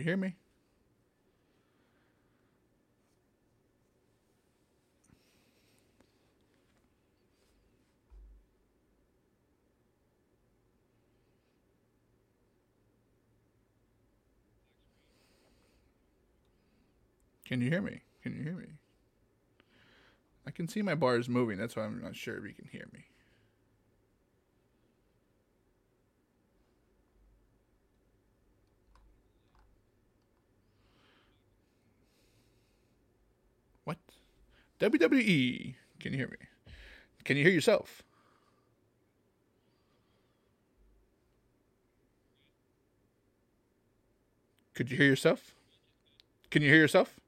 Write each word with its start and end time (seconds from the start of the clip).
You 0.00 0.04
hear 0.04 0.16
me? 0.16 0.34
Can 17.44 17.60
you 17.60 17.68
hear 17.68 17.82
me? 17.82 18.00
Can 18.22 18.34
you 18.34 18.42
hear 18.42 18.54
me? 18.54 18.68
I 20.46 20.50
can 20.50 20.66
see 20.66 20.80
my 20.80 20.94
bars 20.94 21.28
moving. 21.28 21.58
That's 21.58 21.76
why 21.76 21.84
I'm 21.84 22.00
not 22.00 22.16
sure 22.16 22.38
if 22.38 22.44
you 22.44 22.54
can 22.54 22.68
hear 22.72 22.88
me. 22.94 23.04
What? 33.84 33.98
WWE. 34.80 35.74
Can 36.00 36.12
you 36.12 36.18
hear 36.18 36.28
me? 36.28 36.36
Can 37.24 37.36
you 37.36 37.44
hear 37.44 37.52
yourself? 37.52 38.02
Could 44.74 44.90
you 44.90 44.96
hear 44.96 45.06
yourself? 45.06 45.54
Can 46.50 46.62
you 46.62 46.70
hear 46.70 46.78
yourself? 46.78 47.20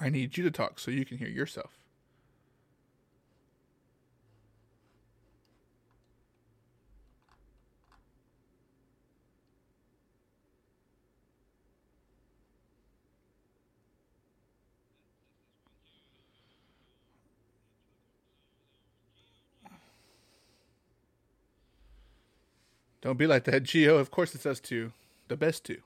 I 0.00 0.08
need 0.08 0.36
you 0.38 0.44
to 0.44 0.50
talk 0.52 0.78
so 0.78 0.92
you 0.92 1.04
can 1.04 1.18
hear 1.18 1.28
yourself. 1.28 1.79
Don't 23.00 23.18
be 23.18 23.26
like 23.26 23.44
that, 23.44 23.62
Geo. 23.64 23.96
Of 23.98 24.10
course 24.10 24.34
it's 24.34 24.46
us 24.46 24.60
two. 24.60 24.92
The 25.28 25.36
best 25.36 25.64
two. 25.64 25.78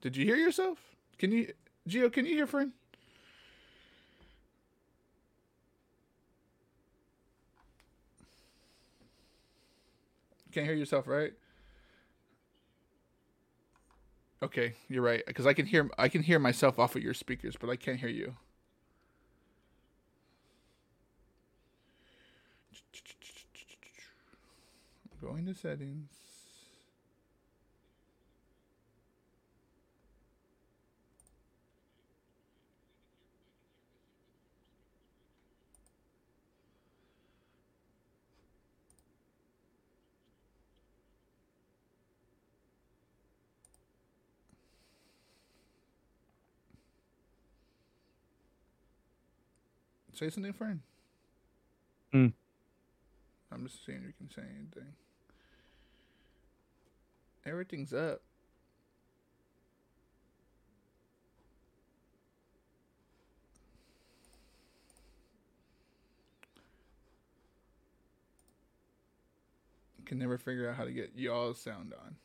Did 0.00 0.16
you 0.16 0.24
hear 0.24 0.36
yourself? 0.36 0.78
Can 1.18 1.32
you 1.32 1.52
Geo, 1.86 2.08
can 2.10 2.26
you 2.26 2.34
hear 2.34 2.46
friend? 2.46 2.72
Can't 10.52 10.66
hear 10.66 10.74
yourself, 10.74 11.06
right? 11.06 11.32
Okay, 14.42 14.74
you're 14.88 15.02
right. 15.02 15.22
Because 15.26 15.46
I 15.46 15.52
can 15.52 15.66
hear 15.66 15.90
I 15.98 16.08
can 16.08 16.22
hear 16.22 16.38
myself 16.38 16.78
off 16.78 16.96
of 16.96 17.02
your 17.02 17.14
speakers, 17.14 17.56
but 17.60 17.68
I 17.68 17.76
can't 17.76 17.98
hear 17.98 18.08
you. 18.08 18.36
Going 25.36 25.44
to 25.48 25.54
settings. 25.54 26.08
Say 50.14 50.30
something, 50.30 50.54
friend. 50.54 50.80
Hmm. 52.10 52.28
I'm 53.52 53.66
just 53.66 53.84
seeing 53.84 53.98
if 53.98 54.06
you 54.06 54.12
can 54.16 54.30
say 54.30 54.40
anything. 54.40 54.94
Everything's 57.46 57.92
up. 57.92 58.22
Can 70.04 70.18
never 70.18 70.38
figure 70.38 70.68
out 70.68 70.76
how 70.76 70.84
to 70.84 70.92
get 70.92 71.12
y'all's 71.16 71.60
sound 71.60 71.92
on. 71.92 72.16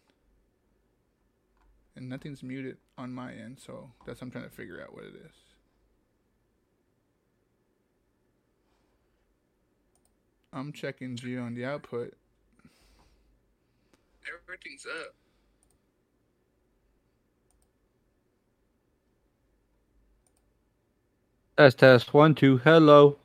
And 1.95 2.09
nothing's 2.09 2.41
muted 2.43 2.77
on 2.97 3.11
my 3.13 3.33
end, 3.33 3.59
so 3.59 3.91
that's 4.05 4.21
what 4.21 4.27
I'm 4.27 4.31
trying 4.31 4.43
to 4.45 4.49
figure 4.49 4.81
out 4.81 4.93
what 4.93 5.03
it 5.03 5.15
is. 5.15 5.35
I'm 10.53 10.73
checking 10.73 11.15
G 11.15 11.37
on 11.37 11.55
the 11.55 11.65
output. 11.65 12.15
Everything's 14.27 14.85
up. 14.85 15.15
Test 21.57 21.79
test 21.79 22.13
one 22.13 22.33
two. 22.33 22.57
Hello. 22.57 23.17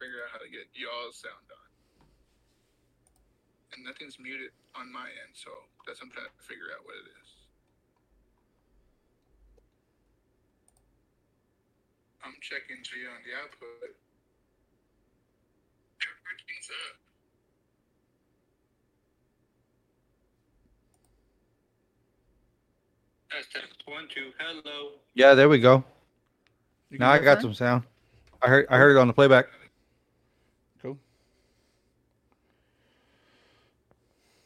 Figure 0.00 0.18
out 0.24 0.30
how 0.32 0.38
to 0.38 0.50
get 0.50 0.66
y'all's 0.74 1.16
sound 1.16 1.34
on. 1.46 2.06
And 3.74 3.84
nothing's 3.84 4.18
muted 4.18 4.50
on 4.74 4.90
my 4.90 5.06
end, 5.06 5.34
so 5.34 5.50
that's 5.86 6.00
I'm 6.02 6.10
trying 6.10 6.26
to 6.26 6.32
figure 6.42 6.74
out 6.74 6.84
what 6.84 6.96
it 6.96 7.06
is. 7.06 7.30
I'm 12.24 12.34
checking 12.40 12.82
G 12.82 13.06
on 13.06 13.22
the 13.22 13.36
output. 13.38 13.94
Everything's 16.66 16.70
up. 16.70 16.96
Test 23.30 23.52
test 23.52 23.82
one 23.86 24.08
two. 24.12 24.32
Hello. 24.38 24.92
Yeah, 25.14 25.34
there 25.34 25.48
we 25.48 25.58
go. 25.58 25.84
You 26.90 26.98
Now 26.98 27.10
I 27.10 27.18
got 27.18 27.40
friend? 27.40 27.42
some 27.42 27.54
sound. 27.54 27.82
I 28.42 28.48
heard 28.48 28.66
I 28.70 28.76
heard 28.76 28.96
it 28.96 28.98
on 29.00 29.06
the 29.08 29.12
playback. 29.12 29.46
Cool. 30.80 30.98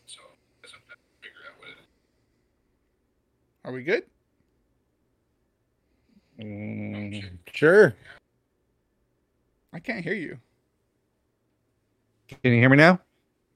So 0.07 0.21
that's 0.63 0.73
what 0.73 0.81
I'm 0.91 0.97
to 0.97 1.29
figure 1.29 1.41
out 1.47 1.59
what 1.59 1.69
it 1.69 1.73
is. 1.73 1.87
Are 3.65 3.73
we 3.73 3.83
good? 3.83 4.05
Mm, 6.41 7.39
sure. 7.53 7.95
I 9.73 9.79
can't 9.79 10.03
hear 10.03 10.15
you. 10.15 10.39
Can 12.31 12.53
you 12.53 12.61
hear 12.61 12.69
me 12.69 12.77
now? 12.77 13.01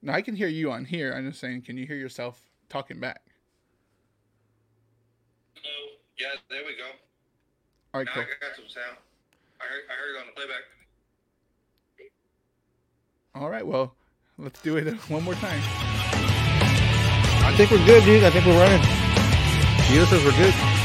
No, 0.02 0.12
I 0.12 0.20
can 0.20 0.34
hear 0.34 0.48
you 0.48 0.72
on 0.72 0.84
here. 0.84 1.12
I'm 1.12 1.28
just 1.28 1.40
saying, 1.40 1.62
can 1.62 1.76
you 1.76 1.86
hear 1.86 1.96
yourself 1.96 2.42
talking 2.68 2.98
back? 2.98 3.22
Hello. 5.54 5.96
Yeah, 6.18 6.26
there 6.50 6.62
we 6.66 6.76
go. 6.76 6.90
All 7.94 8.00
right, 8.00 8.08
cool. 8.12 8.22
I 8.22 8.26
got 8.44 8.56
some 8.56 8.68
sound. 8.68 8.96
I 9.60 9.64
heard 9.64 9.82
I 9.88 9.94
heard 9.94 10.16
it 10.16 10.20
on 10.20 10.26
the 10.26 10.32
playback. 10.32 10.62
All 13.36 13.48
right, 13.48 13.66
well, 13.66 13.94
let's 14.38 14.60
do 14.60 14.76
it 14.76 14.92
one 15.08 15.22
more 15.22 15.34
time. 15.34 15.60
I 17.46 17.54
think 17.56 17.70
we're 17.70 17.84
good, 17.86 18.04
dude. 18.04 18.24
I 18.24 18.30
think 18.30 18.44
we're 18.44 18.58
running. 18.58 18.80
Gio 19.86 20.04
says 20.06 20.24
we're 20.24 20.32
good. 20.32 20.83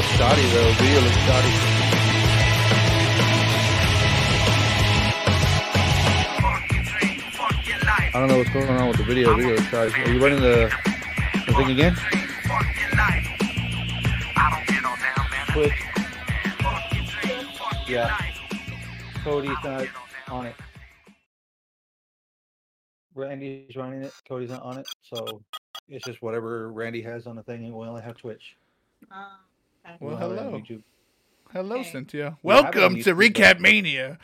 Still 0.00 0.16
shoddy 0.16 0.42
though. 0.48 0.66
Looks 0.66 1.16
shoddy. 1.26 1.48
I 8.02 8.10
don't 8.14 8.28
know 8.28 8.38
what's 8.38 8.50
going 8.50 8.68
on 8.68 8.88
with 8.88 8.96
the 8.96 9.04
video. 9.04 9.36
Video 9.36 9.56
shoddy. 9.64 9.92
Are 9.92 10.10
you 10.10 10.22
running 10.22 10.40
the, 10.40 10.72
the 11.46 11.52
thing 11.52 11.70
again? 11.70 11.94
Twitch. 15.52 15.72
Yeah. 17.86 18.16
Cody's 19.22 19.50
not 19.62 19.86
on 20.28 20.46
it. 20.46 20.56
Randy's 23.14 23.76
running 23.76 24.02
it. 24.02 24.14
Cody's 24.26 24.48
not 24.48 24.62
on 24.62 24.78
it, 24.78 24.86
so 25.02 25.42
it's 25.90 26.06
just 26.06 26.22
whatever 26.22 26.72
Randy 26.72 27.02
has 27.02 27.26
on 27.26 27.36
the 27.36 27.42
thing. 27.42 27.66
and 27.66 27.74
We 27.74 27.86
only 27.86 28.00
have 28.02 28.16
Twitch. 28.16 28.56
We 29.02 29.08
Well, 30.00 30.10
don't 30.16 30.20
have 30.20 30.30
it 30.32 30.38
on 30.38 30.44
hello. 30.46 30.58
YouTube. 30.60 30.82
Hello, 31.52 31.76
Okay. 31.80 31.90
Cynthia. 31.90 32.36
We 32.42 32.52
have 32.54 32.58
it 32.64 32.66
on 32.68 32.72
Welcome 32.82 33.02
to 33.02 33.14
YouTube, 33.14 33.34
but- 33.34 33.42
Recap 33.56 33.60
Mania. 33.60 34.18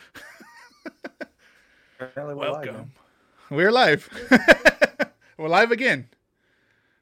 Apparently 2.00 2.35
we're 2.35 2.50
live. 2.50 2.64
Welcome. 2.67 2.93
We're 3.50 3.73
live. 3.73 4.08
We're 5.38 5.49
live 5.49 5.70
again. 5.70 6.08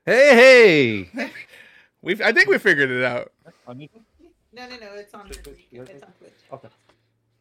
Hey, 0.04 1.08
hey! 1.14 1.30
We've 2.02 2.20
I 2.20 2.32
think 2.32 2.48
we 2.48 2.58
figured 2.58 2.90
it 2.90 3.02
out. 3.04 3.32
No, 3.66 3.74
no, 3.74 4.66
no. 4.68 4.94
It's 4.94 5.14
on 5.14 5.26
Just 5.28 5.44
Twitch. 5.44 5.66
Twitch, 5.70 5.88
It's 5.88 6.02
on 6.02 6.12
Twitch. 6.18 6.32
Okay. 6.52 6.68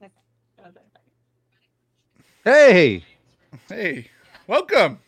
Okay. 0.01 0.69
Hey! 2.43 3.03
Hey, 3.67 4.07
welcome. 4.47 4.99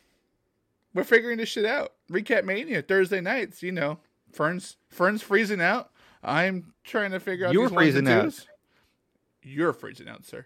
We're 0.93 1.03
figuring 1.03 1.37
this 1.37 1.49
shit 1.49 1.65
out. 1.65 1.93
Recap 2.11 2.43
Mania 2.45 2.81
Thursday 2.81 3.21
nights. 3.21 3.61
You 3.63 3.71
know, 3.71 3.99
Fern's 4.33 4.77
Fern's 4.89 5.21
freezing 5.21 5.61
out. 5.61 5.91
I'm 6.25 6.73
trying 6.83 7.11
to 7.11 7.19
figure 7.19 7.45
out. 7.47 7.53
You're 7.53 7.69
these 7.69 7.75
freezing 7.77 8.07
out. 8.07 8.23
twos. 8.23 8.47
You're 9.43 9.73
freezing 9.73 10.07
out, 10.09 10.25
sir. 10.25 10.45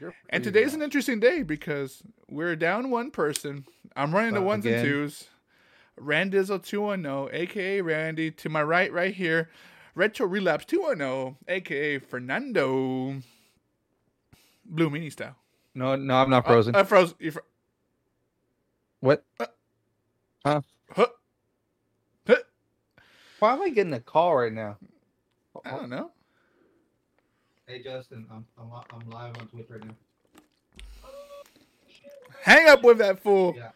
You're 0.00 0.14
And 0.30 0.42
today's 0.44 0.68
out. 0.70 0.76
an 0.76 0.82
interesting 0.82 1.20
day 1.20 1.42
because 1.42 2.02
we're 2.28 2.54
down 2.56 2.90
one 2.90 3.10
person. 3.10 3.64
I'm 3.96 4.14
running 4.14 4.34
the 4.34 4.40
Uh, 4.40 4.44
ones 4.44 4.64
again. 4.64 4.78
and 4.80 4.88
twos. 4.88 5.28
Randizzle 6.00 6.62
210, 6.64 7.28
aka 7.32 7.80
Randy. 7.80 8.30
To 8.32 8.48
my 8.48 8.62
right, 8.62 8.92
right 8.92 9.14
here, 9.14 9.50
Retro 9.94 10.26
Relapse 10.26 10.64
210, 10.64 11.36
aka 11.48 11.98
Fernando. 11.98 13.20
Blue 14.64 14.90
Mini 14.90 15.10
style. 15.10 15.36
No, 15.74 15.94
no, 15.96 16.14
I'm 16.16 16.30
not 16.30 16.44
Uh, 16.46 16.48
frozen. 16.48 16.74
Uh, 16.74 16.84
frozen. 16.84 17.16
You 17.20 17.30
fr- 17.32 17.38
what? 19.00 19.24
huh. 20.44 20.60
Huh. 20.90 21.06
Why 23.44 23.52
am 23.52 23.60
I 23.60 23.68
getting 23.68 23.92
a 23.92 24.00
call 24.00 24.36
right 24.36 24.50
now? 24.50 24.78
I 25.66 25.72
don't 25.72 25.90
know. 25.90 26.10
Hey 27.66 27.82
Justin, 27.82 28.24
I'm 28.30 28.46
I'm, 28.58 28.70
I'm 28.90 29.10
live 29.10 29.36
on 29.38 29.48
Twitch 29.48 29.66
right 29.68 29.84
now. 29.84 29.94
Hang 32.42 32.70
up 32.70 32.82
with 32.82 32.96
that 33.00 33.22
fool. 33.22 33.54
Yeah, 33.54 33.68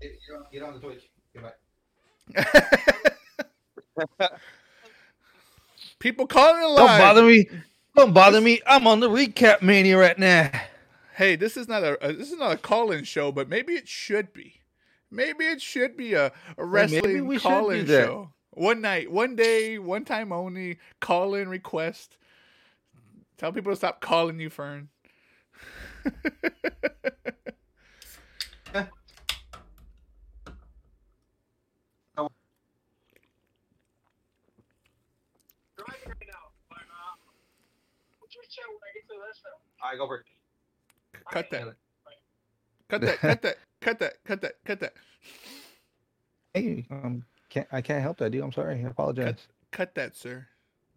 get 0.00 0.10
on, 0.36 0.44
get 0.52 0.62
on 0.64 0.74
the 0.74 0.80
Twitch. 0.80 1.08
Goodbye. 1.32 1.52
People 6.00 6.26
calling 6.26 6.60
it 6.60 6.66
live. 6.66 6.88
Don't 6.88 6.98
bother 6.98 7.22
me. 7.22 7.48
Don't 7.94 8.12
bother 8.12 8.40
me. 8.40 8.60
I'm 8.66 8.88
on 8.88 8.98
the 8.98 9.08
recap 9.08 9.62
mania 9.62 9.98
right 9.98 10.18
now. 10.18 10.50
Hey, 11.14 11.36
this 11.36 11.56
is 11.56 11.68
not 11.68 11.84
a, 11.84 12.08
a 12.08 12.12
this 12.12 12.32
is 12.32 12.38
not 12.40 12.50
a 12.50 12.56
call-in 12.56 13.04
show, 13.04 13.30
but 13.30 13.48
maybe 13.48 13.74
it 13.74 13.86
should 13.86 14.32
be. 14.32 14.54
Maybe 15.12 15.44
it 15.44 15.62
should 15.62 15.96
be 15.96 16.14
a, 16.14 16.26
a 16.26 16.32
maybe 16.58 16.68
wrestling 16.68 17.26
we 17.28 17.36
should 17.36 17.42
call-in 17.42 17.86
do 17.86 17.92
show. 17.92 18.32
One 18.54 18.82
night, 18.82 19.10
one 19.10 19.34
day, 19.34 19.78
one 19.78 20.04
time 20.04 20.30
only. 20.30 20.78
Call-in 21.00 21.48
request. 21.48 22.18
Tell 23.38 23.50
people 23.52 23.72
to 23.72 23.76
stop 23.76 24.00
calling 24.00 24.38
you, 24.38 24.50
Fern. 24.50 24.88
All 39.82 39.90
right, 39.90 39.98
go 39.98 40.06
for 40.06 40.18
it. 40.18 40.26
Cut 41.30 41.50
that. 41.50 41.74
Cut 42.88 43.00
that. 43.00 43.18
Cut 43.18 43.42
that. 43.42 43.56
Cut 43.80 43.98
that. 43.98 44.14
Cut 44.24 44.40
that. 44.42 44.54
Cut 44.64 44.80
that. 44.80 44.94
Hey, 46.54 46.86
um, 46.90 47.24
can't 47.52 47.68
I 47.70 47.82
can't 47.82 48.00
help 48.02 48.16
that, 48.16 48.30
dude. 48.30 48.42
I'm 48.42 48.50
sorry. 48.52 48.82
I 48.82 48.88
apologize. 48.88 49.46
Cut 49.72 49.94
that, 49.96 50.16
sir. 50.16 50.46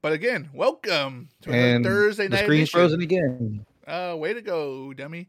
But 0.01 0.13
again, 0.13 0.50
welcome 0.53 1.27
to 1.41 1.51
And 1.51 1.86
another 1.86 1.96
Thursday 2.08 2.27
the 2.27 2.36
night. 2.38 2.44
screen's 2.44 2.70
edition. 2.70 2.80
frozen 2.80 3.01
again. 3.01 3.65
Uh, 3.86 4.15
way 4.18 4.34
to 4.34 4.41
go, 4.41 4.94
dummy. 4.94 5.27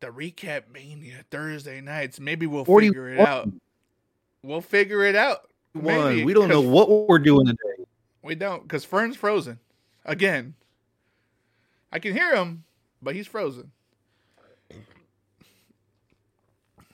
The 0.00 0.08
recap 0.08 0.64
mania 0.70 1.24
Thursday 1.30 1.80
nights. 1.80 2.20
Maybe 2.20 2.46
we'll 2.46 2.66
41. 2.66 2.92
figure 2.92 3.08
it 3.14 3.20
out. 3.20 3.48
We'll 4.42 4.60
figure 4.60 5.04
it 5.04 5.16
out. 5.16 5.48
One. 5.72 5.84
Maybe, 6.16 6.24
We 6.24 6.34
don't 6.34 6.50
know 6.50 6.60
what 6.60 7.08
we're 7.08 7.18
doing 7.18 7.46
today. 7.46 7.84
We 8.22 8.34
don't, 8.34 8.62
because 8.62 8.84
Fern's 8.84 9.16
frozen 9.16 9.58
again. 10.04 10.54
I 11.90 11.98
can 11.98 12.12
hear 12.12 12.34
him, 12.34 12.64
but 13.00 13.14
he's 13.14 13.26
frozen. 13.26 13.70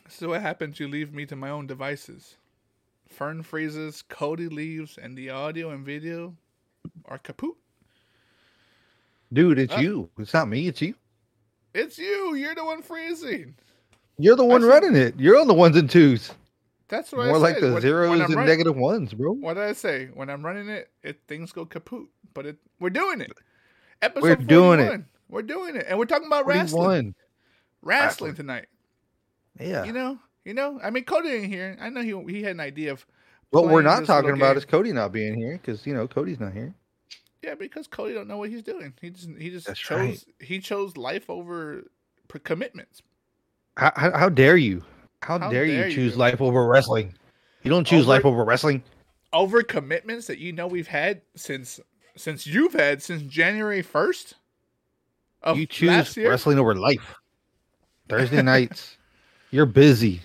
So 0.09 0.29
what 0.29 0.43
happens? 0.43 0.79
You 0.79 0.87
leave 0.87 1.13
me 1.13 1.27
to 1.27 1.35
my 1.35 1.51
own 1.51 1.67
devices. 1.67 2.37
Fern 3.11 3.43
freezes, 3.43 4.03
Cody 4.03 4.49
leaves, 4.49 4.99
and 5.01 5.17
the 5.17 5.31
audio 5.31 5.71
and 5.71 5.85
video 5.85 6.35
are 7.07 7.19
kaput. 7.19 7.55
Dude, 9.33 9.59
it's 9.59 9.75
Uh. 9.75 9.79
you. 9.79 10.11
It's 10.19 10.33
not 10.33 10.49
me. 10.49 10.67
It's 10.69 10.81
you. 10.81 10.95
It's 11.75 11.99
you. 11.99 12.35
You're 12.35 12.55
the 12.55 12.65
one 12.65 12.83
freezing. 12.83 13.55
You're 14.19 14.37
the 14.37 14.45
one 14.45 14.61
said- 14.63 14.69
running 14.69 14.97
it. 14.97 15.19
You're 15.19 15.39
on 15.39 15.47
the 15.49 15.55
ones 15.55 15.77
and 15.77 15.89
twos. 15.89 16.33
That's 16.89 17.13
what 17.13 17.23
I 17.23 17.29
More 17.29 17.39
like 17.39 17.57
the 17.57 17.67
When- 17.67 17.73
when 17.75 17.83
zeros 17.83 18.11
I'm 18.21 18.27
and 18.27 18.35
run- 18.35 18.47
negative 18.47 18.77
ones, 18.77 19.15
bro. 19.15 19.33
What 19.33 19.55
did 19.55 19.63
I 19.63 19.73
say? 19.75 20.07
When 20.07 20.29
I'm 20.29 20.45
running 20.45 20.69
it, 20.69 20.91
it 21.03 21.21
things 21.29 21.53
go 21.53 21.65
kaput. 21.65 22.09
But 22.35 22.47
it, 22.47 22.57
we're 22.81 22.91
doing 22.91 23.21
it. 23.21 23.31
Episode 24.03 24.23
We're 24.23 24.37
doing 24.37 24.81
it. 24.81 25.03
We're 25.29 25.43
doing 25.43 25.77
it, 25.77 25.87
and 25.89 25.99
we're 25.99 26.07
talking 26.07 26.27
about 26.27 26.45
41. 26.45 26.59
Wrestling 26.59 27.15
Wrestling. 27.83 28.35
tonight. 28.35 28.67
Yeah. 29.61 29.85
You 29.85 29.93
know, 29.93 30.19
you 30.45 30.55
know. 30.55 30.81
I 30.83 30.91
mean, 30.91 31.05
Cody 31.05 31.29
ain't 31.31 31.47
here. 31.53 31.77
I 31.81 31.89
know 31.91 32.03
he 32.03 32.33
he 32.33 32.43
had 32.43 32.53
an 32.53 32.61
idea 32.61 32.93
of 32.93 33.07
what 33.51 33.65
we're 33.69 33.83
not 33.83 34.05
talking 34.05 34.31
about 34.31 34.53
game. 34.53 34.59
is 34.59 34.65
Cody 34.65 34.93
not 34.93 35.13
being 35.13 35.35
here 35.35 35.59
because 35.61 35.87
you 35.87 35.95
know 35.95 36.07
Cody's 36.09 36.41
not 36.41 36.53
here. 36.53 36.75
yeah, 37.43 37.55
because 37.55 37.87
Cody 37.87 38.15
don't 38.15 38.29
know 38.29 38.37
what 38.39 38.51
he's 38.51 38.63
doing. 38.63 38.93
He 39.01 39.11
just 39.11 39.29
he 39.39 39.51
just 39.51 39.67
That's 39.67 39.81
chose 39.81 39.99
right. 39.99 40.25
he 40.41 40.59
chose 40.61 40.97
life 40.97 41.29
over 41.29 41.85
commitments. 42.45 43.03
How, 43.77 43.93
how, 43.97 44.17
how 44.17 44.29
dare 44.29 44.57
you? 44.57 44.85
How, 45.23 45.39
How 45.39 45.51
dare, 45.51 45.67
dare 45.67 45.89
you 45.89 45.95
choose 45.95 46.13
you. 46.13 46.19
life 46.19 46.41
over 46.41 46.67
wrestling? 46.67 47.15
You 47.63 47.71
don't 47.71 47.85
choose 47.87 48.03
Over- 48.05 48.09
life 48.09 48.25
over 48.25 48.45
wrestling. 48.45 48.83
Over 49.33 49.63
commitments 49.63 50.27
that 50.27 50.39
you 50.39 50.53
know 50.53 50.67
we've 50.67 50.89
had 50.89 51.23
since 51.37 51.79
since 52.17 52.47
you've 52.47 52.73
had 52.73 53.03
since 53.03 53.23
January 53.23 53.83
first. 53.83 54.35
You 55.55 55.67
choose 55.67 56.17
wrestling 56.17 56.59
over 56.59 56.75
life. 56.75 57.15
Thursday 58.09 58.43
nights, 58.43 58.97
you're 59.53 59.67
busy. 59.67 60.21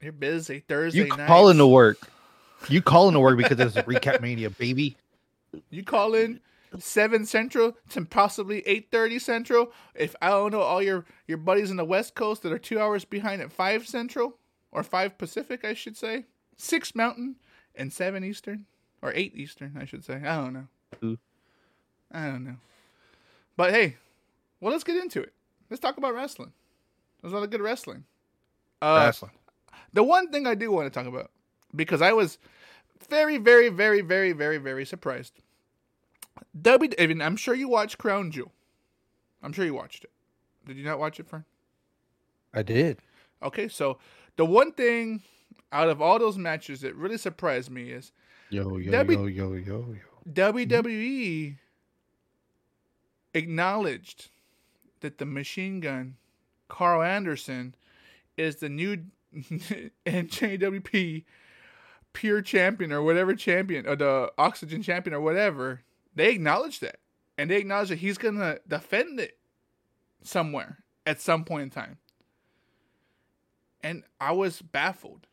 You're 0.00 0.12
busy 0.12 0.60
Thursday 0.60 1.08
night. 1.08 1.18
You 1.18 1.26
call 1.26 1.48
into 1.48 1.66
work. 1.66 1.98
You 2.68 2.82
call 2.82 3.08
into 3.08 3.20
work 3.20 3.36
because 3.36 3.58
it's 3.58 3.76
a 3.76 3.82
recap 3.82 4.20
mania, 4.22 4.50
baby. 4.50 4.96
You 5.70 5.82
call 5.82 6.14
in 6.14 6.40
seven 6.78 7.24
central 7.24 7.76
to 7.90 8.04
possibly 8.04 8.60
eight 8.66 8.88
thirty 8.90 9.18
central. 9.18 9.72
If 9.94 10.14
I 10.20 10.28
don't 10.28 10.52
know 10.52 10.60
all 10.60 10.82
your 10.82 11.04
your 11.26 11.38
buddies 11.38 11.70
in 11.70 11.76
the 11.76 11.84
West 11.84 12.14
Coast 12.14 12.42
that 12.42 12.52
are 12.52 12.58
two 12.58 12.80
hours 12.80 13.04
behind 13.04 13.42
at 13.42 13.52
five 13.52 13.86
central 13.88 14.36
or 14.70 14.82
five 14.82 15.18
Pacific, 15.18 15.64
I 15.64 15.74
should 15.74 15.96
say, 15.96 16.26
six 16.56 16.94
Mountain 16.94 17.36
and 17.74 17.92
seven 17.92 18.22
Eastern 18.22 18.66
or 19.02 19.12
eight 19.14 19.34
Eastern, 19.34 19.76
I 19.80 19.84
should 19.84 20.04
say. 20.04 20.16
I 20.16 20.36
don't 20.36 20.52
know. 20.52 20.66
Ooh. 21.04 21.18
I 22.12 22.26
don't 22.26 22.44
know. 22.44 22.56
But 23.56 23.72
hey, 23.72 23.96
well, 24.60 24.72
let's 24.72 24.84
get 24.84 24.96
into 24.96 25.20
it. 25.20 25.32
Let's 25.70 25.80
talk 25.80 25.96
about 25.96 26.14
wrestling. 26.14 26.52
There's 27.20 27.32
a 27.32 27.36
lot 27.36 27.44
of 27.44 27.50
good 27.50 27.60
wrestling. 27.60 28.04
Uh, 28.80 29.02
wrestling. 29.04 29.32
The 29.92 30.02
one 30.02 30.30
thing 30.30 30.46
I 30.46 30.54
do 30.54 30.70
want 30.70 30.92
to 30.92 30.96
talk 30.96 31.06
about, 31.06 31.30
because 31.74 32.02
I 32.02 32.12
was 32.12 32.38
very, 33.08 33.38
very, 33.38 33.68
very, 33.68 34.00
very, 34.00 34.32
very, 34.32 34.58
very 34.58 34.84
surprised. 34.84 35.34
W, 36.60 36.90
I 36.98 37.06
mean, 37.06 37.22
I'm 37.22 37.36
sure 37.36 37.54
you 37.54 37.68
watched 37.68 37.98
Crown 37.98 38.30
Jewel. 38.30 38.52
I'm 39.42 39.52
sure 39.52 39.64
you 39.64 39.74
watched 39.74 40.04
it. 40.04 40.10
Did 40.66 40.76
you 40.76 40.84
not 40.84 40.98
watch 40.98 41.18
it, 41.18 41.28
Fern? 41.28 41.44
I 42.52 42.62
did. 42.62 42.98
Okay, 43.42 43.68
so 43.68 43.98
the 44.36 44.44
one 44.44 44.72
thing 44.72 45.22
out 45.72 45.88
of 45.88 46.00
all 46.02 46.18
those 46.18 46.38
matches 46.38 46.80
that 46.80 46.94
really 46.94 47.18
surprised 47.18 47.70
me 47.70 47.90
is 47.90 48.12
Yo, 48.50 48.78
yo, 48.78 48.90
W- 48.90 49.26
yo, 49.26 49.26
yo, 49.26 49.52
yo, 49.54 49.94
yo. 49.94 50.32
WWE 50.32 51.56
acknowledged 53.34 54.30
that 55.00 55.18
the 55.18 55.26
machine 55.26 55.80
gun, 55.80 56.16
Karl 56.68 57.02
Anderson, 57.02 57.74
is 58.36 58.56
the 58.56 58.68
new 58.68 59.04
NJWP 60.06 61.24
pure 62.12 62.42
champion 62.42 62.92
or 62.92 63.02
whatever 63.02 63.34
champion, 63.34 63.86
or 63.86 63.94
the 63.96 64.32
oxygen 64.38 64.82
champion 64.82 65.14
or 65.14 65.20
whatever. 65.20 65.82
They 66.14 66.30
acknowledge 66.30 66.80
that. 66.80 66.98
And 67.36 67.50
they 67.50 67.56
acknowledge 67.58 67.90
that 67.90 67.98
he's 67.98 68.18
going 68.18 68.36
to 68.38 68.60
defend 68.66 69.20
it 69.20 69.38
somewhere 70.22 70.78
at 71.06 71.20
some 71.20 71.44
point 71.44 71.62
in 71.64 71.70
time. 71.70 71.98
And 73.82 74.02
I 74.20 74.32
was 74.32 74.60
baffled. 74.60 75.26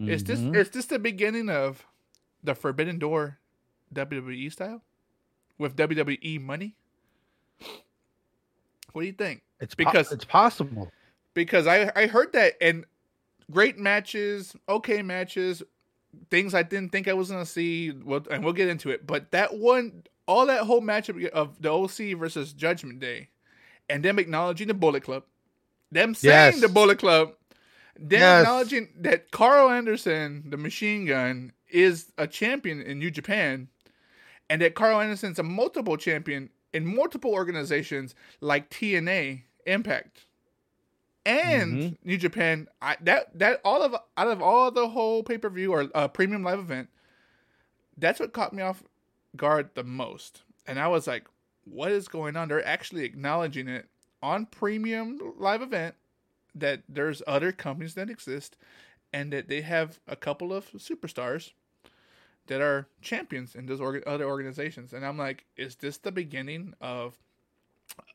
Is 0.00 0.22
this 0.24 0.38
Mhm. 0.40 0.56
is 0.56 0.70
this 0.70 0.86
the 0.86 0.98
beginning 0.98 1.50
of 1.50 1.84
the 2.42 2.54
Forbidden 2.54 2.98
Door 3.00 3.38
WWE 3.92 4.48
style 4.50 4.82
with 5.58 5.74
WWE 5.76 6.38
money? 6.40 6.76
What 8.92 9.02
do 9.02 9.06
you 9.06 9.12
think? 9.12 9.42
It's 9.60 9.74
because- 9.74 9.92
because 9.92 10.12
it's 10.12 10.24
possible. 10.24 10.92
because 11.34 11.66
I 11.66 11.90
I 11.96 12.06
heard 12.06 12.32
that 12.32 12.54
and 12.60 12.86
great 13.50 13.78
matches, 13.78 14.54
okay 14.68 15.02
matches, 15.02 15.62
things 16.30 16.54
I 16.54 16.62
didn't 16.62 16.90
think 16.92 17.08
I 17.08 17.12
was 17.14 17.30
gonna 17.30 17.46
see. 17.46 17.90
Well, 17.90 18.26
and 18.30 18.44
we'll 18.44 18.52
get 18.52 18.68
into 18.68 18.90
it. 18.90 19.06
But 19.06 19.30
that 19.32 19.56
one, 19.58 20.04
all 20.26 20.46
that 20.46 20.64
whole 20.64 20.80
matchup 20.82 21.24
of 21.30 21.60
the 21.60 21.70
OC 21.70 22.14
versus 22.18 22.52
Judgment 22.52 23.00
Day, 23.00 23.28
and 23.88 24.04
them 24.04 24.18
acknowledging 24.18 24.68
the 24.68 24.74
Bullet 24.74 25.02
Club, 25.02 25.24
them 25.90 26.14
saying 26.14 26.52
Yes. 26.54 26.60
the 26.60 26.68
Bullet 26.68 26.98
Club, 26.98 27.34
them 27.98 28.20
Yes. 28.20 28.42
acknowledging 28.42 28.88
that 29.00 29.30
Karl 29.30 29.70
Anderson, 29.70 30.44
the 30.50 30.56
Machine 30.56 31.06
Gun, 31.06 31.52
is 31.68 32.12
a 32.16 32.26
champion 32.26 32.80
in 32.80 32.98
New 32.98 33.10
Japan, 33.10 33.68
and 34.48 34.62
that 34.62 34.74
Karl 34.74 35.00
Anderson's 35.00 35.38
a 35.38 35.42
multiple 35.42 35.96
champion 35.96 36.50
in 36.72 36.86
multiple 36.86 37.32
organizations 37.32 38.14
like 38.40 38.70
TNA, 38.70 39.42
Impact, 39.66 40.26
and 41.26 41.78
Mhm. 41.78 41.98
New 42.04 42.16
Japan. 42.16 42.68
I, 42.80 42.96
that 43.02 43.38
that 43.38 43.60
all 43.64 43.82
of 43.82 43.94
out 44.16 44.28
of 44.28 44.42
all 44.42 44.70
the 44.70 44.88
whole 44.88 45.22
pay 45.22 45.38
per 45.38 45.50
view 45.50 45.72
or 45.72 45.88
uh, 45.94 46.08
premium 46.08 46.42
live 46.42 46.58
event, 46.58 46.88
that's 47.96 48.20
what 48.20 48.32
caught 48.32 48.52
me 48.52 48.62
off 48.62 48.82
guard 49.36 49.70
the 49.74 49.84
most. 49.84 50.42
And 50.66 50.78
I 50.78 50.88
was 50.88 51.06
like, 51.06 51.26
"What 51.64 51.92
is 51.92 52.08
going 52.08 52.36
on?" 52.36 52.48
They're 52.48 52.64
actually 52.66 53.04
acknowledging 53.04 53.68
it 53.68 53.88
on 54.22 54.46
premium 54.46 55.18
live 55.38 55.62
event 55.62 55.94
that 56.54 56.82
there's 56.88 57.22
other 57.26 57.52
companies 57.52 57.94
that 57.94 58.10
exist, 58.10 58.56
and 59.12 59.32
that 59.32 59.48
they 59.48 59.60
have 59.60 60.00
a 60.06 60.16
couple 60.16 60.52
of 60.52 60.70
superstars 60.72 61.52
that 62.46 62.60
are 62.60 62.88
champions 63.02 63.54
in 63.54 63.66
those 63.66 63.80
orga- 63.80 64.02
other 64.06 64.24
organizations. 64.24 64.92
And 64.92 65.04
I'm 65.04 65.18
like, 65.18 65.44
is 65.56 65.76
this 65.76 65.98
the 65.98 66.10
beginning 66.10 66.74
of 66.80 67.18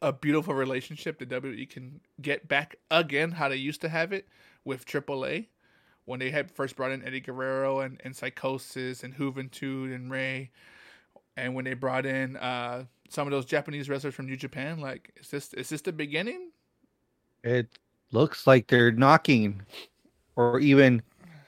a 0.02 0.14
beautiful 0.14 0.54
relationship 0.54 1.20
that 1.20 1.30
WWE 1.30 1.70
can 1.70 2.02
get 2.22 2.48
back 2.48 2.76
again 2.92 3.32
how 3.32 3.50
they 3.50 3.56
used 3.56 3.82
to 3.82 3.90
have 3.90 4.12
it 4.12 4.28
with 4.66 4.86
AAA 4.86 5.48
when 6.06 6.20
they 6.20 6.30
had 6.30 6.52
first 6.52 6.76
brought 6.76 6.92
in 6.92 7.06
Eddie 7.06 7.22
Guerrero 7.22 7.80
and, 7.80 8.02
and 8.04 8.16
Psicosis 8.16 9.04
and 9.04 9.16
Juventud 9.16 9.94
and 9.94 10.12
Rey, 10.12 10.52
and 11.38 11.56
when 11.56 11.66
they 11.66 11.74
brought 11.74 12.06
in 12.06 12.36
uh, 12.38 12.84
some 13.10 13.28
of 13.28 13.32
those 13.32 13.46
Japanese 13.46 13.90
wrestlers 13.90 14.14
from 14.14 14.26
New 14.26 14.36
Japan. 14.36 14.80
Like, 14.80 15.12
is 15.20 15.30
this 15.30 15.54
is 15.54 15.70
this 15.70 15.82
the 15.82 15.94
beginning? 15.94 16.52
It 17.44 17.68
looks 18.12 18.48
like 18.48 18.68
they're 18.68 18.92
knocking 18.92 19.62
or 20.36 20.60
even 20.60 21.02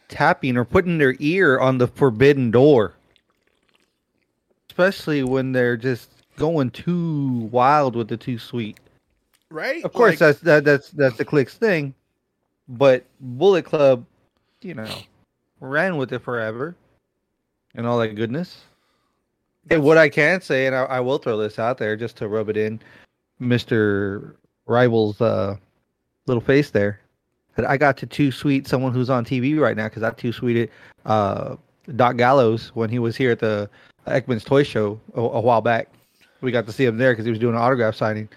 tapping 0.08 0.58
or 0.58 0.66
putting 0.66 0.98
their 0.98 1.16
ear 1.20 1.60
on 1.60 1.78
the 1.78 1.88
forbidden 1.88 2.52
door. 2.52 2.94
Especially 4.70 5.24
when 5.24 5.54
they're 5.54 5.78
just 5.78 6.10
going 6.38 6.72
too 6.72 7.50
wild 7.52 7.96
with 7.96 8.08
the 8.08 8.18
too 8.18 8.38
sweet. 8.38 8.80
Right? 9.50 9.84
Of 9.84 9.94
course 9.94 10.12
Like, 10.12 10.20
that's 10.20 10.40
that, 10.42 10.64
that's 10.64 10.90
that's 10.92 11.18
the 11.18 11.26
Kliq's 11.26 11.56
thing. 11.56 11.94
But 12.68 13.06
Bullet 13.20 13.64
Club, 13.64 14.06
you 14.62 14.74
know, 14.74 14.90
ran 15.60 15.98
with 15.98 16.12
it 16.14 16.20
forever 16.20 16.76
and 17.76 17.86
all 17.86 18.00
that 18.00 18.16
goodness. 18.16 18.64
And 19.70 19.84
what 19.84 19.98
I 19.98 20.10
can 20.10 20.42
say, 20.42 20.68
and 20.68 20.76
I, 20.76 20.84
I 20.84 21.00
will 21.00 21.18
throw 21.18 21.38
this 21.38 21.60
out 21.60 21.78
there 21.78 21.96
just 21.96 22.18
to 22.18 22.28
rub 22.28 22.50
it 22.50 22.58
in, 22.58 22.80
Mr. 23.42 24.36
Rhyvoll's 24.68 25.22
uh, 25.22 25.56
little 26.28 26.42
face 26.42 26.70
there, 26.70 27.00
that 27.56 27.68
I 27.68 27.78
got 27.78 27.98
to 27.98 28.06
too 28.06 28.32
sweet 28.32 28.68
someone 28.68 28.94
who's 28.94 29.10
on 29.10 29.26
TV 29.26 29.60
right 29.60 29.76
now 29.76 29.88
because 29.88 30.04
I 30.04 30.12
too 30.12 30.32
sweeted 30.32 30.70
uh, 31.06 31.56
Doc 31.96 32.18
Gallows 32.18 32.70
when 32.76 32.90
he 32.90 33.00
was 33.00 33.16
here 33.16 33.32
at 33.32 33.40
the 33.40 33.70
Ekman's 34.08 34.44
Toy 34.44 34.64
Show 34.64 35.00
a, 35.16 35.22
a 35.22 35.42
while 35.42 35.62
back. 35.62 35.90
We 36.46 36.52
got 36.52 36.68
to 36.68 36.72
see 36.72 36.86
him 36.86 36.98
there 36.98 37.12
because 37.12 37.26
he 37.26 37.32
was 37.32 37.40
doing 37.40 37.56
an 37.56 37.62
autograph 37.62 37.96
signing. 37.96 38.30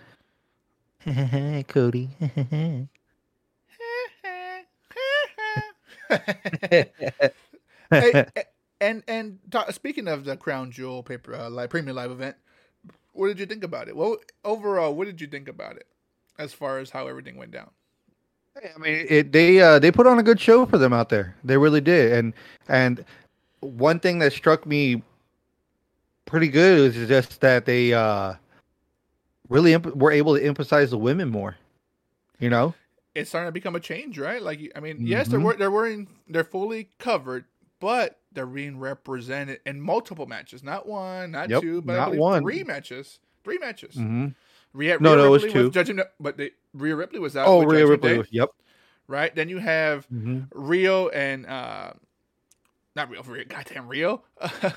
Cody. 1.68 2.08
Hey, 6.08 6.90
and 8.80 9.02
and 9.06 9.38
ta- 9.50 9.70
speaking 9.70 10.08
of 10.08 10.24
the 10.24 10.38
Crown 10.38 10.70
Jewel 10.70 11.02
paper 11.02 11.34
uh, 11.34 11.50
live 11.50 11.68
premium 11.68 11.96
live 11.96 12.10
event, 12.10 12.36
what 13.12 13.28
did 13.28 13.38
you 13.38 13.44
think 13.44 13.62
about 13.62 13.88
it? 13.88 13.96
Well, 13.96 14.16
overall, 14.42 14.94
what 14.94 15.06
did 15.06 15.20
you 15.20 15.26
think 15.26 15.48
about 15.48 15.76
it 15.76 15.86
as 16.38 16.54
far 16.54 16.78
as 16.78 16.90
how 16.90 17.08
everything 17.08 17.36
went 17.36 17.50
down? 17.50 17.70
I 18.56 18.78
mean, 18.78 19.06
it, 19.08 19.32
they 19.32 19.60
uh, 19.60 19.78
they 19.78 19.92
put 19.92 20.06
on 20.06 20.18
a 20.18 20.22
good 20.22 20.40
show 20.40 20.64
for 20.64 20.78
them 20.78 20.94
out 20.94 21.10
there. 21.10 21.36
They 21.44 21.58
really 21.58 21.82
did. 21.82 22.12
And 22.12 22.32
and 22.68 23.04
one 23.60 24.00
thing 24.00 24.18
that 24.20 24.32
struck 24.32 24.64
me 24.64 25.02
pretty 26.28 26.48
good 26.48 26.94
is 26.94 27.08
just 27.08 27.40
that 27.40 27.64
they 27.64 27.92
uh, 27.92 28.34
really 29.48 29.72
imp- 29.72 29.96
were 29.96 30.12
able 30.12 30.36
to 30.36 30.44
emphasize 30.44 30.90
the 30.90 30.98
women 30.98 31.28
more. 31.28 31.56
You 32.38 32.50
know, 32.50 32.74
It's 33.14 33.30
starting 33.30 33.48
to 33.48 33.52
become 33.52 33.74
a 33.74 33.80
change, 33.80 34.18
right? 34.18 34.40
Like, 34.40 34.70
I 34.76 34.80
mean, 34.80 34.98
yes, 35.00 35.28
they're 35.28 35.54
they're 35.54 35.70
wearing 35.70 36.06
they're 36.28 36.44
fully 36.44 36.90
covered, 36.98 37.46
but 37.80 38.20
they're 38.32 38.46
being 38.46 38.78
represented 38.78 39.60
in 39.66 39.80
multiple 39.80 40.26
matches, 40.26 40.62
not 40.62 40.86
one, 40.86 41.32
not 41.32 41.50
Yep, 41.50 41.62
two, 41.62 41.82
but 41.82 41.94
not 41.94 42.14
one. 42.14 42.42
three 42.42 42.62
matches, 42.62 43.18
three 43.42 43.58
matches. 43.58 43.96
mm-hmm. 43.96 44.28
Rhea, 44.74 44.98
No, 45.00 45.14
Rhea 45.14 45.22
no, 45.22 45.26
it 45.26 45.30
was 45.30 45.42
Ripley 45.44 45.62
two. 45.62 45.70
Judgment, 45.70 46.08
but 46.20 46.36
they, 46.36 46.50
Rhea 46.74 46.94
Ripley 46.94 47.18
was 47.18 47.36
out. 47.36 47.48
oh, 47.48 47.64
Rhea 47.64 47.80
Judgment 47.80 47.90
Ripley. 47.90 48.10
Day, 48.12 48.18
was- 48.18 48.28
Yep. 48.30 48.50
right? 49.08 49.34
Then 49.34 49.48
you 49.48 49.58
have 49.58 50.04
hmm 50.06 50.40
Rio 50.52 51.08
and 51.08 51.46
uh 51.46 51.92
not 52.94 53.10
Rio, 53.10 53.22
Rio 53.22 53.44
goddamn 53.48 53.88
Rio. 53.88 54.22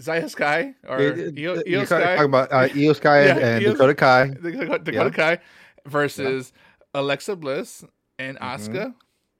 Zaya 0.00 0.28
Sky 0.28 0.74
or 0.86 1.00
Io, 1.00 1.32
Io 1.36 1.62
You're 1.66 1.86
Sky, 1.86 2.00
talking 2.00 2.24
about 2.26 2.52
uh, 2.52 2.68
Io 2.76 2.92
Sky 2.92 3.18
and, 3.28 3.40
Yeah, 3.40 3.46
and 3.46 3.64
Io- 3.64 3.72
Dakota 3.72 3.94
Kai. 3.94 4.28
Dakota, 4.42 4.78
Dakota 4.78 4.92
Yeah. 4.92 5.10
Kai 5.10 5.38
versus 5.86 6.52
Alexa 6.94 7.36
Bliss 7.36 7.84
and 8.18 8.38
Mhm. 8.38 8.42
Asuka. 8.42 8.94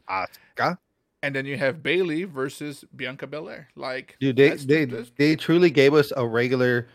Asuka. 0.08 0.78
And 1.22 1.34
then 1.34 1.44
you 1.46 1.56
have 1.56 1.82
Bayley 1.82 2.24
versus 2.24 2.84
Bianca 2.94 3.26
Belair. 3.26 3.68
Like 3.74 4.16
Dude, 4.20 4.36
they 4.36 4.50
they 4.50 4.84
they 5.16 5.34
truly 5.36 5.70
gave 5.70 5.92
us 5.94 6.12
a 6.16 6.26
regular 6.26 6.86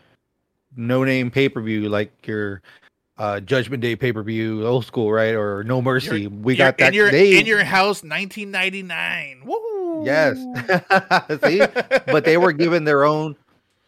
no 0.76 1.04
name 1.04 1.30
pay 1.30 1.48
per 1.48 1.60
view 1.60 1.88
like 1.88 2.26
your 2.26 2.62
uh 3.18 3.40
Judgment 3.40 3.82
Day 3.82 3.94
pay 3.94 4.12
per 4.12 4.22
view, 4.22 4.66
old 4.66 4.86
school, 4.86 5.12
right? 5.12 5.34
Or 5.34 5.62
No 5.64 5.82
Mercy. 5.82 6.28
we 6.28 6.54
you're 6.56 6.66
got 6.66 6.78
that. 6.78 6.88
in 6.88 6.94
your 6.94 7.10
they, 7.10 7.38
in 7.38 7.44
your 7.46 7.62
house 7.64 8.02
1999. 8.02 9.42
Woo! 9.44 10.04
yes. 10.06 10.36
See, 11.44 11.60
but 12.06 12.24
they 12.24 12.38
were 12.38 12.52
given 12.52 12.84
their 12.84 13.04
own 13.04 13.36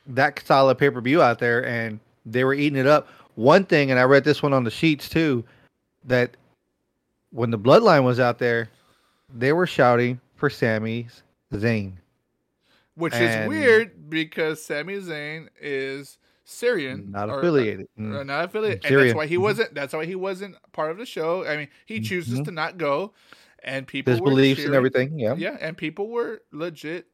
that 0.06 0.40
solid 0.44 0.78
pay 0.78 0.90
per 0.90 1.00
view 1.00 1.22
out 1.22 1.38
there, 1.38 1.64
and 1.66 1.98
they 2.26 2.44
were 2.44 2.54
eating 2.54 2.78
it 2.78 2.86
up. 2.86 3.08
One 3.34 3.64
thing, 3.64 3.90
and 3.90 3.98
I 3.98 4.04
read 4.04 4.24
this 4.24 4.42
one 4.42 4.52
on 4.52 4.64
the 4.64 4.70
sheets 4.70 5.08
too, 5.08 5.44
that 6.04 6.36
when 7.30 7.50
the 7.50 7.58
Bloodline 7.58 8.04
was 8.04 8.20
out 8.20 8.38
there, 8.38 8.68
they 9.34 9.52
were 9.52 9.66
shouting 9.66 10.20
for 10.36 10.48
Sammy's 10.50 11.22
Zayn. 11.52 11.94
which 12.96 13.14
is 13.14 13.48
weird 13.48 14.08
because 14.08 14.64
Sami 14.64 14.98
Zayn 15.00 15.48
is 15.60 16.18
Syrian, 16.44 17.10
Not 17.10 17.28
affiliated. 17.28 17.88
or 17.98 18.02
Mm. 18.04 18.26
not 18.26 18.44
affiliated, 18.44 18.84
and 18.84 19.00
that's 19.00 19.14
why 19.14 19.26
he 19.26 19.34
Mhm. 19.36 19.40
wasn't. 19.40 19.74
That's 19.74 19.92
why 19.92 20.04
he 20.04 20.14
wasn't 20.14 20.54
part 20.72 20.92
of 20.92 20.98
the 20.98 21.06
show. 21.06 21.44
I 21.44 21.56
mean, 21.56 21.68
he 21.86 21.98
chooses 22.00 22.38
Mhm. 22.38 22.44
to 22.44 22.50
not 22.52 22.78
go, 22.78 23.12
and 23.64 23.86
people 23.88 24.12
His 24.12 24.20
were 24.20 24.30
beliefs 24.30 24.64
and 24.64 24.74
everything. 24.74 25.18
Yeah. 25.18 25.34
Yeah, 25.36 25.56
and 25.60 25.76
people 25.76 26.08
were 26.08 26.42
legit 26.52 27.06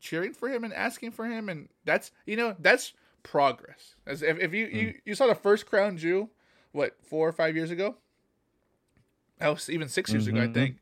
cheering 0.00 0.32
for 0.32 0.48
him 0.48 0.64
and 0.64 0.72
asking 0.72 1.12
for 1.12 1.24
him, 1.26 1.48
and 1.48 1.68
that's 1.84 2.10
you 2.26 2.36
know 2.36 2.54
that's 2.58 2.92
progress. 3.22 3.94
As 4.06 4.22
if, 4.22 4.38
if 4.38 4.54
you, 4.54 4.66
Mm. 4.66 4.72
you 4.74 4.94
you 5.04 5.14
saw 5.14 5.26
the 5.26 5.34
first 5.34 5.66
Crown 5.66 5.96
Jew, 5.96 6.30
what 6.72 6.96
four 7.02 7.28
or 7.28 7.32
five 7.32 7.54
years 7.56 7.70
ago? 7.70 7.96
That 9.38 9.48
was 9.48 9.70
even 9.70 9.88
6 9.88 10.10
years 10.12 10.26
ago, 10.26 10.40
I 10.42 10.46
Mhm. 10.46 10.54
think. 10.54 10.76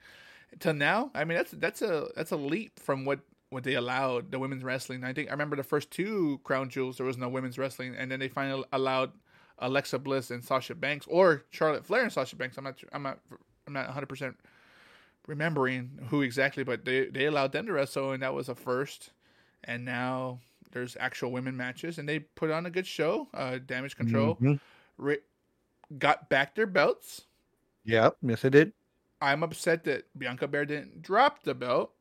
To 0.61 0.73
now, 0.73 1.11
I 1.15 1.25
mean 1.25 1.37
that's 1.37 1.51
that's 1.53 1.83
a 1.83 2.09
that's 2.17 2.31
a 2.31 2.37
leap 2.37 2.79
from 2.81 3.05
what 3.05 3.21
what 3.51 3.65
they 3.65 3.75
allowed 3.75 4.33
the 4.33 4.39
women's 4.39 4.65
wrestling. 4.65 5.05
I 5.05 5.13
think 5.13 5.29
I 5.29 5.33
remember 5.33 5.57
the 5.57 5.63
first 5.63 5.91
two 5.91 6.41
Crown 6.45 6.69
Jewels 6.71 6.97
there 6.97 7.07
was 7.07 7.19
no 7.19 7.29
women's 7.29 7.59
wrestling, 7.59 7.95
and 7.95 8.11
then 8.11 8.21
they 8.21 8.29
finally 8.29 8.65
allowed 8.73 9.13
Alexa 9.59 9.99
Bliss 9.99 10.31
and 10.31 10.43
Sasha 10.45 10.75
Banks 10.75 11.07
or 11.09 11.45
Charlotte 11.51 11.85
Flair 11.85 12.03
and 12.03 12.13
Sasha 12.13 12.37
Banks. 12.37 12.57
I'm 12.57 12.65
not 12.65 12.83
I'm 12.93 13.03
not 13.03 13.19
I'm 13.67 13.73
not 13.75 13.87
100 13.87 14.07
percent 14.09 14.37
remembering 15.27 15.99
who 16.09 16.23
exactly, 16.23 16.65
but 16.65 16.85
they 16.85 17.07
they 17.07 17.27
allowed 17.27 17.53
them 17.53 17.67
to 17.67 17.73
wrestle, 17.73 18.13
and 18.13 18.23
that 18.23 18.35
was 18.35 18.49
a 18.49 18.55
first. 18.55 19.11
And 19.65 19.85
now 19.85 20.41
there's 20.73 20.97
actual 21.01 21.33
women 21.33 21.57
matches, 21.57 21.99
and 21.99 22.09
they 22.09 22.21
put 22.21 22.51
on 22.51 22.67
a 22.67 22.71
good 22.71 22.87
show. 22.87 23.29
Uh, 23.35 23.59
Damage 23.59 23.97
Control 23.97 24.37
Mhm. 24.37 24.61
Ri- 24.99 25.23
got 25.99 26.29
back 26.29 26.55
their 26.55 26.67
belts. 26.67 27.27
Yep. 27.85 28.17
Yes, 28.23 28.45
it 28.45 28.51
did. 28.51 28.73
I'm 29.21 29.43
upset 29.43 29.85
that 29.85 30.05
Bianca 30.19 30.47
Belair 30.47 30.67
didn't 30.67 31.03
drop 31.03 31.43
the 31.43 31.55
belt. 31.55 31.93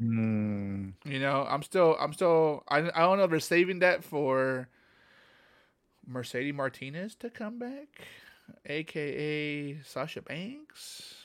Mm. 0.00 0.94
You 1.04 1.18
know, 1.20 1.46
I'm 1.48 1.62
still, 1.62 1.96
I'm 2.00 2.12
still, 2.12 2.64
I, 2.68 2.78
I 2.78 3.00
don't 3.00 3.18
know 3.18 3.24
if 3.24 3.30
they're 3.30 3.40
saving 3.40 3.80
that 3.80 4.02
for 4.02 4.68
Mercedes 6.06 6.54
Martinez 6.54 7.14
to 7.16 7.30
come 7.30 7.58
back, 7.58 8.00
aka 8.66 9.80
Sasha 9.82 10.22
Banks. 10.22 11.23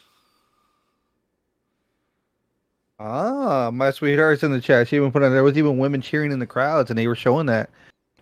Ah, 3.00 3.72
my 3.74 3.92
sweetheart's 3.92 4.44
in 4.44 4.52
the 4.52 4.60
chat. 4.60 4.88
She 4.88 4.98
even 4.98 5.12
put 5.12 5.24
on 5.24 5.32
there 5.32 5.44
was 5.44 5.58
even 5.58 5.78
women 5.78 6.02
cheering 6.02 6.32
in 6.32 6.40
the 6.40 6.46
crowds, 6.48 6.90
and 6.90 7.00
they 7.00 7.08
were 7.08 7.16
showing 7.16 7.46
that. 7.46 7.70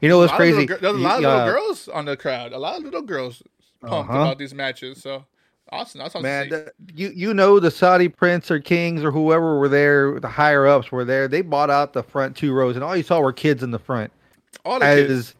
You 0.01 0.09
know 0.09 0.19
what's 0.19 0.33
crazy? 0.33 0.67
There's 0.67 0.81
a 0.83 0.91
lot 0.91 1.17
of 1.19 1.25
Uh, 1.25 1.29
little 1.37 1.53
girls 1.53 1.87
on 1.87 2.05
the 2.05 2.15
crowd. 2.15 2.53
A 2.53 2.57
lot 2.59 2.77
of 2.77 2.83
little 2.83 3.01
girls 3.01 3.41
pumped 3.81 4.09
Uh-huh. 4.11 4.19
about 4.19 4.37
these 4.37 4.53
matches. 4.53 5.01
So 5.01 5.25
Awesome. 5.69 5.99
That's 5.99 6.15
awesome. 6.15 6.23
Man, 6.23 6.47
the, 6.49 6.71
you 6.95 7.09
you 7.13 7.33
know 7.33 7.59
the 7.59 7.69
Saudi 7.71 8.07
prince 8.07 8.49
or 8.49 8.57
kings 8.59 9.03
or 9.03 9.11
whoever 9.11 9.59
were 9.59 9.67
there, 9.67 10.17
the 10.17 10.27
higher 10.29 10.65
ups 10.65 10.93
were 10.93 11.03
there. 11.03 11.27
They 11.27 11.41
bought 11.41 11.69
out 11.69 11.91
the 11.91 12.03
front 12.03 12.37
two 12.37 12.53
rows, 12.53 12.75
and 12.75 12.85
all 12.85 12.95
you 12.95 13.03
saw 13.03 13.19
were 13.19 13.33
kids 13.33 13.63
in 13.63 13.71
the 13.71 13.79
front. 13.79 14.09
all 14.63 14.79
the 14.79 14.85
kids. 14.85 15.35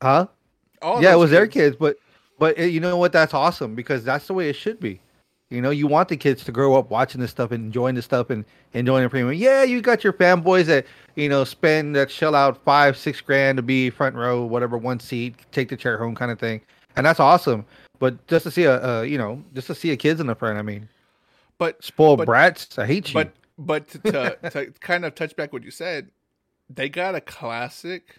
Huh? 0.00 0.26
All 0.80 1.02
yeah, 1.02 1.12
it 1.12 1.16
was 1.16 1.30
their 1.32 1.48
kids, 1.48 1.74
but 1.74 1.96
but 2.38 2.56
uh, 2.58 2.62
you 2.62 2.78
know 2.78 2.96
what? 2.98 3.12
That's 3.12 3.34
awesome 3.34 3.74
because 3.74 4.04
that's 4.04 4.28
the 4.28 4.34
way 4.34 4.48
it 4.48 4.54
should 4.54 4.78
be. 4.78 5.00
You 5.52 5.60
know, 5.60 5.68
you 5.68 5.86
want 5.86 6.08
the 6.08 6.16
kids 6.16 6.44
to 6.44 6.52
grow 6.52 6.76
up 6.76 6.88
watching 6.90 7.20
this 7.20 7.30
stuff 7.30 7.52
and 7.52 7.66
enjoying 7.66 7.94
this 7.94 8.06
stuff 8.06 8.30
and 8.30 8.46
enjoying 8.72 9.02
the 9.02 9.10
premium. 9.10 9.34
Yeah, 9.34 9.62
you 9.64 9.82
got 9.82 10.02
your 10.02 10.14
fanboys 10.14 10.64
that 10.64 10.86
you 11.14 11.28
know 11.28 11.44
spend 11.44 11.94
that 11.94 12.10
shell 12.10 12.34
out 12.34 12.64
five, 12.64 12.96
six 12.96 13.20
grand 13.20 13.56
to 13.58 13.62
be 13.62 13.90
front 13.90 14.16
row, 14.16 14.44
whatever, 14.46 14.78
one 14.78 14.98
seat, 14.98 15.34
take 15.52 15.68
the 15.68 15.76
chair 15.76 15.98
home, 15.98 16.14
kind 16.14 16.30
of 16.30 16.38
thing, 16.38 16.62
and 16.96 17.04
that's 17.04 17.20
awesome. 17.20 17.66
But 17.98 18.26
just 18.28 18.44
to 18.44 18.50
see 18.50 18.64
a, 18.64 18.82
uh, 18.82 19.02
you 19.02 19.18
know, 19.18 19.42
just 19.52 19.66
to 19.66 19.74
see 19.74 19.90
a 19.90 19.96
kids 19.96 20.20
in 20.20 20.26
the 20.26 20.34
front, 20.34 20.58
I 20.58 20.62
mean, 20.62 20.88
But 21.58 21.84
spoiled 21.84 22.18
But- 22.18 22.26
brats, 22.26 22.78
I 22.78 22.86
hate 22.86 23.08
you. 23.08 23.14
but 23.14 23.34
but 23.58 23.88
to, 23.88 23.98
to, 23.98 24.38
to 24.50 24.72
kind 24.80 25.04
of 25.04 25.14
touch 25.14 25.36
back 25.36 25.52
what 25.52 25.64
you 25.64 25.70
said, 25.70 26.08
they 26.70 26.88
got 26.88 27.14
a 27.14 27.20
classic, 27.20 28.16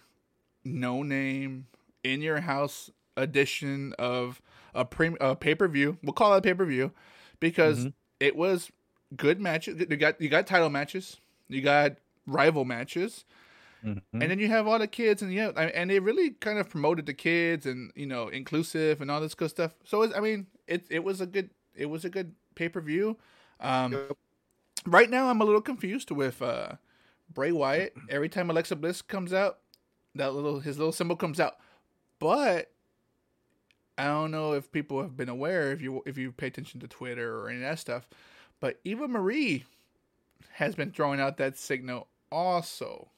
no 0.64 1.02
name 1.02 1.66
in 2.04 2.22
your 2.22 2.42
house 2.42 2.90
edition 3.16 3.92
of 3.98 4.40
a 4.72 4.84
pre 4.84 5.16
a 5.20 5.34
pay 5.34 5.56
per 5.56 5.66
view. 5.66 5.98
We'll 6.00 6.12
call 6.12 6.32
it 6.34 6.38
a 6.38 6.42
pay 6.42 6.54
per 6.54 6.64
view 6.64 6.92
because 7.44 7.84
Mhm. 7.86 7.92
it 8.20 8.34
was 8.36 8.70
good 9.16 9.40
matches. 9.40 9.78
You 9.80 9.96
got 9.96 10.20
you 10.20 10.28
got 10.28 10.46
title 10.46 10.70
matches. 10.70 11.18
You 11.48 11.60
got 11.62 11.98
rival 12.26 12.64
matches. 12.64 13.24
Mhm. 13.84 14.00
and 14.14 14.22
then 14.30 14.38
you 14.38 14.48
have 14.48 14.66
all 14.66 14.78
the 14.78 14.88
kids 14.88 15.20
and 15.20 15.30
yeah 15.30 15.50
and 15.50 15.90
they 15.90 15.98
really 16.00 16.30
kind 16.30 16.58
of 16.58 16.70
promoted 16.70 17.04
the 17.04 17.12
kids 17.12 17.66
and 17.66 17.92
you 17.94 18.06
know 18.06 18.28
inclusive 18.28 19.02
and 19.02 19.10
all 19.10 19.20
this 19.20 19.34
good 19.34 19.50
stuff 19.50 19.74
so 19.84 20.00
it's, 20.02 20.14
i 20.16 20.20
mean 20.20 20.46
it 20.66 20.86
it 20.88 21.04
was 21.04 21.20
a 21.20 21.26
good 21.26 21.50
it 21.76 21.84
was 21.84 22.02
a 22.06 22.08
good 22.08 22.34
pay-per-view 22.54 23.14
um 23.60 23.92
Yep. 23.92 24.16
right 24.86 25.10
now 25.10 25.28
i'm 25.28 25.42
a 25.42 25.44
little 25.44 25.60
confused 25.60 26.10
with 26.10 26.40
uh 26.40 26.76
bray 27.34 27.52
wyatt 27.52 27.92
every 28.08 28.30
time 28.30 28.48
alexa 28.48 28.74
bliss 28.74 29.02
comes 29.02 29.34
out 29.34 29.58
that 30.14 30.32
little 30.34 30.60
his 30.60 30.78
little 30.78 30.92
symbol 30.92 31.16
comes 31.16 31.38
out 31.38 31.56
but 32.18 32.70
i 33.98 34.04
don't 34.04 34.30
know 34.30 34.52
if 34.52 34.70
people 34.72 35.00
have 35.00 35.16
been 35.16 35.28
aware 35.28 35.72
if 35.72 35.80
you 35.80 36.02
if 36.06 36.16
you 36.18 36.32
pay 36.32 36.46
attention 36.48 36.80
to 36.80 36.88
twitter 36.88 37.38
or 37.38 37.48
any 37.48 37.58
of 37.58 37.62
that 37.62 37.78
stuff 37.78 38.08
but 38.60 38.78
eva 38.84 39.06
marie 39.08 39.64
has 40.52 40.74
been 40.74 40.90
throwing 40.90 41.20
out 41.20 41.36
that 41.36 41.56
signal 41.58 42.06
also 42.30 43.08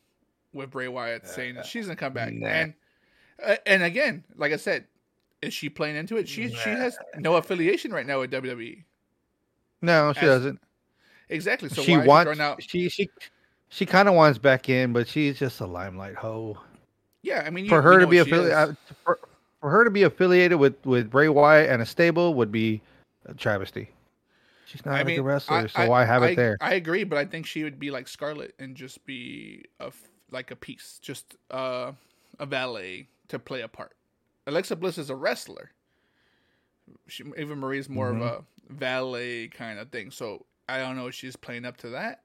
with 0.53 0.71
Bray 0.71 0.89
Wyatt 0.89 1.27
saying 1.27 1.55
that 1.57 1.67
she's 1.67 1.85
gonna 1.87 1.97
come 1.97 2.15
back, 2.15 2.33
Nah. 2.33 2.47
and 2.47 2.75
uh, 3.45 3.57
and 3.67 3.83
again, 3.83 4.25
like 4.37 4.53
I 4.53 4.57
said, 4.57 4.87
is 5.43 5.53
she 5.53 5.69
playing 5.69 5.97
into 5.97 6.17
it? 6.17 6.27
She 6.29 6.49
she 6.49 6.71
has 6.71 6.97
no 7.19 7.37
affiliation 7.37 7.93
right 7.93 8.07
now 8.07 8.21
with 8.21 8.31
WWE. 8.31 8.85
no, 9.83 10.13
she 10.15 10.21
as- 10.21 10.25
doesn't. 10.27 10.61
Exactly. 11.29 11.69
So 11.69 11.83
she 11.83 11.99
wants 11.99 12.41
out? 12.41 12.63
she 12.63 12.89
she 12.89 13.11
she 13.69 13.85
kind 13.85 14.09
of 14.09 14.15
wants 14.15 14.39
back 14.39 14.69
in, 14.71 14.93
but 14.95 15.07
she's 15.09 15.39
just 15.39 15.61
a 15.61 15.67
limelight 15.67 16.15
hoe. 16.15 16.57
Yeah, 17.23 17.43
I 17.45 17.51
mean, 17.51 17.65
you, 17.65 17.69
for 17.69 17.77
you 17.77 17.83
her 17.83 17.93
know 17.95 17.99
to 18.01 18.07
be 18.07 18.19
affiliated 18.19 18.77
for, 19.05 19.19
for 19.67 19.71
her 19.73 19.83
to 19.83 19.91
be 19.91 20.05
affiliated 20.05 20.61
with 20.61 20.77
with 20.87 21.11
Bray 21.11 21.29
Wyatt 21.29 21.69
and 21.69 21.83
a 21.83 21.87
stable 21.87 22.35
would 22.35 22.53
be 22.53 22.81
a 23.25 23.35
travesty. 23.35 23.91
She's 24.65 24.87
not 24.87 24.95
I 24.95 25.01
a 25.01 25.05
mean, 25.05 25.17
good 25.17 25.25
wrestler, 25.25 25.57
I- 25.57 25.67
so 25.67 25.81
I- 25.83 25.89
why 25.89 26.05
have 26.05 26.23
I, 26.23 26.29
it 26.29 26.37
there? 26.37 26.57
I 26.61 26.75
agree, 26.75 27.03
but 27.03 27.19
I 27.19 27.25
think 27.25 27.47
she 27.47 27.65
would 27.65 27.81
be 27.81 27.91
like 27.91 28.07
Scarlett 28.07 28.55
and 28.61 28.77
just 28.77 29.05
be 29.07 29.65
a 29.81 29.91
like 30.31 30.53
a 30.53 30.57
piece, 30.57 31.01
just 31.03 31.35
uh, 31.51 31.91
a 32.39 32.47
valet 32.47 33.09
to 33.27 33.41
play 33.41 33.63
a 33.63 33.67
part. 33.69 33.97
Alexa 34.47 34.77
Bliss 34.77 34.99
is 34.99 35.11
a 35.11 35.17
wrestler. 35.17 35.73
She, 37.09 37.25
Eva 37.37 37.57
Marie's 37.57 37.89
more 37.89 38.13
Mm-hmm. 38.13 38.23
of 38.23 38.45
a 38.71 38.73
valet 38.73 39.49
kind 39.49 39.81
of 39.81 39.91
thing. 39.91 40.13
So 40.13 40.47
I 40.69 40.79
don't 40.79 40.95
know 40.97 41.09
if 41.09 41.15
she's 41.17 41.35
playing 41.35 41.65
up 41.65 41.77
to 41.79 41.89
that 41.91 42.21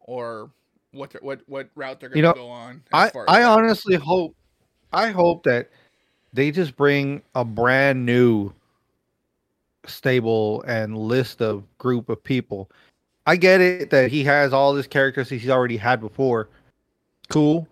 or 0.00 0.50
what 0.90 1.14
what 1.22 1.40
what 1.46 1.68
route 1.76 2.00
they're 2.00 2.08
going 2.08 2.16
You 2.18 2.22
to 2.22 2.28
know, 2.30 2.34
go 2.34 2.48
on. 2.48 2.82
as 2.92 3.08
I 3.08 3.10
far 3.10 3.22
as 3.28 3.36
I 3.36 3.40
that. 3.42 3.48
honestly 3.48 3.94
hope 3.94 4.34
I 4.92 5.10
hope 5.10 5.44
that 5.44 5.70
they 6.32 6.50
just 6.50 6.76
bring 6.76 7.22
a 7.34 7.44
brand 7.44 8.04
new 8.04 8.52
stable 9.86 10.62
and 10.62 10.96
list 10.96 11.40
of 11.40 11.64
group 11.78 12.08
of 12.08 12.22
people. 12.22 12.70
I 13.26 13.36
get 13.36 13.60
it 13.60 13.90
that 13.90 14.10
he 14.10 14.24
has 14.24 14.52
all 14.52 14.74
these 14.74 14.86
characters 14.86 15.28
he's 15.28 15.48
already 15.48 15.76
had 15.76 16.00
before. 16.00 16.48
Cool. 17.28 17.66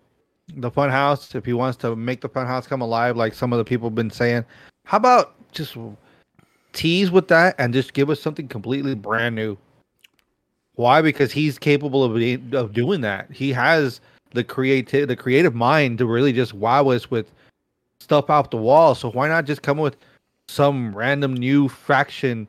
The 0.57 0.71
fun 0.71 0.91
house, 0.91 1.35
if 1.35 1.45
he 1.45 1.53
wants 1.53 1.77
to 1.79 1.95
make 1.97 2.21
the 2.21 2.29
fun 2.29 2.47
house 2.47 2.67
come 2.67 2.81
alive, 2.81 3.17
like 3.17 3.35
some 3.35 3.53
of 3.53 3.59
the 3.59 3.65
people 3.65 3.89
have 3.89 3.95
been 3.95 4.11
saying, 4.11 4.45
how 4.85 4.97
about 4.97 5.35
just 5.53 5.77
tease 6.73 7.11
with 7.11 7.29
that 7.29 7.55
and 7.59 7.75
just 7.75 7.93
give 7.93 8.09
us 8.09 8.21
something 8.21 8.49
completely 8.49 8.95
brand 8.95 9.35
new? 9.35 9.59
Why? 10.77 11.03
Because 11.03 11.33
he's 11.33 11.59
capable 11.59 12.05
of 12.05 12.55
of 12.55 12.73
doing 12.73 13.01
that. 13.01 13.31
He 13.33 13.53
has 13.53 14.01
the 14.33 14.45
creative 14.45 15.09
the 15.09 15.17
creative 15.17 15.55
mind 15.55 15.99
to 15.99 16.07
really 16.07 16.33
just 16.33 16.55
wow 16.55 16.89
us 16.91 17.11
with 17.11 17.33
stuff 18.01 18.31
out 18.31 18.51
the 18.51 18.57
wall. 18.57 18.95
So 18.95 19.11
why 19.11 19.29
not 19.29 19.45
just 19.45 19.63
come 19.63 19.79
with 19.79 19.97
some 20.49 20.95
random 20.95 21.35
new 21.35 21.69
faction 21.69 22.49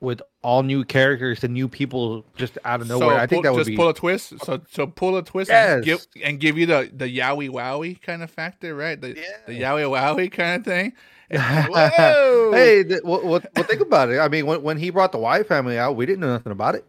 with 0.00 0.22
all 0.42 0.62
new 0.62 0.84
characters 0.84 1.44
and 1.44 1.52
new 1.52 1.68
people 1.68 2.24
just 2.36 2.58
out 2.64 2.80
of 2.80 2.88
nowhere? 2.88 3.16
I 3.18 3.26
think 3.26 3.38
pull- 3.38 3.42
that 3.42 3.52
would 3.52 3.58
just 3.60 3.68
be 3.68 3.76
pull 3.76 3.88
a 3.88 3.94
twist. 3.94 4.34
So 4.44 4.60
so 4.70 4.86
pull 4.86 5.16
a 5.16 5.22
twist 5.22 5.50
and 5.50 5.84
give 5.84 6.06
and 6.24 6.40
give 6.40 6.58
you 6.58 6.66
the 6.66 6.90
the 6.92 7.06
yowie 7.06 7.50
wowie 7.50 8.00
kind 8.00 8.22
of 8.22 8.30
factor, 8.30 8.74
right? 8.74 9.00
The 9.00 9.14
the 9.46 9.60
yowie 9.60 9.88
wowie 9.88 10.30
kind 10.32 10.60
of 10.60 10.64
thing. 10.64 10.92
Whoa! 11.32 12.50
hey, 12.52 12.82
th- 12.82 13.02
well, 13.04 13.20
well, 13.24 13.40
well, 13.54 13.64
think 13.64 13.80
about 13.80 14.10
it. 14.10 14.18
I 14.18 14.26
mean, 14.26 14.46
when, 14.46 14.62
when 14.62 14.78
he 14.78 14.90
brought 14.90 15.12
the 15.12 15.18
Wyatt 15.18 15.46
family 15.46 15.78
out, 15.78 15.94
we 15.94 16.04
didn't 16.04 16.18
know 16.18 16.32
nothing 16.32 16.50
about 16.50 16.74
it. 16.74 16.84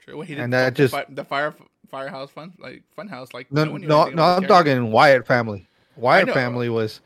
True. 0.00 0.16
Well, 0.16 0.26
he 0.26 0.34
did 0.34 0.42
and 0.42 0.52
that 0.52 0.74
the 0.74 0.82
just- 0.82 0.92
fi- 0.94 1.06
the 1.08 1.24
fire 1.24 1.54
firehouse 1.88 2.30
fun 2.30 2.52
like 2.58 2.82
funhouse 2.98 3.32
like 3.32 3.52
No, 3.52 3.70
one 3.70 3.82
knew 3.82 3.86
no, 3.86 4.06
no. 4.06 4.24
I'm 4.24 4.42
the 4.42 4.48
talking 4.48 4.90
Wyatt 4.90 5.24
family. 5.24 5.68
Wyatt 5.96 6.32
family 6.32 6.68
was, 6.68 7.00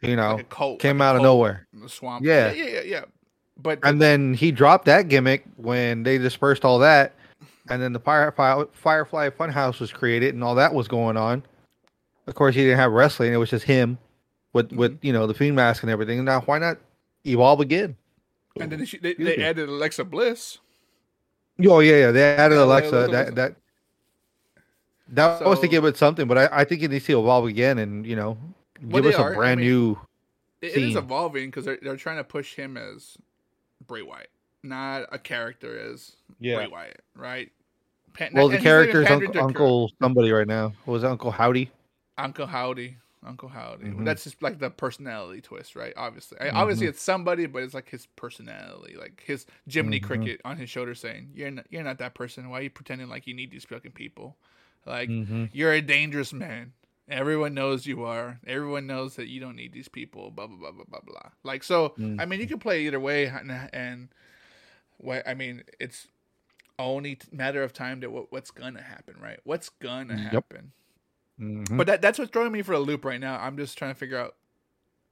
you 0.00 0.16
know, 0.16 0.36
like 0.36 0.48
cult, 0.48 0.80
came 0.80 0.98
like 0.98 1.06
out 1.06 1.16
of 1.16 1.22
nowhere. 1.22 1.66
in 1.72 1.80
the 1.80 1.88
swamp. 1.88 2.24
Yeah. 2.24 2.52
yeah, 2.52 2.64
yeah, 2.64 2.70
yeah. 2.70 2.80
yeah. 2.84 3.04
But 3.58 3.78
And 3.82 4.00
then 4.00 4.34
he 4.34 4.50
dropped 4.50 4.86
that 4.86 5.08
gimmick 5.08 5.44
when 5.56 6.02
they 6.02 6.18
dispersed 6.18 6.64
all 6.64 6.78
that, 6.80 7.14
and 7.68 7.80
then 7.80 7.92
the 7.92 8.00
Firefly 8.00 8.64
Firefly 8.72 9.30
Funhouse 9.30 9.78
was 9.78 9.92
created, 9.92 10.34
and 10.34 10.42
all 10.42 10.54
that 10.56 10.74
was 10.74 10.88
going 10.88 11.16
on. 11.16 11.42
Of 12.26 12.34
course, 12.34 12.54
he 12.54 12.62
didn't 12.62 12.78
have 12.78 12.92
wrestling; 12.92 13.32
it 13.32 13.36
was 13.36 13.50
just 13.50 13.64
him 13.64 13.98
with 14.52 14.68
Mm-hmm. 14.68 14.76
with 14.78 14.98
you 15.02 15.12
know 15.12 15.26
the 15.26 15.34
fiend 15.34 15.56
mask 15.56 15.82
and 15.82 15.90
everything. 15.90 16.24
Now, 16.24 16.40
why 16.40 16.58
not 16.58 16.78
evolve 17.24 17.60
again? 17.60 17.96
and 18.60 18.70
then 18.70 18.84
she, 18.84 18.98
they, 18.98 19.14
they 19.14 19.42
added 19.42 19.68
Alexa 19.68 20.04
Bliss. 20.04 20.58
Oh 21.66 21.80
yeah, 21.80 21.96
yeah. 21.96 22.10
They 22.10 22.22
added 22.22 22.58
Alexa. 22.58 23.06
Alexa. 23.06 23.34
That 23.34 23.56
that 25.12 25.38
that 25.40 25.48
was 25.48 25.60
to 25.60 25.68
give 25.68 25.84
it 25.84 25.96
something, 25.96 26.26
but 26.26 26.38
I, 26.38 26.48
I 26.60 26.64
think 26.64 26.82
it 26.82 26.90
needs 26.90 27.04
to 27.06 27.18
evolve 27.18 27.46
again, 27.46 27.78
and 27.78 28.06
you 28.06 28.16
know, 28.16 28.38
give 28.88 29.06
us 29.06 29.14
are. 29.16 29.30
I 29.30 29.32
a 29.32 29.36
brand 29.36 29.60
mean, 29.60 29.68
new. 29.68 29.98
It, 30.60 30.76
it 30.76 30.82
is 30.82 30.96
evolving 30.96 31.50
because 31.50 31.64
they're 31.64 31.78
they're 31.82 31.96
trying 31.96 32.16
to 32.16 32.24
push 32.24 32.54
him 32.54 32.76
as 32.76 33.16
Bray 33.86 34.02
Wyatt, 34.02 34.30
not 34.62 35.06
a 35.12 35.18
character 35.18 35.78
as 35.78 36.16
Bray 36.40 36.66
Wyatt, 36.66 37.02
right? 37.14 37.50
Well, 38.32 38.46
and 38.46 38.54
the 38.54 38.58
character 38.58 39.02
is 39.02 39.08
Uncle, 39.10 39.40
Uncle 39.40 39.92
somebody 40.00 40.30
right 40.32 40.46
now. 40.46 40.72
What 40.84 40.94
was 40.94 41.04
it 41.04 41.06
Uncle 41.06 41.30
Howdy? 41.30 41.70
Uncle 42.18 42.46
Howdy. 42.46 42.96
Uncle 43.24 43.48
Howdy. 43.48 43.84
Mhm. 43.84 44.04
That's 44.04 44.24
just 44.24 44.42
like 44.42 44.58
the 44.58 44.68
personality 44.68 45.40
twist, 45.40 45.76
right? 45.76 45.92
Obviously, 45.96 46.38
I 46.40 46.46
Mhm. 46.46 46.54
obviously 46.54 46.86
it's 46.88 47.00
somebody, 47.00 47.46
but 47.46 47.62
it's 47.62 47.72
like 47.74 47.88
his 47.88 48.06
personality, 48.16 48.96
like 48.96 49.22
his 49.24 49.46
Jiminy 49.70 50.00
Mhm. 50.00 50.04
Cricket 50.04 50.40
on 50.44 50.56
his 50.56 50.68
shoulder, 50.68 50.94
saying, 50.94 51.30
"You're 51.34 51.52
not, 51.52 51.66
you're 51.70 51.84
not 51.84 51.98
that 51.98 52.14
person. 52.14 52.50
Why 52.50 52.60
are 52.60 52.62
you 52.62 52.70
pretending 52.70 53.08
like 53.08 53.26
you 53.26 53.34
need 53.34 53.50
these 53.50 53.64
fucking 53.64 53.92
people? 53.92 54.36
Like 54.86 55.08
Mhm. 55.08 55.50
you're 55.52 55.72
a 55.72 55.80
dangerous 55.80 56.32
man. 56.32 56.72
Everyone 57.08 57.52
knows 57.54 57.86
you 57.86 58.04
are. 58.04 58.40
Everyone 58.46 58.86
knows 58.86 59.16
that 59.16 59.26
you 59.28 59.40
don't 59.40 59.56
need 59.56 59.72
these 59.72 59.88
people. 59.88 60.30
Blah 60.30 60.46
blah 60.46 60.56
blah 60.56 60.70
blah 60.72 60.84
blah 60.88 61.00
blah. 61.04 61.30
Like 61.42 61.62
so, 61.62 61.94
I 62.18 62.24
mean, 62.26 62.40
you 62.40 62.46
can 62.46 62.58
play 62.58 62.86
either 62.86 63.00
way, 63.00 63.26
and, 63.26 63.50
and 63.72 64.08
what 64.98 65.26
I 65.26 65.34
mean, 65.34 65.62
it's 65.80 66.08
only 66.78 67.18
matter 67.30 67.62
of 67.62 67.72
time 67.72 68.00
that 68.00 68.10
what, 68.10 68.32
what's 68.32 68.50
gonna 68.50 68.82
happen, 68.82 69.14
right? 69.20 69.40
What's 69.44 69.68
gonna 69.68 70.16
Yep. 70.16 70.32
happen? 70.32 70.72
Mhm. 71.40 71.76
But 71.76 71.86
that 71.88 72.02
that's 72.02 72.18
what's 72.18 72.30
throwing 72.30 72.52
me 72.52 72.62
for 72.62 72.72
a 72.72 72.78
loop 72.78 73.04
right 73.04 73.20
now. 73.20 73.38
I'm 73.40 73.56
just 73.56 73.76
trying 73.76 73.92
to 73.92 73.98
figure 73.98 74.18
out. 74.18 74.36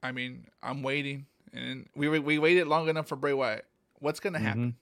I 0.02 0.12
mean, 0.12 0.46
I'm 0.62 0.82
waiting, 0.82 1.26
and 1.52 1.88
we 1.94 2.08
we 2.18 2.38
waited 2.38 2.66
long 2.66 2.88
enough 2.88 3.08
for 3.08 3.16
Bray 3.16 3.32
Wyatt. 3.34 3.66
What's 3.98 4.20
gonna 4.20 4.38
happen? 4.38 4.76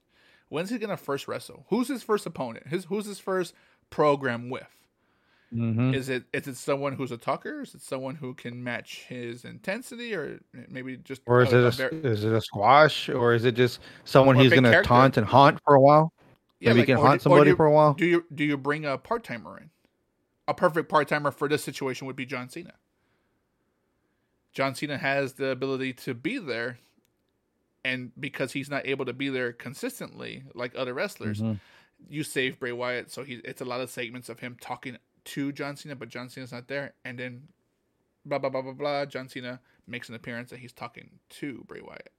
When's 0.50 0.70
he 0.70 0.78
gonna 0.78 0.96
first 0.96 1.26
wrestle? 1.26 1.66
Who's 1.68 1.88
his 1.88 2.02
first 2.02 2.24
opponent? 2.26 2.68
His 2.68 2.84
who's 2.84 3.06
his 3.06 3.18
first 3.18 3.54
program 3.90 4.48
with? 4.50 4.68
Mhm. 5.52 5.94
Is 5.94 6.08
it 6.10 6.24
is 6.34 6.46
it 6.46 6.56
someone 6.56 6.92
who's 6.92 7.10
a 7.10 7.16
talker? 7.16 7.62
Is 7.62 7.74
it 7.74 7.80
someone 7.80 8.16
who 8.16 8.34
can 8.34 8.62
match 8.62 9.04
his 9.08 9.44
intensity, 9.46 10.14
or 10.14 10.40
maybe 10.68 10.98
just 10.98 11.22
Or 11.26 11.40
is 11.42 11.52
a- 11.54 11.66
it 11.68 11.80
a 11.80 11.94
a, 12.06 12.10
is 12.12 12.24
it 12.24 12.32
a 12.34 12.40
squash, 12.40 13.08
or 13.08 13.32
is 13.34 13.44
it 13.46 13.52
just 13.54 13.80
someone 14.04 14.36
he's 14.36 14.52
gonna 14.52 14.82
taunt 14.82 15.16
and 15.16 15.26
haunt 15.26 15.58
for 15.64 15.74
a 15.74 15.80
while? 15.80 16.12
Yeah, 16.60 16.70
Maybe 16.70 16.80
like, 16.80 16.88
he 16.88 16.94
can 16.94 17.00
haunt 17.02 17.20
do- 17.20 17.22
somebody 17.24 17.50
you- 17.50 17.56
for 17.56 17.66
a 17.66 17.72
while. 17.72 17.94
Do 17.94 18.04
you 18.04 18.26
do 18.34 18.44
you 18.44 18.56
bring 18.58 18.84
a 18.84 18.98
part 18.98 19.24
timer 19.24 19.58
in? 19.58 19.70
A 20.48 20.54
perfect 20.54 20.88
part 20.90 21.08
timer 21.08 21.30
for 21.30 21.48
this 21.48 21.64
situation 21.64 22.06
would 22.06 22.16
be 22.16 22.26
John 22.26 22.48
Cena. 22.50 22.74
John 24.52 24.74
Cena 24.74 24.98
has 24.98 25.34
the 25.34 25.50
ability 25.50 25.92
to 25.94 26.14
be 26.14 26.38
there 26.38 26.78
and 27.84 28.12
because 28.18 28.52
he's 28.52 28.68
not 28.68 28.86
able 28.86 29.04
to 29.06 29.12
be 29.12 29.28
there 29.28 29.52
consistently 29.52 30.44
like 30.54 30.74
other 30.74 30.94
wrestlers, 30.94 31.40
Mhm. 31.40 31.60
you 32.08 32.22
save 32.24 32.58
Bray 32.58 32.72
Wyatt, 32.72 33.10
so 33.10 33.24
he 33.24 33.34
it's 33.44 33.60
a 33.60 33.64
lot 33.64 33.80
of 33.80 33.88
segments 33.90 34.28
of 34.28 34.40
him 34.40 34.56
talking 34.60 34.98
to 35.28 35.52
John 35.52 35.76
Cena, 35.76 35.94
but 35.96 36.08
John 36.08 36.28
Cena's 36.28 36.52
not 36.52 36.68
there, 36.68 36.92
and 37.04 37.18
then 37.18 37.42
blah 38.24 38.38
blah 38.38 38.50
blah 38.50 38.62
blah 38.62 38.72
blah. 38.72 39.04
John 39.06 39.28
Cena 39.28 39.60
makes 39.86 40.08
an 40.08 40.14
appearance 40.14 40.52
and 40.52 40.60
he's 40.60 40.72
talking 40.72 41.08
to 41.30 41.64
Bray 41.66 41.80
Wyatt. 41.80 42.12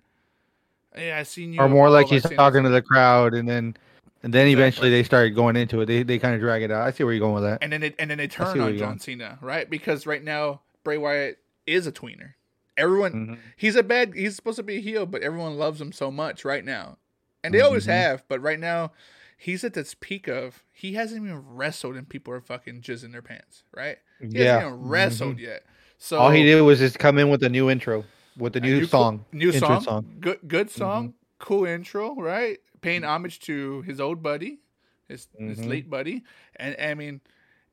Yeah, 0.98 1.18
I 1.20 1.24
seen 1.24 1.54
you. 1.54 1.60
Or 1.62 1.70
more 1.70 1.90
like 1.90 2.08
he's 2.08 2.24
talking 2.24 2.64
to 2.64 2.70
the 2.70 2.82
crowd, 2.82 3.34
and 3.34 3.48
then 3.48 3.76
and 4.24 4.34
then 4.34 4.48
Exactly. 4.48 4.52
eventually 4.54 4.90
they 4.90 5.04
started 5.04 5.32
going 5.32 5.56
into 5.56 5.82
it. 5.82 5.86
They 5.86 6.04
they 6.04 6.18
kind 6.20 6.34
of 6.36 6.42
drag 6.42 6.64
it 6.64 6.72
out. 6.72 6.82
I 6.88 6.92
see 6.92 7.04
where 7.04 7.14
you're 7.14 7.20
going 7.20 7.36
with 7.36 7.44
that. 7.44 7.60
and 7.62 7.72
then 7.72 7.84
it, 7.84 7.96
and 8.00 8.10
then 8.10 8.18
they 8.18 8.28
turn 8.28 8.48
on 8.60 8.78
John 8.78 8.88
going. 8.90 9.00
Cena, 9.00 9.38
right? 9.42 9.70
Because 9.70 10.06
right 10.08 10.24
now 10.24 10.62
Bray 10.84 10.98
Wyatt 10.98 11.38
is 11.68 11.86
a 11.88 11.92
tweener. 11.92 12.34
Everyone, 12.78 13.12
Mhm. 13.14 13.38
he's 13.58 13.76
a 13.76 13.84
bad. 13.84 14.14
He's 14.16 14.36
supposed 14.36 14.56
to 14.58 14.64
be 14.64 14.78
a 14.78 14.82
heel, 14.82 15.06
but 15.06 15.22
everyone 15.22 15.58
loves 15.58 15.80
him 15.82 15.92
so 15.92 16.10
much 16.10 16.44
right 16.46 16.64
now, 16.64 16.98
and 17.44 17.54
they 17.54 17.60
always 17.62 17.86
Mhm. 17.86 17.90
have. 17.92 18.24
But 18.30 18.42
right 18.42 18.60
now, 18.60 18.94
he's 19.40 19.64
at 19.64 19.74
this 19.74 19.96
peak 19.96 20.28
of 20.28 20.64
he 20.72 20.94
hasn't 20.94 21.24
even 21.24 21.38
wrestled, 21.56 21.96
and 21.96 22.08
people 22.08 22.34
are 22.34 22.42
fucking 22.42 22.82
jizzing 22.82 23.14
their 23.14 23.22
pants, 23.22 23.64
right? 23.74 23.98
He 24.20 24.28
Yeah. 24.38 24.58
hasn't 24.60 24.74
even 24.74 24.90
wrestled 24.90 25.38
Mhm. 25.38 25.42
yet. 25.42 25.66
So 25.98 26.20
All 26.20 26.30
he 26.30 26.44
did 26.44 26.62
was 26.62 26.80
just 26.80 27.00
come 27.00 27.18
in 27.18 27.30
with 27.30 27.42
a 27.44 27.50
new 27.50 27.70
intro, 27.70 28.06
with 28.38 28.56
a 28.56 28.60
new 28.60 28.82
co- 28.82 28.88
song, 28.88 29.26
new 29.32 29.52
intro 29.52 29.80
song, 29.80 30.18
good 30.20 30.40
good 30.48 30.70
song, 30.70 31.10
Mm-hmm. 31.10 31.16
cool 31.40 31.66
intro, 31.66 32.16
right? 32.16 32.60
Paying 32.82 33.04
homage 33.04 33.40
to 33.42 33.82
his 33.84 34.00
old 34.00 34.22
buddy, 34.22 34.60
his 35.08 35.28
his 35.38 35.60
Mhm. 35.60 35.68
late 35.68 35.90
buddy, 35.90 36.24
and 36.58 36.76
I 36.80 36.94
mean, 36.94 37.22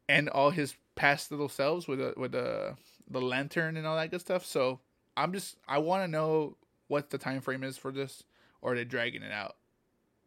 and 0.08 0.28
all 0.28 0.50
his 0.50 0.76
past 0.94 1.30
little 1.30 1.48
selves 1.48 1.86
with 1.88 2.00
a, 2.00 2.14
with 2.16 2.32
the 2.32 2.76
the 3.08 3.20
lantern 3.20 3.76
and 3.76 3.86
all 3.86 3.96
that 3.96 4.10
good 4.10 4.20
stuff. 4.20 4.44
So 4.44 4.80
I'm 5.16 5.32
just 5.32 5.56
I 5.68 5.78
want 5.78 6.04
to 6.04 6.08
know 6.08 6.56
what 6.88 7.10
the 7.10 7.18
time 7.18 7.40
frame 7.40 7.62
is 7.64 7.76
for 7.76 7.92
this, 7.92 8.24
or 8.62 8.72
are 8.72 8.76
they 8.76 8.84
dragging 8.84 9.22
it 9.22 9.32
out, 9.32 9.56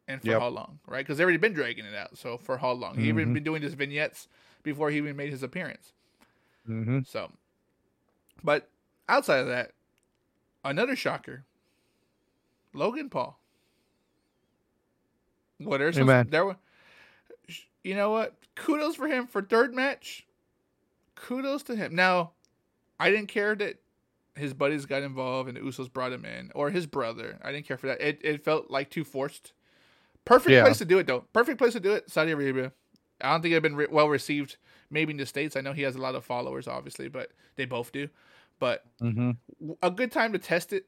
and 0.09 0.21
for 0.21 0.27
Yep. 0.27 0.41
how 0.41 0.47
long, 0.49 0.79
right? 0.87 1.05
Because 1.05 1.17
they've 1.17 1.23
already 1.25 1.37
been 1.37 1.53
dragging 1.53 1.85
it 1.85 1.95
out. 1.95 2.17
So 2.17 2.37
for 2.37 2.57
how 2.57 2.71
long? 2.71 2.97
He 2.97 3.07
even 3.07 3.29
Mhm. 3.29 3.33
been 3.35 3.43
doing 3.43 3.61
his 3.61 3.75
vignettes 3.75 4.27
before 4.63 4.89
he 4.89 4.97
even 4.97 5.15
made 5.15 5.29
his 5.29 5.43
appearance. 5.43 5.93
hmm 6.65 6.99
So, 7.05 7.31
but 8.43 8.69
outside 9.07 9.37
of 9.39 9.47
that, 9.47 9.73
another 10.65 10.95
shocker. 10.95 11.45
Logan 12.73 13.09
Paul. 13.09 13.39
What 15.59 15.81
are 15.81 15.91
some, 15.91 16.07
there 16.29 16.45
were, 16.45 16.57
you 17.83 17.95
know 17.95 18.11
what? 18.11 18.35
Kudos 18.55 18.95
for 18.95 19.07
him 19.07 19.27
for 19.27 19.41
third 19.41 19.73
match. 19.73 20.25
Kudos 21.15 21.63
to 21.63 21.75
him. 21.75 21.95
Now, 21.95 22.31
I 22.99 23.09
didn't 23.09 23.27
care 23.27 23.55
that 23.55 23.77
his 24.35 24.53
buddies 24.53 24.85
got 24.85 25.03
involved 25.03 25.49
and 25.49 25.57
the 25.57 25.61
Usos 25.61 25.91
brought 25.91 26.13
him 26.13 26.23
in, 26.23 26.51
or 26.55 26.69
his 26.69 26.85
brother. 26.85 27.39
I 27.43 27.51
didn't 27.51 27.65
care 27.65 27.77
for 27.77 27.87
that. 27.87 27.99
It 27.99 28.19
it 28.23 28.43
felt 28.43 28.69
like 28.71 28.89
too 28.89 29.03
forced. 29.03 29.51
Perfect 30.29 30.51
Yeah. 30.51 30.61
place 30.61 30.77
to 30.77 30.85
do 30.85 30.99
it 30.99 31.07
though. 31.07 31.25
Perfect 31.33 31.57
place 31.57 31.73
to 31.73 31.79
do 31.79 31.93
it. 31.93 32.09
Saudi 32.09 32.31
Arabia. 32.31 32.71
I 33.19 33.31
don't 33.31 33.41
think 33.41 33.51
it'd 33.51 33.63
been 33.63 33.75
re- 33.75 33.87
well 33.89 34.07
received. 34.07 34.57
Maybe 34.91 35.11
in 35.11 35.17
the 35.17 35.25
states. 35.25 35.55
I 35.55 35.61
know 35.61 35.73
he 35.73 35.81
has 35.81 35.95
a 35.95 36.01
lot 36.01 36.13
of 36.15 36.23
followers, 36.23 36.67
obviously, 36.67 37.09
but 37.09 37.31
they 37.55 37.65
both 37.65 37.91
do. 37.91 38.07
But 38.59 38.85
hmm 38.99 39.31
w- 39.59 39.77
a 39.81 39.89
good 39.89 40.11
time 40.11 40.31
to 40.33 40.39
test 40.39 40.71
it 40.71 40.85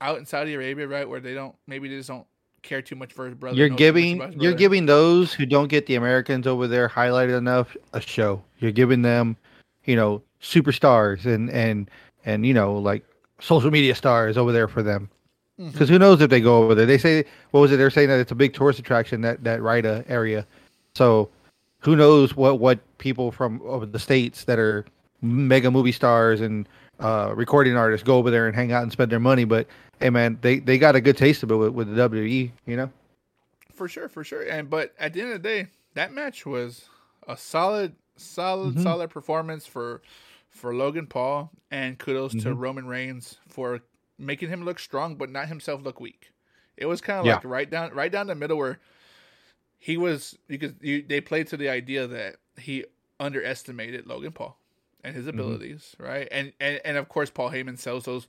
out 0.00 0.18
in 0.18 0.26
Saudi 0.26 0.54
Arabia, 0.54 0.88
right, 0.88 1.08
where 1.08 1.20
they 1.20 1.34
don't 1.34 1.54
maybe 1.68 1.88
they 1.88 1.96
just 1.96 2.08
don't 2.08 2.26
care 2.62 2.82
too 2.82 2.96
much 2.96 3.12
for 3.12 3.26
his 3.26 3.34
brother. 3.36 3.56
You're 3.56 3.68
know 3.68 3.76
too 3.76 3.92
much 3.92 3.94
giving 3.94 4.20
his 4.32 4.42
you're 4.42 4.52
giving 4.54 4.86
those 4.86 5.32
who 5.32 5.46
don't 5.46 5.68
get 5.68 5.86
the 5.86 5.94
Americans 5.94 6.48
over 6.48 6.66
there 6.66 6.88
highlighted 6.88 7.38
enough 7.38 7.76
a 7.92 8.00
show. 8.00 8.42
You're 8.58 8.72
giving 8.72 9.02
them, 9.02 9.36
you 9.84 9.94
know, 9.94 10.20
superstars 10.42 11.26
and 11.26 11.48
and 11.50 11.88
and 12.24 12.44
you 12.44 12.54
know 12.54 12.74
like 12.76 13.04
social 13.40 13.70
media 13.70 13.94
stars 13.94 14.36
over 14.36 14.50
there 14.50 14.66
for 14.66 14.82
them. 14.82 15.08
Mhm. 15.58 15.72
Because 15.72 15.88
who 15.88 15.98
knows 15.98 16.20
if 16.20 16.30
they 16.30 16.40
go 16.40 16.62
over 16.62 16.74
there? 16.74 16.86
They 16.86 16.98
say 16.98 17.24
what 17.50 17.60
was 17.60 17.72
it? 17.72 17.76
They're 17.76 17.90
saying 17.90 18.08
that 18.08 18.20
it's 18.20 18.30
a 18.32 18.36
big 18.36 18.54
tourist 18.54 18.78
attraction 18.78 19.20
that 19.22 19.42
that 19.44 19.60
Riyadh 19.60 20.04
area. 20.08 20.46
So 20.94 21.28
who 21.80 21.96
knows 21.96 22.36
what 22.36 22.58
what 22.60 22.78
people 22.98 23.30
from 23.32 23.60
over 23.64 23.84
the 23.86 23.98
states 23.98 24.44
that 24.44 24.58
are 24.58 24.84
mega 25.22 25.70
movie 25.70 25.92
stars 25.92 26.40
and 26.40 26.68
uh, 27.00 27.32
recording 27.34 27.76
artists 27.76 28.04
go 28.06 28.16
over 28.18 28.30
there 28.30 28.46
and 28.46 28.54
hang 28.56 28.72
out 28.72 28.82
and 28.82 28.90
spend 28.92 29.10
their 29.10 29.20
money. 29.20 29.44
But 29.44 29.66
hey, 30.00 30.10
man, 30.10 30.38
they 30.42 30.58
they 30.60 30.78
got 30.78 30.94
a 30.96 31.00
good 31.00 31.16
taste 31.16 31.42
of 31.42 31.50
it 31.50 31.56
with, 31.56 31.70
with 31.72 31.94
the 31.94 32.08
WWE. 32.08 32.50
You 32.66 32.76
know. 32.76 32.90
for 33.74 33.86
sure, 33.88 34.08
for 34.08 34.24
sure. 34.24 34.42
And 34.42 34.68
but 34.70 34.92
at 34.98 35.12
the 35.12 35.20
end 35.22 35.32
of 35.32 35.42
the 35.42 35.48
day, 35.48 35.68
that 35.94 36.12
match 36.12 36.44
was 36.46 36.84
a 37.28 37.36
solid, 37.36 37.94
solid, 38.16 38.74
Mhm. 38.76 38.82
solid 38.82 39.10
performance 39.10 39.66
for 39.66 40.02
for 40.50 40.74
Logan 40.74 41.06
Paul, 41.06 41.50
and 41.70 41.96
kudos 41.98 42.32
to 42.32 42.48
Mhm. 42.48 42.58
Roman 42.58 42.86
Reigns 42.88 43.38
for 43.48 43.80
making 44.18 44.48
him 44.48 44.64
look 44.64 44.78
strong, 44.78 45.16
but 45.16 45.30
not 45.30 45.48
himself 45.48 45.82
look 45.82 46.00
weak. 46.00 46.32
It 46.76 46.86
was 46.86 47.00
kind 47.00 47.20
of 47.20 47.26
Yeah. 47.26 47.34
like 47.34 47.44
right 47.44 47.68
down, 47.70 47.92
right 47.92 48.10
down 48.10 48.26
the 48.26 48.34
middle 48.34 48.56
where 48.58 48.78
he 49.78 49.96
was. 49.96 50.36
You 50.48 50.58
could, 50.58 50.76
you, 50.80 51.02
they 51.02 51.20
played 51.20 51.46
to 51.48 51.56
the 51.56 51.68
idea 51.68 52.06
that 52.06 52.36
he 52.58 52.84
underestimated 53.20 54.06
Logan 54.06 54.32
Paul 54.32 54.58
and 55.04 55.14
his 55.14 55.26
abilities, 55.26 55.96
right? 55.98 56.28
And 56.30 56.52
and 56.60 56.80
and 56.84 56.96
of 56.96 57.08
course, 57.08 57.30
Paul 57.30 57.50
Heyman 57.50 57.78
sells 57.78 58.04
those 58.04 58.28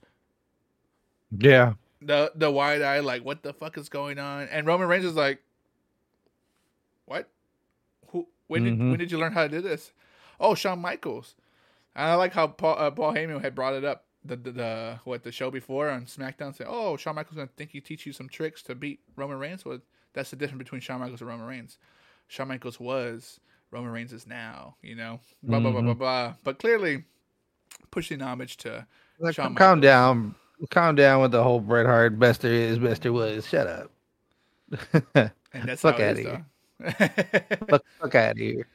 Yeah. 1.38 1.74
the 2.02 2.32
the 2.36 2.52
wide 2.52 2.82
eye, 2.82 3.00
like 3.00 3.24
what 3.24 3.44
the 3.44 3.54
fuck 3.54 3.78
is 3.78 3.90
going 3.90 4.20
on? 4.20 4.48
And 4.48 4.66
Roman 4.66 4.88
Reigns 4.88 5.06
is 5.06 5.16
like, 5.16 5.42
what? 7.06 7.30
Who? 8.10 8.28
When 8.48 8.64
did 8.64 8.74
Mhm. 8.80 8.90
when 8.90 9.00
did 9.00 9.12
you 9.12 9.18
learn 9.20 9.34
how 9.34 9.44
to 9.44 9.50
do 9.50 9.62
this? 9.62 9.92
Oh, 10.40 10.56
Shawn 10.56 10.80
Michaels. 10.80 11.36
And 11.96 12.10
I 12.10 12.16
like 12.16 12.34
how 12.34 12.48
Paul 12.48 12.76
uh, 12.80 12.92
Paul 12.92 13.14
Heyman 13.14 13.42
had 13.42 13.56
brought 13.56 13.74
it 13.74 13.84
up 13.84 14.06
the, 14.24 14.36
the 14.36 14.52
the 14.52 15.00
what 15.06 15.24
the 15.24 15.32
show 15.32 15.50
before 15.52 15.90
on 15.90 16.06
SmackDown. 16.06 16.56
Said, 16.56 16.68
oh, 16.70 16.98
Shawn 16.98 17.16
Michaels 17.16 17.36
gonna 17.38 17.50
think 17.58 17.72
he 17.72 17.82
teach 17.82 18.06
you 18.06 18.14
some 18.14 18.30
tricks 18.30 18.62
to 18.64 18.76
beat 18.76 19.00
Roman 19.16 19.38
Reigns. 19.40 19.66
Well, 19.66 19.80
that's 20.14 20.30
the 20.32 20.36
difference 20.36 20.60
between 20.60 20.82
Shawn 20.82 21.00
Michaels 21.00 21.22
and 21.22 21.30
Roman 21.30 21.48
Reigns. 21.48 21.78
Shawn 22.28 22.48
Michaels 22.50 22.80
was 22.80 23.40
Roman 23.72 23.92
Reigns 23.92 24.14
is 24.14 24.28
now. 24.28 24.76
You 24.82 24.96
know, 24.96 25.20
blah 25.44 25.60
blah 25.60 25.72
blah 25.72 25.82
blah 25.82 25.94
Mhm. 25.94 25.98
blah. 25.98 26.34
But 26.44 26.60
clearly, 26.60 27.06
pushing 27.92 28.22
homage 28.22 28.58
to 28.58 28.86
Like, 29.20 29.36
Shawn 29.36 29.56
calm 29.56 29.80
Michaels. 29.80 29.82
down. 29.82 30.36
Calm 30.72 30.96
down 30.96 31.22
with 31.22 31.32
the 31.32 31.44
whole 31.44 31.62
Bret 31.62 31.86
Hart. 31.86 32.20
Best 32.20 32.42
there 32.42 32.54
is, 32.54 32.80
best 32.80 33.04
there 33.04 33.14
was. 33.14 33.48
Shut 33.48 33.68
up. 33.68 33.92
and 35.16 35.32
that's 35.70 35.82
Fuck 35.82 36.00
outta 36.00 36.12
is, 36.12 36.20
here. 36.20 36.46
fuck, 37.70 37.84
fuck 38.00 38.16
out 38.16 38.32
of 38.32 38.38
here. 38.38 38.68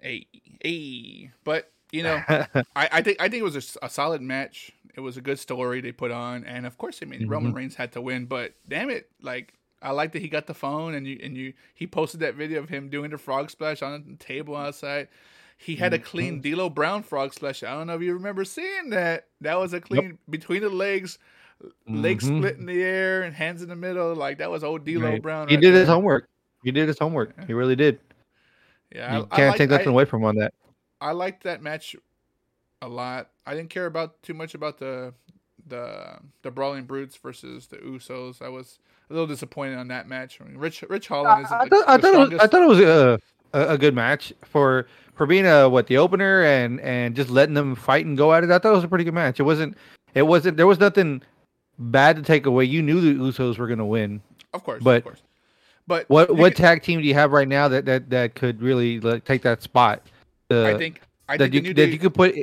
Hey, 0.00 0.26
hey. 0.62 1.30
But 1.44 1.70
you 1.92 2.02
know, 2.02 2.22
I, 2.28 2.64
I 2.76 3.02
think 3.02 3.20
I 3.20 3.28
think 3.28 3.40
it 3.40 3.44
was 3.44 3.76
a 3.82 3.88
solid 3.88 4.22
match. 4.22 4.72
It 4.96 5.00
was 5.00 5.16
a 5.16 5.20
good 5.20 5.38
story 5.38 5.80
they 5.80 5.92
put 5.92 6.10
on, 6.10 6.44
and 6.44 6.66
of 6.66 6.76
course, 6.78 7.00
I 7.02 7.06
mean 7.06 7.28
Roman 7.28 7.52
Mhm. 7.52 7.56
Reigns 7.56 7.74
had 7.76 7.92
to 7.92 8.00
win. 8.00 8.26
But 8.26 8.52
damn 8.68 8.90
it, 8.90 9.08
like 9.22 9.54
I 9.82 9.92
like 9.92 10.12
that 10.12 10.20
he 10.22 10.28
got 10.28 10.46
the 10.46 10.54
phone 10.54 10.94
and 10.94 11.06
you 11.06 11.18
and 11.22 11.36
you 11.36 11.52
he 11.74 11.86
posted 11.86 12.20
that 12.20 12.34
video 12.34 12.60
of 12.60 12.68
him 12.68 12.88
doing 12.90 13.10
the 13.10 13.18
frog 13.18 13.50
splash 13.50 13.82
on 13.82 14.04
the 14.08 14.16
table 14.16 14.56
outside. 14.56 15.08
He 15.56 15.76
had 15.76 15.92
a 15.92 15.98
clean 15.98 16.40
D'Lo 16.40 16.70
Brown 16.70 17.02
frog 17.02 17.34
splash. 17.34 17.62
I 17.62 17.72
don't 17.72 17.86
know 17.86 17.94
if 17.94 18.00
you 18.02 18.14
remember 18.14 18.44
seeing 18.46 18.90
that. 18.90 19.26
That 19.42 19.58
was 19.58 19.74
a 19.74 19.80
clean 19.80 20.16
between 20.30 20.62
the 20.62 20.70
legs, 20.70 21.18
legs 21.86 22.24
Mhm. 22.24 22.38
split 22.38 22.56
in 22.56 22.64
the 22.66 22.82
air 22.82 23.22
and 23.22 23.34
hands 23.34 23.62
in 23.62 23.68
the 23.68 23.76
middle. 23.76 24.14
Like 24.14 24.38
that 24.38 24.50
was 24.50 24.64
old 24.64 24.84
D'Lo 24.86 25.02
Right. 25.10 25.22
Brown. 25.22 25.48
He 25.48 25.56
right 25.56 25.60
did 25.62 25.74
his 25.74 25.86
homework. 25.86 26.28
He 26.64 26.70
did 26.72 26.88
his 26.88 26.98
homework. 26.98 27.34
He 27.46 27.52
really 27.52 27.76
did. 27.76 28.00
Yeah, 28.94 29.18
You 29.18 29.22
I- 29.30 29.34
I 29.34 29.36
can't 29.36 29.48
like- 29.50 29.58
take 29.58 29.70
nothing 29.70 29.88
I- 29.88 29.92
away 29.92 30.04
from 30.06 30.22
him 30.22 30.28
on 30.28 30.36
that. 30.36 30.52
I 31.00 31.12
liked 31.12 31.44
that 31.44 31.62
match 31.62 31.96
a 32.82 32.88
lot. 32.88 33.30
I 33.46 33.54
didn't 33.54 33.70
care 33.70 33.86
about 33.86 34.22
too 34.22 34.34
much 34.34 34.54
about 34.54 34.78
the 34.78 35.14
the 35.66 36.18
the 36.42 36.50
Brawling 36.50 36.84
Brutes 36.84 37.16
versus 37.16 37.66
the 37.66 37.76
Usos. 37.78 38.42
I 38.42 38.48
was 38.48 38.78
a 39.08 39.12
little 39.12 39.26
disappointed 39.26 39.78
on 39.78 39.88
that 39.88 40.08
match. 40.08 40.40
I 40.40 40.44
mean, 40.44 40.56
Rich 40.56 40.84
Ridge 40.88 41.08
Holland 41.08 41.44
uh, 41.44 41.46
is 41.46 41.52
I, 41.52 41.64
the, 41.64 41.70
thought, 41.70 41.84
I, 41.88 41.98
thought 41.98 42.14
it 42.14 42.32
was, 42.32 42.40
I 42.40 42.46
thought 42.46 42.62
it 42.62 42.68
was 42.68 42.80
a, 42.80 43.20
a, 43.52 43.68
a 43.74 43.78
good 43.78 43.94
match 43.94 44.32
for 44.42 44.86
for 45.14 45.26
being 45.26 45.46
a 45.46 45.68
what 45.68 45.86
the 45.86 45.96
opener 45.96 46.42
and 46.42 46.80
and 46.80 47.14
just 47.14 47.30
letting 47.30 47.54
them 47.54 47.74
fight 47.74 48.06
and 48.06 48.16
go 48.16 48.32
at 48.32 48.44
it. 48.44 48.50
I 48.50 48.58
thought 48.58 48.72
it 48.72 48.76
was 48.76 48.84
a 48.84 48.88
pretty 48.88 49.04
good 49.04 49.14
match. 49.14 49.40
It 49.40 49.44
wasn't 49.44 49.76
it 50.14 50.22
wasn't 50.22 50.56
there 50.56 50.66
was 50.66 50.80
nothing 50.80 51.22
bad 51.78 52.16
to 52.16 52.22
take 52.22 52.46
away. 52.46 52.64
You 52.64 52.82
knew 52.82 53.00
the 53.00 53.14
Usos 53.14 53.58
were 53.58 53.66
going 53.66 53.78
to 53.78 53.84
win. 53.84 54.20
of 54.52 54.64
course, 54.64 54.82
but- 54.82 54.98
of 54.98 55.04
course. 55.04 55.22
But 55.86 56.08
What 56.08 56.36
what 56.36 56.54
tag 56.54 56.84
team 56.84 57.00
do 57.00 57.06
you 57.08 57.14
have 57.14 57.32
right 57.32 57.48
now 57.48 57.66
that 57.66 57.84
that, 57.86 58.10
that 58.10 58.36
could 58.36 58.62
really 58.62 59.00
like, 59.00 59.24
take 59.24 59.42
that 59.42 59.60
spot? 59.60 60.02
Uh, 60.50 60.64
I 60.64 60.76
think 60.78 61.00
I 61.28 61.36
that 61.36 61.44
think 61.50 61.54
you 61.54 61.60
the 61.60 61.68
new 61.68 61.74
that 61.74 61.86
day, 61.86 61.92
you 61.92 61.98
could 61.98 62.14
put. 62.14 62.34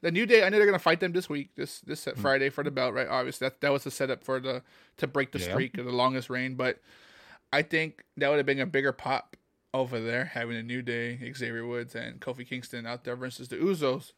the 0.00 0.10
new 0.10 0.26
day. 0.26 0.44
I 0.44 0.48
know 0.48 0.56
they're 0.58 0.66
gonna 0.66 0.78
fight 0.78 1.00
them 1.00 1.12
this 1.12 1.28
week, 1.28 1.50
this 1.56 1.80
this 1.80 2.04
Mm. 2.04 2.18
Friday 2.18 2.50
for 2.50 2.64
the 2.64 2.70
belt, 2.70 2.94
right? 2.94 3.06
Obviously, 3.08 3.46
that 3.46 3.60
that 3.60 3.72
was 3.72 3.84
the 3.84 3.90
setup 3.90 4.24
for 4.24 4.40
the 4.40 4.62
to 4.98 5.06
break 5.06 5.32
the 5.32 5.38
Yeah. 5.38 5.50
streak 5.50 5.78
of 5.78 5.84
the 5.86 5.92
longest 5.92 6.30
reign. 6.30 6.54
But 6.54 6.80
I 7.52 7.62
think 7.62 8.04
that 8.16 8.28
would 8.28 8.36
have 8.38 8.46
been 8.46 8.60
a 8.60 8.66
bigger 8.66 8.92
pop 8.92 9.36
over 9.74 10.00
there 10.00 10.24
having 10.24 10.56
a 10.56 10.62
new 10.62 10.82
day, 10.82 11.18
Xavier 11.32 11.66
Woods 11.66 11.94
and 11.94 12.20
Kofi 12.20 12.46
Kingston 12.46 12.86
out 12.86 13.04
there 13.04 13.16
versus 13.16 13.48
the 13.48 13.56
Usos. 13.56 14.12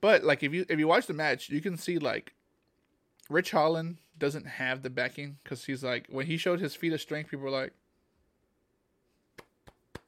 But 0.00 0.24
like 0.24 0.42
if 0.42 0.52
you 0.52 0.66
if 0.68 0.78
you 0.78 0.86
watch 0.88 1.06
the 1.06 1.14
match, 1.14 1.48
you 1.48 1.60
can 1.60 1.76
see 1.76 1.98
like 1.98 2.34
Ridge 3.30 3.50
Holland 3.50 3.98
doesn't 4.18 4.46
have 4.46 4.82
the 4.82 4.90
backing 4.90 5.38
because 5.42 5.64
he's 5.64 5.82
like 5.82 6.06
when 6.08 6.26
he 6.26 6.36
showed 6.36 6.60
his 6.60 6.74
feat 6.74 6.92
of 6.92 7.00
strength, 7.00 7.30
people 7.30 7.44
were 7.44 7.50
like, 7.50 7.72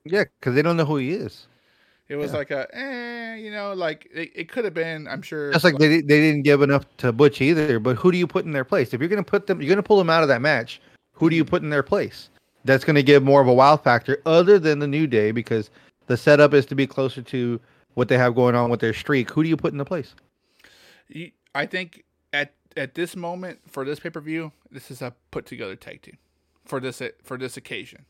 Yeah, 0.05 0.25
because 0.39 0.55
they 0.55 0.63
don't 0.63 0.77
know 0.77 0.85
who 0.85 0.97
he 0.97 1.13
is. 1.13 1.47
It 2.09 2.17
was 2.17 2.31
Yeah. 2.33 2.39
like 2.39 2.51
a, 2.51 2.67
eh, 2.75 3.35
you 3.37 3.51
know, 3.51 3.75
like 3.75 4.09
it, 4.13 4.33
it 4.35 4.49
could 4.49 4.65
have 4.65 4.75
been. 4.75 5.07
I'm 5.07 5.21
sure. 5.23 5.53
Just 5.53 5.65
like 5.65 5.77
they 5.79 5.89
they 6.01 6.21
didn't 6.21 6.43
give 6.43 6.63
enough 6.63 6.85
to 6.99 7.13
Butch 7.13 7.41
either. 7.41 7.79
But 7.79 7.97
who 7.97 8.11
do 8.11 8.19
you 8.19 8.27
put 8.27 8.45
in 8.45 8.53
their 8.53 8.65
place? 8.65 8.95
If 8.95 9.01
you're 9.01 9.09
gonna 9.09 9.23
put 9.23 9.47
them, 9.47 9.61
you're 9.61 9.69
gonna 9.69 9.83
pull 9.83 9.99
them 9.99 10.11
out 10.11 10.23
of 10.23 10.29
that 10.29 10.41
match. 10.41 10.81
Who 11.13 11.29
do 11.29 11.37
you 11.37 11.45
put 11.45 11.63
in 11.63 11.71
their 11.71 11.83
place? 11.83 12.31
That's 12.65 12.85
gonna 12.85 13.03
give 13.03 13.23
more 13.23 13.41
of 13.41 13.49
a 13.49 13.53
wow 13.53 13.77
factor, 13.77 14.23
other 14.25 14.59
than 14.59 14.79
the 14.79 14.87
New 14.87 15.07
Day, 15.07 15.33
because 15.33 15.71
the 16.07 16.17
setup 16.17 16.55
is 16.55 16.65
to 16.67 16.75
be 16.75 16.87
closer 16.87 17.21
to 17.23 17.61
what 17.95 18.09
they 18.09 18.17
have 18.17 18.35
going 18.35 18.55
on 18.55 18.71
with 18.71 18.81
their 18.81 18.95
streak. 18.95 19.31
Who 19.31 19.43
do 19.43 19.49
you 19.49 19.57
put 19.57 19.73
in 19.73 19.79
the 19.79 19.85
place? 19.85 20.15
I 21.55 21.67
think 21.67 22.05
at 22.33 22.53
at 22.77 22.95
this 22.95 23.17
moment 23.17 23.61
for 23.67 23.85
this 23.85 24.01
pay 24.01 24.11
per 24.11 24.21
view, 24.21 24.53
this 24.71 24.91
is 24.91 25.03
a 25.03 25.15
put 25.31 25.45
together 25.45 25.77
tag 25.77 26.03
team 26.03 26.17
for 26.65 26.81
this 26.81 27.03
for 27.23 27.37
this 27.37 27.57
occasion. 27.57 28.07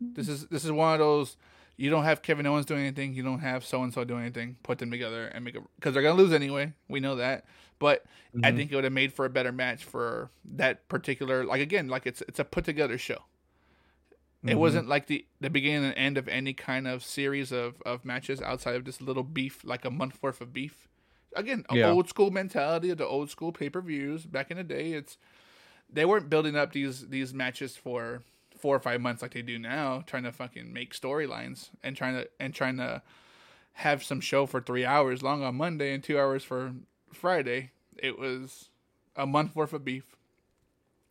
This 0.00 0.28
is 0.28 0.46
this 0.46 0.64
is 0.64 0.70
one 0.70 0.92
of 0.92 1.00
those. 1.00 1.36
You 1.78 1.90
don't 1.90 2.04
have 2.04 2.22
Kevin 2.22 2.44
Owens 2.44 2.66
doing 2.66 2.80
anything. 2.80 3.14
You 3.14 3.22
don't 3.22 3.38
have 3.38 3.64
so 3.64 3.82
and 3.84 3.94
so 3.94 4.02
doing 4.04 4.22
anything. 4.22 4.56
Put 4.64 4.78
them 4.78 4.90
together 4.90 5.28
and 5.28 5.44
make 5.44 5.54
it 5.54 5.62
because 5.76 5.94
they're 5.94 6.02
gonna 6.02 6.20
lose 6.20 6.32
anyway. 6.32 6.72
We 6.88 6.98
know 7.00 7.14
that. 7.16 7.46
But 7.78 8.04
I 8.42 8.50
Mhm. 8.50 8.56
think 8.56 8.72
it 8.72 8.74
would 8.74 8.82
have 8.84 8.92
made 8.92 9.12
for 9.12 9.24
a 9.24 9.30
better 9.30 9.52
match 9.52 9.84
for 9.84 10.30
that 10.44 10.88
particular. 10.88 11.44
Like 11.44 11.60
again, 11.60 11.86
like 11.88 12.04
it's 12.04 12.20
it's 12.22 12.40
a 12.40 12.44
put 12.44 12.64
together 12.64 12.98
show. 12.98 13.24
It 14.44 14.54
Mhm. 14.54 14.58
wasn't 14.58 14.88
like 14.88 15.06
the 15.06 15.24
the 15.40 15.50
beginning 15.50 15.84
and 15.84 15.94
end 15.96 16.18
of 16.18 16.26
any 16.28 16.52
kind 16.52 16.88
of 16.88 17.04
series 17.04 17.52
of 17.52 17.80
of 17.86 18.04
matches 18.04 18.42
outside 18.42 18.74
of 18.74 18.84
just 18.84 19.00
a 19.00 19.04
little 19.04 19.22
beef, 19.22 19.62
like 19.64 19.84
a 19.84 19.90
month 19.90 20.20
worth 20.20 20.40
of 20.40 20.52
beef. 20.52 20.88
Again, 21.36 21.64
Yeah. 21.72 21.90
old 21.92 22.08
school 22.08 22.30
mentality 22.32 22.90
of 22.90 22.98
the 22.98 23.06
old 23.06 23.30
school 23.30 23.52
pay 23.52 23.70
per 23.70 23.80
views 23.80 24.26
back 24.26 24.50
in 24.50 24.56
the 24.56 24.64
day. 24.64 24.94
It's 24.94 25.16
they 25.88 26.04
weren't 26.04 26.28
building 26.28 26.56
up 26.56 26.72
these 26.72 27.08
these 27.08 27.32
matches 27.32 27.76
for 27.76 28.24
four 28.58 28.76
or 28.76 28.80
five 28.80 29.00
months 29.00 29.22
like 29.22 29.34
they 29.34 29.42
do 29.42 29.58
now, 29.58 30.02
trying 30.06 30.24
to 30.24 30.32
fucking 30.32 30.72
make 30.72 30.94
storylines 30.94 31.70
and 31.82 31.96
trying 31.96 32.14
to 32.14 32.28
and 32.40 32.54
trying 32.54 32.76
to 32.76 33.02
have 33.74 34.02
some 34.02 34.20
show 34.20 34.44
for 34.46 34.60
three 34.60 34.84
hours 34.84 35.22
long 35.22 35.42
on 35.42 35.54
Monday 35.56 35.94
and 35.94 36.02
two 36.02 36.18
hours 36.18 36.42
for 36.42 36.72
Friday. 37.12 37.70
It 37.96 38.18
was 38.18 38.70
a 39.16 39.26
month 39.26 39.54
worth 39.54 39.72
of 39.72 39.84
beef, 39.84 40.16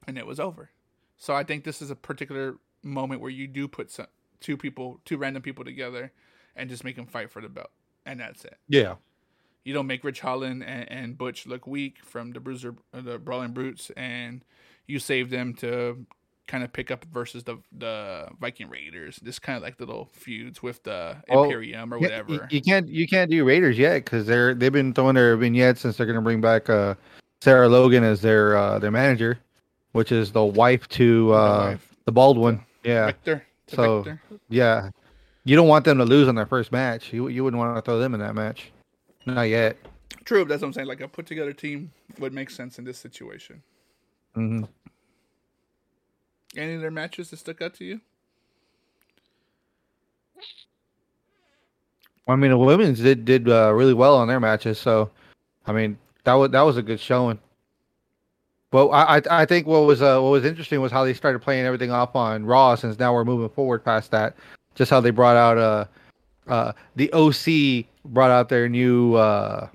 and 0.05 0.17
it 0.17 0.25
was 0.25 0.39
over. 0.39 0.71
So 1.17 1.33
I 1.33 1.43
think 1.43 1.63
this 1.63 1.81
is 1.81 1.89
a 1.89 1.95
particular 1.95 2.57
moment 2.83 3.21
where 3.21 3.31
you 3.31 3.47
do 3.47 3.67
put 3.67 3.91
some, 3.91 4.07
two 4.39 4.57
people, 4.57 4.99
two 5.05 5.17
random 5.17 5.41
people 5.41 5.65
together, 5.65 6.11
and 6.55 6.69
just 6.69 6.83
make 6.83 6.95
them 6.95 7.07
fight 7.07 7.31
for 7.31 7.41
the 7.41 7.49
belt, 7.49 7.71
and 8.05 8.19
that's 8.19 8.45
it. 8.45 8.57
Yeah. 8.67 8.95
You 9.63 9.73
don't 9.73 9.87
make 9.87 10.03
Ridge 10.03 10.21
Holland 10.21 10.63
and, 10.63 10.89
and 10.89 11.17
Butch 11.17 11.45
look 11.45 11.67
weak 11.67 11.97
from 12.03 12.31
the 12.31 12.39
Bruiser, 12.39 12.75
the 12.93 13.17
Brawling 13.17 13.51
Brutes, 13.51 13.91
and 13.97 14.45
you 14.87 14.99
save 14.99 15.29
them 15.29 15.53
to 15.55 16.05
kind 16.47 16.63
of 16.63 16.71
pick 16.73 16.89
up 16.91 17.05
versus 17.05 17.43
the 17.43 17.57
the 17.77 18.27
Viking 18.39 18.69
Raiders. 18.69 19.17
This 19.21 19.37
kind 19.39 19.57
of 19.57 19.63
like 19.63 19.79
little 19.79 20.09
feuds 20.13 20.63
with 20.63 20.81
the 20.83 21.17
Well, 21.29 21.43
Imperium 21.43 21.93
or 21.93 21.99
whatever. 21.99 22.33
You, 22.33 22.41
you 22.49 22.61
can't 22.61 22.87
you 22.87 23.07
can't 23.07 23.29
do 23.29 23.43
Raiders 23.45 23.77
yet 23.77 24.05
because 24.05 24.25
they're 24.25 24.53
they've 24.53 24.71
been 24.71 24.93
throwing 24.93 25.15
their 25.15 25.35
vignettes 25.37 25.81
since 25.81 25.97
they're 25.97 26.05
gonna 26.07 26.21
bring 26.21 26.41
back 26.41 26.69
uh 26.69 26.95
Sarah 27.41 27.67
Logan 27.69 28.03
as 28.03 28.21
their 28.21 28.57
uh 28.57 28.79
their 28.79 28.91
manager, 28.91 29.39
which 29.91 30.11
is 30.11 30.31
the 30.31 30.43
wife 30.43 30.87
to 30.89 31.27
The 31.29 31.33
uh 31.33 31.65
wife. 31.71 31.95
the 32.05 32.11
bald 32.11 32.37
one. 32.37 32.63
Yeah, 32.83 33.07
Victor. 33.07 33.43
to 33.67 33.75
So- 33.75 34.01
Victor. 34.03 34.21
yeah. 34.49 34.89
You 35.43 35.55
don't 35.55 35.67
want 35.69 35.85
them 35.85 35.97
to 35.99 36.03
lose 36.05 36.27
on 36.27 36.35
their 36.35 36.45
first 36.45 36.71
match. 36.71 37.13
You 37.13 37.27
you 37.29 37.43
wouldn't 37.43 37.59
want 37.59 37.75
to 37.75 37.81
throw 37.81 37.99
them 37.99 38.13
in 38.13 38.19
that 38.19 38.35
match. 38.35 38.71
Not 39.25 39.43
yet. 39.43 39.77
True, 40.25 40.43
that's 40.45 40.61
what 40.61 40.67
I'm 40.67 40.73
saying. 40.73 40.87
Like 40.87 40.99
a 41.01 41.07
put 41.07 41.25
together 41.25 41.53
team 41.53 41.91
would 42.19 42.33
make 42.33 42.49
sense 42.49 42.79
in 42.79 42.83
this 42.85 42.97
situation. 42.97 43.61
hmm 44.35 44.63
Any 46.55 46.73
of 46.75 46.81
their 46.81 46.91
matches 46.91 47.29
that 47.29 47.37
stuck 47.37 47.61
out 47.61 47.73
to 47.75 47.85
you? 47.85 47.99
I 52.27 52.35
mean, 52.35 52.51
the 52.51 52.57
women's 52.57 52.99
did 52.99 53.25
did 53.25 53.47
uh, 53.49 53.71
really 53.73 53.93
well 53.93 54.15
on 54.17 54.27
their 54.27 54.39
matches, 54.39 54.77
so 54.79 55.09
I 55.65 55.71
mean 55.71 55.97
that 56.25 56.33
was 56.33 56.51
that 56.51 56.61
was 56.61 56.77
a 56.77 56.81
good 56.81 56.99
showing. 56.99 57.39
But 58.69 58.89
I 58.89 59.21
I, 59.31 59.45
think 59.45 59.65
what 59.65 59.79
was 59.85 60.01
uh, 60.01 60.19
what 60.19 60.29
was 60.31 60.43
interesting 60.43 60.81
was 60.81 60.91
how 60.91 61.05
they 61.05 61.13
started 61.13 61.39
playing 61.39 61.65
everything 61.65 61.89
off 61.89 62.15
on 62.17 62.45
Raw. 62.45 62.75
Since 62.75 62.99
now 62.99 63.13
we're 63.13 63.23
moving 63.23 63.47
forward 63.49 63.83
past 63.83 64.11
that, 64.11 64.35
just 64.75 64.91
how 64.91 64.99
they 64.99 65.09
brought 65.11 65.37
out 65.37 65.57
uh 65.57 65.85
uh 66.51 66.73
the 66.97 67.11
OC 67.13 67.85
brought 68.11 68.31
out 68.31 68.49
their 68.49 68.67
new 68.67 69.15
uh 69.15 69.69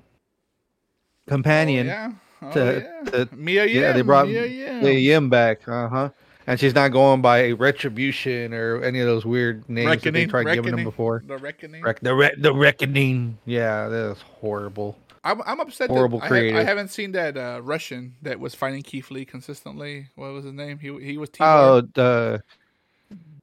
companion, 1.27 1.87
Oh, 1.87 1.91
yeah. 1.91 2.11
Oh, 2.43 2.51
to- 2.51 2.87
yeah. 3.05 3.11
to- 3.25 3.35
Mia 3.35 3.65
Yim. 3.65 3.81
yeah, 3.81 3.91
they 3.93 4.01
brought 4.03 4.27
Mia 4.27 4.45
Yim. 4.45 4.83
the 4.83 4.93
Yim 4.93 5.27
back, 5.29 5.67
uh 5.67 5.87
huh. 5.89 6.09
And 6.45 6.59
she's 6.59 6.75
not 6.75 6.89
going 6.91 7.21
by 7.21 7.51
retribution 7.51 8.53
or 8.53 8.83
any 8.83 8.99
of 8.99 9.07
those 9.07 9.25
weird 9.25 9.67
names 9.69 10.01
that 10.03 10.11
they 10.11 10.25
Reckoning. 10.25 10.29
tried 10.29 10.53
giving 10.55 10.75
them 10.75 10.83
before. 10.83 11.23
The 11.25 11.37
Reckoning. 11.37 11.81
Rec- 11.83 12.01
the 12.01 12.13
re- 12.13 12.35
the 12.37 12.53
reckoning, 12.53 13.37
yeah, 13.45 13.87
that 13.87 14.09
was 14.09 14.21
horrible. 14.41 14.97
I'm, 15.25 15.41
I'm 15.45 15.61
upset 15.61 15.89
Horrible 15.89 16.19
that 16.19 16.29
I, 16.33 16.51
ha- 16.51 16.57
I 16.59 16.63
haven't 16.65 16.89
seen 16.89 17.13
that 17.13 17.37
uh, 17.37 17.61
Russian 17.63 18.13
that 18.23 18.41
was 18.41 18.53
fighting 18.55 18.83
Keith 18.83 19.09
Lee 19.09 19.23
consistently. 19.23 20.09
What 20.15 20.33
was 20.33 20.43
his 20.43 20.51
name? 20.53 20.79
He 20.79 20.87
he 21.01 21.17
was 21.17 21.29
T. 21.29 21.37
Oh, 21.39 21.79
the 21.93 22.43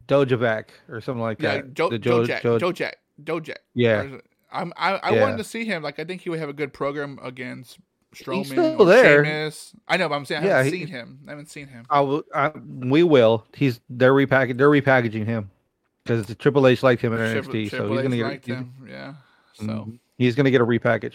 Dijakovic 0.06 0.66
or 0.88 1.00
something 1.00 1.22
like 1.22 1.40
yeah, 1.40 1.56
that. 1.56 1.74
Joe 1.74 1.88
the 1.88 1.98
Joe 1.98 2.20
Jo- 2.20 2.26
Jack, 2.26 2.42
Jo- 2.42 2.58
Joe 2.58 2.72
Jack, 2.72 2.98
Joe 3.24 3.40
Jack. 3.40 3.60
Yeah. 3.74 4.00
Or 4.00 4.04
is 4.06 4.12
it- 4.14 4.24
I'm 4.52 4.72
I, 4.76 4.94
I 4.96 5.10
Yeah. 5.12 5.20
wanted 5.22 5.36
to 5.38 5.44
see 5.44 5.64
him. 5.64 5.82
Like 5.82 5.98
I 5.98 6.04
think 6.04 6.22
he 6.22 6.28
would 6.30 6.40
have 6.40 6.48
a 6.48 6.52
good 6.52 6.72
program 6.72 7.18
against 7.22 7.78
Strowman 8.14 8.46
still 8.46 8.82
or 8.82 8.86
there. 8.86 9.24
Sheamus. 9.24 9.72
I 9.86 9.96
know, 9.96 10.08
but 10.08 10.16
I'm 10.16 10.24
saying 10.24 10.42
I 10.42 10.46
Yeah, 10.46 10.56
haven't 10.58 10.72
he- 10.72 10.78
seen 10.80 10.88
him. 10.88 11.20
I 11.26 11.30
haven't 11.30 11.48
seen 11.50 11.66
him. 11.68 11.86
I 11.90 12.00
will, 12.00 12.22
I, 12.34 12.48
we 12.48 13.02
will. 13.02 13.46
He's 13.54 13.80
they're 13.88 14.12
repackaging. 14.12 14.58
They're 14.58 14.68
repackaging 14.70 15.26
him 15.26 15.50
because 16.04 16.26
the 16.26 16.34
Triple 16.34 16.66
H 16.66 16.82
liked 16.82 17.02
him 17.02 17.12
in 17.12 17.18
Triple, 17.18 17.52
NXT, 17.54 17.70
so 17.70 17.76
Triple 17.78 17.92
he's 17.94 18.02
gonna 18.02 18.16
get 18.16 18.24
liked 18.26 18.46
he's, 18.46 18.54
him. 18.56 18.74
Yeah. 18.88 19.14
So 19.54 19.64
Mhm. 19.64 19.98
he's 20.18 20.34
gonna 20.34 20.50
get 20.50 20.60
a 20.60 20.66
repackage. 20.66 21.14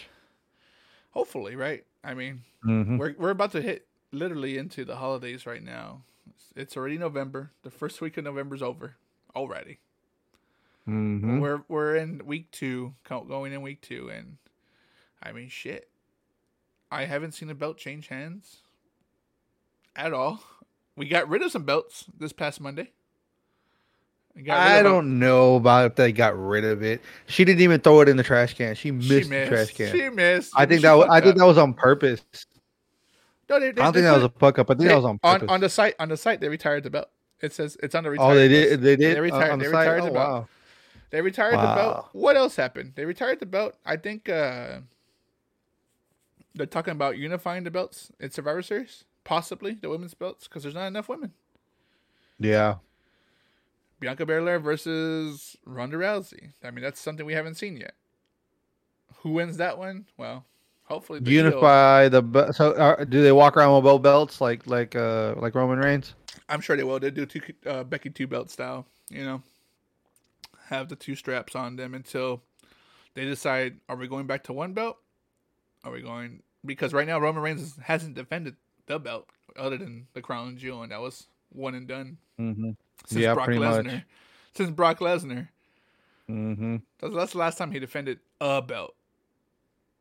hopefully, 1.11 1.55
right? 1.55 1.83
I 2.03 2.13
mean, 2.13 2.41
hmm 2.61 2.97
we're 2.97 3.15
we're 3.17 3.29
about 3.31 3.51
to 3.53 3.61
hit 3.61 3.87
literally 4.11 4.57
into 4.57 4.85
the 4.85 4.95
holidays 4.95 5.45
right 5.45 5.63
now. 5.63 6.03
It's, 6.55 6.77
already 6.77 6.97
November. 6.97 7.51
The 7.63 7.71
first 7.71 7.99
week 7.99 8.15
of 8.17 8.23
November's 8.23 8.61
over 8.61 8.95
already. 9.35 9.79
hmm 10.85 11.39
We're 11.39 11.63
we're 11.67 11.95
in 11.97 12.21
week 12.25 12.51
two, 12.51 12.93
going 13.03 13.51
in 13.51 13.61
week 13.61 13.81
two, 13.81 14.09
and 14.09 14.37
I 15.21 15.31
mean, 15.33 15.49
shit. 15.49 15.89
I 16.95 17.05
haven't 17.05 17.33
seen 17.33 17.49
a 17.49 17.55
belt 17.55 17.77
change 17.77 18.07
hands 18.07 18.61
at 19.97 20.13
all. 20.13 20.41
We 20.95 21.07
got 21.09 21.27
rid 21.27 21.41
of 21.41 21.51
some 21.51 21.63
belts 21.63 22.05
this 22.17 22.31
past 22.31 22.61
Monday. 22.61 22.91
We 24.33 24.43
got 24.43 24.63
rid 24.63 24.79
I 24.79 24.81
don't 24.81 25.19
know 25.19 25.57
about 25.57 25.91
if 25.91 25.95
they 25.95 26.13
got 26.13 26.37
rid 26.37 26.63
of 26.63 26.83
it. 26.83 27.01
She 27.27 27.43
didn't 27.43 27.61
even 27.61 27.81
throw 27.81 27.99
it 27.99 28.07
in 28.07 28.15
the 28.15 28.23
trash 28.23 28.53
can. 28.53 28.75
She 28.75 28.91
missed, 28.91 29.09
She 29.09 29.23
the 29.23 29.45
trash 29.45 29.73
can. 29.73 29.91
She 29.91 30.09
missed. 30.09 30.53
I 30.55 30.65
think 30.65 30.79
She 30.79 30.83
that 30.83 30.93
was, 30.93 31.07
I 31.09 31.19
think 31.19 31.35
that 31.35 31.45
was 31.45 31.57
on 31.57 31.73
purpose. 31.73 32.21
No, 33.49 33.59
they, 33.59 33.67
I 33.67 33.71
don't 33.71 33.93
think 33.93 34.05
that 34.05 34.15
was 34.15 34.23
a 34.23 34.29
fuck 34.29 34.57
up. 34.57 34.71
I 34.71 34.75
think 34.75 34.87
that 34.89 34.95
was 34.95 35.03
on 35.05 35.19
on 35.21 35.39
purpose. 35.39 35.51
on 35.53 35.59
the 35.59 35.69
site. 35.69 35.95
On 35.99 36.07
the 36.07 36.17
site, 36.17 36.39
they 36.39 36.49
retired 36.49 36.83
the 36.83 36.89
belt. 36.89 37.09
It 37.41 37.51
says 37.51 37.77
it's 37.83 37.93
on 37.93 38.03
the 38.05 38.09
oh, 38.09 38.13
retired. 38.13 38.35
they 38.35 38.47
list. 38.47 38.69
did. 38.69 38.81
They 38.81 38.95
did. 38.95 39.17
They 39.17 39.21
retired. 39.21 39.51
on 39.51 39.59
the 39.59 39.65
they 39.65 39.71
site? 39.71 39.81
retired 39.81 40.01
Oh, 40.01 40.05
the 40.05 40.11
belt. 40.11 40.29
wow. 40.29 40.47
They 41.09 41.21
retired 41.21 41.53
the 41.55 41.75
belt. 41.75 42.09
What 42.13 42.37
else 42.37 42.55
happened? 42.55 42.93
They 42.95 43.03
retired 43.05 43.41
the 43.41 43.45
belt. 43.45 43.75
I 43.85 43.97
think 43.97 44.29
uh 44.29 44.79
they're 46.55 46.65
talking 46.65 46.93
about 46.93 47.17
unifying 47.17 47.63
the 47.63 47.71
belts 47.71 48.11
in 48.19 48.31
Survivor 48.31 48.61
Series, 48.61 49.03
possibly 49.23 49.73
the 49.73 49.89
women's 49.89 50.13
belts, 50.13 50.47
because 50.47 50.63
there's 50.63 50.75
not 50.75 50.87
enough 50.87 51.09
women. 51.09 51.33
Yeah. 52.39 52.75
Bianca 53.99 54.25
Belair 54.25 54.59
versus 54.59 55.55
Ronda 55.65 55.97
Rousey. 55.97 56.53
I 56.63 56.71
mean, 56.71 56.83
that's 56.83 56.99
something 56.99 57.25
we 57.25 57.33
haven't 57.33 57.55
seen 57.55 57.77
yet. 57.77 57.93
Who 59.19 59.31
wins 59.31 59.57
that 59.57 59.77
one? 59.77 60.05
Well, 60.17 60.45
hopefully 60.83 61.19
the 61.19 61.31
Unify 61.31 62.09
the 62.09 62.21
be- 62.21 62.51
so 62.51 62.73
uh, 62.73 63.03
do 63.03 63.23
they 63.23 63.31
walk 63.31 63.57
around 63.57 63.75
with 63.75 63.83
both 63.83 64.01
belts 64.01 64.41
like 64.41 64.67
like 64.67 64.95
uh 64.95 65.35
like 65.37 65.55
Roman 65.55 65.79
Reigns? 65.79 66.13
I'm 66.47 66.61
sure 66.61 66.75
they 66.75 66.83
will. 66.83 66.99
They 66.99 67.11
do 67.11 67.25
two 67.25 67.41
uh, 67.65 67.83
Becky 67.83 68.09
two 68.09 68.27
belt 68.27 68.51
style. 68.51 68.85
You 69.09 69.23
know, 69.23 69.41
have 70.67 70.89
the 70.89 70.95
two 70.95 71.15
straps 71.15 71.55
on 71.55 71.75
them 71.75 71.93
until 71.93 72.43
they 73.13 73.25
decide: 73.25 73.77
Are 73.89 73.95
we 73.95 74.07
going 74.07 74.27
back 74.27 74.43
to 74.43 74.53
one 74.53 74.73
belt? 74.73 74.97
Are 75.85 75.91
we 75.91 76.01
going 76.01 76.41
because 76.65 76.93
right 76.93 77.07
now 77.07 77.19
Roman 77.19 77.43
Reigns 77.43 77.77
hasn't 77.81 78.15
defended 78.15 78.55
the 78.87 78.99
belt 78.99 79.29
other 79.55 79.77
than 79.77 80.07
the 80.13 80.21
crown 80.21 80.57
jewel, 80.57 80.81
and 80.83 80.91
that 80.91 80.99
was 80.99 81.27
one 81.49 81.75
and 81.75 81.87
done 81.87 82.17
Mm-hmm. 82.39 82.71
since 83.05 83.21
Yeah, 83.21 83.33
Brock 83.35 83.45
pretty 83.45 83.59
much. 83.61 83.85
Lesnar. 83.85 84.03
Since 84.55 84.71
Brock 84.71 84.99
Lesnar, 84.99 85.47
Mm-hmm. 86.29 86.77
that's, 86.99 87.31
the 87.33 87.37
last 87.37 87.57
time 87.57 87.71
he 87.71 87.79
defended 87.79 88.19
a 88.41 88.61
belt. 88.61 88.95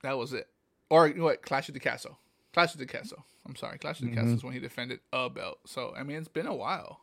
That 0.03 0.17
was 0.17 0.33
it. 0.33 0.49
Or 0.91 1.07
you 1.07 1.15
know 1.15 1.25
what? 1.25 1.43
Clash 1.43 1.69
of 1.69 1.75
the 1.75 1.81
Castle. 1.81 2.19
Clash 2.55 2.73
of 2.73 2.79
the 2.81 2.87
Castle. 2.87 3.25
I'm 3.47 3.57
sorry, 3.57 3.79
Clash 3.79 4.01
of 4.01 4.07
the 4.09 4.15
Castle 4.15 4.31
Mhm. 4.31 4.37
is 4.37 4.45
when 4.45 4.53
he 4.55 4.59
defended 4.59 5.01
a 5.13 5.29
belt. 5.29 5.59
So 5.67 5.93
I 5.97 6.03
mean, 6.03 6.17
it's 6.17 6.29
been 6.29 6.47
a 6.47 6.55
while. 6.55 7.01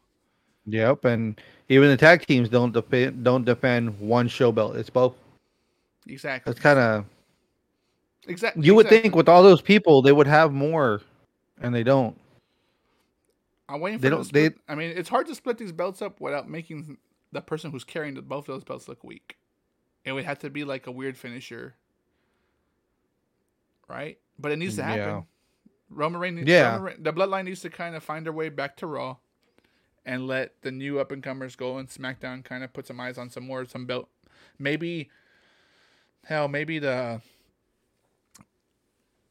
Yep, 0.65 1.06
and 1.06 1.39
even 1.70 1.89
the 1.89 1.98
tag 1.98 2.26
teams 2.26 2.50
don't 2.50 2.72
defend 2.74 3.24
don't 3.24 3.46
defend 3.46 4.00
one 4.00 4.28
show 4.28 4.52
belt. 4.52 4.76
It's 4.76 4.89
both. 4.89 5.15
Exactly. 6.08 6.52
It's 6.52 6.60
kind 6.60 6.80
of 6.80 7.06
Exactly. 8.27 8.65
you 8.65 8.75
would 8.75 8.86
exactly. 8.86 9.01
think 9.03 9.15
with 9.15 9.27
all 9.29 9.41
those 9.43 9.62
people 9.62 10.01
they 10.01 10.12
would 10.12 10.27
have 10.27 10.51
more, 10.53 11.01
and 11.60 11.73
they 11.73 11.84
don't. 11.84 12.17
I'm 13.67 13.79
waiting 13.79 13.99
for 13.99 14.03
they 14.03 14.10
don't- 14.10 14.19
to 14.19 14.25
split. 14.25 14.57
I 14.67 14.75
mean, 14.75 14.91
it's 14.95 15.10
hard 15.10 15.27
to 15.27 15.36
split 15.36 15.57
these 15.57 15.71
belts 15.71 16.01
up 16.01 16.19
without 16.21 16.49
making 16.49 16.97
the 17.31 17.41
person 17.41 17.71
who's 17.71 17.84
carrying 17.84 18.13
the, 18.15 18.21
both 18.21 18.47
of 18.49 18.55
those 18.55 18.63
belts 18.63 18.88
look 18.88 19.03
weak. 19.03 19.38
It 20.03 20.12
would 20.12 20.25
have 20.25 20.39
to 20.39 20.49
be 20.49 20.63
like 20.63 20.88
a 20.88 20.91
weird 20.91 21.17
finisher, 21.17 21.75
right? 23.88 24.17
But 24.39 24.51
it 24.51 24.57
needs 24.57 24.75
to 24.77 24.84
happen. 24.84 24.99
Yeah. 24.99 25.21
Roman 25.89 26.19
Reigns, 26.21 26.47
Yeah. 26.47 26.71
Roman 26.71 26.84
Reigns- 26.84 26.99
the 27.03 27.13
Bloodline 27.13 27.45
needs 27.45 27.62
to 27.62 27.69
kind 27.69 27.95
of 27.95 28.03
find 28.03 28.25
their 28.25 28.34
way 28.34 28.49
back 28.49 28.77
to 28.77 28.88
Raw, 28.88 29.17
and 30.05 30.27
let 30.27 30.62
the 30.62 30.71
new 30.71 30.99
up 30.99 31.12
and 31.12 31.21
comers 31.23 31.55
go, 31.55 31.77
and 31.77 31.88
SmackDown 31.89 32.43
kind 32.43 32.63
of 32.63 32.73
put 32.73 32.88
some 32.88 32.99
eyes 32.99 33.17
on 33.17 33.29
some 33.29 33.45
more 33.45 33.65
some 33.65 33.86
belt. 33.86 34.10
Maybe, 34.60 35.10
hell, 36.25 36.47
maybe 36.47 36.79
the 36.79 37.21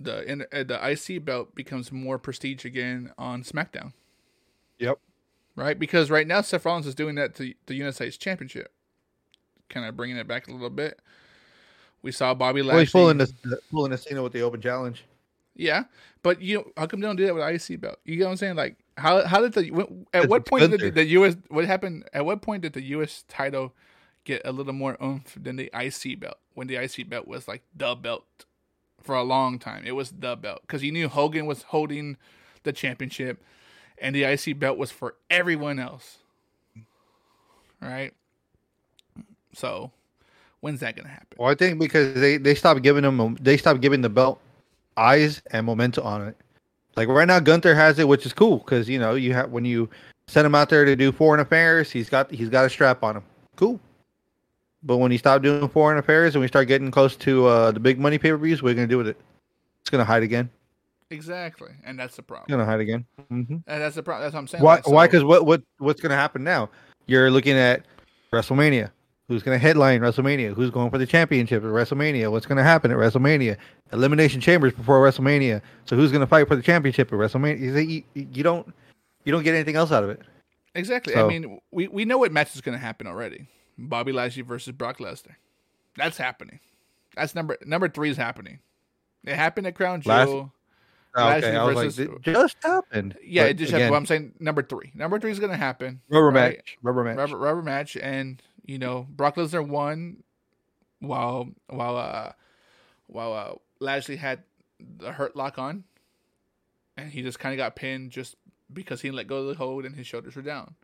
the 0.00 0.24
in, 0.30 0.42
uh, 0.52 0.64
the 0.64 0.78
IC 0.90 1.24
belt 1.24 1.54
becomes 1.54 1.92
more 1.92 2.18
prestige 2.18 2.64
again 2.64 3.12
on 3.18 3.42
SmackDown 3.42 3.92
Yep. 4.78 4.98
right? 5.56 5.78
Because 5.78 6.10
right 6.10 6.26
now 6.26 6.40
Seth 6.40 6.64
Rollins 6.64 6.86
is 6.86 6.94
doing 6.94 7.16
that 7.16 7.34
to 7.36 7.52
the 7.66 7.74
United 7.74 7.92
States 7.94 8.16
Championship, 8.16 8.72
kind 9.68 9.86
of 9.86 9.96
bringing 9.96 10.16
it 10.16 10.26
back 10.26 10.48
a 10.48 10.52
little 10.52 10.70
bit. 10.70 10.98
We 12.02 12.12
saw 12.12 12.32
Bobby 12.34 12.62
Lashley. 12.62 12.72
Well, 12.74 12.80
he's 12.80 12.90
pulling 12.92 13.18
this 13.18 13.32
pulling 13.70 13.90
the 13.90 13.98
Cena 13.98 14.22
with 14.22 14.32
the 14.32 14.40
open 14.40 14.60
challenge. 14.60 15.04
Yeah, 15.54 15.84
but 16.22 16.40
you 16.40 16.58
know, 16.58 16.64
how 16.76 16.86
come 16.86 17.00
they 17.00 17.06
don't 17.06 17.16
do 17.16 17.26
that 17.26 17.34
with 17.34 17.70
IC 17.70 17.80
belt? 17.80 17.98
You 18.04 18.18
know 18.20 18.26
what 18.26 18.30
I'm 18.32 18.36
saying? 18.38 18.56
Like, 18.56 18.78
how 18.96 19.26
how 19.26 19.42
did 19.42 19.52
the 19.52 19.68
at 20.14 20.22
It's 20.22 20.30
what 20.30 20.46
point 20.46 20.70
did 20.70 20.80
the, 20.80 20.90
the 20.90 21.04
U.S. 21.04 21.36
what 21.48 21.66
happened? 21.66 22.08
At 22.14 22.24
what 22.24 22.40
point 22.40 22.62
did 22.62 22.72
the 22.72 22.82
U.S. 22.82 23.24
title 23.28 23.74
get 24.24 24.40
a 24.46 24.52
little 24.52 24.72
more 24.72 24.96
oomph 25.02 25.36
than 25.38 25.56
the 25.56 25.70
IC 25.74 26.20
belt? 26.20 26.38
When 26.54 26.68
the 26.68 26.76
IC 26.76 27.10
belt 27.10 27.28
was 27.28 27.46
like 27.46 27.62
the 27.76 27.94
belt 27.94 28.24
for 29.02 29.14
a 29.14 29.22
long 29.22 29.58
time, 29.58 29.84
it 29.84 29.92
was 29.92 30.10
the 30.10 30.36
belt 30.36 30.60
because 30.62 30.82
you 30.82 30.92
knew 30.92 31.08
Hogan 31.08 31.46
was 31.46 31.62
holding 31.62 32.16
the 32.62 32.72
championship, 32.72 33.42
and 33.98 34.14
the 34.14 34.24
IC 34.24 34.58
belt 34.58 34.78
was 34.78 34.90
for 34.90 35.16
everyone 35.30 35.78
else. 35.78 36.18
Right. 37.80 38.12
So, 39.54 39.90
when's 40.60 40.80
that 40.80 40.96
gonna 40.96 41.08
happen? 41.08 41.38
Well, 41.38 41.50
I 41.50 41.54
think 41.54 41.78
because 41.78 42.14
they 42.14 42.36
they 42.36 42.54
stopped 42.54 42.82
giving 42.82 43.02
them 43.02 43.36
they 43.40 43.56
stopped 43.56 43.80
giving 43.80 44.02
the 44.02 44.10
belt 44.10 44.40
eyes 44.96 45.42
and 45.50 45.66
momentum 45.66 46.06
on 46.06 46.28
it. 46.28 46.36
Like 46.96 47.08
right 47.08 47.26
now, 47.26 47.40
Gunther 47.40 47.74
has 47.74 47.98
it, 47.98 48.08
which 48.08 48.26
is 48.26 48.32
cool 48.32 48.58
because 48.58 48.88
you 48.88 48.98
know 48.98 49.14
you 49.14 49.32
have 49.32 49.50
when 49.50 49.64
you 49.64 49.88
send 50.28 50.46
him 50.46 50.54
out 50.54 50.68
there 50.68 50.84
to 50.84 50.94
do 50.94 51.12
foreign 51.12 51.40
affairs, 51.40 51.90
he's 51.90 52.08
got 52.08 52.30
he's 52.30 52.48
got 52.48 52.66
a 52.66 52.70
strap 52.70 53.02
on 53.02 53.16
him. 53.16 53.24
Cool. 53.56 53.80
But 54.82 54.96
when 54.96 55.12
you 55.12 55.18
stop 55.18 55.42
doing 55.42 55.68
foreign 55.68 55.98
affairs 55.98 56.34
and 56.34 56.40
we 56.40 56.48
start 56.48 56.68
getting 56.68 56.90
close 56.90 57.14
to 57.16 57.46
uh, 57.46 57.70
the 57.70 57.80
big 57.80 57.98
money 57.98 58.18
pay 58.18 58.30
per 58.30 58.36
views, 58.38 58.62
what 58.62 58.68
are 58.68 58.72
you 58.72 58.76
gonna 58.76 58.86
do 58.88 58.98
with 58.98 59.08
it? 59.08 59.16
It's 59.82 59.90
gonna 59.90 60.04
hide 60.04 60.22
again. 60.22 60.48
Exactly, 61.10 61.70
and 61.84 61.98
that's 61.98 62.16
the 62.16 62.22
problem. 62.22 62.44
It's 62.46 62.52
gonna 62.52 62.64
hide 62.64 62.80
again. 62.80 63.04
hmm 63.28 63.42
And 63.66 63.82
that's 63.82 63.96
the 63.96 64.02
problem. 64.02 64.24
That's 64.24 64.34
what 64.34 64.40
I'm 64.40 64.46
saying. 64.46 64.62
Why? 64.64 64.76
like, 64.76 64.86
Why? 64.86 65.04
so- 65.04 65.08
Because 65.08 65.24
what? 65.24 65.44
What? 65.46 65.62
What's 65.78 66.00
gonna 66.00 66.14
happen 66.16 66.44
now? 66.44 66.70
You're 67.06 67.30
looking 67.30 67.56
at 67.56 67.84
WrestleMania. 68.32 68.90
Who's 69.28 69.42
gonna 69.42 69.58
headline 69.58 70.00
WrestleMania? 70.00 70.54
Who's 70.54 70.70
going 70.70 70.90
for 70.90 70.98
the 70.98 71.06
championship 71.06 71.62
at 71.62 71.68
WrestleMania? 71.68 72.30
What's 72.30 72.46
gonna 72.46 72.62
happen 72.62 72.90
at 72.90 72.96
WrestleMania? 72.96 73.56
Elimination 73.92 74.40
Chambers 74.40 74.72
before 74.72 75.00
WrestleMania. 75.04 75.60
So 75.84 75.96
who's 75.96 76.10
gonna 76.12 76.26
fight 76.26 76.48
for 76.48 76.56
the 76.56 76.62
championship 76.62 77.12
at 77.12 77.18
WrestleMania? 77.18 77.58
You, 77.60 77.72
you, 78.14 78.26
you 78.32 78.42
don't. 78.42 78.72
You 79.24 79.32
don't 79.32 79.42
get 79.42 79.54
anything 79.54 79.76
else 79.76 79.92
out 79.92 80.02
of 80.04 80.10
it. 80.10 80.22
Exactly. 80.74 81.14
I 81.16 81.26
mean, 81.26 81.58
we, 81.72 81.88
we 81.88 82.04
know 82.04 82.16
what 82.18 82.32
match 82.32 82.54
is 82.54 82.60
going 82.62 82.78
to 82.78 82.82
happen 82.82 83.06
already. 83.06 83.48
Bobby 83.88 84.12
Lashley 84.12 84.42
versus 84.42 84.72
Brock 84.72 84.98
Lesnar. 84.98 85.36
That's 85.96 86.16
happening. 86.16 86.60
That's 87.16 87.34
number 87.34 87.58
number 87.64 87.88
three 87.88 88.10
is 88.10 88.16
happening. 88.16 88.60
It 89.24 89.34
happened 89.34 89.66
at 89.66 89.74
Crown 89.74 90.00
Jewel. 90.00 90.52
Oh, 91.16 91.20
Lashley 91.20 91.48
okay, 91.48 91.56
I 91.56 91.64
was 91.64 91.98
like, 91.98 92.08
it 92.08 92.22
just 92.22 92.56
happened. 92.62 93.18
Yeah, 93.22 93.44
But 93.44 93.50
it 93.50 93.54
just 93.54 93.70
again, 93.70 93.80
happened. 93.80 93.96
I'm 93.96 94.06
saying 94.06 94.34
number 94.38 94.62
three. 94.62 94.92
Number 94.94 95.18
three 95.18 95.32
is 95.32 95.40
going 95.40 95.50
to 95.50 95.56
happen. 95.56 96.00
rubber 96.08 96.26
right? 96.30 96.56
match. 96.56 96.78
Rubber 96.82 97.04
match. 97.04 97.16
Rubber, 97.16 97.36
rubber 97.36 97.62
match, 97.62 97.96
and 97.96 98.40
you 98.64 98.78
know 98.78 99.06
Brock 99.10 99.36
Lesnar 99.36 99.66
won, 99.66 100.22
while 101.00 101.48
while 101.68 101.96
uh 101.96 102.32
while 103.06 103.32
uh, 103.32 103.54
Lashley 103.80 104.16
had 104.16 104.44
the 104.78 105.12
hurt 105.12 105.34
lock 105.34 105.58
on, 105.58 105.84
and 106.96 107.10
he 107.10 107.22
just 107.22 107.40
kind 107.40 107.52
of 107.52 107.56
got 107.56 107.74
pinned 107.74 108.12
just 108.12 108.36
because 108.72 109.00
he 109.00 109.10
let 109.10 109.26
go 109.26 109.38
of 109.38 109.46
the 109.48 109.54
hold 109.54 109.84
and 109.84 109.96
his 109.96 110.06
shoulders 110.06 110.36
were 110.36 110.42
down. 110.42 110.76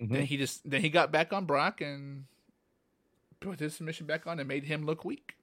Mhm. 0.00 0.10
Then 0.10 0.26
he 0.26 0.36
just 0.36 0.68
then 0.68 0.80
he 0.82 0.88
got 0.90 1.10
back 1.12 1.32
on 1.32 1.44
Brock 1.46 1.80
and 1.80 2.24
put 3.40 3.60
his 3.60 3.74
submission 3.76 4.06
back 4.06 4.26
on 4.26 4.38
and 4.38 4.48
made 4.48 4.64
him 4.64 4.84
look 4.84 5.04
weak. 5.04 5.36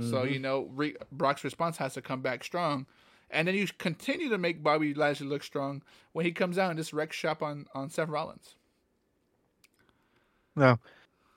So 0.00 0.24
Mhm. 0.24 0.32
you 0.32 0.38
know 0.38 0.70
re- 0.74 0.96
Brock's 1.10 1.44
response 1.44 1.76
has 1.76 1.94
to 1.94 2.02
come 2.02 2.22
back 2.22 2.42
strong, 2.44 2.86
and 3.30 3.46
then 3.46 3.54
you 3.54 3.66
continue 3.78 4.30
to 4.30 4.38
make 4.38 4.62
Bobby 4.62 4.94
Lashley 4.94 5.26
look 5.26 5.42
strong 5.42 5.82
when 6.12 6.24
he 6.24 6.32
comes 6.32 6.56
out 6.56 6.70
and 6.70 6.78
just 6.78 6.92
wrecks 6.94 7.16
shop 7.16 7.42
on 7.42 7.66
on 7.74 7.90
Seth 7.90 8.08
Rollins. 8.08 8.54
No, 10.56 10.78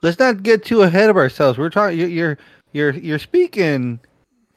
let's 0.01 0.19
not 0.19 0.43
get 0.43 0.63
too 0.65 0.81
ahead 0.81 1.09
of 1.09 1.17
ourselves. 1.17 1.57
We're 1.57 1.69
talking. 1.69 1.97
you- 1.99 2.07
You're 2.07 2.37
you're 2.73 2.91
you're 2.93 3.19
speaking 3.19 3.99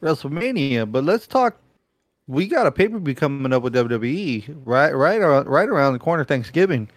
WrestleMania, 0.01 0.89
but 0.91 1.03
let's 1.03 1.27
talk. 1.27 1.57
We 2.27 2.47
got 2.47 2.67
a 2.67 2.71
pay 2.71 2.87
per 2.87 2.99
view 2.99 3.15
coming 3.15 3.51
up 3.53 3.63
with 3.63 3.73
WWE 3.73 4.45
right 4.65 4.91
right 4.93 5.19
around 5.21 5.47
right 5.47 5.67
around 5.67 5.93
the 5.93 5.99
corner. 5.99 6.23
Thanksgiving. 6.23 6.89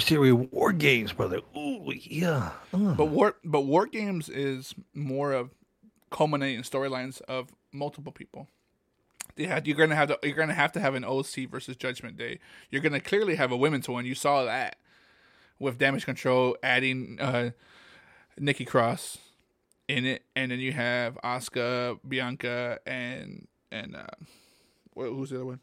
Series 0.00 0.34
War 0.34 0.72
Games, 0.72 1.12
brother. 1.12 1.40
Ooh 1.56 1.92
yeah. 1.94 2.52
Ugh. 2.72 2.96
But 2.96 3.06
war 3.06 3.36
but 3.44 3.62
war 3.62 3.86
games 3.86 4.28
is 4.28 4.74
more 4.94 5.32
of 5.32 5.50
culminating 6.10 6.62
storylines 6.62 7.20
of 7.22 7.48
multiple 7.72 8.12
people. 8.12 8.48
You're 9.36 9.76
gonna 9.76 9.94
have 9.94 10.08
to 10.08 10.18
you're 10.22 10.36
gonna 10.36 10.54
have 10.54 10.72
to 10.72 10.80
have 10.80 10.94
an 10.94 11.04
OC 11.04 11.48
versus 11.50 11.76
Judgment 11.76 12.16
Day. 12.16 12.40
You're 12.70 12.82
gonna 12.82 13.00
clearly 13.00 13.36
have 13.36 13.52
a 13.52 13.56
women's 13.56 13.88
one. 13.88 14.04
You 14.04 14.14
saw 14.14 14.44
that 14.44 14.76
with 15.58 15.78
Damage 15.78 16.04
Control 16.04 16.56
adding 16.62 17.18
uh, 17.20 17.50
Nikki 18.38 18.64
Cross 18.64 19.18
in 19.88 20.04
it, 20.04 20.24
and 20.36 20.50
then 20.50 20.58
you 20.58 20.72
have 20.72 21.16
Asuka, 21.24 21.98
Bianca, 22.06 22.80
and 22.86 23.46
and 23.72 23.96
uh, 23.96 24.06
who's 24.94 25.30
the 25.30 25.36
other 25.36 25.46
one? 25.46 25.60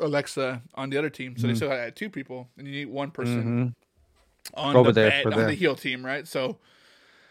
Alexa 0.00 0.62
on 0.74 0.90
the 0.90 0.98
other 0.98 1.10
team. 1.10 1.36
So 1.36 1.46
they 1.46 1.52
Mhm. 1.52 1.56
still 1.56 1.72
add 1.72 1.96
two 1.96 2.10
people, 2.10 2.48
and 2.56 2.66
you 2.66 2.72
need 2.72 2.88
one 2.88 3.10
person 3.10 3.74
Mhm. 4.54 4.54
on 4.54 4.76
Over 4.76 4.92
the 4.92 5.00
there 5.00 5.10
bad, 5.24 5.32
on 5.32 5.46
the 5.46 5.54
heel 5.54 5.74
team, 5.76 6.04
right? 6.04 6.26
So. 6.26 6.58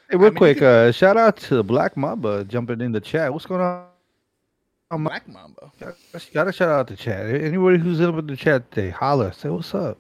Hey, 0.09 0.17
real 0.17 0.27
I 0.27 0.29
mean, 0.29 0.37
quick, 0.37 0.61
uh, 0.61 0.91
shout 0.91 1.17
out 1.17 1.35
to 1.37 1.63
Black 1.63 1.97
Mamba 1.97 2.45
jumping 2.45 2.79
in 2.81 2.91
the 2.93 3.01
chat. 3.01 3.31
What's 3.33 3.45
going 3.45 3.61
on? 3.61 3.87
Um, 4.89 5.03
Black 5.03 5.27
Mamba. 5.27 5.71
Gotta 6.33 6.51
shout 6.53 6.69
out 6.69 6.87
the 6.87 6.95
chat. 6.95 7.25
Anybody 7.25 7.77
who's 7.77 7.99
in 7.99 8.15
with 8.15 8.27
the 8.27 8.37
chat 8.37 8.71
today, 8.71 8.89
holla, 8.89 9.33
say 9.33 9.49
what's 9.49 9.75
up. 9.75 9.97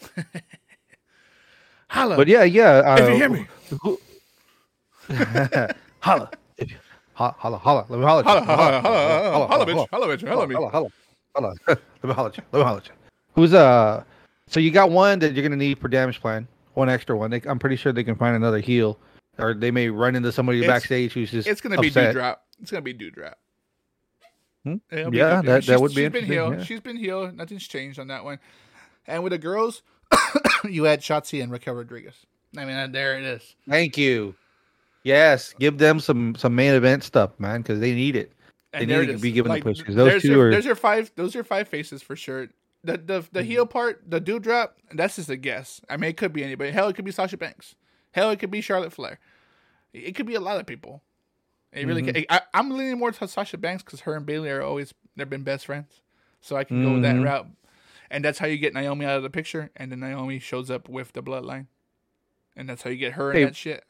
Holla. 1.88 2.16
But 2.16 2.28
yeah, 2.28 2.44
yeah. 2.44 2.82
Uh, 2.84 2.96
if 3.00 3.08
you 3.08 3.16
hear 3.16 3.28
me, 3.30 3.46
who- 3.82 4.00
holla. 6.00 6.30
If 6.58 6.70
you- 6.70 6.76
ho- 7.14 7.34
Holla, 7.38 7.58
holla. 7.58 7.86
Let 7.88 7.98
me 7.98 8.04
holla. 8.04 8.20
at 8.20 8.26
you. 8.26 8.30
holla, 8.30 8.46
holla, 8.46 8.80
holla, 8.82 9.30
holla, 9.32 9.46
holla, 9.48 9.66
bitch, 9.66 9.74
holla, 9.74 9.86
holla, 9.90 10.06
bitch, 10.16 10.28
holla 10.28 10.46
me. 10.46 10.54
holla, 10.54 10.68
holla, 10.68 10.70
holla. 10.70 10.88
Let 11.66 11.78
me 12.04 12.12
holla 12.12 12.28
at 12.28 12.36
you. 12.36 12.42
Let 12.52 12.58
me 12.58 12.64
holla 12.64 12.78
at 12.78 12.86
you. 12.88 12.92
Who's 13.34 13.54
uh? 13.54 14.02
So 14.46 14.60
you 14.60 14.70
got 14.70 14.90
one 14.90 15.18
that 15.20 15.34
you're 15.34 15.42
gonna 15.42 15.56
need 15.56 15.78
for 15.78 15.88
damage 15.88 16.20
plan. 16.20 16.46
One 16.74 16.88
extra 16.88 17.16
one. 17.16 17.30
They, 17.30 17.40
I'm 17.46 17.58
pretty 17.58 17.76
sure 17.76 17.92
they 17.92 18.04
can 18.04 18.14
find 18.16 18.34
another 18.36 18.60
heel, 18.60 18.98
or 19.38 19.52
they 19.54 19.70
may 19.70 19.88
run 19.88 20.14
into 20.16 20.32
somebody 20.32 20.58
It's- 20.60 20.72
backstage 20.72 21.12
who's 21.12 21.30
just. 21.30 21.46
It's 21.48 21.60
gonna 21.60 21.78
be 21.78 21.88
upset. 21.88 22.12
Dewdrop. 22.14 22.44
It's 22.60 22.70
gonna 22.70 22.82
be 22.82 22.92
Dewdrop. 22.92 23.38
Hmm? 24.64 24.76
It'll 24.90 25.10
be 25.10 25.18
Yeah, 25.18 25.40
Dewdrop. 25.40 25.44
that- 25.44 25.66
that 25.66 25.80
would 25.80 25.94
be 25.94 26.02
She's 26.04 26.12
been 26.12 26.24
healed. 26.24 26.54
yeah. 26.58 26.64
She's 26.64 26.80
been 26.80 26.96
healed. 26.96 27.36
Nothing's 27.36 27.66
changed 27.66 27.98
on 27.98 28.08
that 28.08 28.24
one. 28.24 28.38
And 29.06 29.22
with 29.22 29.32
the 29.32 29.38
girls, 29.38 29.82
you 30.68 30.84
had 30.84 31.00
Shotzi 31.00 31.42
and 31.42 31.50
Raquel 31.52 31.74
Rodriguez. 31.74 32.14
I 32.56 32.64
mean, 32.64 32.92
there 32.92 33.18
it 33.18 33.24
is. 33.24 33.54
Thank 33.68 33.96
you. 33.98 34.34
Yes, 35.04 35.54
give 35.58 35.78
them 35.78 36.00
some 36.00 36.34
some 36.34 36.54
main 36.54 36.74
event 36.74 37.04
stuff, 37.04 37.30
man, 37.38 37.62
because 37.62 37.80
they 37.80 37.94
need 37.94 38.16
it. 38.16 38.32
And 38.72 38.82
They 38.82 38.86
there 38.94 39.00
need 39.06 39.12
to 39.12 39.18
be 39.18 39.32
given 39.32 39.48
the 39.48 39.54
Like, 39.56 39.62
push, 39.62 39.82
'cause 39.82 39.94
those 39.94 40.20
two 40.22 40.28
your, 40.32 40.48
are- 40.48 40.50
There's 40.50 40.66
your 40.66 40.74
five. 40.74 41.10
Those 41.16 41.34
are 41.36 41.42
five 41.44 41.68
faces 41.68 42.02
for 42.02 42.14
sure. 42.16 42.48
The 42.84 42.98
the 42.98 43.24
the 43.32 43.42
heel 43.42 43.64
Mm-hmm. 43.64 43.72
part, 43.72 44.02
the 44.06 44.20
Dewdrop, 44.20 44.76
that's 44.92 45.16
just 45.16 45.30
a 45.30 45.36
guess. 45.36 45.80
I 45.88 45.96
mean, 45.96 46.10
it 46.10 46.16
could 46.16 46.32
be 46.32 46.44
anybody. 46.44 46.70
Hell, 46.70 46.88
it 46.88 46.94
could 46.94 47.04
be 47.04 47.10
Sasha 47.10 47.36
Banks. 47.36 47.74
Hell, 48.12 48.30
it 48.30 48.38
could 48.38 48.50
be 48.50 48.60
Charlotte 48.60 48.92
Flair. 48.92 49.18
It 49.92 50.12
could 50.14 50.26
be 50.26 50.34
a 50.34 50.40
lot 50.40 50.60
of 50.60 50.66
people. 50.66 51.02
It 51.72 51.86
really. 51.86 52.02
Mm-hmm. 52.02 52.12
Can, 52.12 52.24
I, 52.28 52.40
I'm 52.54 52.70
leaning 52.70 52.98
more 52.98 53.10
to 53.10 53.26
Sasha 53.28 53.56
Banks 53.58 53.82
because 53.82 54.00
her 54.00 54.14
and 54.14 54.24
Bayley 54.26 54.50
are 54.50 54.62
always 54.62 54.92
they've 55.16 55.28
been 55.28 55.42
best 55.42 55.66
friends, 55.66 56.00
so 56.40 56.56
I 56.56 56.64
can 56.64 56.84
go 56.84 57.00
that 57.00 57.16
Mhm. 57.16 57.24
route. 57.24 57.46
And 58.10 58.24
that's 58.24 58.38
how 58.38 58.46
you 58.46 58.56
get 58.58 58.72
Naomi 58.74 59.04
out 59.04 59.16
of 59.16 59.22
the 59.22 59.28
picture, 59.30 59.70
and 59.76 59.90
then 59.92 60.00
Naomi 60.00 60.38
shows 60.38 60.70
up 60.70 60.88
with 60.88 61.12
the 61.12 61.22
bloodline, 61.22 61.66
and 62.56 62.68
that's 62.68 62.82
how 62.82 62.90
you 62.90 62.96
get 62.96 63.14
her 63.14 63.32
Hey, 63.32 63.42
and 63.42 63.50
that 63.50 63.56
shit. 63.56 63.84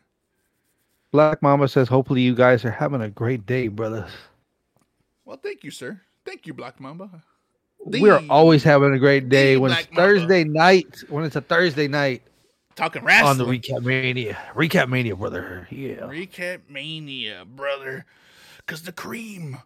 Black 1.12 1.41
Mamba 1.41 1.68
says, 1.68 1.89
hopefully 1.89 2.20
you 2.22 2.35
guys 2.35 2.64
are 2.64 2.70
having 2.70 3.01
a 3.01 3.09
great 3.09 3.47
day, 3.47 3.68
brothers. 3.68 4.11
Well, 5.29 5.37
thank 5.37 5.62
you, 5.62 5.70
sir. 5.70 6.01
Thank 6.24 6.47
you, 6.47 6.55
Black 6.55 6.81
Mamba. 6.81 7.22
We're 7.81 8.22
always 8.31 8.64
having 8.64 8.95
a 8.95 8.99
great 8.99 9.29
day 9.29 9.59
when 9.59 9.72
it's 9.72 9.87
Mamba. 9.91 10.01
Thursday 10.01 10.45
night. 10.45 11.05
When 11.11 11.24
it's 11.24 11.37
a 11.37 11.43
Thursday 11.43 11.87
night 11.87 12.22
Talking 12.76 13.05
wrestling 13.05 13.29
on 13.29 13.37
the 13.37 13.45
Recap 13.45 13.83
Mania. 13.83 14.39
Recap 14.55 14.89
Mania, 14.89 15.14
brother. 15.14 15.68
Yeah. 15.70 16.07
Recap 16.07 16.61
mania, 16.70 17.45
brother. 17.45 18.07
Cause 18.64 18.83
the 18.83 18.93
cream 18.93 19.59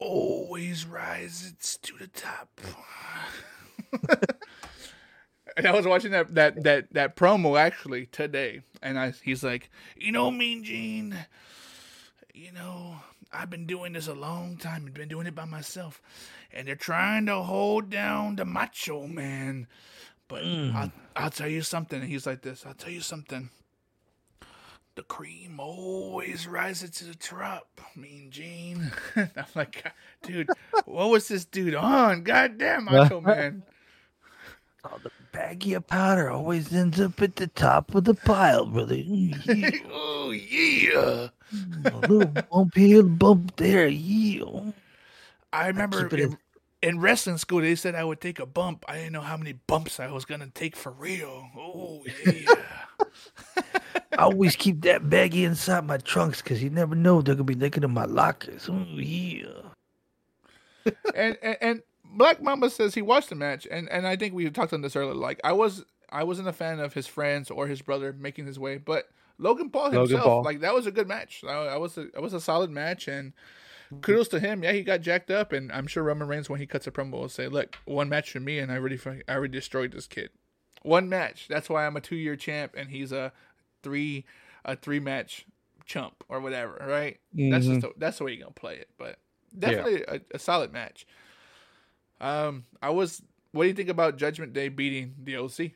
always 0.00 0.86
rises 0.86 1.78
to 1.82 1.96
the 1.96 2.08
top. 2.08 2.60
And 5.56 5.68
I 5.68 5.70
was 5.70 5.86
watching 5.86 6.10
that 6.10 6.34
that 6.34 6.64
that 6.64 6.92
that 6.94 7.14
promo 7.14 7.56
actually 7.56 8.06
today, 8.06 8.62
and 8.82 8.98
I 8.98 9.12
he's 9.22 9.44
like, 9.44 9.70
you 9.96 10.10
know, 10.10 10.28
Mean 10.28 10.64
Gene, 10.64 11.16
you 12.34 12.50
know, 12.50 12.96
I've 13.34 13.50
been 13.50 13.66
doing 13.66 13.92
this 13.92 14.06
a 14.06 14.14
long 14.14 14.56
time. 14.56 14.84
I've 14.86 14.94
been 14.94 15.08
doing 15.08 15.26
it 15.26 15.34
by 15.34 15.44
myself, 15.44 16.00
and 16.52 16.68
they're 16.68 16.76
trying 16.76 17.26
to 17.26 17.36
hold 17.36 17.90
down 17.90 18.36
the 18.36 18.44
Macho 18.44 19.06
Man. 19.06 19.66
But 20.28 20.44
I'll, 20.44 20.92
I'll 21.16 21.30
tell 21.30 21.48
you 21.48 21.62
something. 21.62 22.00
And 22.00 22.08
he's 22.08 22.26
like 22.26 22.42
this. 22.42 22.64
I'll 22.66 22.74
tell 22.74 22.92
you 22.92 23.00
something. 23.00 23.50
The 24.96 25.02
cream 25.02 25.58
always 25.58 26.46
rises 26.46 26.90
to 26.92 27.04
the 27.04 27.16
top, 27.16 27.80
Mean 27.96 28.30
Gene. 28.30 28.92
I'm 29.16 29.46
like, 29.56 29.92
dude, 30.22 30.48
what 30.84 31.10
was 31.10 31.26
this 31.28 31.44
dude 31.44 31.74
on? 31.74 32.22
Goddamn, 32.22 32.84
Macho 32.90 33.20
Man. 33.20 33.64
Oh, 34.84 34.98
the 35.02 35.10
baggy 35.32 35.74
of 35.74 35.86
powder 35.86 36.30
always 36.30 36.72
ends 36.72 37.00
up 37.00 37.20
at 37.22 37.36
the 37.36 37.46
top 37.48 37.94
of 37.94 38.04
the 38.04 38.14
pile, 38.14 38.66
brother. 38.66 38.96
Mm, 39.04 39.80
oh 39.90 40.30
yeah. 40.30 41.28
A 41.84 41.98
little 42.08 42.26
bump 42.26 42.74
here, 42.74 43.02
bump 43.02 43.56
there. 43.56 43.86
Yeah. 43.86 44.72
I 45.52 45.68
remember 45.68 46.08
keep 46.08 46.18
it 46.18 46.22
in, 46.22 46.38
in 46.82 47.00
wrestling 47.00 47.38
school 47.38 47.60
they 47.60 47.76
said 47.76 47.94
I 47.94 48.04
would 48.04 48.20
take 48.20 48.38
a 48.38 48.46
bump. 48.46 48.84
I 48.88 48.96
didn't 48.96 49.12
know 49.12 49.20
how 49.20 49.36
many 49.36 49.52
bumps 49.52 50.00
I 50.00 50.10
was 50.10 50.24
gonna 50.24 50.50
take 50.54 50.76
for 50.76 50.92
real. 50.92 51.48
Oh 51.56 52.04
yeah. 52.26 52.54
I 54.18 54.22
always 54.22 54.56
keep 54.56 54.82
that 54.82 55.04
baggie 55.04 55.44
inside 55.44 55.86
my 55.86 55.98
trunks 55.98 56.42
because 56.42 56.62
you 56.62 56.70
never 56.70 56.94
know 56.94 57.22
they're 57.22 57.34
gonna 57.34 57.44
be 57.44 57.54
looking 57.54 57.82
in 57.82 57.92
my 57.92 58.04
lockers. 58.04 58.68
Oh 58.68 58.86
yeah. 58.96 59.46
and, 61.14 61.38
and 61.42 61.56
and 61.60 61.82
Black 62.04 62.42
Mamba 62.42 62.70
says 62.70 62.94
he 62.94 63.02
watched 63.02 63.30
the 63.30 63.34
match, 63.34 63.66
and 63.70 63.88
and 63.90 64.06
I 64.06 64.16
think 64.16 64.34
we 64.34 64.48
talked 64.50 64.72
on 64.72 64.82
this 64.82 64.96
earlier. 64.96 65.14
Like 65.14 65.40
I 65.42 65.52
was, 65.52 65.84
I 66.10 66.24
wasn't 66.24 66.48
a 66.48 66.52
fan 66.52 66.80
of 66.80 66.94
his 66.94 67.06
friends 67.06 67.50
or 67.50 67.66
his 67.66 67.82
brother 67.82 68.12
making 68.12 68.46
his 68.46 68.58
way, 68.58 68.76
but 68.78 69.08
Logan 69.38 69.70
Paul 69.70 69.90
Logan 69.90 70.00
himself, 70.00 70.24
Paul. 70.24 70.42
like 70.42 70.60
that 70.60 70.74
was 70.74 70.86
a 70.86 70.92
good 70.92 71.08
match. 71.08 71.42
I, 71.46 71.52
I 71.52 71.76
was 71.76 71.98
a, 71.98 72.02
it 72.02 72.22
was 72.22 72.34
a 72.34 72.40
solid 72.40 72.70
match, 72.70 73.08
and 73.08 73.32
kudos 74.00 74.28
to 74.28 74.40
him. 74.40 74.62
Yeah, 74.62 74.72
he 74.72 74.82
got 74.82 75.00
jacked 75.00 75.30
up, 75.30 75.52
and 75.52 75.72
I'm 75.72 75.86
sure 75.86 76.02
Roman 76.02 76.28
Reigns 76.28 76.48
when 76.48 76.60
he 76.60 76.66
cuts 76.66 76.86
a 76.86 76.90
promo 76.90 77.12
will 77.12 77.28
say, 77.28 77.48
"Look, 77.48 77.76
one 77.84 78.08
match 78.08 78.30
for 78.30 78.40
me, 78.40 78.58
and 78.58 78.70
I 78.70 78.76
already 78.76 78.98
I 79.28 79.32
already 79.32 79.52
destroyed 79.52 79.92
this 79.92 80.06
kid. 80.06 80.30
One 80.82 81.08
match. 81.08 81.46
That's 81.48 81.68
why 81.68 81.86
I'm 81.86 81.96
a 81.96 82.00
two 82.00 82.16
year 82.16 82.36
champ, 82.36 82.74
and 82.76 82.90
he's 82.90 83.12
a 83.12 83.32
three 83.82 84.24
a 84.64 84.76
three 84.76 85.00
match 85.00 85.46
chump 85.84 86.24
or 86.28 86.40
whatever. 86.40 86.82
Right? 86.86 87.18
That's 87.32 87.66
just 87.66 87.80
the, 87.80 87.92
that's 87.96 88.18
the 88.18 88.24
way 88.24 88.32
you're 88.32 88.42
gonna 88.42 88.52
play 88.52 88.76
it, 88.76 88.88
but 88.98 89.18
definitely 89.58 90.04
a, 90.06 90.20
a 90.32 90.38
solid 90.38 90.72
match. 90.72 91.06
Um, 92.20 92.64
I 92.80 92.90
was. 92.90 93.22
What 93.52 93.64
do 93.64 93.68
you 93.68 93.74
think 93.74 93.88
about 93.88 94.16
Judgment 94.16 94.52
Day 94.52 94.68
beating 94.68 95.14
the 95.22 95.36
OC? 95.36 95.72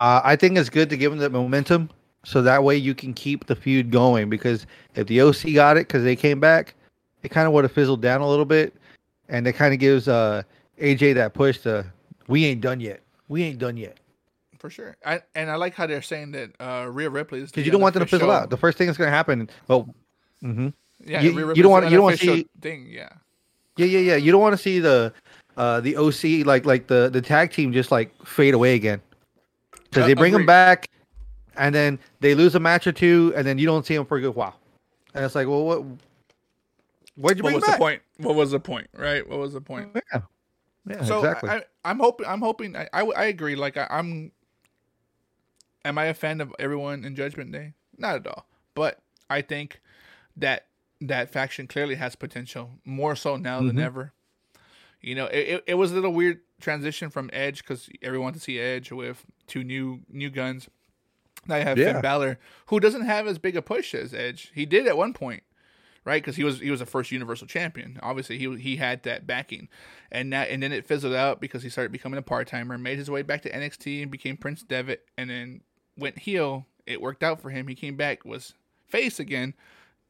Uh, 0.00 0.20
I 0.24 0.36
think 0.36 0.58
it's 0.58 0.68
good 0.70 0.90
to 0.90 0.96
give 0.96 1.10
them 1.12 1.18
the 1.20 1.30
momentum 1.30 1.90
so 2.24 2.42
that 2.42 2.62
way 2.64 2.76
you 2.76 2.94
can 2.94 3.14
keep 3.14 3.46
the 3.46 3.56
feud 3.56 3.90
going. 3.90 4.28
Because 4.28 4.66
if 4.94 5.06
the 5.06 5.20
OC 5.22 5.54
got 5.54 5.76
it 5.76 5.86
because 5.88 6.02
they 6.04 6.16
came 6.16 6.40
back, 6.40 6.74
it 7.22 7.30
kind 7.30 7.46
of 7.46 7.52
would 7.54 7.64
have 7.64 7.72
fizzled 7.72 8.02
down 8.02 8.20
a 8.20 8.28
little 8.28 8.44
bit, 8.44 8.74
and 9.28 9.46
it 9.46 9.54
kind 9.54 9.72
of 9.72 9.80
gives 9.80 10.06
uh, 10.08 10.42
AJ 10.80 11.14
that 11.14 11.34
push 11.34 11.58
to 11.60 11.86
we 12.28 12.44
ain't 12.44 12.60
done 12.60 12.80
yet. 12.80 13.00
We 13.28 13.42
ain't 13.42 13.58
done 13.58 13.76
yet. 13.76 13.98
For 14.58 14.70
sure. 14.70 14.96
I, 15.04 15.20
and 15.34 15.50
I 15.50 15.56
like 15.56 15.74
how 15.74 15.86
they're 15.86 16.02
saying 16.02 16.32
that 16.32 16.50
uh, 16.60 16.88
Rhea 16.90 17.10
Ripley 17.10 17.40
is 17.40 17.50
Because 17.50 17.66
you 17.66 17.72
don't 17.72 17.80
want 17.80 17.94
them 17.94 18.04
to 18.04 18.08
fizzle 18.08 18.30
out. 18.30 18.50
The 18.50 18.56
first 18.56 18.78
thing 18.78 18.86
that's 18.86 18.96
going 18.98 19.08
to 19.10 19.14
happen. 19.16 19.48
Well, 19.68 19.88
mm-hmm. 20.42 20.68
Yeah, 21.04 21.20
you- 21.20 21.54
you 21.54 21.62
don't 21.62 21.70
wanna- 21.70 21.90
you 21.90 21.96
don't 21.96 22.04
wanna 22.04 22.16
see- 22.16 22.46
thing. 22.60 22.86
Yeah, 22.88 23.10
yeah, 23.76 23.86
yeah, 23.86 23.98
yeah. 23.98 24.16
You 24.16 24.32
don't 24.32 24.40
want 24.40 24.54
to 24.54 24.62
see 24.62 24.78
the 24.78 25.12
uh, 25.56 25.80
the 25.80 25.96
OC 25.96 26.44
like 26.46 26.64
like 26.66 26.86
the 26.86 27.08
the 27.10 27.20
tag 27.22 27.52
team 27.52 27.72
just 27.72 27.90
like 27.92 28.10
fade 28.26 28.54
away 28.54 28.74
again. 28.74 29.00
Because 29.96 30.04
Uh, 30.04 30.08
they 30.08 30.14
bring 30.14 30.32
them 30.32 30.42
agreed. 30.42 30.46
back, 30.46 30.90
and 31.56 31.74
then 31.74 31.98
they 32.20 32.34
lose 32.34 32.54
a 32.54 32.60
match 32.60 32.86
or 32.86 32.92
two, 32.92 33.32
and 33.34 33.46
then 33.46 33.58
you 33.58 33.66
don't 33.66 33.86
see 33.86 33.96
them 33.96 34.04
for 34.04 34.18
a 34.18 34.20
good 34.20 34.34
while. 34.34 34.54
And 35.14 35.24
it's 35.24 35.34
like, 35.34 35.48
well, 35.48 35.64
what? 35.64 35.82
Why'd 37.16 37.38
you 37.38 37.42
what 37.42 37.42
bring 37.42 37.54
was 37.54 37.64
the 37.64 37.72
point? 37.78 38.02
What 38.18 38.34
was 38.34 38.50
the 38.50 38.60
point? 38.60 38.88
Right? 38.94 39.26
What 39.26 39.38
was 39.38 39.54
the 39.54 39.60
point? 39.62 39.88
Yeah, 40.12 40.20
yeah, 40.86 41.04
so 41.04 41.18
exactly. 41.18 41.48
I, 41.50 41.62
I'm 41.84 41.98
hoping. 41.98 42.26
I'm 42.26 42.40
hoping. 42.40 42.76
I, 42.76 42.88
I, 42.92 43.02
I 43.04 43.24
agree. 43.24 43.56
Like 43.56 43.76
I, 43.78 43.86
I'm. 43.90 44.32
Am 45.84 45.98
I 45.98 46.06
a 46.06 46.14
fan 46.14 46.40
of 46.40 46.54
everyone 46.58 47.04
in 47.04 47.14
Judgment 47.14 47.52
Day? 47.52 47.72
Not 47.96 48.16
at 48.16 48.26
all. 48.26 48.46
But 48.74 49.00
I 49.30 49.40
think 49.40 49.80
that 50.36 50.66
that 51.00 51.30
faction 51.30 51.66
clearly 51.66 51.94
has 51.94 52.16
potential 52.16 52.72
more 52.84 53.16
so 53.16 53.36
now 53.36 53.62
than 53.62 53.76
Mhm. 53.76 53.82
ever. 53.82 54.12
You 55.00 55.14
know, 55.14 55.26
it, 55.26 55.38
it, 55.48 55.64
it 55.68 55.74
was 55.74 55.92
a 55.92 55.94
little 55.94 56.12
weird 56.12 56.40
transition 56.60 57.10
from 57.10 57.30
Edge 57.32 57.58
because 57.58 57.88
everyone 58.02 58.32
to 58.32 58.40
see 58.40 58.58
Edge 58.58 58.90
with 58.92 59.24
two 59.46 59.62
new 59.64 60.00
new 60.10 60.30
guns. 60.30 60.68
Now 61.46 61.56
you 61.56 61.62
have 61.62 61.78
Yeah. 61.78 61.92
Finn 61.92 62.02
Balor, 62.02 62.38
who 62.66 62.80
doesn't 62.80 63.02
have 63.04 63.26
as 63.26 63.38
big 63.38 63.56
a 63.56 63.62
push 63.62 63.94
as 63.94 64.12
Edge. 64.12 64.50
He 64.54 64.66
did 64.66 64.86
at 64.86 64.96
one 64.96 65.12
point, 65.12 65.42
right? 66.04 66.22
Because 66.22 66.36
he 66.36 66.44
was 66.44 66.60
he 66.60 66.70
was 66.70 66.80
a 66.80 66.86
first 66.86 67.12
Universal 67.12 67.46
Champion. 67.46 67.98
Obviously, 68.02 68.38
he 68.38 68.56
he 68.56 68.76
had 68.76 69.02
that 69.04 69.26
backing, 69.26 69.68
and 70.10 70.32
that 70.32 70.50
and 70.50 70.62
then 70.62 70.72
it 70.72 70.86
fizzled 70.86 71.14
out 71.14 71.40
because 71.40 71.62
he 71.62 71.68
started 71.68 71.92
becoming 71.92 72.18
a 72.18 72.22
part 72.22 72.48
timer, 72.48 72.76
made 72.78 72.98
his 72.98 73.10
way 73.10 73.22
back 73.22 73.42
to 73.42 73.50
NXT 73.50 74.02
and 74.02 74.10
became 74.10 74.36
Prince 74.36 74.62
Devitt, 74.62 75.06
and 75.16 75.30
then 75.30 75.60
went 75.96 76.18
heel. 76.20 76.66
It 76.86 77.00
worked 77.00 77.22
out 77.22 77.40
for 77.40 77.50
him. 77.50 77.68
He 77.68 77.74
came 77.74 77.96
back, 77.96 78.24
was 78.24 78.54
face 78.88 79.20
again. 79.20 79.54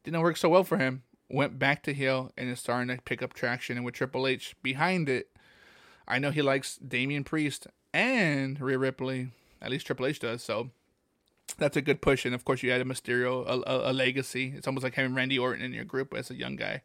Didn't 0.05 0.21
work 0.21 0.37
so 0.37 0.49
well 0.49 0.65
for 0.65 0.79
him. 0.79 1.03
Went 1.29 1.59
back 1.59 1.83
to 1.85 1.93
heel 1.93 2.31
and 2.37 2.49
is 2.49 2.61
starting 2.61 2.95
to 2.95 3.03
pick 3.03 3.23
up 3.23 3.33
traction. 3.35 3.77
And 3.77 3.85
with 3.85 3.95
Triple 3.95 4.27
H 4.27 4.55
behind 4.63 5.09
it, 5.09 5.29
I 6.09 6.19
know 6.19 6.31
he 6.31 6.43
likes 6.43 6.77
Damian 6.77 7.25
Priest 7.25 7.67
and 7.93 8.61
Rhea 8.61 8.79
Ripley. 8.79 9.31
At 9.61 9.71
least 9.71 9.87
Triple 9.87 10.07
H 10.07 10.21
does. 10.21 10.43
So 10.43 10.71
that's 11.59 11.77
a 11.77 11.83
good 11.83 12.01
push. 12.01 12.25
And 12.25 12.35
of 12.35 12.45
course, 12.45 12.63
you 12.63 12.71
had 12.71 12.81
a 12.81 12.85
Mysterio, 12.85 13.45
a, 13.47 13.63
a, 13.71 13.91
a 13.91 13.93
legacy. 13.93 14.53
It's 14.57 14.67
almost 14.67 14.85
like 14.85 14.95
having 14.95 15.15
Randy 15.15 15.39
Orton 15.39 15.65
in 15.65 15.73
your 15.73 15.85
group 15.85 16.15
as 16.15 16.31
a 16.31 16.35
young 16.35 16.57
guy, 16.57 16.83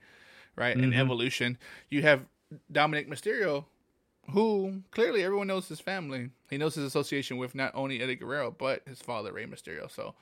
right? 0.56 0.76
In 0.78 0.92
Mhm. 0.92 0.98
Evolution, 1.00 1.58
you 1.90 2.02
have 2.04 2.26
Dominic 2.72 3.10
Mysterio, 3.10 3.66
who 4.32 4.82
clearly 4.92 5.24
everyone 5.24 5.48
knows 5.48 5.68
his 5.68 5.80
family. 5.80 6.30
He 6.50 6.58
knows 6.58 6.76
his 6.76 6.86
association 6.86 7.38
with 7.38 7.54
not 7.56 7.72
only 7.76 8.02
Eddie 8.02 8.16
Guerrero 8.16 8.52
but 8.52 8.82
his 8.88 9.02
father 9.02 9.32
Rey 9.34 9.46
Mysterio. 9.46 9.90
So 9.92 10.16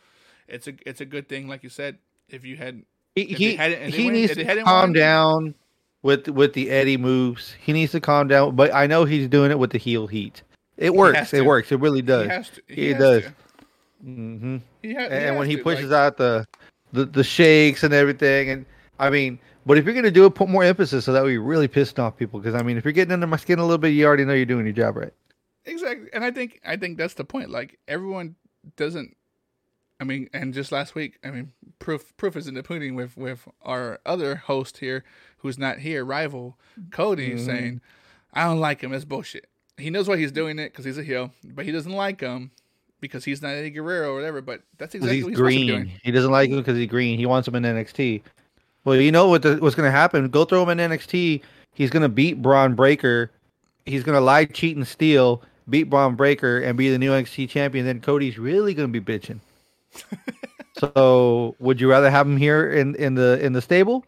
it's 0.48 0.68
a 0.68 0.74
it's 0.88 1.02
a 1.02 1.06
good 1.06 1.28
thing, 1.30 1.48
like 1.48 1.64
you 1.64 1.70
said. 1.70 1.98
If 2.30 2.44
you 2.46 2.56
had 2.58 2.84
he 3.16 3.22
if 3.24 3.38
he, 3.38 3.56
hadn't- 3.56 3.82
if 3.84 3.94
he 3.96 4.10
needs 4.14 4.34
to 4.36 4.44
calm 4.64 4.82
won- 4.90 4.94
down 4.94 5.56
with 6.02 6.28
with 6.30 6.54
the 6.54 6.70
Eddie 6.70 6.98
moves. 6.98 7.56
He 7.60 7.74
needs 7.74 7.92
to 7.94 8.00
calm 8.02 8.28
down. 8.28 8.56
But 8.56 8.74
I 8.74 8.88
know 8.88 9.06
he's 9.06 9.28
doing 9.28 9.52
it 9.52 9.60
with 9.60 9.72
the 9.72 9.78
heel 9.78 10.08
heat. 10.08 10.42
It 10.78 10.94
works. 10.96 11.34
It 11.34 11.46
works. 11.46 11.72
It 11.72 11.80
really 11.80 12.02
does. 12.02 12.50
he 12.68 12.94
does. 12.94 13.24
hmm 14.02 14.58
He 14.82 14.94
ha- 14.94 15.02
and 15.02 15.38
when 15.38 15.50
he 15.50 15.58
to, 15.58 15.64
pushes 15.64 15.92
like- 15.92 16.00
out 16.00 16.18
the, 16.18 16.48
the 16.94 17.06
the 17.06 17.24
shakes 17.24 17.84
and 17.84 17.94
everything 17.94 18.50
and 18.50 18.66
i 18.98 19.10
mean 19.10 19.38
but 19.66 19.78
if 19.78 19.84
you're 19.86 19.94
going 19.94 20.06
to 20.06 20.10
do 20.12 20.26
it 20.26 20.34
put 20.34 20.48
more 20.50 20.64
emphasis 20.64 21.04
so 21.06 21.12
that 21.14 21.24
way 21.24 21.34
you're 21.34 21.42
really 21.42 21.68
pissing 21.68 22.00
off 22.00 22.16
people 22.18 22.40
because 22.40 22.56
i 22.56 22.64
mean 22.64 22.78
if 22.78 22.86
you're 22.86 22.94
getting 22.94 23.12
under 23.12 23.28
my 23.28 23.36
skin 23.38 23.60
a 23.60 23.62
little 23.62 23.78
bit 23.78 23.90
you 23.90 24.06
already 24.06 24.24
know 24.26 24.34
you're 24.34 24.46
doing 24.46 24.66
your 24.66 24.74
job 24.74 24.96
right 24.96 25.14
Exactly, 25.66 26.08
and 26.14 26.24
I 26.24 26.32
think 26.32 26.62
I 26.66 26.78
think 26.78 26.98
that's 26.98 27.14
the 27.16 27.26
point. 27.26 27.50
Like 27.52 27.78
everyone 27.88 28.36
doesn't. 28.78 29.16
I 30.00 30.04
mean, 30.06 30.30
and 30.34 30.52
just 30.54 30.72
last 30.72 30.96
week, 30.96 31.20
I 31.24 31.30
mean, 31.30 31.52
proof 31.78 32.16
proof 32.18 32.36
is 32.38 32.48
in 32.48 32.56
the 32.56 32.64
pudding 32.64 32.96
with 32.96 33.16
with 33.18 33.48
our 33.62 34.00
other 34.06 34.36
host 34.38 34.78
here, 34.78 35.04
who's 35.40 35.58
not 35.58 35.80
here, 35.80 36.04
rival 36.06 36.58
Cody, 36.92 37.32
Mhm. 37.32 37.46
saying, 37.46 37.82
"I 38.34 38.44
don't 38.46 38.60
like 38.60 38.82
him. 38.82 38.94
It's 38.94 39.06
bullshit. 39.06 39.48
He 39.78 39.90
knows 39.90 40.08
why 40.08 40.18
he's 40.18 40.32
doing 40.32 40.60
it 40.60 40.72
because 40.72 40.86
he's 40.86 40.98
a 40.98 41.04
heel, 41.04 41.32
but 41.44 41.66
he 41.66 41.72
doesn't 41.72 41.92
like 41.92 42.20
him 42.22 42.52
because 43.02 43.24
he's 43.26 43.42
not 43.42 43.50
Eddie 43.54 43.70
Guerrero 43.70 44.12
or 44.12 44.16
whatever. 44.16 44.42
But 44.42 44.62
that's 44.78 44.94
exactly 44.96 45.16
he's 45.18 45.24
what 45.26 45.30
he's 45.32 45.38
supposed 45.38 45.54
to 45.54 45.60
be 45.60 45.66
green 45.68 45.84
doing. 45.86 46.00
he 46.04 46.12
doesn't 46.12 46.32
like 46.32 46.50
him 46.50 46.58
because 46.58 46.78
he's 46.78 46.90
green 46.90 47.18
he 47.18 47.26
wants 47.26 47.48
him 47.48 47.56
in 47.56 47.64
nxt 47.64 48.22
well 48.84 48.96
you 48.98 49.12
know 49.12 49.28
what 49.30 49.42
the, 49.42 49.56
what's 49.58 49.76
going 49.76 49.88
to 49.88 49.92
happen 49.92 50.28
go 50.28 50.44
throw 50.44 50.62
him 50.64 50.78
in 50.78 50.90
nxt 50.92 51.42
he's 51.74 51.90
going 51.90 52.02
to 52.04 52.10
beat 52.10 52.42
Bron 52.42 52.76
Breakker 52.76 53.32
he's 53.86 54.04
going 54.04 54.16
to 54.18 54.22
lie 54.22 54.44
cheat 54.46 54.76
and 54.76 54.86
steal 54.86 55.42
beat 55.70 55.84
Bron 55.90 56.16
Breakker 56.16 56.60
and 56.60 56.78
be 56.78 56.90
the 56.90 56.98
new 56.98 57.12
nxt 57.12 57.48
champion 57.48 57.86
then 57.86 58.02
cody's 58.02 58.38
really 58.38 58.74
going 58.74 58.92
to 58.92 59.00
be 59.02 59.14
bitching 59.18 59.40
so 60.78 61.56
would 61.60 61.80
you 61.80 61.90
rather 61.90 62.10
have 62.10 62.28
him 62.28 62.38
here 62.38 62.70
in 62.72 62.96
in 62.96 63.16
the 63.16 63.40
in 63.44 63.54
the 63.54 63.62
stable 63.62 64.06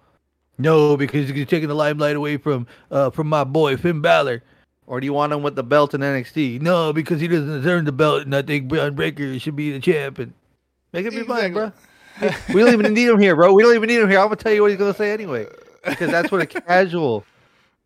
no 0.58 0.96
because 0.98 1.30
he's 1.30 1.48
taking 1.48 1.68
the 1.70 1.76
limelight 1.76 2.16
away 2.16 2.38
from 2.38 2.68
uh 2.92 3.10
from 3.10 3.28
my 3.28 3.44
boy 3.44 3.78
finn 3.78 4.02
Balor. 4.02 4.44
Or 4.88 5.00
do 5.00 5.06
you 5.06 5.14
want 5.14 5.32
him 5.32 5.42
with 5.42 5.56
the 5.56 5.64
belt 5.64 5.94
in 5.94 6.02
NXT? 6.02 6.60
No, 6.62 6.92
because 6.92 7.22
he 7.22 7.28
doesn't 7.28 7.48
deserve 7.48 7.86
the 7.86 7.94
belt, 7.94 8.24
and 8.24 8.36
I 8.36 8.42
think 8.42 8.68
Bron 8.68 8.94
Breakker 8.94 9.40
should 9.40 9.56
be 9.56 9.72
the 9.72 9.80
champ. 9.80 10.20
And 10.20 10.34
make 10.92 11.06
it 11.06 11.12
be 11.12 11.24
fine, 11.24 11.54
bro. 11.54 11.72
We 12.54 12.62
don't 12.62 12.74
even 12.74 12.94
need 12.94 13.08
him 13.08 13.20
here, 13.20 13.36
bro. 13.36 13.54
We 13.54 13.64
don't 13.64 13.76
even 13.76 13.88
need 13.88 14.02
him 14.02 14.10
here. 14.10 14.20
I'm 14.20 14.26
gonna 14.26 14.36
tell 14.36 14.52
you 14.52 14.62
what 14.62 14.72
he's 14.72 14.80
gonna 14.80 14.94
say 14.94 15.12
anyway, 15.12 15.48
because 15.86 16.12
that's 16.12 16.30
what 16.30 16.42
a 16.42 16.46
casual. 16.46 17.24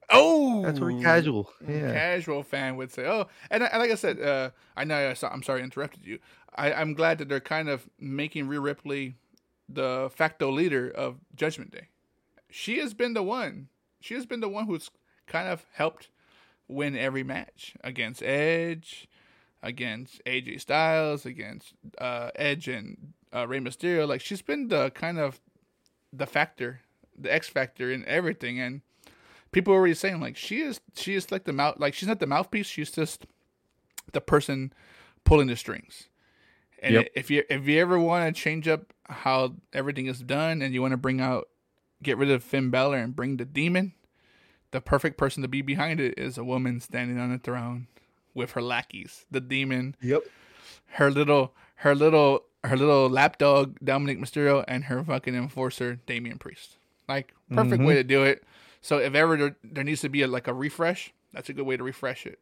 Oh, 0.10 0.62
That's 0.64 0.80
what 0.80 0.94
a 0.94 1.02
casual. 1.02 1.52
Yeah. 1.68 1.92
casual 1.92 2.44
fan 2.44 2.76
would 2.78 2.92
say. 2.92 3.06
Oh, 3.08 3.28
and, 3.50 3.64
and 3.64 3.80
like 3.80 3.92
I 3.92 3.96
said, 3.96 4.20
uh, 4.22 4.52
I 4.78 4.84
know 4.84 5.10
I 5.10 5.14
saw, 5.14 5.30
I'm 5.30 5.42
sorry 5.44 5.62
I 5.62 5.64
interrupted 5.64 6.06
you. 6.06 6.20
I, 6.56 6.74
I'm 6.74 6.94
glad 6.94 7.18
that 7.20 7.30
they're 7.30 7.40
kind 7.40 7.70
of 7.70 7.88
making 8.00 8.48
Rhea 8.48 8.60
Ripley 8.60 9.16
the 9.68 10.12
facto 10.14 10.52
leader 10.52 10.90
of 10.92 11.18
Judgment 11.36 11.72
Day. 11.72 11.88
She 12.58 12.80
has 12.80 12.94
been 12.94 13.14
the 13.14 13.22
one. 13.22 13.68
She 14.00 14.14
has 14.14 14.26
been 14.26 14.40
the 14.40 14.48
one 14.48 14.66
who's 14.66 14.90
kind 15.28 15.50
of 15.50 15.66
helped 15.74 16.10
win 16.70 16.96
every 16.96 17.22
match 17.22 17.74
against 17.84 18.24
Edge, 18.24 19.10
against 19.62 20.24
AJ 20.26 20.62
Styles, 20.62 21.26
against 21.26 21.74
uh, 21.98 22.32
Edge 22.38 22.70
and 22.70 23.12
uh, 23.34 23.46
Rey 23.46 23.60
Mysterio. 23.60 24.08
Like 24.08 24.22
she's 24.22 24.42
been 24.42 24.70
the 24.70 24.90
kind 24.92 25.20
of 25.20 25.42
the 26.14 26.26
factor, 26.26 26.80
the 27.20 27.34
X 27.34 27.50
factor 27.50 27.92
in 27.92 28.06
everything, 28.06 28.58
and 28.58 28.80
people 29.52 29.74
are 29.74 29.78
already 29.78 29.94
saying 29.94 30.22
like 30.22 30.38
she 30.38 30.62
is 30.62 30.80
she 30.96 31.14
is 31.14 31.34
like 31.34 31.44
the 31.44 31.52
mouth 31.52 31.76
like 31.78 31.94
she's 31.94 32.08
not 32.08 32.22
the 32.22 32.26
mouthpiece. 32.28 32.68
She's 32.68 32.92
just 32.92 33.26
the 34.14 34.22
person 34.22 34.72
pulling 35.26 35.48
the 35.48 35.58
strings. 35.58 36.08
And 36.82 36.94
Yep. 36.94 37.08
if 37.16 37.30
you 37.30 37.44
if 37.50 37.68
you 37.68 37.82
ever 37.82 38.00
want 38.00 38.34
to 38.34 38.42
change 38.42 38.66
up 38.70 38.94
how 39.10 39.56
everything 39.74 40.06
is 40.06 40.22
done, 40.22 40.62
and 40.62 40.74
you 40.74 40.82
want 40.82 40.94
to 40.94 40.98
bring 40.98 41.20
out 41.20 41.50
get 42.04 42.18
rid 42.18 42.32
of 42.32 42.44
Finn 42.44 42.70
Balor 42.70 42.98
and 42.98 43.16
bring 43.16 43.38
the 43.38 43.46
demon, 43.46 43.94
the 44.72 44.82
perfect 44.82 45.18
person 45.18 45.42
to 45.42 45.48
be 45.48 45.62
behind 45.62 46.00
it 46.00 46.18
is 46.18 46.38
a 46.38 46.44
woman 46.44 46.80
standing 46.80 47.18
on 47.20 47.32
a 47.32 47.38
throne 47.40 47.88
with 48.34 48.52
her 48.52 48.62
lackeys, 48.62 49.26
the 49.32 49.40
demon, 49.42 49.96
Yep. 50.02 50.24
her 50.94 51.10
little 51.12 51.54
her 51.80 51.94
little 51.96 52.44
her 52.64 52.76
little 52.78 53.08
lapdog 53.10 53.78
Dominic 53.84 54.18
Mysterio 54.18 54.64
and 54.68 54.86
her 54.86 55.04
fucking 55.04 55.36
enforcer 55.36 56.00
Damian 56.08 56.40
Priest. 56.40 56.78
Like 57.08 57.34
perfect 57.52 57.82
Mhm. 57.82 57.86
way 57.86 57.94
to 57.96 58.04
do 58.04 58.24
it. 58.24 58.44
So 58.82 58.98
if 58.98 59.14
ever 59.14 59.38
there, 59.38 59.56
there 59.64 59.84
needs 59.84 60.02
to 60.02 60.10
be 60.10 60.22
a, 60.24 60.28
like 60.28 60.48
a 60.48 60.54
refresh, 60.54 61.14
that's 61.32 61.48
a 61.50 61.54
good 61.54 61.66
way 61.66 61.78
to 61.78 61.84
refresh 61.84 62.26
it. 62.26 62.40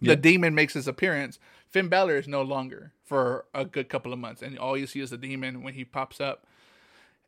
The 0.00 0.16
demon 0.16 0.54
makes 0.54 0.74
his 0.74 0.86
appearance. 0.88 1.38
Finn 1.68 1.88
Balor 1.88 2.16
is 2.16 2.28
no 2.28 2.42
longer 2.42 2.92
for 3.04 3.46
a 3.54 3.64
good 3.64 3.88
couple 3.88 4.12
of 4.12 4.18
months, 4.18 4.42
and 4.42 4.58
all 4.58 4.76
you 4.76 4.86
see 4.86 5.00
is 5.00 5.10
the 5.10 5.16
demon 5.16 5.62
when 5.62 5.74
he 5.74 5.84
pops 5.84 6.20
up, 6.20 6.46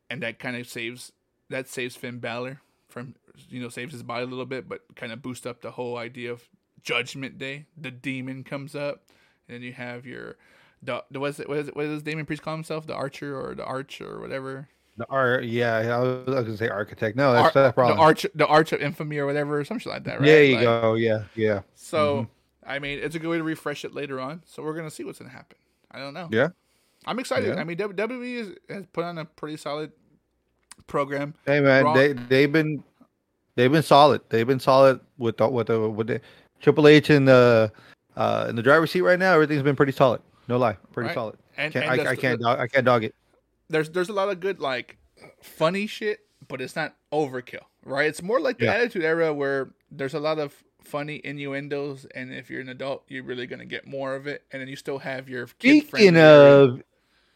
and 0.09 0.21
that 0.21 0.39
kind 0.39 0.55
of 0.57 0.67
saves 0.67 1.11
that 1.49 1.67
saves 1.67 1.95
Finn 1.95 2.19
Balor 2.19 2.61
from 2.87 3.15
you 3.49 3.61
know 3.61 3.69
saves 3.69 3.93
his 3.93 4.03
body 4.03 4.23
a 4.23 4.27
little 4.27 4.45
bit, 4.45 4.67
but 4.67 4.81
kind 4.95 5.11
of 5.11 5.21
boosts 5.21 5.45
up 5.45 5.61
the 5.61 5.71
whole 5.71 5.97
idea 5.97 6.31
of 6.31 6.47
Judgment 6.83 7.37
Day. 7.37 7.65
The 7.77 7.91
demon 7.91 8.43
comes 8.43 8.75
up, 8.75 9.03
and 9.47 9.55
then 9.55 9.61
you 9.61 9.73
have 9.73 10.05
your 10.05 10.35
the 10.81 11.03
the- 11.11 11.19
what 11.19 11.29
is 11.31 11.39
it 11.39 11.49
what 11.49 11.57
is 11.57 11.67
it 11.67 11.75
what 11.75 11.83
does 11.83 12.03
Damian 12.03 12.25
Priest 12.25 12.41
call 12.41 12.53
himself? 12.55 12.87
The 12.87 12.93
Archer 12.95 13.39
or 13.39 13.55
the 13.55 13.65
Arch 13.65 14.01
or 14.01 14.19
whatever. 14.19 14.69
The 14.97 15.05
art, 15.11 15.43
yeah, 15.43 15.75
I 15.77 15.99
was, 15.99 16.27
I 16.27 16.31
was 16.31 16.45
gonna 16.45 16.57
say 16.57 16.69
architect. 16.69 17.15
No, 17.15 17.31
that's 17.31 17.45
Ar- 17.45 17.51
that's 17.53 17.69
the 17.69 17.73
problem. 17.73 17.99
Arch 17.99 18.25
the 18.33 18.47
Arch 18.47 18.71
of 18.71 18.81
Infamy 18.81 19.19
or 19.19 19.27
whatever, 19.27 19.63
some 19.63 19.77
shit 19.77 19.93
like 19.93 20.03
that, 20.05 20.19
right? 20.19 20.25
There 20.25 20.43
you 20.43 20.55
Like, 20.55 20.63
go. 20.63 20.95
Yeah, 20.95 21.23
yeah, 21.35 21.61
So 21.75 22.21
mm-hmm. 22.21 22.31
I 22.71 22.79
mean, 22.79 22.97
it's 22.99 23.15
a 23.15 23.19
good 23.19 23.29
way 23.29 23.37
to 23.37 23.43
refresh 23.43 23.85
it 23.85 23.93
later 23.93 24.19
on. 24.19 24.41
So 24.47 24.63
we're 24.63 24.73
gonna 24.73 24.89
see 24.89 25.03
what's 25.03 25.19
gonna 25.19 25.29
happen. 25.29 25.57
I 25.91 25.99
don't 25.99 26.15
know. 26.15 26.29
yeah. 26.31 26.49
I'm 27.05 27.19
excited. 27.19 27.53
Yeah. 27.55 27.61
I 27.61 27.63
mean, 27.63 27.77
WWE 27.77 28.33
is, 28.33 28.55
has 28.69 28.85
put 28.87 29.03
on 29.05 29.19
a 29.19 29.25
pretty 29.25 29.55
solid 29.55 29.91
program. 30.85 31.33
Hey 31.45 31.59
man, 31.59 31.83
Raw- 31.85 31.93
they 31.93 32.13
they've 32.13 32.51
been 32.51 32.83
they've 33.55 33.71
been 33.71 33.83
solid. 33.83 34.21
They've 34.29 34.47
been 34.47 34.59
solid 34.59 34.99
with 35.17 35.37
the, 35.37 35.47
with 35.47 35.67
the 35.67 35.89
with 35.89 36.07
the 36.07 36.21
Triple 36.61 36.87
H 36.87 37.09
in 37.09 37.25
the 37.25 37.71
uh 38.15 38.45
in 38.49 38.55
the 38.55 38.61
driver's 38.63 38.91
seat 38.91 39.01
right 39.01 39.19
now. 39.19 39.33
Everything's 39.33 39.63
been 39.63 39.75
pretty 39.75 39.91
solid. 39.91 40.21
No 40.47 40.57
lie, 40.57 40.77
pretty 40.93 41.07
Right. 41.07 41.13
solid. 41.15 41.37
And, 41.57 41.73
Can't, 41.73 41.85
and 41.85 42.07
I, 42.07 42.11
I 42.11 42.15
can't 42.15 42.39
dog, 42.39 42.59
I 42.59 42.67
can't 42.67 42.85
dog 42.85 43.03
it. 43.03 43.15
there's 43.69 43.89
there's 43.89 44.09
a 44.09 44.13
lot 44.13 44.29
of 44.29 44.39
good 44.39 44.59
like 44.59 44.97
funny 45.41 45.87
shit, 45.87 46.19
but 46.47 46.61
it's 46.61 46.75
not 46.75 46.95
overkill, 47.11 47.63
right? 47.83 48.05
It's 48.07 48.21
more 48.21 48.39
like 48.39 48.59
the 48.59 48.65
Yeah. 48.65 48.73
Attitude 48.75 49.03
Era 49.03 49.33
where 49.33 49.71
there's 49.91 50.13
a 50.13 50.19
lot 50.19 50.37
of 50.39 50.53
funny 50.83 51.19
innuendos, 51.23 52.05
and 52.15 52.31
if 52.33 52.49
you're 52.49 52.61
an 52.61 52.69
adult, 52.69 53.03
you're 53.09 53.23
really 53.23 53.45
gonna 53.47 53.65
get 53.65 53.85
more 53.87 54.15
of 54.15 54.25
it, 54.27 54.43
and 54.51 54.61
then 54.61 54.69
you 54.69 54.75
still 54.75 54.99
have 54.99 55.27
your 55.27 55.47
kid 55.59 55.87
Speaking 55.87 56.17
of 56.17 56.81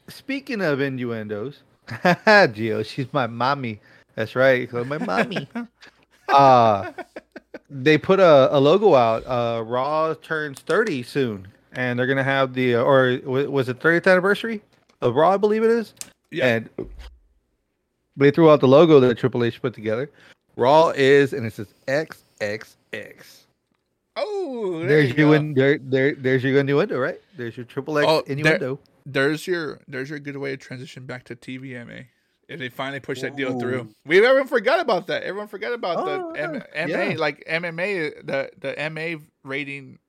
speaking 0.07 0.61
of 0.61 0.79
innuendos, 0.81 1.63
Gio, 1.87 2.85
she's 2.85 3.11
my 3.13 3.27
mommy. 3.27 3.79
That's 4.15 4.35
right, 4.35 4.71
my 4.71 4.97
mommy. 4.97 5.47
uh 6.29 6.91
they 7.69 7.97
put 7.97 8.19
a, 8.19 8.55
a 8.55 8.59
logo 8.59 8.95
out. 8.95 9.25
Uh 9.25 9.63
Raw 9.63 10.13
turns 10.15 10.59
30 10.59 11.03
soon, 11.03 11.47
and 11.73 11.97
they're 11.97 12.07
gonna 12.07 12.23
have 12.23 12.53
the 12.53 12.75
uh, 12.75 12.81
or 12.83 13.19
wa- 13.25 13.43
was 13.49 13.69
it 13.69 13.79
30th 13.79 14.09
anniversary 14.09 14.61
of 15.01 15.15
Raw? 15.15 15.31
I 15.33 15.37
believe 15.37 15.63
it 15.63 15.69
is. 15.71 15.93
yeah, 16.31 16.45
And 16.47 16.69
they 18.17 18.31
threw 18.31 18.49
out 18.49 18.59
the 18.59 18.67
logo 18.67 18.99
that 18.99 19.17
Triple 19.17 19.43
H 19.43 19.61
put 19.61 19.73
together. 19.73 20.09
Raw 20.57 20.89
is, 20.95 21.33
and 21.33 21.45
it 21.45 21.53
says 21.53 21.73
XXX. 21.87 22.75
oh, 24.17 24.79
there 24.79 24.87
There's 24.87 25.09
you 25.09 25.15
your 25.15 25.27
go. 25.29 25.33
in, 25.33 25.53
there, 25.53 25.77
there, 25.79 26.15
there's 26.15 26.43
your 26.43 26.59
innuendo, 26.59 26.99
right? 26.99 27.21
There's 27.37 27.55
your 27.55 27.65
Triple 27.65 27.97
X 27.97 28.05
Oh, 28.07 28.19
innuendo. 28.27 28.79
There's 29.05 29.47
your 29.47 29.79
there's 29.87 30.09
your 30.09 30.19
good 30.19 30.37
way 30.37 30.51
to 30.51 30.57
transition 30.57 31.05
back 31.05 31.23
to 31.25 31.35
TVMA. 31.35 32.05
If 32.47 32.59
they 32.59 32.67
finally 32.69 32.99
push 32.99 33.21
that 33.21 33.35
deal 33.37 33.55
Ooh. 33.55 33.59
through, 33.59 33.89
we 34.05 34.17
everyone 34.25 34.47
forgot 34.47 34.79
about 34.81 35.07
that. 35.07 35.23
Everyone 35.23 35.47
forgot 35.47 35.71
about 35.73 35.97
Oh, 35.99 36.33
the 36.33 36.39
M- 36.41 36.89
MA, 36.89 37.03
yeah. 37.11 37.15
like 37.17 37.43
MMA, 37.49 38.25
the 38.25 38.51
the 38.59 38.89
MA 38.89 39.21
rating 39.43 39.99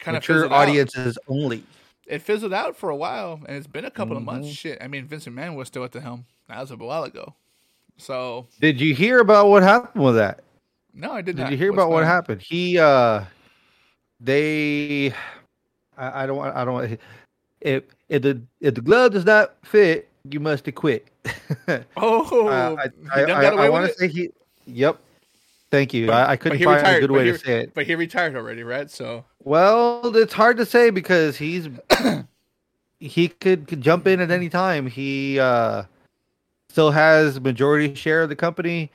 kind 0.00 0.16
of 0.16 0.22
Mature 0.22 0.46
out. 0.46 0.52
audiences 0.52 1.16
only. 1.28 1.62
It 2.06 2.22
fizzled 2.22 2.52
out 2.52 2.76
for 2.76 2.90
a 2.90 2.96
while, 2.96 3.40
and 3.46 3.56
it's 3.56 3.66
been 3.68 3.84
a 3.84 3.90
couple 3.90 4.16
of 4.16 4.22
months. 4.24 4.48
Mhm. 4.48 4.56
Shit, 4.56 4.78
I 4.80 4.88
mean, 4.88 5.06
Vince 5.06 5.26
McMahon 5.26 5.54
was 5.56 5.68
still 5.68 5.84
at 5.84 5.92
the 5.92 6.00
helm. 6.00 6.26
That 6.48 6.60
was 6.60 6.70
a 6.72 6.76
while 6.76 7.04
ago. 7.04 7.34
So 7.98 8.46
Did 8.60 8.80
you 8.80 8.94
hear 8.94 9.20
about 9.20 9.48
what 9.48 9.62
happened 9.62 10.04
with 10.04 10.16
that? 10.16 10.42
no, 10.92 11.12
I 11.12 11.16
did 11.22 11.36
Did 11.36 11.42
not. 11.42 11.44
Did 11.50 11.52
you 11.52 11.58
hear 11.58 11.70
What's 11.72 11.82
about 11.82 11.90
what 11.90 12.02
on? 12.02 12.08
happened? 12.08 12.42
He, 12.42 12.78
uh, 12.78 13.24
they, 14.20 15.12
I, 15.96 16.22
I 16.22 16.26
don't 16.26 16.36
want, 16.36 16.56
I 16.56 16.64
don't 16.64 16.74
want. 16.74 17.00
If 17.66 17.82
if 18.08 18.22
the 18.22 18.40
if 18.60 18.74
the 18.76 18.80
glove 18.80 19.12
does 19.12 19.24
not 19.24 19.54
fit, 19.64 20.08
you 20.30 20.38
must 20.38 20.72
quit. 20.74 21.08
Oh, 21.96 22.46
Uh, 22.46 22.76
I, 23.14 23.22
I, 23.24 23.42
away 23.42 23.66
I, 23.66 23.68
want 23.68 23.88
to 23.88 23.94
say 23.94 24.06
he. 24.06 24.30
Yep. 24.66 24.98
Thank 25.72 25.92
you. 25.92 26.06
But- 26.06 26.28
I, 26.28 26.32
I 26.32 26.36
couldn't 26.36 26.62
find 26.62 26.70
a 26.76 26.78
retired, 26.78 27.00
good 27.00 27.10
way 27.10 27.26
he- 27.26 27.32
to 27.32 27.38
say 27.38 27.60
it. 27.62 27.74
But 27.74 27.86
he 27.86 27.96
retired 27.96 28.36
already, 28.36 28.62
right? 28.62 28.88
So 28.88 29.24
Well, 29.42 30.14
it's 30.16 30.32
hard 30.32 30.56
to 30.58 30.64
say 30.66 30.90
because 30.90 31.36
he's 31.36 31.68
he 33.00 33.28
could, 33.28 33.66
could 33.66 33.80
jump 33.80 34.06
in 34.06 34.20
at 34.20 34.30
any 34.30 34.48
time. 34.48 34.86
He 34.86 35.40
uh, 35.40 35.82
still 36.70 36.92
has 36.92 37.40
majority 37.40 37.96
share 37.96 38.22
of 38.22 38.28
the 38.28 38.36
company, 38.36 38.92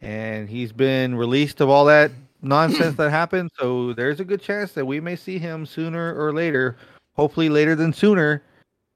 and 0.00 0.48
he's 0.48 0.70
been 0.70 1.16
released 1.16 1.60
of 1.60 1.68
all 1.68 1.86
that 1.86 2.12
nonsense 2.40 2.96
that 2.98 3.10
happened. 3.10 3.50
So 3.58 3.92
there's 3.94 4.20
a 4.20 4.24
good 4.24 4.40
chance 4.40 4.70
that 4.72 4.86
we 4.86 5.00
may 5.00 5.16
see 5.16 5.38
him 5.40 5.66
sooner 5.66 6.14
or 6.14 6.32
later. 6.32 6.76
Hopefully 7.14 7.48
later 7.48 7.74
than 7.74 7.92
sooner, 7.92 8.42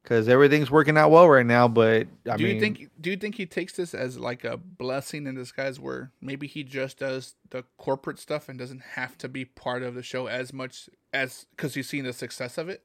because 0.03 0.29
everything's 0.29 0.71
working 0.71 0.97
out 0.97 1.11
well 1.11 1.29
right 1.29 1.45
now. 1.45 1.69
But 1.69 2.07
I 2.31 2.37
do 2.37 2.45
mean, 2.45 2.55
you 2.55 2.61
think 2.61 2.91
do 3.01 3.11
you 3.11 3.17
think 3.17 3.35
he 3.35 3.45
takes 3.45 3.75
this 3.75 3.93
as 3.93 4.19
like 4.19 4.45
a 4.45 4.57
blessing 4.57 5.27
in 5.27 5.35
disguise, 5.35 5.79
where 5.81 6.12
maybe 6.21 6.47
he 6.47 6.62
just 6.62 6.99
does 6.99 7.35
the 7.51 7.64
corporate 7.77 8.19
stuff 8.19 8.49
and 8.49 8.59
doesn't 8.59 8.83
have 8.95 9.19
to 9.19 9.29
be 9.29 9.45
part 9.45 9.83
of 9.83 9.95
the 9.95 10.03
show 10.03 10.29
as 10.29 10.53
much 10.53 10.89
as 11.12 11.47
because 11.51 11.75
he's 11.75 11.89
seen 11.89 12.05
the 12.05 12.12
success 12.12 12.57
of 12.57 12.69
it? 12.69 12.83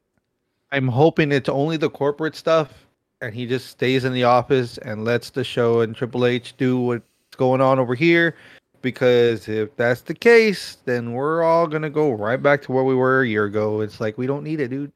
I'm 0.71 0.87
hoping 0.87 1.31
it's 1.31 1.49
only 1.49 1.77
the 1.77 1.89
corporate 1.89 2.35
stuff, 2.35 2.87
and 3.21 3.33
he 3.33 3.45
just 3.45 3.67
stays 3.67 4.03
in 4.03 4.13
the 4.13 4.23
office 4.23 4.77
and 4.79 5.05
lets 5.05 5.29
the 5.29 5.43
show 5.43 5.81
and 5.81 5.95
Triple 5.95 6.25
H 6.25 6.55
do 6.57 6.79
what's 6.79 7.05
going 7.37 7.61
on 7.61 7.79
over 7.79 7.95
here. 7.95 8.35
Because 8.81 9.47
if 9.47 9.75
that's 9.75 10.01
the 10.01 10.15
case, 10.15 10.77
then 10.85 11.13
we're 11.13 11.43
all 11.43 11.67
gonna 11.67 11.89
go 11.89 12.11
right 12.11 12.41
back 12.41 12.63
to 12.63 12.71
where 12.71 12.83
we 12.83 12.95
were 12.95 13.21
a 13.21 13.27
year 13.27 13.45
ago. 13.45 13.81
It's 13.81 14.01
like 14.01 14.17
we 14.17 14.25
don't 14.25 14.43
need 14.43 14.59
it, 14.59 14.69
dude. 14.69 14.91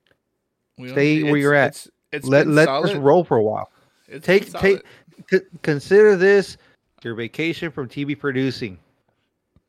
We 0.78 0.90
Stay 0.90 1.24
where 1.24 1.38
you're 1.38 1.54
at. 1.54 1.70
It's, 1.70 1.90
it's 2.12 2.28
let 2.28 2.48
let 2.48 2.66
solid. 2.66 2.90
this 2.90 2.98
roll 2.98 3.24
for 3.24 3.38
a 3.38 3.44
while. 3.44 3.72
It's 4.08 4.26
Take 4.26 4.52
take 4.54 4.82
c- 5.32 5.42
consider 5.62 6.16
this 6.16 6.58
your 7.04 7.16
vacation 7.16 7.72
from 7.72 7.88
TV 7.88 8.18
producing, 8.18 8.78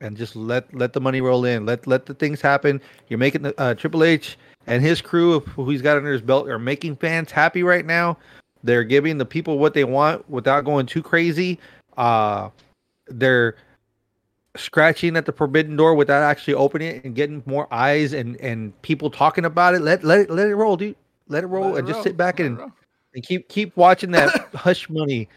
and 0.01 0.17
just 0.17 0.37
let 0.37 0.73
let 0.75 0.93
the 0.93 1.01
money 1.01 1.21
roll 1.21 1.45
in. 1.45 1.67
Let 1.67 1.87
let 1.87 2.07
the 2.07 2.15
things 2.15 2.41
happen. 2.41 2.81
You're 3.09 3.19
making 3.19 3.43
the 3.43 3.61
uh, 3.61 3.75
Triple 3.75 4.05
H 4.05 4.37
and 4.67 4.83
his 4.83 5.01
crew 5.01 5.41
who 5.41 5.69
he's 5.71 5.83
got 5.83 5.97
under 5.97 6.13
his 6.13 6.23
belt 6.23 6.49
are 6.49 6.59
making 6.59 6.97
fans 6.97 7.31
happy 7.31 7.63
right 7.63 7.87
now. 7.87 8.19
They're 8.65 8.85
giving 8.85 9.17
the 9.17 9.25
people 9.25 9.59
what 9.59 9.75
they 9.75 9.85
want 9.85 10.29
without 10.29 10.65
going 10.65 10.87
too 10.87 11.03
crazy. 11.03 11.59
Uh, 11.97 12.51
they're 13.07 13.57
scratching 14.57 15.17
at 15.17 15.27
the 15.27 15.33
forbidden 15.33 15.77
door 15.77 15.95
without 15.95 16.23
actually 16.23 16.55
opening 16.55 16.97
it 16.97 17.05
and 17.05 17.15
getting 17.15 17.43
more 17.47 17.73
eyes 17.73 18.13
and 18.13 18.37
and 18.41 18.81
people 18.83 19.11
talking 19.11 19.45
about 19.45 19.75
it. 19.75 19.81
Let 19.83 20.05
let 20.05 20.21
it 20.21 20.31
let 20.31 20.49
it 20.49 20.55
roll, 20.55 20.77
dude. 20.77 20.97
Let 21.29 21.45
it 21.45 21.49
roll 21.49 21.71
Let 21.71 21.75
it 21.75 21.79
and 21.79 21.87
just 21.89 21.97
roll. 21.97 22.05
sit 22.05 22.17
back 22.17 22.39
Let 22.39 22.47
and 22.47 22.61
and 23.15 23.27
keep 23.27 23.49
keep 23.49 23.77
watching 23.77 24.11
that 24.13 24.49
hush 24.55 24.89
money 24.89 25.29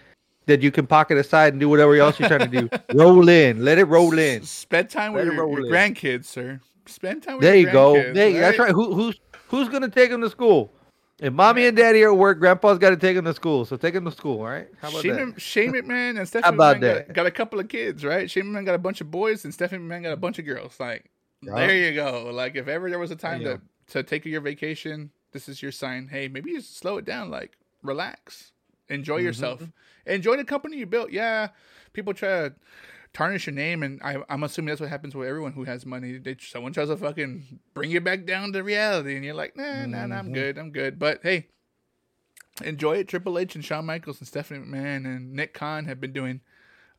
that 0.46 0.62
you 0.62 0.72
can 0.72 0.88
pocket 0.88 1.18
aside 1.18 1.54
and 1.54 1.60
do 1.60 1.70
whatever 1.70 1.96
else 1.96 2.20
you're 2.20 2.28
trying 2.28 2.50
to 2.52 2.62
do. 2.62 2.70
roll 2.94 3.30
in, 3.30 3.64
let 3.64 3.78
it 3.78 3.86
roll 3.86 4.18
in. 4.18 4.44
Spend 4.44 4.90
time 4.90 5.14
with 5.14 5.26
Let 5.26 5.34
it 5.34 5.36
your, 5.36 5.60
your 5.60 5.72
grandkids, 5.72 6.26
sir. 6.26 6.60
Spend 6.88 7.24
time 7.24 7.36
with 7.36 7.44
There 7.44 7.56
your 7.56 7.68
you 7.68 7.74
go. 7.74 7.94
There, 8.14 8.34
that's 8.34 8.58
right. 8.58 8.72
Who, 8.72 8.94
who's 8.94 9.20
who's 9.48 9.70
gonna 9.70 9.90
take 9.90 10.10
them 10.10 10.22
to 10.22 10.30
school? 10.30 10.72
If 11.22 11.34
mommy 11.34 11.66
and 11.68 11.76
daddy 11.76 12.04
are 12.04 12.12
at 12.12 12.18
work, 12.18 12.40
grandpa's 12.40 12.78
got 12.80 12.92
to 12.92 12.98
take 12.98 13.18
him 13.18 13.26
to 13.26 13.34
school. 13.34 13.66
So 13.66 13.76
take 13.76 13.94
him 13.94 14.06
to 14.06 14.12
school. 14.12 14.40
All 14.40 14.46
right. 14.48 14.68
How 14.82 14.90
about 14.90 15.02
Shane, 15.02 15.16
that? 15.16 15.26
Mc- 15.28 15.40
Shane 15.40 15.74
McMahon 15.74 16.18
and 16.18 16.28
Stephanie 16.28 16.58
McMahon 16.58 16.58
got, 16.58 16.80
that? 16.82 17.14
got 17.14 17.26
a 17.26 17.32
couple 17.32 17.60
of 17.60 17.68
kids, 17.68 18.06
right? 18.06 18.30
Shane 18.32 18.46
McMahon 18.46 18.66
got 18.66 18.76
a 18.76 18.80
bunch 18.80 19.02
of 19.02 19.12
boys, 19.12 19.44
and 19.44 19.54
Stephanie 19.54 19.84
McMahon 19.84 20.04
got 20.04 20.14
a 20.14 20.18
bunch 20.18 20.40
of 20.40 20.46
girls. 20.46 20.80
Like, 20.80 21.06
Yeah. 21.42 21.56
there 21.56 21.76
you 21.76 21.94
go. 21.94 22.30
Like, 22.34 22.56
if 22.56 22.68
ever 22.68 22.90
there 22.90 23.00
was 23.00 23.12
a 23.12 23.16
time 23.16 23.42
Yeah. 23.42 23.54
to 23.56 23.62
to 23.88 24.04
take 24.04 24.24
your 24.26 24.40
vacation, 24.42 25.10
this 25.32 25.50
is 25.50 25.62
your 25.64 25.72
sign. 25.72 26.08
Hey, 26.10 26.28
maybe 26.28 26.52
you 26.52 26.62
slow 26.62 26.98
it 26.98 27.06
down. 27.06 27.30
Like, 27.32 27.58
relax, 27.84 28.52
enjoy 28.88 29.18
Mm-hmm. 29.18 29.26
yourself, 29.26 29.64
enjoy 30.06 30.38
the 30.38 30.44
company 30.46 30.78
you 30.78 30.86
built. 30.86 31.12
Yeah, 31.12 31.50
people 31.94 32.14
try 32.14 32.30
to 32.30 32.54
tarnish 33.14 33.48
your 33.48 33.56
name, 33.56 33.84
and 33.84 34.02
I, 34.04 34.18
I'm 34.30 34.44
assuming 34.44 34.68
that's 34.70 34.82
what 34.82 34.90
happens 34.90 35.16
with 35.16 35.28
everyone 35.28 35.54
who 35.54 35.64
has 35.64 35.86
money. 35.86 36.18
They 36.18 36.36
someone 36.40 36.74
tries 36.74 36.90
to 36.90 36.98
fucking 36.98 37.60
bring 37.74 37.92
you 37.92 38.02
back 38.02 38.26
down 38.26 38.54
to 38.54 38.64
reality, 38.64 39.16
and 39.16 39.26
you're 39.26 39.34
like, 39.34 39.56
nah, 39.58 39.86
nah, 39.86 40.06
nah, 40.06 40.18
I'm 40.20 40.30
Mhm. 40.30 40.34
good, 40.34 40.58
I'm 40.58 40.72
good. 40.72 41.00
But 41.00 41.22
hey, 41.24 41.48
enjoy 42.64 42.98
it. 42.98 43.08
Triple 43.08 43.38
H 43.40 43.56
and 43.56 43.64
Shawn 43.64 43.86
Michaels 43.86 44.20
and 44.20 44.28
Stephanie 44.28 44.66
McMahon 44.66 45.06
and 45.06 45.34
Nick 45.34 45.54
Khan 45.54 45.86
have 45.86 46.00
been 46.02 46.14
doing 46.14 46.42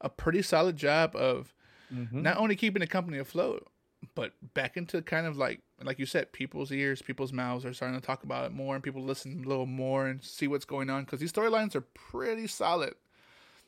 a 0.01 0.09
pretty 0.09 0.43
solid 0.43 0.77
job 0.77 1.15
of 1.15 1.55
Mhm. 1.93 2.23
not 2.23 2.37
only 2.39 2.57
keeping 2.57 2.81
the 2.81 2.87
company 2.87 3.19
afloat, 3.19 3.71
but 4.15 4.33
back 4.55 4.77
into 4.77 5.03
kind 5.03 5.27
of 5.27 5.37
like 5.37 5.61
like 5.83 5.99
you 5.99 6.07
said, 6.07 6.33
people's 6.33 6.71
ears, 6.73 7.01
people's 7.03 7.33
mouths 7.33 7.65
are 7.65 7.73
starting 7.73 7.99
to 7.99 8.07
talk 8.07 8.23
about 8.23 8.45
it 8.47 8.53
more, 8.53 8.75
and 8.75 8.85
people 8.85 9.03
listen 9.03 9.43
a 9.45 9.49
little 9.49 9.67
more 9.67 10.07
and 10.09 10.23
see 10.23 10.47
what's 10.47 10.65
going 10.67 10.91
on 10.91 11.05
because 11.05 11.21
these 11.21 11.33
storylines 11.33 11.75
are 11.75 11.81
pretty 11.81 12.47
solid. 12.47 12.95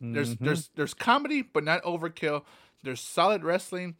There's 0.02 0.34
Mhm. 0.34 0.44
there's 0.44 0.70
there's 0.74 0.94
comedy, 0.94 1.42
but 1.42 1.62
not 1.64 1.82
overkill. 1.84 2.42
There's 2.82 3.00
solid 3.00 3.44
wrestling, 3.44 3.94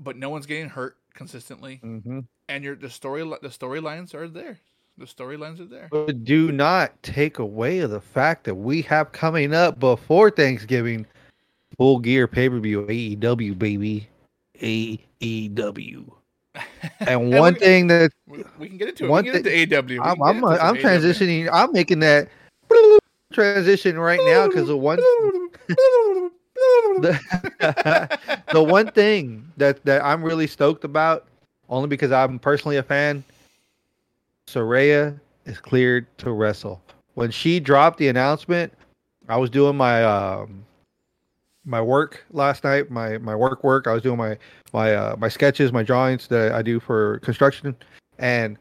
but 0.00 0.16
no 0.16 0.30
one's 0.30 0.46
getting 0.46 0.70
hurt 0.70 0.96
consistently, 1.14 1.80
Mhm. 1.84 2.24
and 2.48 2.64
your 2.64 2.74
the 2.74 2.88
story 2.90 3.22
the 3.22 3.48
storylines 3.50 4.14
are 4.14 4.26
there. 4.26 4.58
The 4.96 5.04
storylines 5.04 5.60
are 5.60 5.66
there. 5.66 5.88
But 5.92 6.24
do 6.24 6.50
not 6.50 7.00
take 7.02 7.38
away 7.38 7.80
the 7.80 8.00
fact 8.00 8.44
that 8.44 8.54
we 8.56 8.82
have 8.82 9.12
coming 9.12 9.52
up 9.54 9.78
before 9.78 10.30
Thanksgiving 10.30 11.06
full 11.76 11.98
gear 12.00 12.26
pay 12.26 12.48
per 12.48 12.58
view 12.58 12.84
AEW 12.88 13.54
baby 13.54 14.08
AEW. 14.60 16.12
And 17.00 17.32
one 17.32 17.54
we- 17.54 17.60
thing 17.60 17.86
that 17.88 18.10
We, 18.26 18.68
can 18.68 18.78
get 18.78 18.88
into 18.88 19.04
it. 19.04 19.08
One 19.08 19.24
we 19.24 19.30
can 19.30 19.42
get 19.42 19.52
into 19.52 19.76
AW. 19.78 19.82
We 19.86 19.98
I'm 20.00 20.22
I'm, 20.22 20.44
I'm 20.44 20.74
AEW. 20.76 20.80
transitioning. 20.82 21.48
I'm 21.52 21.70
making 21.72 22.00
that 22.00 22.28
transition 23.32 23.98
right 23.98 24.20
now 24.24 24.46
because 24.46 24.68
the 24.68 24.76
one 24.76 24.98
the, 27.00 27.18
the 28.52 28.62
one 28.62 28.90
thing 28.90 29.50
that 29.56 29.84
that 29.84 30.04
I'm 30.04 30.22
really 30.22 30.46
stoked 30.46 30.84
about, 30.84 31.26
only 31.68 31.88
because 31.88 32.12
I'm 32.12 32.38
personally 32.38 32.76
a 32.76 32.82
fan, 32.82 33.24
Saraya 34.46 35.18
is 35.44 35.58
cleared 35.58 36.06
to 36.18 36.32
wrestle. 36.32 36.80
When 37.14 37.30
she 37.30 37.60
dropped 37.60 37.98
the 37.98 38.08
announcement, 38.08 38.72
I 39.28 39.36
was 39.36 39.50
doing 39.50 39.76
my 39.76 40.04
um 40.04 40.64
my 41.64 41.80
work 41.80 42.24
last 42.32 42.64
night, 42.64 42.90
my 42.90 43.18
my 43.18 43.34
work 43.34 43.62
work. 43.62 43.86
I 43.86 43.92
was 43.92 44.02
doing 44.02 44.18
my 44.18 44.38
my 44.72 44.94
uh, 44.94 45.16
my 45.18 45.28
sketches, 45.28 45.72
my 45.72 45.82
drawings 45.82 46.28
that 46.28 46.52
I 46.52 46.62
do 46.62 46.80
for 46.80 47.18
construction, 47.20 47.76
and 48.18 48.56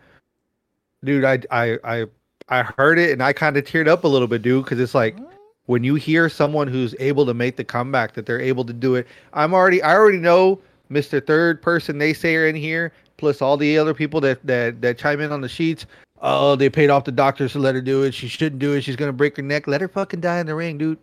dude, 1.03 1.23
I 1.23 1.39
I 1.51 1.77
I 1.83 2.05
I 2.49 2.63
heard 2.63 2.97
it 2.99 3.11
and 3.11 3.21
I 3.21 3.33
kind 3.33 3.57
of 3.57 3.65
teared 3.65 3.87
up 3.87 4.03
a 4.03 4.07
little 4.07 4.27
bit, 4.27 4.41
dude, 4.41 4.63
because 4.63 4.79
it's 4.79 4.95
like 4.95 5.17
when 5.65 5.83
you 5.83 5.95
hear 5.95 6.29
someone 6.29 6.67
who's 6.67 6.95
able 6.99 7.25
to 7.25 7.33
make 7.33 7.57
the 7.57 7.63
comeback 7.63 8.13
that 8.13 8.25
they're 8.25 8.39
able 8.39 8.63
to 8.63 8.71
do 8.71 8.95
it 8.95 9.05
i'm 9.33 9.53
already 9.53 9.81
i 9.83 9.93
already 9.93 10.17
know 10.17 10.57
mr 10.89 11.21
third 11.27 11.61
person 11.61 11.99
naysayer 11.99 12.49
in 12.49 12.55
here 12.55 12.93
plus 13.17 13.41
all 13.41 13.57
the 13.57 13.77
other 13.77 13.93
people 13.93 14.21
that 14.21 14.45
that 14.45 14.81
that 14.81 14.97
chime 14.97 15.19
in 15.19 15.31
on 15.31 15.41
the 15.41 15.49
sheets. 15.49 15.85
Oh 16.21 16.55
they 16.55 16.69
paid 16.69 16.89
off 16.89 17.03
the 17.03 17.11
doctors 17.11 17.51
to 17.51 17.59
let 17.59 17.75
her 17.75 17.81
do 17.81 18.03
it. 18.03 18.13
She 18.13 18.27
shouldn't 18.27 18.59
do 18.59 18.73
it. 18.73 18.81
She's 18.81 18.95
gonna 18.95 19.13
break 19.13 19.35
her 19.37 19.43
neck. 19.43 19.67
Let 19.67 19.81
her 19.81 19.87
fucking 19.87 20.21
die 20.21 20.39
in 20.39 20.47
the 20.47 20.55
ring 20.55 20.77
dude 20.77 20.97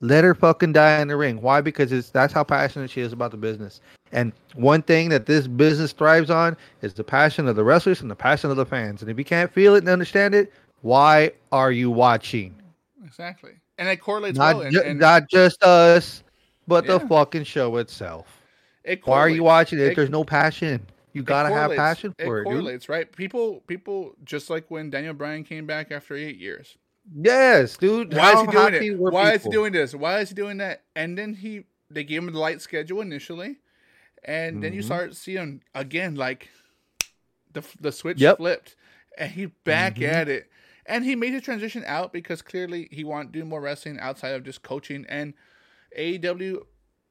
let 0.00 0.24
her 0.24 0.34
fucking 0.34 0.72
die 0.72 1.00
in 1.00 1.08
the 1.08 1.16
ring 1.16 1.40
why 1.42 1.60
because 1.60 1.90
it's 1.92 2.10
that's 2.10 2.32
how 2.32 2.44
passionate 2.44 2.90
she 2.90 3.00
is 3.00 3.12
about 3.12 3.30
the 3.30 3.36
business 3.36 3.80
and 4.12 4.32
one 4.54 4.80
thing 4.82 5.08
that 5.08 5.26
this 5.26 5.46
business 5.46 5.92
thrives 5.92 6.30
on 6.30 6.56
is 6.82 6.94
the 6.94 7.04
passion 7.04 7.48
of 7.48 7.56
the 7.56 7.64
wrestlers 7.64 8.00
and 8.00 8.10
the 8.10 8.14
passion 8.16 8.50
of 8.50 8.56
the 8.56 8.66
fans 8.66 9.02
and 9.02 9.10
if 9.10 9.18
you 9.18 9.24
can't 9.24 9.52
feel 9.52 9.74
it 9.74 9.78
and 9.78 9.88
understand 9.88 10.34
it 10.34 10.52
why 10.82 11.30
are 11.52 11.72
you 11.72 11.90
watching 11.90 12.54
Exactly, 13.04 13.52
and 13.78 13.88
it 13.88 13.96
correlates 13.96 14.36
not, 14.36 14.56
well. 14.56 14.64
And, 14.64 14.72
ju- 14.72 14.82
and 14.84 15.00
not 15.00 15.30
just 15.30 15.62
us, 15.62 16.22
but 16.66 16.86
the 16.86 17.00
fucking 17.00 17.44
show 17.44 17.76
itself. 17.78 18.42
it 18.84 19.00
Why 19.06 19.18
are 19.20 19.28
you 19.30 19.42
watching 19.42 19.78
it 19.78 19.86
if 19.86 19.92
It- 19.92 19.96
there's 19.96 20.10
no 20.10 20.24
passion? 20.24 20.86
You 21.14 21.22
gotta 21.22 21.48
have 21.48 21.74
passion 21.74 22.14
for 22.22 22.40
it, 22.40 22.44
dude. 22.44 22.52
correlates, 22.52 22.88
right? 22.88 23.10
People, 23.10 23.60
people, 23.66 24.14
just 24.24 24.50
like 24.50 24.70
when 24.70 24.90
Daniel 24.90 25.14
Bryan 25.14 25.42
came 25.42 25.66
back 25.66 25.90
after 25.90 26.14
eight 26.14 26.36
years. 26.36 26.76
Yes, 27.14 27.76
dude. 27.76 28.12
Why 28.14 28.32
is 28.34 28.40
he 28.40 28.46
doing 28.48 28.74
it? 28.74 28.98
Why 28.98 29.32
is 29.32 29.42
he 29.42 29.48
doing 29.50 29.72
this? 29.72 29.94
Why 29.94 30.20
is 30.20 30.28
he 30.28 30.34
doing 30.34 30.58
that? 30.58 30.82
And 30.94 31.16
then 31.16 31.34
he, 31.34 31.64
they 31.90 32.04
gave 32.04 32.22
him 32.22 32.32
the 32.32 32.38
light 32.38 32.60
schedule 32.60 33.00
initially, 33.00 33.56
and 34.24 34.62
then 34.62 34.72
you 34.74 34.80
Mhm. 34.82 34.84
start 34.84 35.16
seeing 35.16 35.62
again 35.74 36.14
like 36.16 36.48
the 37.52 37.62
the 37.80 37.92
switch 37.92 38.20
Yep. 38.20 38.36
flipped, 38.38 38.76
and 39.16 39.30
he 39.32 39.46
back 39.46 39.96
Mhm. 39.96 40.02
at 40.08 40.28
it, 40.28 40.50
and 40.86 41.04
he 41.04 41.16
made 41.16 41.32
his 41.32 41.42
transition 41.42 41.82
out 41.86 42.12
because 42.12 42.42
clearly 42.42 42.88
he 42.90 43.04
wanted 43.04 43.32
to 43.32 43.38
do 43.40 43.44
more 43.44 43.60
wrestling 43.60 43.98
outside 43.98 44.34
of 44.34 44.44
just 44.44 44.62
coaching 44.62 45.06
and 45.08 45.32
AEW. 45.96 46.66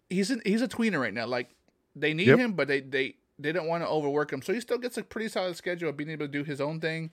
He's 0.10 0.30
an, 0.32 0.42
he's 0.46 0.62
a 0.62 0.68
tweener 0.68 1.00
right 1.02 1.14
now. 1.14 1.26
Like 1.26 1.50
they 1.96 2.14
need 2.14 2.28
Yep. 2.28 2.40
him, 2.40 2.54
but 2.54 2.68
they 2.68 2.82
they 2.82 3.16
they 3.40 3.52
don't 3.52 3.68
want 3.68 3.84
to 3.84 3.88
overwork 3.90 4.32
him, 4.32 4.42
so 4.44 4.54
he 4.54 4.60
still 4.62 4.78
gets 4.78 4.98
a 4.98 5.04
pretty 5.04 5.28
solid 5.30 5.56
schedule 5.56 5.90
of 5.90 5.98
being 5.98 6.10
able 6.12 6.26
to 6.28 6.32
do 6.32 6.44
his 6.44 6.62
own 6.62 6.80
thing, 6.80 7.12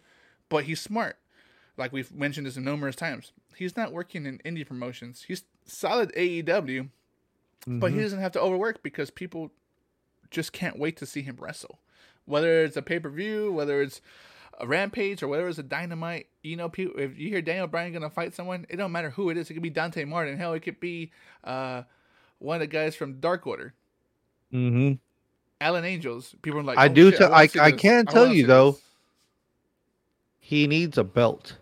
but 0.51 0.64
he's 0.64 0.80
smart 0.80 1.16
like 1.77 1.93
we've 1.93 2.12
mentioned 2.12 2.47
this 2.47 2.57
numerous 2.57 2.97
times. 2.97 3.33
He's 3.57 3.77
not 3.77 3.93
working 3.93 4.27
in 4.27 4.39
indie 4.45 4.66
promotions. 4.66 5.25
He's 5.27 5.45
solid 5.64 6.12
AEW, 6.16 6.89
but 7.66 7.93
he 7.93 7.99
Mhm. 7.99 8.03
doesn't 8.03 8.20
have 8.20 8.33
to 8.33 8.41
overwork 8.41 8.83
because 8.83 9.11
people 9.11 9.51
just 10.31 10.53
can't 10.53 10.79
wait 10.79 10.97
to 10.99 11.07
see 11.07 11.22
him 11.22 11.37
wrestle. 11.39 11.79
Whether 12.27 12.64
it's 12.64 12.77
a 12.77 12.83
pay 12.83 12.99
per 12.99 13.09
view, 13.11 13.53
whether 13.53 13.83
it's 13.83 14.01
a 14.61 14.66
rampage, 14.66 15.22
or 15.22 15.29
whether 15.29 15.49
it's 15.49 15.59
a 15.59 15.62
dynamite, 15.64 16.29
you 16.43 16.57
know, 16.57 16.68
people. 16.68 16.99
If 17.01 17.18
you 17.18 17.29
hear 17.29 17.43
Daniel 17.43 17.66
Bryan 17.66 17.93
gonna 17.93 18.09
fight 18.11 18.35
someone, 18.35 18.66
it 18.68 18.77
don't 18.77 18.93
matter 18.93 19.11
who 19.11 19.29
it 19.31 19.37
is. 19.37 19.51
It 19.51 19.55
could 19.55 19.62
be 19.64 19.70
Dante 19.70 20.05
Martin. 20.05 20.37
Hell, 20.39 20.53
it 20.55 20.61
could 20.61 20.79
be 20.81 21.11
uh, 21.43 21.83
one 22.39 22.57
of 22.57 22.61
the 22.61 22.66
guys 22.68 22.95
from 22.95 23.18
Dark 23.20 23.47
Order, 23.47 23.75
Mhm. 24.53 24.99
Alan 25.61 25.85
Angels. 25.85 26.35
People 26.43 26.61
are 26.61 26.62
like, 26.62 26.79
I 26.79 26.87
"Oh, 26.87 26.93
do 26.95 27.11
shit, 27.11 27.18
tell- 27.18 27.33
I- 27.35 27.43
I 27.61 27.72
can 27.72 28.07
I 28.07 28.12
tell 28.12 28.22
wanna 28.25 28.35
you, 28.35 28.43
see 28.43 28.47
though, 28.47 28.70
this." 28.72 28.83
He 30.41 30.66
needs 30.66 30.99
a 30.99 31.05
belt. 31.05 31.57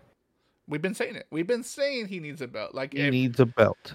We've 0.67 0.81
been 0.81 0.93
saying 0.93 1.15
it. 1.15 1.27
We've 1.29 1.47
been 1.47 1.63
saying 1.63 2.07
he 2.07 2.19
needs 2.19 2.41
a 2.41 2.47
belt. 2.47 2.73
Like 2.73 2.93
He 2.93 2.99
if, 3.01 3.11
needs 3.11 3.39
a 3.39 3.45
belt. 3.45 3.93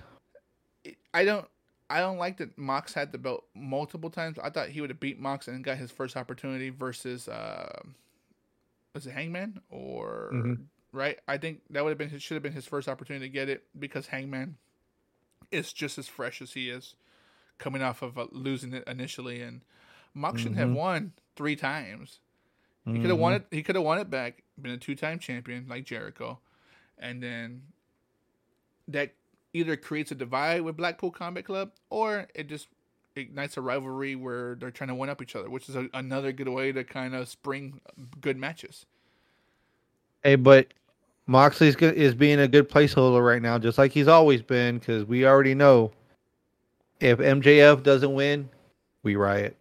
I 1.15 1.25
don't 1.25 1.47
I 1.91 2.01
don't 2.01 2.19
like 2.19 2.37
that 2.39 2.57
Mox 2.59 2.93
had 2.93 3.13
the 3.13 3.19
belt 3.19 3.45
multiple 3.55 4.11
times. 4.11 4.39
I 4.43 4.51
thought 4.51 4.69
he 4.69 4.81
would 4.83 4.91
have 4.91 5.01
beat 5.01 5.19
Mox 5.19 5.49
and 5.49 5.65
got 5.65 5.79
his 5.79 5.91
first 5.91 6.17
opportunity 6.17 6.69
versus 6.71 7.29
uh 7.29 7.81
was 8.95 9.07
it 9.07 9.13
Hangman 9.13 9.61
or 9.71 10.31
Mhm. 10.33 10.65
right? 10.93 11.19
I 11.27 11.39
think 11.39 11.63
that 11.71 11.83
would 11.85 11.91
have 11.91 11.99
been 11.99 12.19
should 12.19 12.35
have 12.35 12.43
been 12.43 12.53
his 12.53 12.67
first 12.67 12.89
opportunity 12.89 13.27
to 13.27 13.33
get 13.33 13.49
it 13.49 13.65
because 13.79 14.09
Hangman 14.09 14.57
is 15.51 15.73
just 15.73 15.97
as 15.99 16.09
fresh 16.09 16.43
as 16.43 16.53
he 16.53 16.69
is 16.69 16.95
coming 17.57 17.81
off 17.83 18.03
of 18.03 18.19
uh, 18.19 18.27
losing 18.31 18.75
it 18.75 18.85
initially 18.87 19.41
and 19.41 19.63
Mox 20.15 20.41
shouldn't 20.43 20.59
have 20.59 20.69
Mhm. 20.69 20.75
won 20.75 21.13
three 21.37 21.57
times. 21.57 22.21
He 22.85 23.01
could 23.01 23.11
have 23.11 23.19
won 23.19 23.33
Mhm. 23.35 23.37
it. 23.37 23.47
He 23.51 23.63
could 23.63 23.75
have 23.75 23.85
won 23.85 23.99
it 23.99 24.09
back. 24.09 24.43
Been 24.61 24.73
a 24.73 24.79
two-time 24.79 25.19
champion 25.19 25.69
like 25.69 25.85
Jericho, 25.85 26.41
and 26.99 27.23
then 27.23 27.63
that 28.89 29.13
either 29.53 29.77
creates 29.77 30.11
a 30.11 30.15
divide 30.15 30.63
with 30.63 30.77
Blackpool 30.77 31.11
Combat 31.11 31.45
Club 31.45 31.71
or 31.91 32.27
it 32.35 32.49
just 32.49 32.69
ignites 33.17 33.57
a 33.57 33.61
rivalry 33.61 34.15
where 34.15 34.55
they're 34.55 34.71
trying 34.71 34.89
to 34.89 34.95
one 34.95 35.09
up 35.09 35.21
each 35.21 35.37
other, 35.37 35.51
which 35.51 35.69
is 35.69 35.77
a, 35.77 35.89
another 35.95 36.33
good 36.33 36.49
way 36.49 36.73
to 36.73 36.85
kind 36.85 37.15
of 37.15 37.29
spring 37.29 37.81
good 38.21 38.37
matches. 38.37 38.87
Hey, 40.23 40.37
but 40.37 40.69
Moxley's 41.27 41.77
go- 41.77 41.89
is 41.89 42.15
being 42.15 42.41
a 42.41 42.49
good 42.49 42.69
placeholder 42.69 43.25
right 43.25 43.43
now, 43.43 43.59
just 43.59 43.79
like 43.79 43.93
he's 43.93 44.09
always 44.09 44.43
been, 44.43 44.79
because 44.79 45.05
we 45.05 45.27
already 45.27 45.55
know 45.55 45.93
if 47.01 47.19
MJF 47.19 47.83
doesn't 47.83 48.13
win, 48.13 48.49
we 49.03 49.17
riot. 49.17 49.57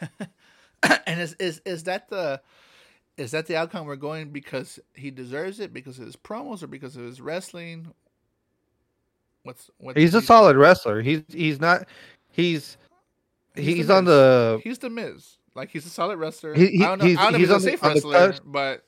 and 1.06 1.20
is 1.20 1.34
is 1.34 1.60
is 1.64 1.84
that 1.84 2.08
the 2.08 2.40
is 3.20 3.30
that 3.32 3.46
the 3.46 3.56
outcome 3.56 3.86
we're 3.86 3.96
going 3.96 4.30
because 4.30 4.80
he 4.94 5.10
deserves 5.10 5.60
it 5.60 5.72
because 5.72 5.98
of 5.98 6.06
his 6.06 6.16
promos 6.16 6.62
or 6.62 6.66
because 6.66 6.96
of 6.96 7.04
his 7.04 7.20
wrestling? 7.20 7.86
What's 9.42 9.70
what? 9.78 9.96
He's 9.96 10.14
a 10.14 10.22
solid 10.22 10.56
wrestler. 10.56 11.00
He's 11.02 11.22
he's 11.28 11.60
not. 11.60 11.86
He's 12.30 12.76
He's 13.56 13.76
he's, 13.78 13.86
the 13.88 13.96
on 13.96 14.04
Miz. 14.04 14.10
the 14.14 14.60
He's 14.64 14.78
the 14.78 14.90
Miz. 14.90 15.36
Like 15.54 15.70
he's 15.70 15.84
a 15.84 15.90
solid 15.90 16.18
wrestler. 16.18 16.54
He- 16.54 16.68
he- 16.78 16.84
I 16.84 16.88
don't 16.88 16.98
know. 17.00 17.04
he's- 17.06 17.18
I 17.18 17.22
don't 17.24 17.32
know 17.32 17.36
if 17.36 17.40
he's 17.40 17.48
he's 17.48 17.50
a 17.50 17.54
on 17.54 17.62
the- 17.62 17.70
safe 17.70 17.82
on 17.84 17.88
the 17.88 17.94
wrestler, 17.94 18.28
cusp. 18.30 18.42
but 18.46 18.84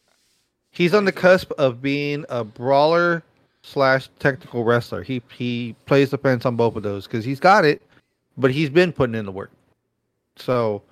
he's 0.70 0.94
on 0.94 1.04
the 1.04 1.12
cusp 1.12 1.50
of 1.58 1.82
being 1.82 2.24
a 2.28 2.44
brawler 2.44 3.22
slash 3.62 4.08
technical 4.20 4.62
wrestler. 4.64 5.02
He 5.02 5.20
he 5.34 5.74
plays 5.86 6.10
the 6.10 6.18
fence 6.18 6.46
on 6.46 6.54
both 6.56 6.76
of 6.76 6.82
those 6.84 7.06
because 7.06 7.24
he's 7.24 7.40
got 7.40 7.64
it, 7.64 7.82
but 8.38 8.50
he's 8.52 8.70
been 8.70 8.92
putting 8.92 9.14
in 9.16 9.26
the 9.26 9.32
work. 9.32 9.50
So 10.36 10.82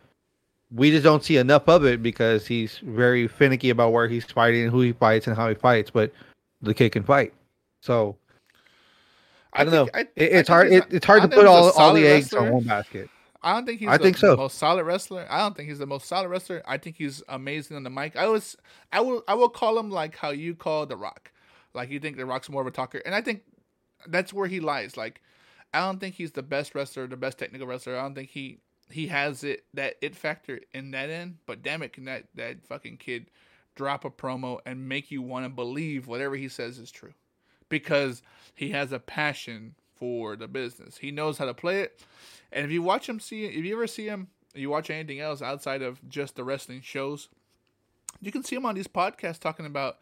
we 0.73 0.91
just 0.91 1.03
don't 1.05 1.25
see 1.25 1.37
enough 1.37 1.69
of 1.69 1.85
it 1.85 2.03
because 2.03 2.47
he's 2.47 2.79
very 2.79 3.27
finicky 3.29 3.71
about 3.71 3.93
where 3.93 4.09
he's 4.09 4.25
fighting, 4.25 4.69
who 4.71 4.81
he 4.81 4.93
fights, 4.93 5.27
and 5.27 5.37
how 5.37 5.49
he 5.49 5.55
fights. 5.55 5.91
But 5.91 6.13
the 6.63 6.75
kid 6.75 6.91
can 6.93 7.03
fight. 7.03 7.33
So 7.83 8.17
I 9.53 9.65
don't 9.65 9.73
think- 9.73 9.95
know. 9.95 9.99
I- 9.99 10.03
It, 10.03 10.11
it's 10.17 10.33
think 10.33 10.49
hard. 10.49 10.73
It, 10.73 10.85
a- 10.93 10.97
it's 10.97 11.07
hard 11.07 11.23
to 11.23 11.29
put 11.29 11.35
think 11.37 11.49
he's 11.49 11.49
a 11.49 11.51
all, 11.51 11.71
all 11.73 11.95
the 11.95 12.07
eggs 12.07 12.27
wrestler. 12.33 12.41
on 12.49 12.53
one 12.53 12.65
basket. 12.65 13.11
I 13.43 13.55
don't 13.55 13.65
think 13.65 13.81
he's 13.81 13.89
I 13.89 13.97
the 13.97 14.05
think 14.05 14.19
so. 14.19 14.37
most 14.37 14.59
solid 14.59 14.85
wrestler. 14.85 15.27
I 15.31 15.39
don't 15.39 15.57
think 15.57 15.69
he's 15.71 15.79
the 15.79 15.87
most 15.87 16.07
solid 16.07 16.29
wrestler. 16.29 16.63
I 16.67 16.77
think 16.77 16.97
he's 16.97 17.23
amazing 17.29 17.75
on 17.77 17.85
the 17.85 17.91
mic. 17.91 18.15
I 18.15 18.27
was 18.29 18.55
I 18.93 19.01
will 19.01 19.25
I 19.27 19.35
will 19.35 19.49
call 19.49 19.79
him 19.79 19.91
like 19.91 20.15
how 20.17 20.29
you 20.31 20.55
call 20.55 20.85
The 20.87 20.97
Rock. 20.97 21.33
Like 21.73 21.89
you 21.91 21.99
think 22.01 22.19
The 22.19 22.27
Rock's 22.27 22.51
more 22.51 22.61
of 22.61 22.69
a 22.69 22.71
talker. 22.71 22.99
And 23.07 23.15
I 23.15 23.23
think 23.23 23.43
that's 24.07 24.33
where 24.35 24.47
he 24.47 24.61
lies. 24.61 24.99
Like 24.99 25.23
I 25.73 25.81
don't 25.81 25.99
think 26.01 26.17
he's 26.17 26.33
the 26.33 26.43
best 26.43 26.75
wrestler, 26.75 27.07
the 27.07 27.17
best 27.17 27.39
technical 27.39 27.67
wrestler. 27.67 27.97
I 27.99 28.03
don't 28.03 28.15
think 28.15 28.29
he 28.29 28.59
he 28.91 29.09
has 29.09 29.45
it 29.45 29.65
that 29.75 29.95
it 30.01 30.15
factor 30.15 30.61
in 30.73 30.91
that 30.93 31.11
end. 31.11 31.39
But 31.47 31.63
damn 31.63 31.83
it, 31.83 31.93
can 31.93 32.05
that 32.05 32.25
that 32.35 32.65
fucking 32.67 32.99
kid 32.99 33.27
drop 33.75 34.05
a 34.05 34.11
promo 34.11 34.59
and 34.67 34.89
make 34.89 35.11
you 35.11 35.23
want 35.23 35.45
to 35.45 35.49
believe 35.49 36.07
whatever 36.07 36.37
he 36.37 36.49
says 36.49 36.79
is 36.79 36.91
true, 36.91 37.15
because 37.69 38.23
he 38.55 38.71
has 38.71 38.93
a 38.93 38.99
passion 38.99 39.75
for 39.95 40.37
the 40.37 40.49
business. 40.49 40.99
He 40.99 41.11
knows 41.11 41.39
how 41.39 41.47
to 41.47 41.55
play 41.55 41.81
it, 41.81 42.03
and 42.53 42.65
if 42.65 42.71
you 42.71 42.83
watch 42.83 43.09
him 43.09 43.21
see, 43.21 43.45
if 43.47 43.65
you 43.65 43.75
ever 43.75 43.87
see 43.87 44.07
him, 44.07 44.29
you 44.55 44.71
watch 44.71 44.91
anything 44.91 45.21
else 45.21 45.41
outside 45.41 45.83
of 45.83 46.07
just 46.09 46.37
the 46.37 46.45
wrestling 46.45 46.81
shows, 46.83 47.29
you 48.21 48.33
can 48.33 48.43
see 48.43 48.57
him 48.57 48.67
on 48.67 48.75
these 48.75 48.89
podcasts 48.89 49.39
talking 49.39 49.67
about 49.67 49.99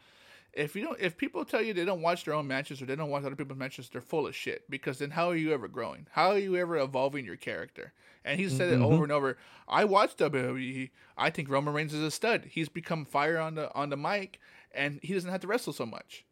if 0.53 0.75
you 0.75 0.83
don't 0.83 0.99
if 0.99 1.17
people 1.17 1.45
tell 1.45 1.61
you 1.61 1.73
they 1.73 1.85
don't 1.85 2.01
watch 2.01 2.25
their 2.25 2.33
own 2.33 2.47
matches 2.47 2.81
or 2.81 2.85
they 2.85 2.95
don't 2.95 3.09
watch 3.09 3.23
other 3.23 3.35
people's 3.35 3.59
matches 3.59 3.89
they're 3.89 4.01
full 4.01 4.27
of 4.27 4.35
shit. 4.35 4.69
Because 4.69 4.99
then 4.99 5.11
how 5.11 5.29
are 5.29 5.35
you 5.35 5.53
ever 5.53 5.67
growing? 5.67 6.07
How 6.11 6.31
are 6.31 6.37
you 6.37 6.55
ever 6.55 6.77
evolving 6.77 7.25
your 7.25 7.35
character? 7.35 7.93
And 8.25 8.39
he 8.39 8.49
said 8.49 8.69
it 8.69 8.75
mm-hmm. 8.75 8.83
over 8.83 9.03
and 9.03 9.11
over. 9.11 9.37
I 9.67 9.85
watch 9.85 10.15
wwe 10.17 10.89
i 11.17 11.29
think 11.29 11.49
roman 11.49 11.73
reigns 11.73 11.93
is 11.93 12.01
a 12.01 12.11
stud. 12.11 12.45
He's 12.49 12.69
become 12.69 13.05
fire 13.05 13.39
on 13.39 13.55
the 13.55 13.73
on 13.73 13.89
the 13.89 13.97
mic 13.97 14.39
and 14.73 14.99
he 15.03 15.13
doesn't 15.13 15.31
have 15.31 15.41
to 15.41 15.47
wrestle 15.47 15.73
so 15.73 15.85
much. 15.85 16.25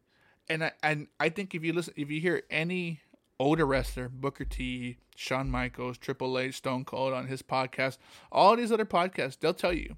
And 0.50 0.64
i 0.64 0.72
and 0.82 1.08
i 1.20 1.30
think 1.30 1.54
if 1.54 1.64
you 1.64 1.74
listen 1.74 1.94
if 1.96 2.10
you 2.10 2.20
hear 2.20 2.44
any 2.50 3.02
older 3.40 3.66
wrestler 3.66 4.10
booker 4.10 4.46
t 4.46 4.98
Shawn 5.16 5.50
michaels 5.50 5.98
triple 5.98 6.38
h 6.40 6.56
stone 6.56 6.86
cold 6.86 7.14
on 7.14 7.28
his 7.28 7.42
podcast 7.42 7.98
all 8.32 8.56
these 8.56 8.72
other 8.72 8.86
podcasts 8.86 9.40
they'll 9.40 9.54
tell 9.54 9.74
you 9.74 9.96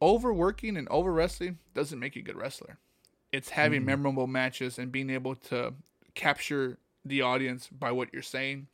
overworking 0.00 0.76
and 0.76 0.88
over 0.88 1.12
wrestling 1.12 1.58
doesn't 1.74 1.98
make 1.98 2.16
you 2.16 2.22
a 2.22 2.24
good 2.24 2.36
wrestler. 2.36 2.78
It's 3.32 3.50
having 3.50 3.84
memorable 3.84 4.26
matches 4.26 4.78
and 4.78 4.92
being 4.92 5.10
able 5.10 5.34
to 5.36 5.74
capture 6.14 6.78
the 7.04 7.22
audience 7.22 7.68
by 7.68 7.92
what 7.92 8.12
you're 8.12 8.22
saying. 8.22 8.68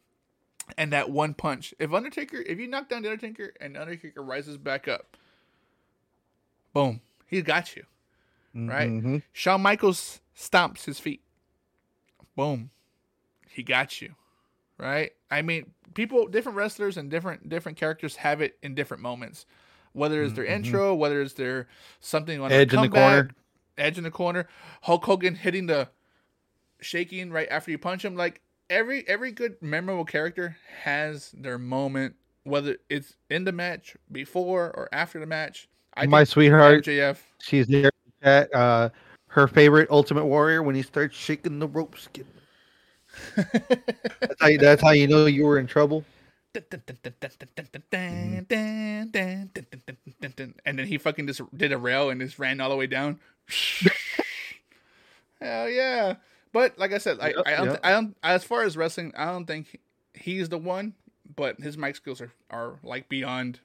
And 0.79 0.93
that 0.93 1.11
one 1.11 1.35
punch. 1.35 1.75
If 1.79 1.93
Undertaker, 1.93 2.37
if 2.37 2.59
you 2.59 2.69
knock 2.69 2.89
down 2.89 3.03
the 3.03 3.11
Undertaker 3.11 3.53
and 3.61 3.77
Undertaker 3.77 4.23
rises 4.23 4.57
back 4.59 4.87
up, 4.87 5.17
boom, 6.73 7.01
he 7.27 7.43
got 7.43 7.75
you. 7.75 7.85
Right? 8.55 8.91
Mhm. 8.91 9.23
Shawn 9.33 9.63
Michaels 9.63 10.21
stomps 10.37 10.85
his 10.85 11.01
feet. 11.01 11.23
Boom. 12.37 12.71
He 13.49 13.63
got 13.63 14.01
you. 14.01 14.15
Right? 14.79 15.13
I 15.31 15.43
mean, 15.43 15.73
people 15.95 16.27
different 16.29 16.57
wrestlers 16.57 16.97
and 16.97 17.11
different 17.11 17.49
different 17.49 17.79
characters 17.79 18.17
have 18.17 18.41
it 18.41 18.59
in 18.63 18.75
different 18.75 19.03
moments. 19.03 19.47
Whether 19.95 20.23
it's 20.23 20.33
their 20.35 20.45
intro, 20.45 20.95
whether 20.95 21.21
it's 21.21 21.35
their 21.35 21.69
something 22.01 22.41
on 22.41 22.51
Mm-hmm. 22.51 22.61
Edge 22.61 22.73
a 22.73 22.77
in 22.77 22.83
the 22.83 22.89
comeback, 22.89 23.25
corner. 23.25 23.31
edge 23.79 23.99
in 23.99 24.05
the 24.05 24.11
corner, 24.11 24.49
Hulk 24.83 25.05
Hogan 25.05 25.35
hitting 25.35 25.67
the 25.67 25.89
shaking 26.81 27.31
right 27.31 27.49
after 27.51 27.71
you 27.71 27.79
punch 27.79 28.05
him. 28.05 28.17
Like 28.17 28.41
every 28.71 29.07
every 29.09 29.33
good 29.33 29.57
memorable 29.61 30.05
character 30.05 30.57
has 30.83 31.31
their 31.37 31.59
moment, 31.59 32.15
whether 32.45 32.77
it's 32.89 33.17
in 33.31 33.45
the 33.45 33.53
match, 33.53 33.97
before 34.11 34.71
or 34.75 34.89
after 34.93 35.21
the 35.21 35.27
match. 35.27 35.69
I 35.95 36.07
My 36.07 36.25
sweetheart, 36.25 36.85
MJF. 36.85 37.19
she's 37.43 37.67
there 37.67 37.91
at 38.23 38.55
uh, 38.55 38.89
her 39.27 39.47
favorite 39.47 39.91
Ultimate 39.91 40.25
Warrior 40.25 40.63
when 40.63 40.75
he 40.75 40.81
starts 40.83 41.15
shaking 41.17 41.59
the 41.59 41.69
ropes. 41.69 42.09
That's 43.37 44.41
how 44.41 44.47
you, 44.49 44.57
that's 44.59 44.81
how 44.83 44.93
you 44.93 45.07
know 45.07 45.27
you 45.27 45.45
were 45.45 45.59
in 45.59 45.67
trouble. 45.67 46.03
And 50.65 50.79
then 50.79 50.87
he 50.87 50.99
fucking 50.99 51.27
just 51.27 51.41
did 51.57 51.73
a 51.73 51.79
rail 51.79 52.11
and 52.11 52.21
just 52.21 52.39
ran 52.39 52.61
all 52.61 52.71
the 52.71 52.77
way 52.77 52.87
down. 52.87 53.19
Hell 55.41 55.69
yeah! 55.69 56.17
But 56.53 56.79
like 56.79 56.93
I 56.93 56.99
said, 56.99 57.19
I, 57.21 57.29
Yep, 57.29 57.43
I, 57.47 57.51
don't, 57.57 57.67
yep. 57.67 57.81
I 57.83 57.91
don't. 57.91 58.17
As 58.23 58.45
far 58.45 58.63
as 58.63 58.77
wrestling, 58.77 59.13
I 59.17 59.27
don't 59.27 59.47
think 59.47 59.81
he's 60.15 60.49
the 60.49 60.59
one. 60.59 60.95
But 61.35 61.59
his 61.61 61.79
mic 61.79 61.97
skills 61.97 62.21
are, 62.21 62.31
are 62.51 62.75
like 62.83 63.09
beyond 63.09 63.61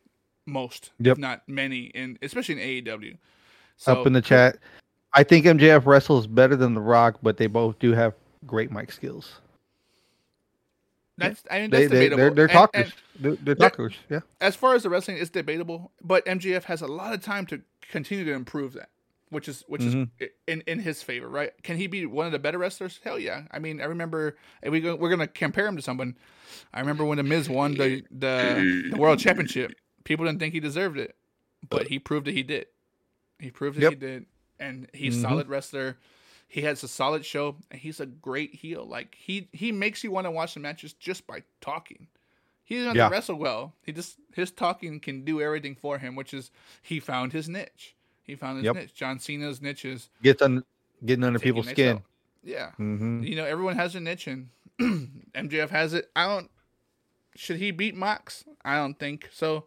most, 0.46 0.92
Yep. 1.00 1.14
if 1.14 1.18
not 1.18 1.48
many, 1.48 1.86
in 1.88 2.18
especially 2.22 2.62
in 2.62 2.86
AEW. 2.86 3.18
So 3.76 3.92
Up 3.94 4.08
in 4.08 4.14
the 4.14 4.22
chat, 4.22 4.58
I 5.14 5.24
think 5.24 5.46
MJF 5.46 5.86
wrestles 5.86 6.28
better 6.28 6.56
than 6.56 6.74
The 6.74 6.82
Rock, 6.82 7.20
but 7.22 7.38
they 7.38 7.48
both 7.48 7.78
do 7.80 7.92
have 7.92 8.14
great 8.46 8.72
mic 8.72 8.92
skills. 8.92 9.42
That's 11.18 11.44
I 11.50 11.62
mean 11.62 11.70
They, 11.72 11.82
that's 11.88 11.92
they 11.92 12.10
debatable. 12.10 12.18
they're, 12.18 12.32
they're 12.32 12.48
talkers. 12.48 12.84
and- 12.86 12.94
they're, 13.20 13.32
they're 13.36 13.56
they're- 13.56 13.70
talkers. 13.70 13.96
Yeah. 14.10 14.20
as 14.40 14.56
far 14.56 14.76
as 14.76 14.84
the 14.84 14.90
wrestling, 14.90 15.18
it's 15.18 15.30
debatable, 15.32 15.92
but 16.02 16.26
MJF 16.26 16.66
has 16.66 16.82
a 16.82 16.88
lot 16.88 17.14
of 17.14 17.22
time 17.22 17.46
to 17.48 17.62
continue 17.90 18.24
to 18.26 18.34
improve 18.34 18.74
that, 18.74 18.90
which 19.30 19.48
is 19.48 19.64
which 19.68 19.82
Mhm. 19.82 20.10
is 20.20 20.30
in 20.48 20.62
in 20.68 20.80
his 20.80 21.02
favor, 21.02 21.28
right? 21.28 21.52
Can 21.64 21.78
he 21.78 21.88
be 21.88 22.06
one 22.06 22.26
of 22.28 22.32
the 22.32 22.40
better 22.40 22.58
wrestlers? 22.60 23.00
Hell 23.04 23.18
yeah! 23.20 23.44
I 23.52 23.58
mean, 23.60 23.82
I 23.82 23.86
remember 23.86 24.38
if 24.62 24.72
we 24.72 24.80
go, 24.82 24.96
we're 24.96 25.10
gonna 25.10 25.28
compare 25.28 25.66
him 25.68 25.76
to 25.76 25.82
someone. 25.82 26.16
I 26.74 26.80
remember 26.80 27.04
when 27.06 27.18
the 27.18 27.24
Miz 27.24 27.50
won 27.50 27.74
the 27.74 28.04
the, 28.12 28.90
the 28.92 28.98
world 28.98 29.18
championship. 29.20 29.74
People 30.04 30.26
didn't 30.26 30.40
think 30.40 30.54
he 30.54 30.60
deserved 30.60 30.98
it, 31.00 31.16
but 31.68 31.88
he 31.88 31.98
proved 32.00 32.28
that 32.28 32.34
he 32.36 32.44
did. 32.44 32.68
He 33.40 33.50
proved 33.52 33.78
that 33.78 33.82
Yep. 33.82 33.92
he 33.94 33.96
did, 34.00 34.26
and 34.60 34.88
he's 34.94 35.18
Mhm. 35.18 35.22
solid 35.24 35.48
wrestler. 35.50 35.98
He 36.50 36.62
has 36.62 36.82
a 36.84 36.88
solid 36.88 37.26
show, 37.26 37.58
and 37.70 37.80
he's 37.80 38.00
a 38.00 38.06
great 38.06 38.56
heel. 38.56 38.86
Like 38.86 39.16
he 39.20 39.50
he 39.52 39.72
makes 39.72 40.04
you 40.04 40.12
want 40.12 40.26
to 40.26 40.32
watch 40.32 40.54
the 40.54 40.60
matches 40.62 40.94
just 40.94 41.28
by 41.28 41.44
talking. 41.62 42.08
He 42.64 42.76
doesn't 42.78 42.96
Yeah. 42.96 43.10
wrestle 43.10 43.36
well. 43.36 43.74
He 43.84 43.92
just 43.92 44.18
his 44.34 44.52
talking 44.52 45.00
can 45.00 45.24
do 45.26 45.42
everything 45.42 45.76
for 45.76 45.98
him, 45.98 46.16
which 46.16 46.34
is 46.34 46.52
he 46.82 47.00
found 47.00 47.34
his 47.34 47.48
niche. 47.50 47.96
He 48.24 48.36
found 48.36 48.58
his 48.58 48.66
Yep. 48.66 48.76
niche. 48.76 48.94
John 48.94 49.20
Cena's 49.20 49.62
niche 49.62 49.86
is 49.86 50.10
Gets 50.24 50.42
on 50.42 50.64
getting 51.06 51.24
under 51.24 51.40
people's 51.40 51.68
skin. 51.70 51.98
out. 51.98 52.04
Yeah, 52.44 52.72
hmm 52.74 53.24
you 53.24 53.36
know 53.36 53.46
everyone 53.46 53.76
has 53.76 53.96
a 53.96 54.00
niche, 54.00 54.28
and 54.28 54.50
MJF 55.36 55.70
has 55.70 55.94
it. 55.94 56.10
I 56.16 56.28
don't. 56.28 56.50
Should 57.36 57.58
he 57.58 57.72
beat 57.72 57.96
Mox? 57.96 58.46
I 58.64 58.78
don't 58.78 58.98
think 58.98 59.30
so. 59.34 59.66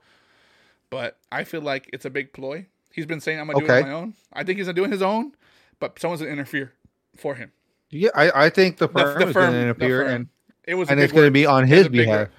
But 0.89 1.19
I 1.31 1.45
feel 1.45 1.61
like 1.61 1.89
it's 1.93 2.05
a 2.05 2.11
big 2.11 2.33
ploy. 2.33 2.67
He's 2.93 3.07
been 3.07 3.21
saying 3.21 3.39
I'm 3.39 3.47
gonna 3.47 3.61
do 3.61 3.67
it 3.67 3.71
on 3.77 3.83
my 3.89 3.93
own. 3.93 4.15
I 4.33 4.43
think 4.45 4.59
he's 4.59 4.67
gonna 4.67 4.75
do 4.75 4.85
it 4.85 4.91
his 4.91 5.03
own, 5.03 5.33
but 5.81 5.99
someone's 5.99 6.21
gonna 6.21 6.33
interfere 6.33 6.73
for 7.17 7.35
him. 7.35 7.51
Yeah, 7.91 8.11
I, 8.15 8.45
I 8.47 8.51
think 8.51 8.77
the 8.79 8.87
The, 8.87 8.93
firm 8.93 9.19
the 9.19 9.27
is 9.27 9.33
firm, 9.33 9.43
going 9.47 9.53
to 9.55 9.61
interfere, 9.63 10.05
firm. 10.05 10.15
and 10.15 10.29
it 10.65 10.75
was 10.77 10.89
and 10.89 11.01
it's 11.01 11.13
going 11.13 11.25
to 11.25 11.29
work. 11.31 11.33
be 11.35 11.45
on 11.47 11.67
his 11.67 11.87
a 11.87 11.91
big 11.91 12.07
behalf. 12.07 12.19
work. 12.21 12.31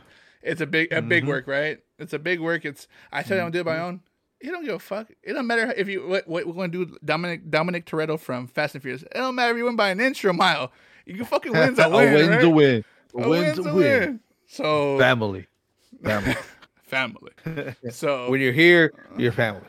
It's 0.41 0.61
a 0.61 0.65
big 0.65 0.93
a 0.93 1.01
big 1.01 1.25
Mhm. 1.25 1.27
work, 1.27 1.47
right? 1.47 1.79
It's 1.99 2.13
a 2.13 2.19
big 2.19 2.39
work. 2.39 2.63
It's 2.63 2.87
I 3.11 3.21
tell 3.21 3.35
you 3.35 3.43
I'm 3.43 3.51
gonna 3.51 3.63
do 3.63 3.69
it 3.69 3.71
my 3.73 3.79
own. 3.81 3.99
You 4.41 4.51
don't 4.51 4.63
give 4.65 4.75
a 4.75 4.79
fuck. 4.79 5.11
It 5.21 5.33
don't 5.33 5.45
matter 5.45 5.71
if 5.75 5.87
you 5.89 6.07
what, 6.07 6.25
what 6.27 6.47
we're 6.47 6.53
gonna 6.53 6.69
do. 6.69 6.97
Dominic 7.03 7.49
Dominic 7.51 7.85
Toretto 7.85 8.17
from 8.19 8.47
Fast 8.47 8.75
and 8.75 8.81
Furious. 8.81 9.03
It 9.03 9.11
don't 9.15 9.35
matter 9.35 9.51
if 9.51 9.57
you 9.57 9.65
win 9.65 9.75
by 9.75 9.89
an 9.89 9.99
inch 9.99 10.23
or 10.23 10.29
a 10.29 10.33
mile. 10.33 10.71
You 11.05 11.15
can 11.15 11.25
fucking 11.25 11.51
win 11.51 11.77
a 11.77 11.83
a 11.83 11.89
win. 11.89 12.13
win's 12.13 12.29
right? 12.29 12.43
a 12.45 12.49
win. 12.49 12.85
A 13.15 13.21
A 13.23 13.29
win's 13.29 13.57
a 13.59 13.73
win. 13.73 14.19
So 14.47 14.97
Family. 14.97 15.47
Family. 16.03 16.35
family. 16.83 17.31
So 17.91 18.29
when 18.31 18.39
you're 18.41 18.53
here, 18.53 18.93
you're 19.17 19.31
family. 19.33 19.61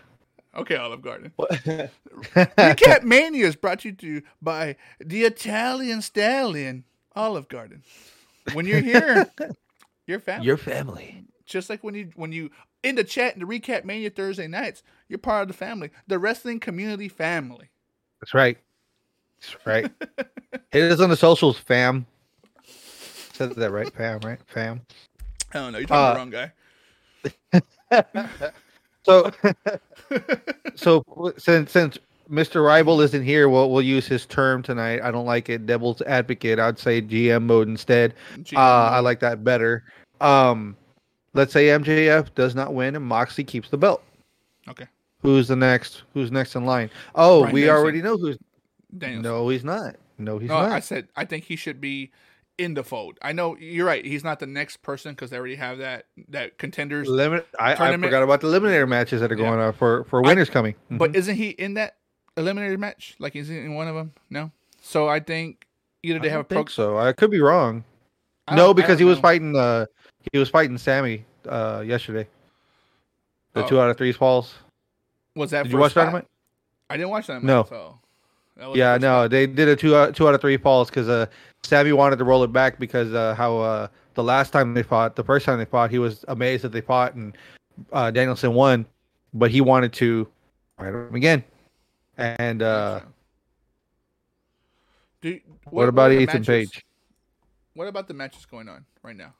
Okay, 0.54 0.76
Olive 0.76 1.02
Garden. 1.02 1.32
Recap 1.38 3.02
Mania 3.04 3.46
is 3.46 3.56
brought 3.56 3.80
to 3.80 3.88
you 3.88 3.94
to 3.94 4.22
by 4.40 4.76
the 4.98 5.24
Italian 5.24 6.02
Stallion, 6.02 6.84
Olive 7.14 7.48
Garden. 7.48 7.82
When 8.52 8.66
you're 8.66 8.80
here, 8.80 9.30
you're 10.06 10.18
family. 10.20 10.46
Your 10.46 10.56
family. 10.56 11.24
just 11.46 11.70
like 11.70 11.82
when 11.84 11.94
you 11.94 12.10
when 12.16 12.32
you 12.32 12.50
in 12.82 12.96
the 12.96 13.04
chat 13.04 13.34
in 13.34 13.40
the 13.40 13.46
recap 13.46 13.84
mania 13.84 14.10
Thursday 14.10 14.48
nights, 14.48 14.82
you're 15.08 15.18
part 15.18 15.42
of 15.42 15.48
the 15.48 15.54
family, 15.54 15.90
the 16.06 16.18
wrestling 16.18 16.60
community 16.60 17.08
family. 17.08 17.70
That's 18.20 18.34
right. 18.34 18.58
That's 19.40 19.66
right. 19.66 19.90
Hit 20.70 20.92
us 20.92 21.00
on 21.00 21.10
the 21.10 21.16
socials, 21.16 21.58
fam. 21.58 22.06
Said 23.32 23.54
that 23.56 23.70
right, 23.70 23.92
fam, 23.92 24.20
right? 24.20 24.38
Fam. 24.46 24.82
I 25.52 25.58
don't 25.58 25.72
know, 25.72 25.78
you're 25.78 25.88
talking 25.88 26.22
Uh, 26.22 27.60
the 27.60 27.62
wrong 27.62 27.90
guy. 28.42 28.52
So, 29.04 29.30
so 30.74 31.34
since 31.36 31.72
since 31.72 31.98
Mr. 32.30 32.64
Rival 32.64 33.00
isn't 33.00 33.24
here, 33.24 33.48
we'll 33.48 33.70
we'll 33.70 33.82
use 33.82 34.06
his 34.06 34.26
term 34.26 34.62
tonight. 34.62 35.02
I 35.02 35.10
don't 35.10 35.26
like 35.26 35.48
it. 35.48 35.66
Devil's 35.66 36.02
advocate. 36.02 36.58
I'd 36.58 36.78
say 36.78 37.02
GM 37.02 37.42
mode 37.44 37.68
instead. 37.68 38.14
GM 38.38 38.56
Uh, 38.56 38.90
I 38.90 39.00
like 39.00 39.20
that 39.20 39.44
better. 39.44 39.84
Um, 40.20 40.76
let's 41.34 41.52
say 41.52 41.66
MJF 41.66 42.34
does 42.34 42.54
not 42.54 42.74
win 42.74 42.96
and 42.96 43.04
Moxley 43.04 43.44
keeps 43.44 43.68
the 43.70 43.76
belt. 43.76 44.02
Okay, 44.68 44.86
Who's 45.22 45.48
the 45.48 45.56
next? 45.56 46.02
Who's 46.14 46.30
next 46.30 46.54
in 46.54 46.64
line? 46.64 46.90
Oh, 47.14 47.40
Bryan 47.40 47.54
we 47.54 47.60
Danielson. 47.62 47.82
already 47.82 48.02
know 48.02 48.16
who's. 48.16 48.38
Danielson. 48.96 49.22
No, 49.22 49.48
he's 49.48 49.64
not. 49.64 49.96
No, 50.18 50.38
he's 50.38 50.48
no, 50.48 50.62
not. 50.62 50.72
I 50.72 50.80
said 50.80 51.08
I 51.16 51.24
think 51.24 51.44
he 51.44 51.56
should 51.56 51.80
be 51.80 52.10
in 52.62 52.74
the 52.74 52.84
fold. 52.84 53.18
I 53.22 53.32
know 53.32 53.56
you're 53.56 53.86
right. 53.86 54.04
He's 54.04 54.24
not 54.24 54.38
the 54.38 54.46
next 54.46 54.82
person 54.82 55.12
because 55.12 55.30
they 55.30 55.36
already 55.38 55.56
have 55.56 55.78
that 55.78 56.06
that 56.28 56.58
contenders. 56.58 57.08
Limit. 57.08 57.46
I, 57.58 57.72
I 57.72 57.96
forgot 57.96 58.22
about 58.22 58.40
the 58.40 58.48
eliminator 58.48 58.88
matches 58.88 59.20
that 59.20 59.30
are 59.32 59.36
Yeah. 59.36 59.48
going 59.48 59.60
on 59.60 59.72
for 59.72 60.04
for 60.04 60.24
I- 60.24 60.28
winners 60.28 60.50
coming. 60.50 60.74
But 60.90 61.12
Mhm. 61.12 61.16
isn't 61.16 61.34
he 61.36 61.50
in 61.50 61.74
that 61.74 61.96
eliminator 62.36 62.78
match? 62.78 63.16
Like 63.18 63.34
is 63.36 63.48
he 63.48 63.58
in 63.58 63.74
one 63.74 63.88
of 63.88 63.94
them? 63.94 64.12
No. 64.30 64.50
So 64.80 65.08
I 65.08 65.20
think 65.20 65.66
either 66.02 66.18
they 66.18 66.28
I 66.28 66.32
have 66.32 66.40
a 66.40 66.44
pro. 66.44 66.58
think 66.58 66.70
so. 66.70 66.98
I 66.98 67.12
could 67.12 67.30
be 67.30 67.40
wrong. 67.40 67.84
No, 68.50 68.74
because 68.74 68.98
he 68.98 69.04
was 69.04 69.18
know. 69.18 69.22
fighting. 69.22 69.56
Uh, 69.56 69.86
he 70.32 70.38
was 70.38 70.48
fighting 70.48 70.76
Sammy 70.78 71.24
uh 71.48 71.82
yesterday. 71.86 72.28
The 73.54 73.64
Oh. 73.64 73.68
two 73.68 73.80
out 73.80 73.90
of 73.90 73.96
three 73.98 74.12
falls. 74.12 74.54
Was 75.36 75.50
that 75.50 75.64
Did 75.64 75.70
for 75.72 75.76
you 75.76 75.80
watch? 75.80 75.94
Dynamite? 75.94 76.26
I 76.90 76.96
didn't 76.96 77.10
watch 77.10 77.26
that. 77.26 77.42
No. 77.42 77.64
So 77.64 77.98
Yeah, 78.58 78.98
the 78.98 79.00
first 79.00 79.02
no, 79.02 79.28
they 79.28 79.46
did 79.46 79.68
a 79.68 79.76
two 79.76 79.96
out, 79.96 80.14
two 80.14 80.28
out 80.28 80.34
of 80.34 80.40
three 80.40 80.56
falls 80.56 80.88
because 80.90 81.08
uh, 81.08 81.26
Sammy 81.62 81.92
wanted 81.92 82.16
to 82.16 82.24
roll 82.24 82.44
it 82.44 82.52
back 82.52 82.78
because 82.78 83.12
uh, 83.14 83.34
how 83.34 83.58
uh, 83.58 83.88
the 84.14 84.22
last 84.22 84.50
time 84.50 84.74
they 84.74 84.82
fought, 84.82 85.16
the 85.16 85.24
first 85.24 85.46
time 85.46 85.58
they 85.58 85.64
fought, 85.64 85.90
he 85.90 85.98
was 85.98 86.24
amazed 86.28 86.62
that 86.64 86.72
they 86.72 86.80
fought 86.80 87.14
and 87.14 87.36
uh, 87.92 88.10
Danielson 88.10 88.54
won, 88.54 88.86
but 89.32 89.50
he 89.50 89.60
wanted 89.60 89.92
to 89.94 90.28
fight 90.76 90.88
him 90.88 91.14
again. 91.14 91.42
And 92.18 92.62
uh, 92.62 93.00
Do, 95.22 95.40
what, 95.70 95.84
are 95.84 95.88
about 95.88 96.08
the 96.08 96.20
Ethan 96.20 96.42
matches- 96.42 96.46
Page 96.46 96.84
What 97.74 97.88
about 97.88 98.06
the 98.06 98.14
matches 98.14 98.44
going 98.44 98.68
on 98.68 98.84
right 99.02 99.16
now? 99.16 99.32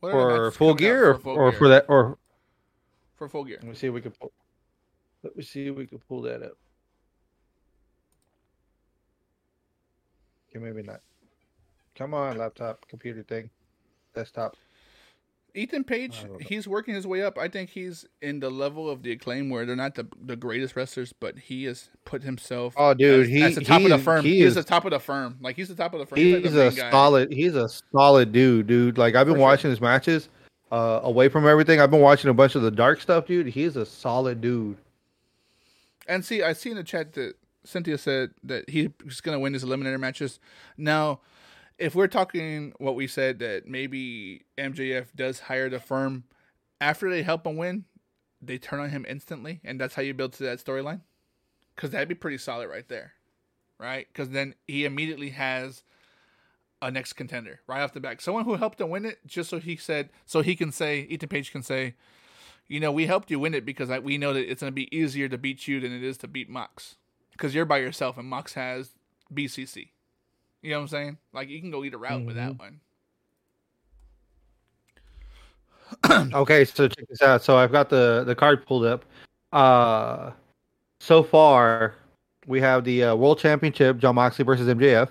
What 0.00 0.14
are 0.14 0.32
the 0.32 0.36
for 0.36 0.50
full 0.52 0.68
coming 0.74 0.78
gear 0.78 1.10
or, 1.10 1.18
full 1.18 1.34
or 1.34 1.50
gear? 1.50 1.58
for 1.58 1.68
that 1.68 1.86
or 1.88 2.18
for 3.16 3.28
full 3.28 3.44
gear? 3.44 3.58
let 3.62 3.70
me 3.70 3.74
see 3.74 3.86
if 3.88 3.94
we 3.94 4.00
can 4.00 4.12
pull. 4.12 4.32
Let 5.22 5.36
me 5.36 5.42
see 5.42 5.66
if 5.66 5.74
we 5.74 5.86
can 5.86 5.98
pull 5.98 6.20
that 6.22 6.42
up. 6.42 6.58
Okay, 10.54 10.64
maybe 10.64 10.82
not. 10.82 11.00
Come 11.96 12.14
on, 12.14 12.38
laptop, 12.38 12.86
computer 12.88 13.22
thing, 13.22 13.50
desktop. 14.14 14.56
Ethan 15.56 15.84
Page, 15.84 16.18
I 16.18 16.22
don't 16.26 16.32
know. 16.32 16.38
he's 16.48 16.66
working 16.66 16.94
his 16.94 17.06
way 17.06 17.22
up. 17.22 17.38
I 17.38 17.46
think 17.46 17.70
he's 17.70 18.04
in 18.20 18.40
the 18.40 18.50
level 18.50 18.90
of 18.90 19.04
the 19.04 19.12
acclaim 19.12 19.50
where 19.50 19.64
they're 19.64 19.76
not 19.76 19.94
the, 19.94 20.08
the 20.26 20.34
greatest 20.34 20.74
wrestlers, 20.74 21.12
but 21.12 21.38
he 21.38 21.62
has 21.64 21.90
put 22.04 22.24
himself. 22.24 22.74
Oh, 22.76 22.92
dude, 22.92 23.22
as, 23.26 23.28
he- 23.28 23.42
as 23.42 23.54
the 23.54 23.60
top 23.60 23.82
of 23.82 23.88
the 23.90 23.98
firm. 23.98 24.24
he 24.24 24.38
he's 24.38 24.46
is- 24.48 24.54
the 24.56 24.64
top 24.64 24.84
of 24.84 24.90
the 24.90 24.98
firm. 24.98 25.38
Like 25.40 25.54
he's 25.54 25.68
the 25.68 25.76
top 25.76 25.94
of 25.94 26.00
the 26.00 26.06
firm. 26.06 26.18
He's 26.18 26.34
like 26.34 26.42
the 26.52 26.60
a 26.60 26.70
main 26.70 26.76
guy. 26.76 26.90
solid. 26.90 27.32
He's 27.32 27.54
a 27.54 27.68
solid 27.92 28.32
dude, 28.32 28.66
dude. 28.66 28.98
Like 28.98 29.14
I've 29.14 29.26
been 29.26 29.34
For 29.34 29.38
sure. 29.38 29.42
watching 29.46 29.70
his 29.70 29.80
matches, 29.80 30.28
uh, 30.72 30.98
away 31.04 31.28
from 31.28 31.46
everything. 31.46 31.80
I've 31.80 31.90
been 31.92 32.00
watching 32.00 32.30
a 32.30 32.34
bunch 32.34 32.56
of 32.56 32.62
the 32.62 32.72
dark 32.72 33.00
stuff, 33.00 33.26
dude. 33.26 33.46
He's 33.46 33.76
a 33.76 33.86
solid 33.86 34.40
dude. 34.40 34.76
And 36.08 36.24
see, 36.24 36.42
I 36.42 36.52
see 36.52 36.70
in 36.70 36.76
the 36.76 36.82
chat 36.84 37.12
that 37.12 37.34
Cynthia 37.64 37.98
said 37.98 38.30
that 38.42 38.68
he's 38.68 38.90
going 39.22 39.36
to 39.36 39.40
win 39.40 39.52
his 39.52 39.64
eliminator 39.64 39.98
matches. 39.98 40.38
Now, 40.76 41.20
if 41.78 41.94
we're 41.94 42.06
talking 42.06 42.72
what 42.78 42.94
we 42.94 43.06
said 43.06 43.38
that 43.40 43.66
maybe 43.66 44.44
MJF 44.58 45.06
does 45.14 45.40
hire 45.40 45.68
the 45.68 45.80
firm 45.80 46.24
after 46.80 47.10
they 47.10 47.22
help 47.22 47.46
him 47.46 47.56
win, 47.56 47.84
they 48.40 48.58
turn 48.58 48.80
on 48.80 48.90
him 48.90 49.06
instantly, 49.08 49.60
and 49.64 49.80
that's 49.80 49.94
how 49.94 50.02
you 50.02 50.14
build 50.14 50.34
to 50.34 50.42
that 50.44 50.64
storyline. 50.64 51.00
Because 51.74 51.90
that'd 51.90 52.08
be 52.08 52.14
pretty 52.14 52.38
solid 52.38 52.68
right 52.68 52.88
there, 52.88 53.14
right? 53.80 54.06
Because 54.12 54.30
then 54.30 54.54
he 54.68 54.84
immediately 54.84 55.30
has 55.30 55.82
a 56.82 56.90
next 56.90 57.14
contender 57.14 57.60
right 57.66 57.80
off 57.80 57.94
the 57.94 58.00
back, 58.00 58.20
someone 58.20 58.44
who 58.44 58.54
helped 58.54 58.80
him 58.80 58.90
win 58.90 59.06
it, 59.06 59.18
just 59.26 59.50
so 59.50 59.58
he 59.58 59.76
said, 59.76 60.10
so 60.26 60.42
he 60.42 60.54
can 60.54 60.70
say, 60.70 61.00
Ethan 61.08 61.28
Page 61.28 61.50
can 61.50 61.62
say, 61.62 61.94
you 62.68 62.80
know, 62.80 62.92
we 62.92 63.06
helped 63.06 63.30
you 63.30 63.38
win 63.38 63.54
it 63.54 63.64
because 63.64 63.90
I, 63.90 63.98
we 63.98 64.18
know 64.18 64.32
that 64.32 64.50
it's 64.50 64.60
going 64.60 64.70
to 64.70 64.74
be 64.74 64.94
easier 64.94 65.28
to 65.28 65.38
beat 65.38 65.66
you 65.66 65.80
than 65.80 65.92
it 65.92 66.02
is 66.02 66.18
to 66.18 66.28
beat 66.28 66.48
Mox. 66.48 66.96
Because 67.34 67.54
you're 67.54 67.66
by 67.66 67.78
yourself 67.78 68.16
and 68.16 68.26
Mox 68.26 68.54
has 68.54 68.90
BCC. 69.32 69.90
You 70.62 70.70
know 70.70 70.78
what 70.78 70.82
I'm 70.82 70.88
saying? 70.88 71.18
Like, 71.34 71.50
you 71.50 71.60
can 71.60 71.70
go 71.70 71.84
either 71.84 71.98
route 71.98 72.24
with 72.24 72.36
that 72.36 72.58
one. 72.58 72.80
Okay, 76.34 76.64
so 76.64 76.88
check 76.88 77.06
this 77.08 77.22
out. 77.22 77.42
So 77.44 77.56
I've 77.56 77.70
got 77.70 77.88
the 77.88 78.24
the 78.26 78.34
card 78.34 78.66
pulled 78.66 78.84
up. 78.84 79.04
Uh, 79.52 80.32
so 80.98 81.22
far 81.22 81.94
we 82.46 82.60
have 82.60 82.84
the 82.84 83.04
uh, 83.04 83.14
World 83.14 83.38
Championship, 83.38 83.98
Jon 83.98 84.14
Moxley 84.14 84.44
versus 84.44 84.66
MJF. 84.66 85.08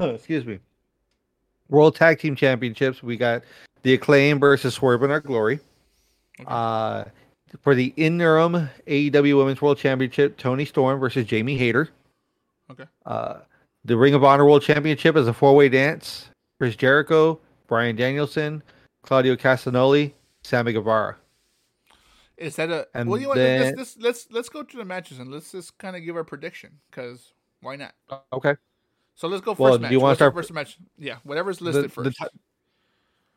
Oh, 0.00 0.10
excuse 0.14 0.44
me. 0.44 0.58
World 1.68 1.96
Tag 1.96 2.18
Team 2.18 2.36
Championships, 2.36 3.02
we 3.02 3.16
got 3.16 3.42
the 3.82 3.94
Acclaim 3.94 4.38
versus 4.38 4.74
Swerve 4.74 5.02
in 5.02 5.10
Our 5.10 5.20
Glory. 5.20 5.60
Okay. 6.40 6.48
Uh, 6.48 7.04
for 7.62 7.74
the 7.74 7.92
interim 7.96 8.68
AEW 8.86 9.38
Women's 9.38 9.60
World 9.62 9.78
Championship, 9.78 10.36
Toni 10.36 10.64
Storm 10.64 10.98
versus 11.00 11.26
Jamie 11.26 11.56
Hayter. 11.56 11.88
Okay. 12.70 12.84
Uh, 13.04 13.38
the 13.84 13.96
Ring 13.96 14.14
of 14.14 14.24
Honor 14.24 14.44
World 14.44 14.62
Championship 14.62 15.16
is 15.16 15.28
a 15.28 15.32
four-way 15.32 15.68
dance. 15.68 16.28
Chris 16.58 16.74
Jericho, 16.76 17.38
Bryan 17.68 17.94
Danielson, 17.96 18.62
Claudio 19.02 19.36
Castagnoli, 19.36 20.12
Sammy 20.42 20.72
Guevara. 20.72 21.16
Is 22.36 22.56
that 22.56 22.70
a. 22.70 22.86
And 22.94 23.08
well, 23.08 23.20
you 23.20 23.28
know 23.28 23.34
then- 23.34 23.76
Let's, 23.76 23.76
let's, 23.78 23.96
let's, 23.98 24.26
let's 24.30 24.48
go 24.48 24.62
to 24.62 24.76
the 24.76 24.84
matches 24.84 25.18
and 25.18 25.30
let's 25.30 25.52
just 25.52 25.76
kind 25.78 25.96
of 25.96 26.04
give 26.04 26.16
our 26.16 26.24
prediction. 26.24 26.78
Because 26.90 27.32
why 27.60 27.76
not? 27.76 27.94
Okay. 28.32 28.56
So 29.14 29.28
let's 29.28 29.42
go 29.42 29.52
first 29.52 29.60
Well, 29.60 29.78
do 29.78 29.88
you 29.88 30.00
wanna 30.00 30.16
start- 30.16 30.34
first 30.34 30.52
match? 30.52 30.78
Yeah, 30.98 31.16
whatever's 31.24 31.60
listed 31.60 31.84
The- 31.84 31.88
first. 31.88 32.18
the 32.18 32.30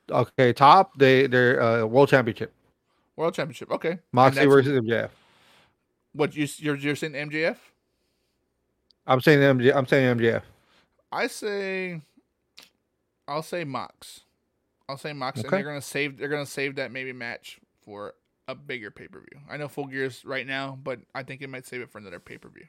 to- 0.10 0.16
okay, 0.16 0.52
top 0.54 0.98
they 0.98 1.28
they're 1.28 1.62
uh, 1.62 1.86
World 1.86 2.10
Championship. 2.10 2.52
World 3.20 3.34
Championship. 3.34 3.70
Okay. 3.70 3.92
And 3.92 4.00
Moxley 4.14 4.46
versus 4.46 4.72
MJF. 4.80 5.10
What 6.14 6.36
you 6.36 6.48
you're 6.58 6.78
you're 6.78 6.96
saying 6.96 7.14
MJF? 7.14 7.58
I'm 9.06 9.20
saying 9.20 9.40
MJ. 9.40 9.76
I'm 9.76 9.86
saying 9.86 10.18
MJF. 10.18 10.42
I 11.12 11.28
say, 11.28 12.02
I'll 13.28 13.44
say 13.44 13.66
Mox. 13.66 14.22
I'll 14.88 14.98
say 14.98 15.12
Mox, 15.14 15.42
and 15.42 15.50
they're 15.50 15.64
gonna 15.64 15.82
save. 15.82 16.18
They're 16.18 16.30
gonna 16.30 16.46
save 16.46 16.76
that 16.76 16.92
maybe 16.92 17.12
match 17.12 17.60
for 17.84 18.14
a 18.48 18.56
bigger 18.56 18.90
pay 18.90 19.08
per 19.08 19.20
view. 19.20 19.42
I 19.50 19.58
know 19.58 19.68
Full 19.68 19.88
Gear's 19.88 20.24
right 20.24 20.48
now, 20.48 20.80
but 20.82 21.00
I 21.14 21.24
think 21.24 21.42
it 21.42 21.50
might 21.50 21.68
save 21.68 21.82
it 21.82 21.92
for 21.92 21.98
another 21.98 22.20
pay 22.20 22.38
per 22.38 22.48
view. 22.48 22.66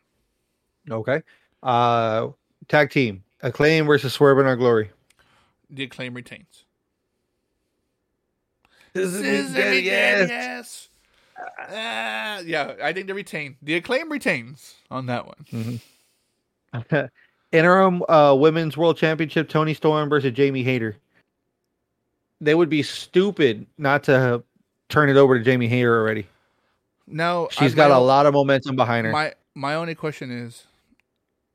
Okay. 0.91 1.23
Uh, 1.63 2.29
tag 2.69 2.91
team 2.91 3.23
Acclaim 3.43 3.87
versus 3.87 4.13
Swerve 4.13 4.41
in 4.41 4.47
Our 4.47 4.57
Glory. 4.57 4.91
The 5.71 5.85
acclaim 5.85 6.15
retains. 6.15 6.65
This 8.93 9.13
Scissor 9.13 9.75
yes. 9.75 10.89
Ah, 11.59 12.41
yeah, 12.41 12.75
I 12.83 12.93
think 12.93 13.07
they 13.07 13.13
retain. 13.13 13.57
The 13.63 13.77
acclaim 13.77 14.11
retains 14.11 14.75
on 14.91 15.07
that 15.07 15.27
one. 15.27 15.81
Interim 17.53 18.03
uh, 18.09 18.35
Women's 18.39 18.77
World 18.77 18.97
Championship: 18.97 19.49
Toni 19.49 19.75
Storm 19.75 20.09
versus 20.09 20.33
Jamie 20.33 20.63
Hayter. 20.63 20.97
They 22.41 22.55
would 22.55 22.69
be 22.69 22.83
stupid 22.83 23.67
not 23.79 24.03
to 24.05 24.43
turn 24.89 25.09
it 25.09 25.17
over 25.17 25.39
to 25.39 25.45
Jamie 25.45 25.69
Hayter 25.69 25.99
already. 26.01 26.27
No, 27.07 27.49
She's 27.51 27.73
I- 27.73 27.77
got 27.77 27.91
a 27.91 27.95
a 27.95 27.99
o- 28.01 28.05
lot 28.05 28.27
of 28.27 28.35
momentum 28.35 28.77
behind 28.77 29.07
her. 29.07 29.13
My 29.13 29.35
my 29.55 29.75
only 29.75 29.95
question 29.95 30.31
is, 30.31 30.65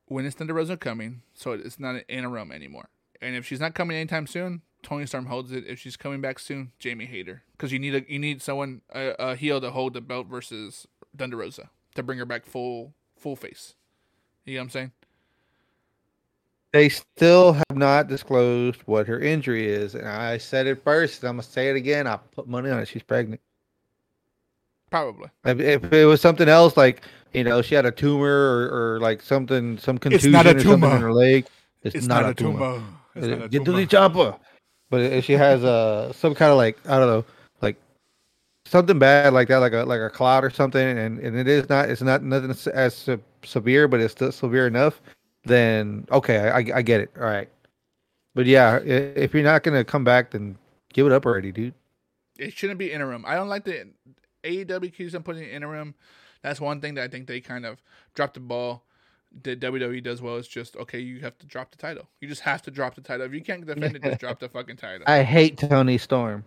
when 0.07 0.25
is 0.25 0.33
Thunder 0.35 0.53
Rosa 0.53 0.77
coming? 0.77 1.21
So 1.33 1.51
it's 1.51 1.79
not 1.79 1.95
an 1.95 2.03
interim 2.07 2.51
anymore. 2.51 2.89
And 3.21 3.35
if 3.35 3.45
she's 3.45 3.59
not 3.59 3.73
coming 3.73 3.95
anytime 3.97 4.27
soon, 4.27 4.61
Toni 4.85 5.07
Storm 5.07 5.25
holds 5.25 5.51
it. 5.51 5.65
If 5.67 5.79
she's 5.79 5.97
coming 5.97 6.21
back 6.21 6.37
soon, 6.37 6.71
Jamie 6.77 7.05
Hayter, 7.05 7.41
because 7.53 7.71
you 7.71 7.79
need 7.79 7.95
a 7.95 8.05
you 8.07 8.19
need 8.19 8.41
someone 8.41 8.81
a, 8.93 9.15
a 9.17 9.35
heel 9.35 9.59
to 9.59 9.71
hold 9.71 9.95
the 9.95 10.01
belt 10.01 10.27
versus 10.27 10.87
Thunder 11.17 11.37
Rosa 11.37 11.71
to 11.95 12.03
bring 12.03 12.19
her 12.19 12.25
back 12.25 12.45
full 12.45 12.93
full 13.17 13.35
face. 13.35 13.73
You 14.45 14.53
know 14.53 14.59
what 14.59 14.63
I'm 14.65 14.69
saying? 14.69 14.91
They 16.71 16.89
still 16.89 17.53
have 17.53 17.75
not 17.75 18.07
disclosed 18.07 18.81
what 18.85 19.07
her 19.07 19.19
injury 19.19 19.67
is, 19.67 19.95
and 19.95 20.07
I 20.07 20.37
said 20.37 20.67
it 20.67 20.83
first. 20.83 21.23
And 21.23 21.29
I'm 21.29 21.35
gonna 21.37 21.43
say 21.43 21.69
it 21.69 21.75
again. 21.75 22.05
I 22.05 22.17
put 22.17 22.47
money 22.47 22.69
on 22.69 22.79
it. 22.79 22.87
She's 22.87 23.01
pregnant. 23.01 23.41
Probably. 24.91 25.29
If, 25.45 25.59
if 25.59 25.91
it 25.91 26.05
was 26.05 26.21
something 26.21 26.47
else, 26.47 26.77
like 26.77 27.01
you 27.33 27.43
know, 27.43 27.63
she 27.63 27.73
had 27.73 27.87
a 27.87 27.91
tumor 27.91 28.27
or, 28.27 28.93
or 28.93 28.99
like 28.99 29.23
something, 29.23 29.79
some 29.79 29.97
contusion 29.97 30.31
not 30.31 30.45
a 30.45 30.55
or 30.55 30.59
something 30.59 30.81
tumor. 30.81 30.95
in 30.95 31.01
her 31.01 31.13
leg. 31.13 31.47
It's, 31.81 32.05
not, 32.05 32.29
a 32.29 32.33
tumor. 32.35 32.59
tumor. 32.59 32.83
It's 33.15 33.27
not 33.27 33.41
a 33.43 33.49
Get 33.49 33.65
to 33.65 33.71
the 33.71 33.85
chopper. 33.85 34.35
But 34.89 35.01
if 35.01 35.25
she 35.25 35.33
has 35.33 35.63
uh, 35.63 36.13
some 36.13 36.35
kind 36.35 36.51
of 36.51 36.57
like 36.57 36.77
I 36.87 36.99
don't 36.99 37.07
know, 37.07 37.25
like 37.61 37.77
something 38.65 38.99
bad 38.99 39.33
like 39.33 39.47
that, 39.49 39.57
like 39.57 39.73
a 39.73 39.83
like 39.83 40.01
a 40.01 40.09
clot 40.09 40.43
or 40.45 40.49
something, 40.49 40.97
and, 40.97 41.19
and 41.19 41.37
it 41.37 41.47
is 41.47 41.69
not, 41.69 41.89
it's 41.89 42.01
not 42.01 42.23
nothing 42.23 42.51
as- 42.51 42.67
as 42.67 42.95
se- 42.95 43.19
severe, 43.43 43.87
but 43.87 43.99
it's 43.99 44.13
still 44.13 44.31
severe 44.31 44.67
enough. 44.67 45.01
Then 45.45 46.05
okay, 46.11 46.49
I, 46.49 46.57
I 46.77 46.81
get 46.81 47.01
it. 47.01 47.11
All 47.17 47.23
right. 47.25 47.49
But 48.35 48.45
yeah, 48.47 48.77
if 48.77 49.33
you're 49.33 49.43
not 49.43 49.63
gonna 49.63 49.83
come 49.83 50.03
back, 50.03 50.31
then 50.31 50.57
give 50.93 51.05
it 51.07 51.11
up 51.13 51.25
already, 51.25 51.51
dude. 51.51 51.73
it 52.37 52.53
shouldn't 52.53 52.79
be 52.79 52.91
interim. 52.91 53.25
I 53.25 53.35
don't 53.35 53.49
like 53.49 53.63
the 53.65 53.87
AEW 54.43 54.93
keeps 54.93 55.15
on 55.15 55.23
putting 55.23 55.43
interim. 55.49 55.95
That's 56.41 56.61
one 56.61 56.81
thing 56.81 56.95
that 56.95 57.03
I 57.03 57.07
think 57.07 57.27
they 57.27 57.41
kind 57.41 57.65
of 57.65 57.81
dropped 58.13 58.35
the 58.35 58.39
ball. 58.41 58.83
That 59.43 59.59
WWE 59.59 60.01
does 60.01 60.21
well 60.21 60.37
is 60.37 60.47
just 60.47 60.75
okay. 60.77 60.99
You 60.99 61.19
have 61.19 61.37
to 61.39 61.45
drop 61.45 61.71
the 61.71 61.77
title. 61.77 62.07
You 62.21 62.27
just 62.27 62.41
have 62.41 62.61
to 62.63 62.71
drop 62.71 62.95
the 62.95 63.01
title. 63.01 63.25
If 63.25 63.33
you 63.33 63.41
can't 63.41 63.65
defend 63.65 63.95
it, 63.97 64.01
just 64.03 64.19
drop 64.19 64.39
the 64.39 64.47
fucking 64.47 64.77
title. 64.77 65.03
I 65.07 65.23
hate 65.23 65.57
Toni 65.57 65.97
Storm. 65.97 66.45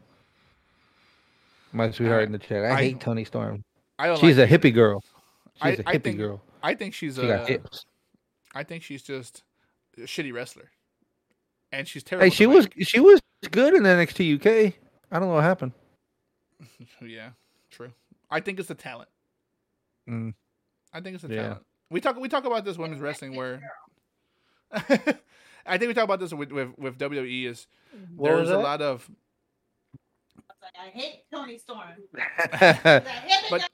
My 1.73 1.91
sweetheart 1.91 2.21
I- 2.23 2.25
in 2.25 2.33
the 2.33 2.39
chat. 2.39 2.65
I, 2.65 2.71
I- 2.71 2.77
hate 2.83 3.01
Toni 3.01 3.25
Storm. 3.25 3.63
I. 3.99 4.15
She's 4.15 4.39
like 4.39 4.51
a 4.51 4.59
hippie 4.59 4.73
girl. 4.73 5.03
I- 5.61 5.73
She's 5.73 5.81
a 5.81 5.89
I 5.89 5.95
hippie 5.99 6.03
think- 6.05 6.19
girl. 6.19 6.41
I 6.63 6.75
think 6.75 6.95
she's 6.95 7.17
She 7.17 7.21
a. 7.29 7.61
I 8.55 8.65
think 8.65 8.83
she's 8.83 9.03
just 9.03 9.43
a 9.97 10.01
shitty 10.03 10.33
wrestler, 10.33 10.71
and 11.71 11.87
she's 11.87 12.03
terrible. 12.03 12.25
Hey, 12.25 12.31
she 12.31 12.47
was 12.47 12.65
mic. 12.65 12.89
she 12.89 12.99
was 13.01 13.21
good 13.51 13.75
in 13.75 13.83
NXT 13.83 14.35
UK. 14.41 14.75
I 15.13 15.19
don't 15.19 15.29
know 15.29 15.35
what 15.35 15.45
happened. 15.45 15.73
Yeah, 17.01 17.31
true. 17.71 17.93
I 18.31 18.41
think 18.41 18.59
it's 18.59 18.69
the 18.69 18.75
talent. 18.75 19.09
Mm. 20.09 20.35
I 20.93 21.01
think 21.01 21.15
it's 21.15 21.23
the 21.23 21.35
Yeah. 21.35 21.43
talent. 21.43 21.63
We 21.91 22.01
talk. 22.01 22.17
We 22.19 22.29
talk 22.29 22.45
about 22.45 22.65
this 22.65 22.77
women's 22.79 23.01
wrestling 23.01 23.35
where. 23.37 23.61
I 25.67 25.77
think 25.77 25.89
we 25.89 25.95
talk 25.95 26.05
about 26.05 26.21
this 26.21 26.33
with 26.33 26.51
with, 26.53 26.79
with 26.79 26.99
WWE 26.99 27.47
is 27.47 27.67
mm-hmm. 27.95 28.17
What 28.17 28.29
there's 28.31 28.41
was 28.41 28.51
a 28.51 28.53
that? 28.55 28.59
lot 28.63 28.83
of 28.83 29.11
I 30.39 30.41
was 30.49 30.63
like, 30.63 30.73
I 30.79 30.89
hate 30.91 31.25
Toni 31.33 31.59
Storm. 31.59 31.81
but 33.51 33.69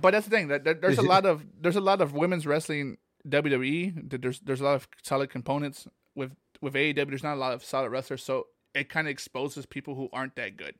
But- 0.00 0.10
that's 0.12 0.26
the 0.26 0.30
thing 0.30 0.48
that, 0.48 0.64
that 0.64 0.80
there's 0.80 0.98
a 0.98 1.02
lot 1.14 1.26
of 1.26 1.44
there's 1.60 1.76
a 1.76 1.80
lot 1.80 2.00
of 2.00 2.12
women's 2.14 2.46
wrestling 2.46 2.98
WWE. 3.28 4.10
That 4.10 4.22
there's 4.22 4.40
there's 4.40 4.60
a 4.60 4.64
lot 4.64 4.74
of 4.74 4.88
solid 5.02 5.30
components 5.30 5.86
with 6.14 6.32
with 6.60 6.74
AEW. 6.74 7.08
There's 7.08 7.22
not 7.22 7.34
a 7.34 7.40
lot 7.40 7.52
of 7.52 7.64
solid 7.64 7.90
wrestlers, 7.90 8.22
so 8.22 8.46
it 8.74 8.88
kind 8.88 9.06
of 9.06 9.10
exposes 9.12 9.66
people 9.66 9.94
who 9.94 10.08
aren't 10.12 10.36
that 10.36 10.56
good, 10.56 10.74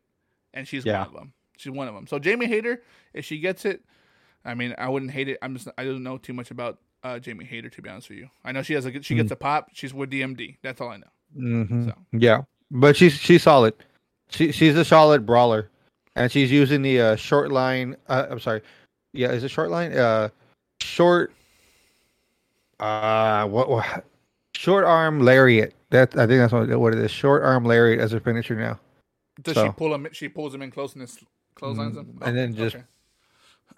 and 0.54 0.66
she's 0.66 0.84
Yeah. 0.84 0.98
one 1.00 1.06
of 1.08 1.14
them. 1.14 1.32
She's 1.56 1.72
one 1.72 1.88
of 1.88 1.94
them. 1.94 2.06
So 2.06 2.18
Jamie 2.18 2.46
Hayter, 2.46 2.82
if 3.12 3.24
she 3.24 3.38
gets 3.38 3.64
it, 3.64 3.84
I 4.44 4.54
mean, 4.54 4.74
I 4.78 4.88
wouldn't 4.88 5.10
hate 5.12 5.28
it. 5.28 5.38
I'm 5.42 5.54
just 5.54 5.68
I 5.78 5.84
don't 5.84 6.02
know 6.02 6.18
too 6.18 6.32
much 6.32 6.50
about 6.50 6.78
uh, 7.04 7.18
Jamie 7.18 7.44
Hayter 7.44 7.68
to 7.70 7.82
be 7.82 7.88
honest 7.88 8.08
with 8.08 8.18
you. 8.18 8.28
I 8.44 8.52
know 8.52 8.62
she 8.62 8.74
has 8.74 8.86
a 8.86 9.02
she 9.02 9.14
gets 9.14 9.30
a 9.30 9.36
pop. 9.36 9.70
She's 9.72 9.92
with 9.94 10.10
DMD. 10.10 10.56
That's 10.62 10.80
all 10.80 10.88
I 10.90 10.96
know. 10.98 11.06
Mhm. 11.36 11.86
So. 11.86 11.94
Yeah, 12.12 12.42
but 12.70 12.96
she's 12.96 13.14
she's 13.14 13.42
solid. 13.42 13.74
She 14.30 14.52
she's 14.52 14.76
a 14.76 14.84
solid 14.84 15.26
brawler, 15.26 15.70
and 16.16 16.30
she's 16.30 16.50
using 16.50 16.82
the 16.82 17.00
uh, 17.00 17.16
short 17.16 17.52
line. 17.52 17.96
Uh, 18.08 18.26
I'm 18.30 18.40
sorry. 18.40 18.62
Yeah, 19.12 19.30
is 19.30 19.44
it 19.44 19.50
short 19.50 19.70
line? 19.70 19.92
Uh, 19.92 20.28
short. 20.80 21.32
Uh, 22.80 23.46
what, 23.46 23.68
what? 23.68 24.04
Short 24.54 24.84
arm 24.84 25.20
lariat. 25.20 25.74
That 25.90 26.16
I 26.16 26.26
think 26.26 26.40
that's 26.40 26.52
what, 26.52 26.68
what 26.78 26.94
it 26.94 26.98
is. 27.00 27.10
Short 27.10 27.42
arm 27.42 27.64
lariat 27.64 28.00
as 28.00 28.12
her 28.12 28.20
finisher 28.20 28.56
now. 28.56 28.78
Does 29.42 29.56
she 29.56 29.68
pull 29.70 29.94
him? 29.94 30.06
She 30.12 30.28
pulls 30.28 30.54
him 30.54 30.62
in 30.62 30.70
close 30.70 30.94
and 30.94 31.08
clotheslines 31.54 31.96
him, 31.96 32.06
Mm, 32.06 32.26
and 32.26 32.36
then 32.36 32.54
just- 32.54 32.76
okay. 32.76 32.84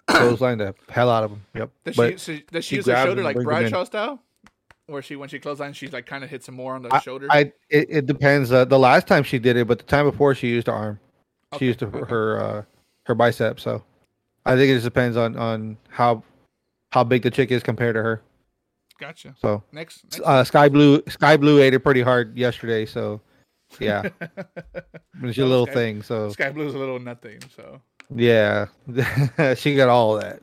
Clothesline 0.07 0.57
the 0.59 0.75
hell 0.89 1.09
out 1.09 1.23
of 1.23 1.31
him. 1.31 1.41
Yep. 1.55 1.69
Does 1.83 1.95
but 1.95 2.19
she, 2.19 2.35
she 2.37 2.45
does 2.51 2.63
she, 2.65 2.69
she 2.69 2.75
use 2.77 2.85
her 2.85 2.95
shoulder 3.03 3.23
like 3.23 3.35
brings. 3.35 3.47
Bradshaw 3.47 3.83
style, 3.85 4.21
where 4.87 5.01
she 5.01 5.15
when 5.15 5.29
she 5.29 5.39
clotheslines 5.39 5.75
she's 5.77 5.91
like 5.93 6.05
kind 6.05 6.23
of 6.23 6.29
hits 6.29 6.47
him 6.47 6.55
more 6.55 6.75
on 6.75 6.83
the 6.83 6.99
shoulder? 6.99 7.27
I 7.29 7.51
it, 7.69 7.87
it 7.89 8.05
depends. 8.05 8.51
Uh, 8.51 8.65
the 8.65 8.77
last 8.79 9.07
time 9.07 9.23
she 9.23 9.39
did 9.39 9.57
it, 9.57 9.67
but 9.67 9.77
the 9.79 9.83
time 9.85 10.05
before 10.05 10.35
she 10.35 10.47
used 10.47 10.67
her 10.67 10.73
arm. 10.73 10.99
She 11.53 11.55
Okay, 11.57 11.65
used 11.67 11.81
her 11.81 11.87
okay. 11.87 12.09
her, 12.09 12.39
uh, 12.39 12.63
her 13.07 13.15
bicep. 13.15 13.59
So 13.59 13.83
I 14.45 14.55
think 14.55 14.69
it 14.69 14.75
just 14.75 14.83
depends 14.85 15.17
on 15.17 15.35
on 15.37 15.77
how 15.89 16.21
how 16.91 17.03
big 17.03 17.23
the 17.23 17.31
chick 17.31 17.49
is 17.51 17.63
compared 17.63 17.95
to 17.95 18.03
her. 18.03 18.21
Gotcha. 18.99 19.35
So 19.41 19.61
Next, 19.73 20.03
next. 20.05 20.21
uh, 20.23 20.43
Skye 20.43 20.69
Blue 20.69 21.01
Skye 21.07 21.35
Blue 21.37 21.59
ate 21.61 21.73
it 21.73 21.79
pretty 21.79 22.01
hard 22.01 22.37
yesterday. 22.37 22.85
So 22.85 23.21
yeah, 23.79 24.03
it's 25.23 25.35
your 25.37 25.47
little 25.47 25.65
Sky- 25.65 25.73
thing. 25.73 26.01
So 26.03 26.29
Skye 26.29 26.51
Blue's 26.51 26.75
a 26.75 26.77
little 26.77 26.99
nothing, 26.99 27.39
so 27.55 27.81
yeah, 28.13 28.67
she 29.55 29.75
got 29.75 29.89
all 29.89 30.15
that. 30.17 30.39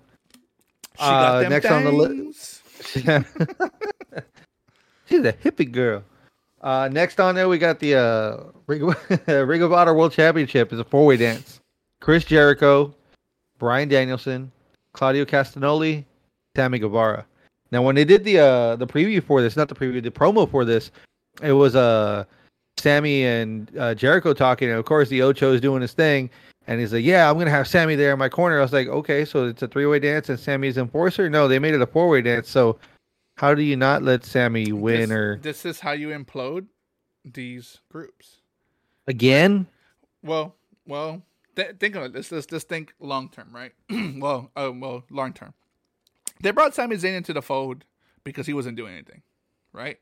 she 0.94 1.04
got 1.04 1.44
Uh, 1.44 1.48
next 1.48 1.66
on 1.66 1.84
the 1.84 1.92
list. 1.92 2.62
She's 5.08 5.24
a 5.24 5.32
hippie 5.32 5.70
girl. 5.70 6.02
Uh, 6.62 6.88
next 6.92 7.20
on 7.20 7.34
there, 7.34 7.48
we 7.48 7.58
got 7.58 7.80
the 7.80 7.94
uh, 7.96 8.44
Ring, 8.66 8.82
of, 8.82 9.28
Ring 9.48 9.62
of 9.62 9.72
Honor 9.72 9.94
World 9.94 10.12
Championship. 10.12 10.72
is 10.72 10.78
a 10.78 10.84
four 10.84 11.04
way 11.04 11.16
dance. 11.16 11.60
Chris 12.00 12.24
Jericho, 12.24 12.94
Bryan 13.58 13.88
Danielson, 13.88 14.50
Claudio 14.92 15.24
Castagnoli, 15.24 16.04
Sammy 16.56 16.78
Guevara. 16.78 17.26
Now, 17.70 17.82
when 17.82 17.94
they 17.94 18.04
did 18.04 18.24
the 18.24 18.38
uh, 18.38 18.76
the 18.76 18.86
preview 18.86 19.22
for 19.22 19.40
this, 19.42 19.56
not 19.56 19.68
the 19.68 19.74
preview, 19.74 20.02
the 20.02 20.10
promo 20.10 20.48
for 20.50 20.64
this, 20.64 20.90
it 21.42 21.52
was 21.52 21.74
uh, 21.74 22.24
Sammy 22.78 23.24
and 23.24 23.70
uh, 23.78 23.94
Jericho 23.94 24.32
talking. 24.34 24.68
And 24.68 24.78
of 24.78 24.84
course, 24.84 25.08
the 25.08 25.22
Ocho 25.22 25.52
is 25.52 25.60
doing 25.60 25.82
his 25.82 25.92
thing. 25.92 26.30
And 26.66 26.80
he's 26.80 26.92
like, 26.92 27.04
"Yeah, 27.04 27.28
I'm 27.28 27.38
gonna 27.38 27.50
have 27.50 27.66
Sammy 27.66 27.96
there 27.96 28.12
in 28.12 28.18
my 28.18 28.28
corner." 28.28 28.58
I 28.58 28.62
was 28.62 28.72
like, 28.72 28.88
"Okay, 28.88 29.24
so 29.24 29.46
it's 29.48 29.62
a 29.62 29.68
three 29.68 29.86
way 29.86 29.98
dance 29.98 30.28
and 30.28 30.38
Sammy's 30.38 30.78
enforcer." 30.78 31.28
No, 31.28 31.48
they 31.48 31.58
made 31.58 31.74
it 31.74 31.80
a 31.82 31.86
four 31.86 32.08
way 32.08 32.22
dance. 32.22 32.48
So, 32.48 32.78
how 33.36 33.54
do 33.54 33.62
you 33.62 33.76
not 33.76 34.02
let 34.02 34.24
Sammy 34.24 34.72
win 34.72 35.08
this, 35.08 35.10
or 35.10 35.38
this 35.42 35.64
is 35.64 35.80
how 35.80 35.92
you 35.92 36.08
implode 36.08 36.66
these 37.24 37.80
groups. 37.90 38.40
again? 39.06 39.66
Well, 40.22 40.54
well, 40.86 41.22
th- 41.56 41.76
think 41.80 41.96
of 41.96 42.04
it. 42.04 42.14
Let's 42.14 42.30
let's 42.30 42.46
just 42.46 42.68
think 42.68 42.94
long 43.00 43.28
term, 43.28 43.48
right? 43.52 43.72
well, 44.18 44.50
uh, 44.56 44.70
well, 44.72 45.04
long 45.10 45.32
term. 45.32 45.54
They 46.40 46.50
brought 46.50 46.74
Sami 46.74 46.96
Zayn 46.96 47.16
into 47.16 47.32
the 47.32 47.42
fold 47.42 47.84
because 48.24 48.46
he 48.46 48.52
wasn't 48.52 48.76
doing 48.76 48.94
anything, 48.94 49.22
right? 49.72 49.98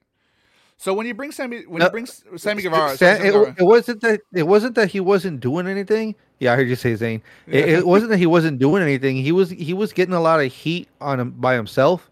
So 0.81 0.95
when 0.95 1.07
you 1.07 1.12
bring 1.12 1.31
Sammy, 1.31 1.66
when 1.66 1.81
No, 1.81 1.85
you 1.85 1.91
bring 1.91 2.07
Sammy 2.07 2.62
Guevara, 2.62 2.93
Sa- 2.93 2.97
Sammy 2.97 3.28
it, 3.28 3.55
it 3.59 3.64
wasn't 3.64 4.01
that 4.01 4.22
it 4.33 4.45
wasn't 4.45 4.74
that 4.76 4.91
he 4.91 4.99
wasn't 4.99 5.39
doing 5.41 5.66
anything. 5.66 6.14
Yeah, 6.39 6.55
I 6.55 6.57
heard 6.57 6.70
you 6.70 6.74
say 6.74 6.95
Zane. 6.95 7.20
It, 7.47 7.68
it 7.68 7.87
wasn't 7.87 8.12
that 8.12 8.16
he 8.16 8.24
wasn't 8.24 8.59
doing 8.59 8.83
anything. 8.83 9.16
He 9.16 9.31
was 9.31 9.51
he 9.51 9.74
was 9.74 9.93
getting 9.93 10.14
a 10.14 10.20
lot 10.22 10.41
of 10.41 10.51
heat 10.51 10.89
on 11.03 11.20
him 11.20 11.33
by 11.33 11.55
himself, 11.55 12.11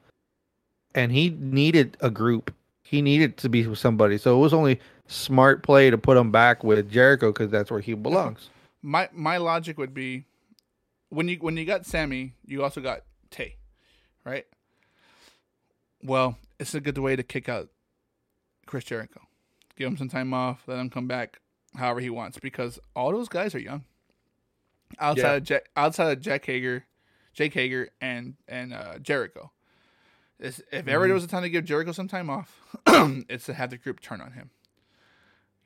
and 0.94 1.10
he 1.10 1.30
needed 1.30 1.96
a 2.02 2.10
group. 2.10 2.52
He 2.82 3.00
needed 3.00 3.38
to 3.38 3.48
be 3.48 3.66
with 3.66 3.78
somebody. 3.78 4.18
So 4.18 4.36
it 4.36 4.40
was 4.40 4.52
only 4.52 4.80
smart 5.06 5.62
play 5.62 5.88
to 5.88 5.96
put 5.96 6.18
him 6.18 6.30
back 6.30 6.62
with 6.62 6.90
Jericho 6.90 7.32
because 7.32 7.50
that's 7.50 7.70
where 7.70 7.80
he 7.80 7.94
belongs. 7.94 8.50
my 8.82 9.08
my 9.14 9.38
logic 9.38 9.78
would 9.78 9.94
be 9.94 10.26
when 11.08 11.26
you 11.26 11.36
when 11.36 11.56
you 11.56 11.64
got 11.64 11.86
Sammy, 11.86 12.34
you 12.44 12.62
also 12.62 12.82
got 12.82 13.00
Tay, 13.30 13.56
right? 14.26 14.44
Well, 16.02 16.36
it's 16.60 16.74
a 16.74 16.82
good 16.82 16.98
way 16.98 17.16
to 17.16 17.22
kick 17.22 17.48
out 17.48 17.70
Chris 18.68 18.84
Jericho. 18.84 19.22
Give 19.76 19.88
him 19.88 19.96
some 19.96 20.08
time 20.08 20.32
off, 20.34 20.62
let 20.66 20.78
him 20.78 20.90
come 20.90 21.06
back 21.06 21.40
however 21.76 22.00
he 22.00 22.10
wants 22.10 22.38
because 22.38 22.78
all 22.94 23.12
those 23.12 23.28
guys 23.28 23.54
are 23.54 23.58
young. 23.60 23.84
Outside 24.98 25.22
Yeah. 25.22 25.34
of 25.34 25.42
Jack, 25.44 25.68
outside 25.76 26.12
of 26.12 26.20
Jack 26.20 26.44
Hager, 26.46 26.84
Jake 27.34 27.54
Hager 27.54 27.90
and 28.00 28.34
and 28.48 28.72
uh, 28.72 28.98
Jericho. 28.98 29.50
It's, 30.40 30.60
if 30.72 30.86
ever 30.86 30.90
Mm-hmm. 30.90 31.02
there 31.08 31.14
was 31.14 31.24
a 31.24 31.28
time 31.28 31.42
to 31.42 31.50
give 31.50 31.64
Jericho 31.64 31.92
some 31.92 32.08
time 32.08 32.30
off, 32.30 32.56
it's 32.86 33.46
to 33.46 33.54
have 33.54 33.70
the 33.70 33.76
group 33.76 34.00
turn 34.00 34.20
on 34.20 34.32
him. 34.32 34.50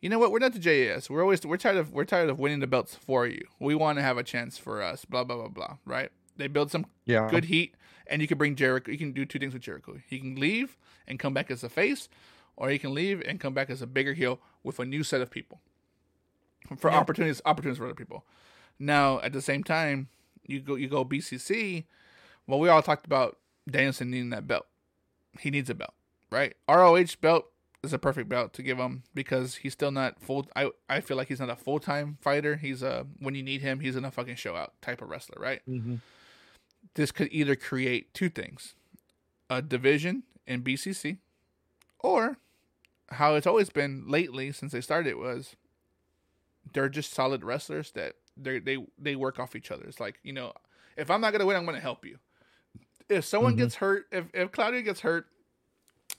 You 0.00 0.08
know 0.08 0.18
what? 0.18 0.32
We're 0.32 0.40
not 0.40 0.52
the 0.54 0.58
JAS. 0.58 1.08
We're 1.08 1.22
always 1.22 1.44
we're 1.46 1.56
tired 1.56 1.76
of 1.76 1.92
we're 1.92 2.04
tired 2.04 2.28
of 2.28 2.38
winning 2.40 2.60
the 2.60 2.66
belts 2.66 2.94
for 2.94 3.26
you. 3.26 3.42
We 3.60 3.74
want 3.74 3.98
to 3.98 4.02
have 4.02 4.18
a 4.18 4.22
chance 4.24 4.58
for 4.58 4.82
us. 4.82 5.04
Blah 5.04 5.24
blah 5.24 5.36
blah 5.36 5.48
blah. 5.48 5.76
Right? 5.84 6.10
They 6.36 6.48
build 6.48 6.70
some 6.72 6.86
Yeah, 7.04 7.28
good 7.30 7.44
heat, 7.44 7.74
and 8.08 8.20
you 8.20 8.26
can 8.26 8.38
bring 8.38 8.56
Jericho. 8.56 8.90
You 8.90 8.98
can 8.98 9.12
do 9.12 9.24
two 9.24 9.38
things 9.38 9.52
with 9.52 9.62
Jericho. 9.62 10.00
He 10.08 10.18
can 10.18 10.34
leave 10.36 10.76
and 11.06 11.18
come 11.18 11.32
back 11.34 11.50
as 11.50 11.62
a 11.62 11.68
face, 11.68 12.08
or 12.56 12.68
he 12.70 12.78
can 12.78 12.94
leave 12.94 13.20
and 13.26 13.40
come 13.40 13.54
back 13.54 13.70
as 13.70 13.82
a 13.82 13.86
bigger 13.86 14.12
heel 14.14 14.40
with 14.62 14.78
a 14.78 14.84
new 14.84 15.02
set 15.02 15.20
of 15.20 15.30
people 15.30 15.60
for 16.78 16.90
Yeah. 16.90 16.98
opportunities 16.98 17.40
opportunities 17.44 17.78
for 17.78 17.84
other 17.86 17.94
people. 17.94 18.24
Now, 18.78 19.20
at 19.20 19.32
the 19.32 19.42
same 19.42 19.62
time, 19.64 20.08
you 20.46 20.60
go 20.60 20.74
you 20.74 20.88
go 20.88 21.04
BCC. 21.04 21.84
Well, 22.46 22.58
we 22.60 22.68
all 22.68 22.82
talked 22.82 23.06
about 23.06 23.38
Danielson 23.70 24.10
needing 24.10 24.30
that 24.30 24.46
belt. 24.46 24.66
He 25.38 25.50
needs 25.50 25.70
a 25.70 25.74
belt, 25.74 25.94
right? 26.30 26.54
ROH 26.68 27.16
belt 27.20 27.46
is 27.82 27.92
a 27.92 27.98
perfect 27.98 28.28
belt 28.28 28.52
to 28.54 28.62
give 28.62 28.78
him 28.78 29.02
because 29.14 29.56
he's 29.56 29.72
still 29.72 29.90
not 29.90 30.20
full. 30.20 30.48
I 30.56 30.70
I 30.88 31.00
feel 31.00 31.16
like 31.16 31.28
he's 31.28 31.40
not 31.40 31.50
a 31.50 31.56
full 31.56 31.78
time 31.80 32.18
fighter. 32.20 32.56
He's 32.56 32.82
a 32.82 33.06
when 33.18 33.34
you 33.34 33.42
need 33.42 33.60
him, 33.62 33.80
he's 33.80 33.96
in 33.96 34.04
a 34.04 34.10
fucking 34.10 34.36
show 34.36 34.54
out 34.56 34.72
type 34.82 35.00
of 35.02 35.08
wrestler, 35.08 35.40
right? 35.40 35.62
Mhm. 35.68 36.00
this 36.94 37.12
could 37.12 37.28
either 37.30 37.54
create 37.56 38.12
two 38.12 38.28
things 38.28 38.74
a 39.48 39.62
division 39.62 40.24
in 40.46 40.62
BCC, 40.62 41.18
or 42.00 42.36
how 43.12 43.34
it's 43.34 43.46
always 43.46 43.70
been 43.70 44.04
lately 44.08 44.52
since 44.52 44.72
they 44.72 44.80
started 44.80 45.16
was 45.16 45.56
they're 46.72 46.88
just 46.88 47.12
solid 47.12 47.44
wrestlers 47.44 47.92
that 47.92 48.14
they 48.36 48.58
they 48.58 48.78
they 48.98 49.16
work 49.16 49.38
off 49.38 49.54
each 49.56 49.70
other. 49.70 49.84
It's 49.84 50.00
like 50.00 50.18
you 50.22 50.32
know, 50.32 50.52
if 50.96 51.10
I'm 51.10 51.20
not 51.20 51.32
gonna 51.32 51.46
win, 51.46 51.56
I'm 51.56 51.66
gonna 51.66 51.80
help 51.80 52.04
you. 52.04 52.18
If 53.08 53.24
someone 53.24 53.54
Mhm. 53.54 53.58
gets 53.58 53.74
hurt, 53.76 54.06
if 54.12 54.26
if 54.32 54.52
Claudio 54.52 54.80
gets 54.82 55.00
hurt 55.00 55.26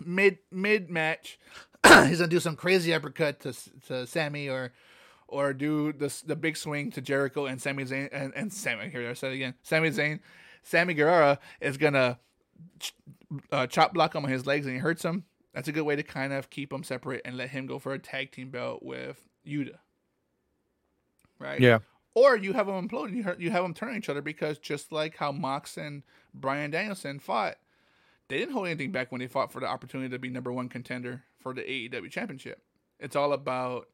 mid 0.06 0.38
mid 0.52 0.90
match, 0.90 1.40
he's 1.88 2.20
gonna 2.20 2.28
do 2.28 2.40
some 2.40 2.56
crazy 2.56 2.94
uppercut 2.94 3.40
to 3.42 3.54
to 3.88 4.06
Sammy 4.08 4.50
or 4.50 4.74
or 5.28 5.54
do 5.54 5.92
this 5.94 6.22
the 6.22 6.36
big 6.36 6.56
swing 6.58 6.92
to 6.92 7.02
Jericho 7.02 7.46
and 7.46 7.60
Sami 7.62 7.86
Zayn 7.86 8.10
and, 8.12 8.34
and 8.36 8.54
Sammy 8.54 8.90
here 8.90 9.10
I 9.10 9.14
said 9.14 9.32
it 9.32 9.36
again 9.36 9.56
Sami 9.64 9.90
Zayn 9.90 10.20
Sammy 10.62 10.94
Guerrero 10.94 11.38
is 11.60 11.78
gonna 11.78 12.20
ch- 12.80 12.94
uh, 13.52 13.66
chop 13.66 13.94
block 13.94 14.14
him 14.14 14.24
on 14.26 14.32
his 14.32 14.46
legs 14.46 14.66
and 14.68 14.76
he 14.76 14.80
hurts 14.80 15.04
him. 15.04 15.24
That's 15.54 15.68
a 15.68 15.72
good 15.72 15.84
way 15.84 15.96
to 15.96 16.04
kind 16.04 16.34
of 16.34 16.50
keep 16.50 16.74
him 16.74 16.84
separate 16.84 17.22
and 17.26 17.38
let 17.38 17.50
him 17.50 17.68
go 17.68 17.80
for 17.80 17.94
a 17.94 18.00
tag 18.00 18.32
team 18.32 18.50
belt 18.50 18.82
with 18.84 19.28
Yuta. 19.48 19.76
Right. 21.40 21.60
Yeah. 21.60 21.80
Or 22.16 22.36
you 22.38 22.54
have 22.54 22.68
them 22.68 22.88
implode 22.88 23.08
and 23.08 23.42
you, 23.42 23.52
have 23.52 23.64
them 23.64 23.74
turn 23.74 23.90
on 23.90 23.98
each 23.98 24.10
other 24.10 24.22
because 24.22 24.60
just 24.60 24.92
like 24.92 25.18
how 25.18 25.32
Mox 25.32 25.78
and 25.78 26.04
Bryan 26.34 26.72
Danielson 26.72 27.20
fought, 27.20 27.56
they 28.30 28.38
didn't 28.38 28.54
hold 28.54 28.68
anything 28.68 28.92
back 28.92 29.12
when 29.12 29.20
they 29.20 29.28
fought 29.28 29.52
for 29.52 29.60
the 29.60 29.66
opportunity 29.68 30.10
to 30.10 30.20
be 30.20 30.30
number 30.30 30.52
one 30.52 30.70
contender 30.70 31.24
for 31.40 31.54
the 31.54 31.62
AEW 31.62 32.10
championship. 32.12 32.62
It's 33.00 33.16
all 33.16 33.34
about 33.34 33.90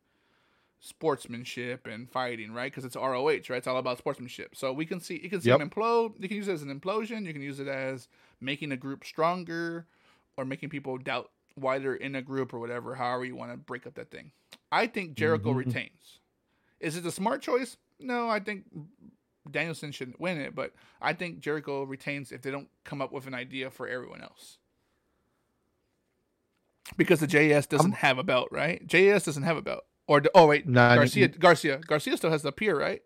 sportsmanship 0.81 1.87
and 1.87 2.09
fighting, 2.09 2.51
right? 2.53 2.71
Because 2.71 2.85
it's 2.85 2.95
ROH, 2.95 3.25
right? 3.25 3.51
It's 3.51 3.67
all 3.67 3.77
about 3.77 3.97
sportsmanship. 3.97 4.55
So 4.55 4.71
we 4.71 4.85
can 4.85 4.99
see 4.99 5.19
you 5.21 5.29
can 5.29 5.41
see 5.41 5.49
Yep. 5.49 5.59
them 5.59 5.69
implode. 5.69 6.13
You 6.19 6.27
can 6.27 6.37
use 6.37 6.47
it 6.47 6.53
as 6.53 6.61
an 6.61 6.77
implosion. 6.77 7.25
You 7.25 7.33
can 7.33 7.41
use 7.41 7.59
it 7.59 7.67
as 7.67 8.07
making 8.39 8.71
a 8.71 8.77
group 8.77 9.03
stronger, 9.03 9.87
or 10.37 10.45
making 10.45 10.69
people 10.69 10.97
doubt 10.97 11.31
why 11.61 11.79
they're 11.79 11.95
in 11.95 12.15
a 12.15 12.21
group 12.21 12.53
or 12.53 12.59
whatever. 12.59 12.95
However 12.95 13.25
you 13.25 13.35
want 13.35 13.51
to 13.51 13.57
break 13.57 13.85
up 13.87 13.95
that 13.95 14.11
thing. 14.11 14.31
I 14.71 14.87
think 14.87 15.15
Jericho 15.15 15.51
Mhm. 15.53 15.57
retains. 15.65 16.19
Is 16.79 16.95
it 16.95 17.05
a 17.05 17.11
smart 17.11 17.41
choice? 17.41 17.77
No, 17.99 18.29
I 18.29 18.39
think 18.39 18.65
Danielson 19.49 19.91
should 19.91 20.13
win 20.19 20.37
it, 20.39 20.55
but 20.55 20.73
I 21.01 21.13
think 21.13 21.39
Jericho 21.39 21.83
retains 21.83 22.31
if 22.31 22.41
they 22.41 22.51
don't 22.51 22.69
come 22.83 23.01
up 23.01 23.11
with 23.11 23.27
an 23.27 23.33
idea 23.33 23.69
for 23.71 23.87
everyone 23.87 24.21
else. 24.21 24.57
Because 26.97 27.19
the 27.19 27.27
JS 27.27 27.67
doesn't 27.67 27.93
have 27.95 28.17
a 28.17 28.23
belt, 28.23 28.49
right? 28.51 28.85
JS 28.87 29.25
doesn't 29.25 29.43
have 29.43 29.57
a 29.57 29.61
belt. 29.61 29.83
Or 30.07 30.23
oh 30.33 30.47
wait, 30.47 30.67
Nah, 30.67 30.95
Garcia 30.95 31.27
Garcia 31.27 31.77
Garcia 31.79 32.17
still 32.17 32.31
has 32.31 32.41
the 32.41 32.51
pure, 32.51 32.75
right? 32.75 33.03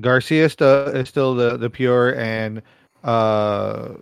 Garcia 0.00 0.46
is 0.46 0.52
still, 0.52 0.88
is 0.88 1.08
still 1.08 1.34
the 1.34 1.56
the 1.56 1.70
pure 1.70 2.18
and 2.18 2.62
uh 3.04 3.94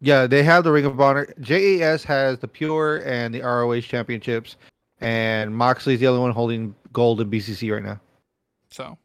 yeah 0.00 0.26
they 0.26 0.42
have 0.42 0.64
the 0.64 0.72
Ring 0.72 0.84
of 0.84 1.00
Honor. 1.00 1.32
JAS 1.40 2.04
has 2.04 2.38
the 2.38 2.48
pure 2.48 2.98
and 3.04 3.34
the 3.34 3.40
ROH 3.42 3.80
championships, 3.80 4.56
and 5.00 5.54
Moxley's 5.54 6.00
the 6.00 6.06
only 6.06 6.20
one 6.20 6.32
holding 6.32 6.74
gold 6.92 7.20
in 7.20 7.30
BCC 7.30 7.72
right 7.72 7.82
now. 7.82 8.00
So 8.70 8.96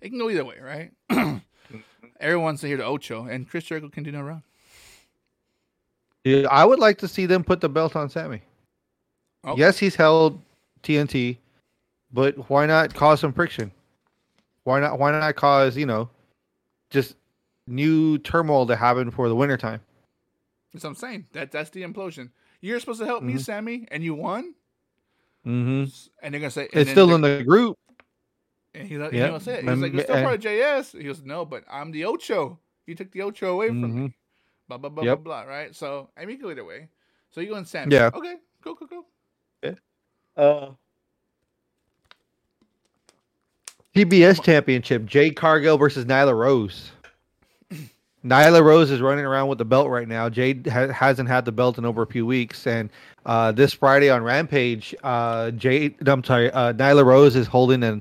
it 0.00 0.08
can 0.08 0.18
go 0.18 0.30
either 0.30 0.44
way, 0.44 0.56
right? 0.60 0.90
Everyone's 2.20 2.62
here 2.62 2.76
to 2.76 2.84
Ocho, 2.84 3.26
and 3.26 3.48
Chris 3.48 3.64
Jericho 3.64 3.88
can 3.88 4.04
do 4.04 4.12
no 4.12 4.22
wrong. 4.22 4.42
Yeah, 6.24 6.46
I 6.50 6.64
would 6.64 6.78
like 6.78 6.98
to 6.98 7.08
see 7.08 7.26
them 7.26 7.42
put 7.42 7.60
the 7.60 7.68
belt 7.68 7.96
on 7.96 8.08
Sammy. 8.08 8.42
Oh. 9.44 9.56
Yes, 9.56 9.76
he's 9.76 9.96
held 9.96 10.40
TNT, 10.84 11.38
but 12.12 12.48
why 12.48 12.66
not 12.66 12.94
cause 12.94 13.20
some 13.20 13.32
friction? 13.32 13.72
Why 14.64 14.78
not? 14.78 14.98
Why 14.98 15.10
not 15.10 15.34
cause 15.34 15.76
you 15.76 15.86
know, 15.86 16.08
just 16.90 17.16
new 17.66 18.18
turmoil 18.18 18.66
to 18.66 18.76
happen 18.76 19.10
for 19.10 19.28
the 19.28 19.34
wintertime? 19.34 19.80
That's 20.72 20.84
what 20.84 20.90
I'm 20.90 20.96
saying. 20.96 21.26
That 21.32 21.50
that's 21.52 21.70
the 21.70 21.82
implosion. 21.82 22.30
You're 22.60 22.80
supposed 22.80 23.00
to 23.00 23.06
help 23.06 23.22
me, 23.22 23.34
Mhm. 23.34 23.40
Sammy, 23.40 23.86
and 23.90 24.02
you 24.02 24.14
won. 24.14 24.54
Mm-hmm. 25.46 25.90
And 26.22 26.32
they're 26.34 26.40
gonna 26.40 26.50
say 26.50 26.68
It's 26.72 26.90
still 26.90 27.14
in 27.14 27.20
the 27.20 27.42
group. 27.44 27.76
And 28.74 28.88
he's 28.88 28.98
like, 28.98 29.12
Yeah. 29.12 29.22
he 29.24 29.26
gonna 29.28 29.40
say 29.40 29.54
it. 29.58 29.68
He's 29.68 29.78
like, 29.78 29.92
you're 29.92 30.02
still 30.04 30.22
part 30.22 30.34
of 30.36 30.40
JS. 30.40 30.96
He 30.96 31.04
goes, 31.04 31.22
no, 31.22 31.44
but 31.44 31.64
I'm 31.70 31.90
the 31.90 32.04
Ocho. 32.06 32.58
You 32.86 32.94
took 32.94 33.10
the 33.12 33.22
Ocho 33.22 33.52
away 33.54 33.68
from 33.68 33.82
me. 33.82 33.88
Mhm. 34.08 34.14
Blah 34.68 34.78
blah 34.78 34.90
blah 34.90 35.04
Yep. 35.04 35.24
blah 35.24 35.44
blah. 35.44 35.52
Right. 35.52 35.74
So 35.74 36.08
I 36.16 36.24
mean, 36.24 36.40
go 36.40 36.50
either 36.50 36.64
way. 36.64 36.88
So 37.30 37.40
you 37.40 37.48
go 37.48 37.54
and 37.56 37.66
Sammy. 37.68 37.94
Yeah. 37.94 38.10
Okay. 38.14 38.36
Cool. 38.62 38.76
Cool. 38.76 38.88
Cool. 38.88 39.06
Uh, 40.36 40.70
TBS 43.94 44.42
Championship: 44.42 45.04
Jade 45.04 45.36
Cargill 45.36 45.76
versus 45.76 46.06
Nyla 46.06 46.34
Rose. 46.34 46.91
Nyla 48.24 48.62
Rose 48.62 48.90
is 48.90 49.00
running 49.00 49.24
around 49.24 49.48
with 49.48 49.58
the 49.58 49.64
belt 49.64 49.88
right 49.88 50.06
now. 50.06 50.28
Jade 50.28 50.66
ha- 50.68 50.88
hasn't 50.92 51.28
had 51.28 51.44
the 51.44 51.52
belt 51.52 51.76
in 51.78 51.84
over 51.84 52.02
a 52.02 52.06
few 52.06 52.24
weeks, 52.24 52.66
and 52.66 52.88
uh, 53.26 53.50
this 53.52 53.72
Friday 53.72 54.10
on 54.10 54.22
Rampage, 54.22 54.94
uh, 55.02 55.50
Jade, 55.52 55.96
I'm 56.08 56.22
sorry, 56.22 56.50
uh, 56.52 56.72
Nyla 56.72 57.04
Rose 57.04 57.34
is 57.34 57.48
holding 57.48 57.82
an 57.82 58.00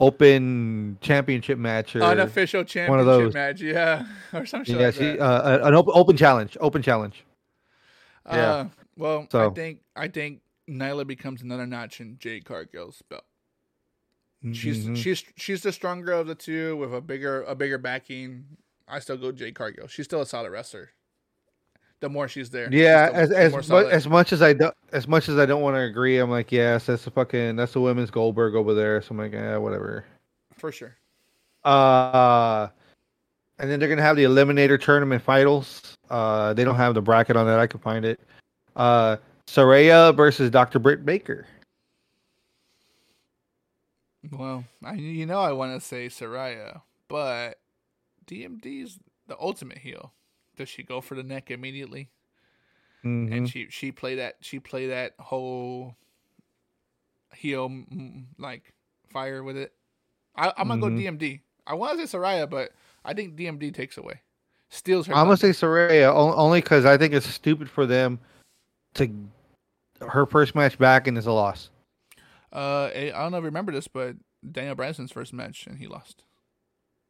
open 0.00 0.96
championship 1.02 1.58
match. 1.58 1.94
Or, 1.96 2.02
Unofficial 2.02 2.64
championship 2.64 3.06
those. 3.06 3.34
match. 3.34 3.60
Yeah. 3.60 4.06
Or 4.32 4.46
some 4.46 4.64
shit 4.64 4.76
yeah, 4.78 4.86
like 4.86 4.94
she, 4.94 5.00
that. 5.04 5.20
uh, 5.20 5.60
an 5.64 5.74
open, 5.74 5.92
open 5.94 6.16
challenge, 6.16 6.56
open 6.60 6.80
challenge. 6.82 7.24
yeah. 8.26 8.32
Uh, 8.52 8.68
well, 8.96 9.26
I 9.32 9.48
think 9.50 9.80
I 9.96 10.08
think 10.08 10.40
Nyla 10.68 11.06
becomes 11.06 11.40
another 11.42 11.66
notch 11.66 12.00
in 12.00 12.16
Jade 12.18 12.44
Cargill's 12.44 13.00
belt. 13.08 13.24
She's 14.52 14.86
Mhm. 14.86 14.96
she's 14.96 15.24
she's 15.36 15.62
the 15.62 15.72
stronger 15.72 16.12
of 16.12 16.26
the 16.26 16.34
two 16.34 16.76
with 16.76 16.92
a 16.94 17.00
bigger 17.00 17.42
a 17.42 17.54
bigger 17.54 17.78
backing. 17.78 18.44
I 18.88 18.98
still 19.00 19.16
go 19.16 19.32
Jade 19.32 19.54
Cargill. 19.54 19.86
She's 19.88 20.06
still 20.06 20.20
a 20.22 20.26
solid 20.26 20.50
wrestler. 20.50 20.90
The 22.00 22.08
more 22.08 22.28
she's 22.28 22.48
there, 22.50 22.68
Yeah, 22.72 23.08
she's 23.08 23.32
as 23.32 23.52
as 23.54 23.68
mu- 23.68 23.76
as 23.88 24.06
much 24.06 24.32
as 24.32 24.40
I 24.40 24.52
don't 24.52 24.74
as 24.92 25.08
much 25.08 25.28
as 25.28 25.36
I 25.36 25.46
don't 25.46 25.62
want 25.62 25.74
to 25.74 25.80
agree, 25.80 26.18
I'm 26.18 26.30
like, 26.30 26.52
yes, 26.52 26.86
that's 26.86 27.04
the 27.04 27.10
fucking 27.10 27.56
that's 27.56 27.72
the 27.72 27.80
women's 27.80 28.10
Goldberg 28.10 28.54
over 28.54 28.72
there. 28.72 29.02
So 29.02 29.08
I'm 29.10 29.18
like, 29.18 29.32
yeah, 29.32 29.56
whatever. 29.56 30.04
for 30.56 30.70
sure. 30.70 30.94
Uh, 31.64 32.68
and 33.58 33.68
then 33.68 33.80
they're 33.80 33.88
gonna 33.88 34.00
have 34.02 34.14
the 34.16 34.24
Eliminator 34.24 34.80
Tournament 34.80 35.22
finals. 35.22 35.96
Uh, 36.08 36.54
they 36.54 36.62
don't 36.62 36.76
have 36.76 36.94
the 36.94 37.02
bracket 37.02 37.36
on 37.36 37.46
that. 37.46 37.58
I 37.58 37.66
can 37.66 37.80
find 37.80 38.04
it. 38.04 38.20
Uh, 38.76 39.16
Saraya 39.48 40.14
versus 40.16 40.50
Dr. 40.50 40.78
Britt 40.78 41.04
Baker. 41.04 41.46
Well, 44.30 44.64
I 44.84 44.94
you 44.94 45.26
know 45.26 45.40
I 45.40 45.52
want 45.52 45.80
to 45.80 45.84
say 45.86 46.06
Saraya, 46.06 46.82
but 47.08 47.58
DMD's 48.28 48.98
the 49.26 49.36
ultimate 49.40 49.78
heel. 49.78 50.12
Does 50.56 50.68
she 50.68 50.82
go 50.82 51.00
for 51.00 51.14
the 51.14 51.22
neck 51.22 51.50
immediately? 51.50 52.10
Mhm. 53.04 53.32
And 53.32 53.48
she 53.48 53.68
she 53.70 53.92
play 53.92 54.16
that 54.16 54.36
she 54.40 54.58
play 54.58 54.88
that 54.88 55.14
whole 55.18 55.94
heel 57.34 57.84
like 58.38 58.72
fire 59.10 59.42
with 59.42 59.56
it. 59.56 59.72
I, 60.36 60.52
I'm 60.56 60.68
gonna 60.68 60.80
go 60.80 60.88
DMD. 60.88 61.40
I 61.66 61.74
want 61.74 61.98
to 61.98 62.06
say 62.06 62.18
Saraya, 62.18 62.48
but 62.48 62.72
I 63.04 63.14
think 63.14 63.36
DMD 63.36 63.72
takes 63.72 63.96
away, 63.96 64.20
steals 64.70 65.06
her. 65.06 65.14
I'm 65.14 65.26
gonna 65.26 65.36
say 65.36 65.50
Saraya 65.50 66.12
only 66.12 66.60
because 66.60 66.84
I 66.84 66.96
think 66.96 67.14
it's 67.14 67.26
stupid 67.26 67.68
for 67.70 67.86
them 67.86 68.18
to 68.94 69.10
her 70.00 70.26
first 70.26 70.54
match 70.54 70.78
back 70.78 71.06
and 71.06 71.16
it's 71.18 71.26
a 71.26 71.32
loss. 71.32 71.70
Uh, 72.52 72.90
I 72.94 73.12
I 73.14 73.22
don't 73.22 73.32
know 73.32 73.38
if 73.38 73.42
you 73.42 73.46
remember 73.46 73.72
this, 73.72 73.88
but 73.88 74.16
Daniel 74.50 74.74
Branson's 74.74 75.12
first 75.12 75.32
match 75.32 75.66
and 75.66 75.78
he 75.78 75.86
lost. 75.86 76.24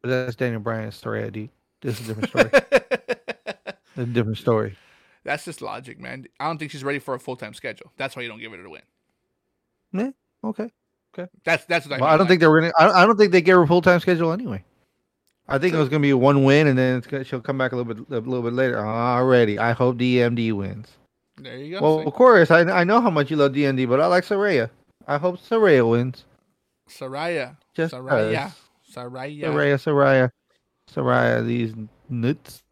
But 0.03 0.09
that's 0.11 0.37
Daniel 0.37 0.61
Bryan, 0.61 0.91
Saraya, 0.91 1.33
dude. 1.33 1.51
This 1.81 2.01
is 2.01 2.09
a 2.09 2.15
different 2.15 2.31
story. 2.31 2.51
A 3.97 4.05
different 4.07 4.39
story. 4.39 4.77
That's 5.25 5.45
just 5.45 5.61
logic, 5.61 5.99
man. 5.99 6.27
I 6.39 6.47
don't 6.47 6.57
think 6.59 6.71
she's 6.71 6.85
ready 6.85 7.01
for 7.01 7.15
a 7.15 7.19
full 7.19 7.35
time 7.35 7.53
schedule. 7.53 7.91
That's 7.97 8.15
why 8.15 8.23
you 8.23 8.29
don't 8.29 8.39
give 8.39 8.53
her 8.53 8.63
the 8.63 8.71
win. 8.71 8.83
Yeah. 9.93 10.11
Okay. 10.45 10.71
Okay. 11.19 11.29
That's 11.45 11.65
that's 11.65 11.87
what 11.89 11.97
I. 11.97 12.01
Well, 12.03 12.09
I 12.09 12.13
don't 12.13 12.21
like- 12.21 12.29
think 12.29 12.41
they're 12.41 12.61
gonna. 12.61 12.73
I 12.79 12.85
don't, 12.87 12.95
I 12.95 13.05
don't 13.07 13.17
think 13.17 13.33
they 13.33 13.41
gave 13.43 13.57
her 13.57 13.63
a 13.63 13.67
full 13.67 13.83
time 13.83 13.99
schedule 13.99 14.31
anyway. 14.33 14.63
I 15.49 15.59
think 15.59 15.75
it 15.75 15.79
was 15.79 15.89
gonna 15.89 16.01
be 16.03 16.13
one 16.13 16.45
win, 16.45 16.69
and 16.69 16.79
then 16.79 16.99
it's 16.99 17.09
gonna, 17.09 17.25
she'll 17.25 17.41
come 17.41 17.59
back 17.59 17.73
a 17.73 17.77
little 17.77 17.93
bit, 17.93 18.07
a 18.09 18.21
little 18.21 18.43
bit 18.43 18.53
later. 18.53 18.79
Already, 18.79 19.59
I 19.59 19.73
hope 19.73 19.97
DMD 19.97 20.53
wins. 20.53 20.87
There 21.37 21.57
you 21.57 21.79
go. 21.79 21.83
Well, 21.83 21.99
see? 22.01 22.05
of 22.07 22.15
course, 22.15 22.51
I 22.53 22.61
I 22.61 22.85
know 22.85 23.01
how 23.01 23.11
much 23.11 23.31
you 23.33 23.37
love 23.37 23.53
DMD, 23.53 23.89
but 23.89 24.01
I 24.01 24.07
like 24.07 24.25
Saraya. 24.25 24.71
I 25.09 25.17
hope 25.19 25.39
Saraya 25.41 25.89
wins. 25.91 26.25
Saraya. 26.89 27.57
Just 27.75 27.95
Saraya. 27.95 28.45
'cause. 28.45 28.53
Saraya. 28.99 29.43
Saraya, 29.45 29.77
Saraya, 29.77 30.31
Saraya. 30.93 31.47
These 31.47 31.75
nuts. 32.09 32.63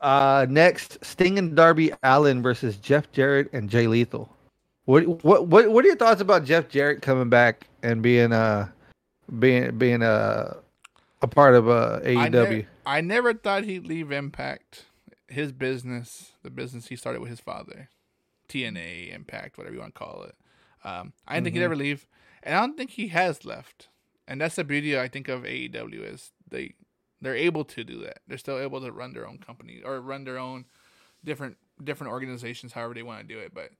Uh, 0.00 0.46
next, 0.48 1.04
Sting 1.04 1.38
and 1.38 1.56
Darby 1.56 1.92
Allin 2.02 2.42
versus 2.42 2.76
Jeff 2.76 3.10
Jarrett 3.12 3.50
and 3.52 3.68
Jay 3.70 3.86
Lethal. 3.86 4.32
What 4.84 5.24
what 5.24 5.46
what 5.48 5.70
what 5.70 5.84
are 5.84 5.88
your 5.88 5.96
thoughts 5.96 6.20
about 6.22 6.44
Jeff 6.44 6.68
Jarrett 6.68 7.02
coming 7.02 7.28
back 7.28 7.66
and 7.82 8.00
being 8.02 8.32
uh 8.32 8.68
being 9.38 9.76
being 9.76 10.02
a 10.02 10.56
a 11.20 11.26
part 11.26 11.54
of 11.54 11.68
uh 11.68 12.00
I, 12.16 12.30
AEW? 12.30 12.30
never, 12.30 12.66
I 12.86 13.00
never 13.02 13.34
thought 13.34 13.64
he'd 13.64 13.86
leave 13.86 14.10
Impact. 14.12 14.84
His 15.28 15.52
business, 15.52 16.32
the 16.42 16.48
business 16.50 16.86
he 16.86 16.96
started 16.96 17.20
with 17.20 17.28
his 17.28 17.40
father, 17.40 17.90
TNA, 18.48 19.12
Impact, 19.14 19.58
whatever 19.58 19.74
you 19.74 19.80
want 19.80 19.94
to 19.94 19.98
call 19.98 20.22
it. 20.22 20.34
Um, 20.84 21.12
I 21.26 21.34
didn't 21.34 21.44
think 21.44 21.56
he'd 21.56 21.60
Mhm. 21.60 21.64
ever 21.64 21.76
leave, 21.76 22.06
and 22.42 22.54
I 22.54 22.60
don't 22.60 22.78
think 22.78 22.92
he 22.92 23.08
has 23.08 23.44
left. 23.44 23.88
And 24.28 24.38
that's 24.42 24.56
the 24.56 24.62
beauty 24.64 24.96
I 24.96 25.08
think 25.08 25.28
of 25.28 25.42
AEW 25.42 26.12
is 26.12 26.32
they 26.48 26.74
they're 27.20 27.34
able 27.34 27.64
to 27.64 27.82
do 27.82 27.98
that. 28.02 28.18
They're 28.28 28.38
still 28.38 28.58
able 28.58 28.80
to 28.82 28.92
run 28.92 29.14
their 29.14 29.26
own 29.26 29.38
company 29.38 29.80
or 29.84 30.00
run 30.00 30.24
their 30.24 30.38
own 30.38 30.66
different 31.24 31.56
different 31.82 32.12
organizations, 32.12 32.74
however 32.74 32.92
they 32.92 33.02
want 33.02 33.26
to 33.26 33.34
do 33.34 33.40
it. 33.40 33.54
But 33.54 33.70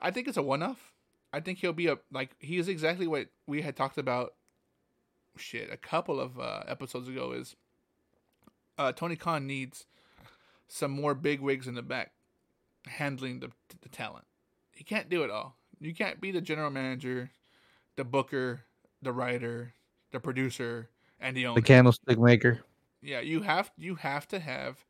I 0.00 0.12
think 0.12 0.28
it's 0.28 0.36
a 0.36 0.42
one 0.42 0.62
off. 0.62 0.92
I 1.32 1.40
think 1.40 1.58
he'll 1.58 1.72
be 1.72 1.88
a 1.88 1.98
like 2.12 2.30
he 2.38 2.58
is 2.58 2.68
exactly 2.68 3.08
what 3.08 3.26
we 3.48 3.62
had 3.62 3.76
talked 3.76 3.98
about. 3.98 4.34
Shit, 5.36 5.72
a 5.72 5.76
couple 5.76 6.20
of 6.20 6.38
uh, 6.38 6.62
episodes 6.68 7.08
ago 7.08 7.32
is 7.32 7.56
uh, 8.78 8.92
Tony 8.92 9.16
Khan 9.16 9.46
needs 9.46 9.86
some 10.68 10.92
more 10.92 11.14
big 11.14 11.40
wigs 11.40 11.66
in 11.66 11.74
the 11.74 11.82
back 11.82 12.12
handling 12.86 13.40
the 13.40 13.50
the 13.80 13.88
talent. 13.88 14.26
He 14.70 14.84
can't 14.84 15.08
do 15.08 15.24
it 15.24 15.30
all. 15.30 15.56
You 15.80 15.92
can't 15.92 16.20
be 16.20 16.30
the 16.30 16.40
general 16.40 16.70
manager, 16.70 17.32
the 17.96 18.04
booker, 18.04 18.60
the 19.02 19.12
writer, 19.12 19.74
the 20.12 20.20
producer, 20.20 20.88
and 21.20 21.36
the 21.36 21.46
owner. 21.46 21.60
The 21.60 21.66
candlestick 21.66 22.18
maker, 22.18 22.60
yeah, 23.02 23.20
you 23.20 23.42
have 23.42 23.70
you 23.76 23.94
have 23.96 24.28
to 24.28 24.38
have 24.38 24.84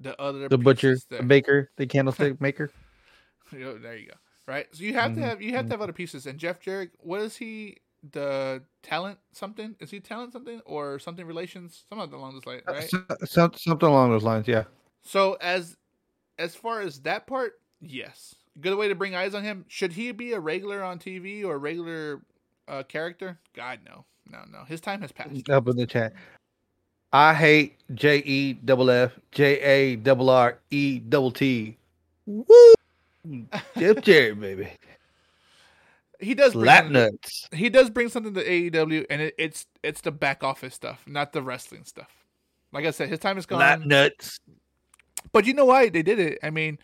the 0.00 0.20
other 0.20 0.48
the 0.48 0.58
butcher, 0.58 0.92
pieces 0.92 1.06
the 1.08 1.22
baker, 1.22 1.70
the 1.76 1.86
candlestick 1.94 2.40
maker. 2.40 2.70
There 3.50 3.96
you 3.96 4.08
go. 4.08 4.14
Right. 4.46 4.66
So 4.72 4.84
you 4.84 4.92
have 4.94 5.14
to 5.14 5.20
Mhm, 5.20 5.24
have 5.24 5.42
you 5.42 5.52
have 5.54 5.66
to 5.66 5.72
have 5.72 5.80
other 5.80 5.92
pieces. 5.92 6.26
And 6.26 6.38
Jeff 6.38 6.60
Jarrett, 6.60 6.90
what 6.98 7.20
is 7.20 7.36
he? 7.36 7.78
The 8.12 8.62
talent 8.82 9.18
something? 9.32 9.74
Is 9.80 9.90
he 9.90 9.98
talent 9.98 10.32
something 10.32 10.60
or 10.64 11.00
something 11.00 11.26
relations? 11.26 11.84
Something 11.88 12.12
along 12.12 12.34
those 12.34 12.46
lines, 12.46 12.62
right? 12.68 12.88
So- 12.88 13.04
some- 13.24 13.54
something 13.54 13.88
along 13.88 14.10
those 14.10 14.22
lines. 14.22 14.46
Yeah. 14.46 14.64
So 15.02 15.34
as 15.40 15.76
as 16.38 16.54
far 16.54 16.80
as 16.82 17.00
that 17.00 17.26
part, 17.26 17.54
yes, 17.80 18.34
good 18.60 18.76
way 18.78 18.86
to 18.88 18.94
bring 18.94 19.14
eyes 19.16 19.34
on 19.34 19.42
him. 19.42 19.64
Should 19.68 19.92
he 19.92 20.12
be 20.12 20.32
a 20.32 20.38
regular 20.40 20.82
on 20.84 20.98
TV 21.00 21.42
or 21.44 21.58
regular 21.58 22.22
uh, 22.68 22.82
character? 22.84 23.38
God 23.54 23.80
no, 23.86 24.04
no, 24.30 24.40
no. 24.50 24.64
His 24.64 24.80
time 24.80 25.00
has 25.02 25.12
passed. 25.12 25.48
up 25.50 25.68
in 25.68 25.76
the 25.76 25.86
chat. 25.86 26.12
I 27.12 27.34
hate 27.34 27.76
J 27.94 28.18
E 28.18 28.52
double 28.54 28.90
F 28.90 29.12
J 29.32 29.60
A 29.60 29.96
double 29.96 30.28
R 30.30 30.58
E 30.70 30.98
double 30.98 31.30
T. 31.30 31.76
Woo! 32.26 32.44
Jeff 33.78 34.02
Jarrett, 34.02 34.40
baby. 34.40 34.68
He 36.20 36.34
does 36.34 36.52
something- 36.52 36.92
nuts. 36.92 37.48
he 37.52 37.68
does 37.68 37.90
bring 37.90 38.08
something 38.08 38.34
to 38.34 38.42
AEW, 38.44 39.06
and 39.10 39.20
it, 39.22 39.34
it's 39.38 39.66
it's 39.82 40.00
the 40.00 40.10
back 40.10 40.42
office 40.42 40.74
stuff, 40.74 41.02
not 41.06 41.32
the 41.32 41.42
wrestling 41.42 41.84
stuff. 41.84 42.10
Like 42.72 42.84
I 42.84 42.90
said, 42.90 43.08
his 43.08 43.18
time 43.18 43.38
is 43.38 43.46
gone. 43.46 43.58
Lap 43.60 43.80
nuts. 43.80 44.40
But 45.32 45.46
you 45.46 45.54
know 45.54 45.64
why 45.66 45.88
they 45.88 46.02
did 46.02 46.18
it? 46.18 46.38
I 46.42 46.50
mean, 46.50 46.78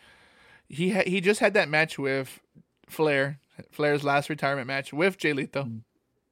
he 0.69 0.91
ha- 0.91 1.05
he 1.07 1.21
just 1.21 1.41
had 1.41 1.55
that 1.55 1.69
match 1.69 1.99
with 1.99 2.41
Flair, 2.89 3.39
Flair's 3.71 4.03
last 4.05 4.29
retirement 4.31 4.67
match 4.67 4.93
with 4.93 5.19
Jay 5.19 5.33
Lethal. 5.33 5.65
Mm. 5.65 5.81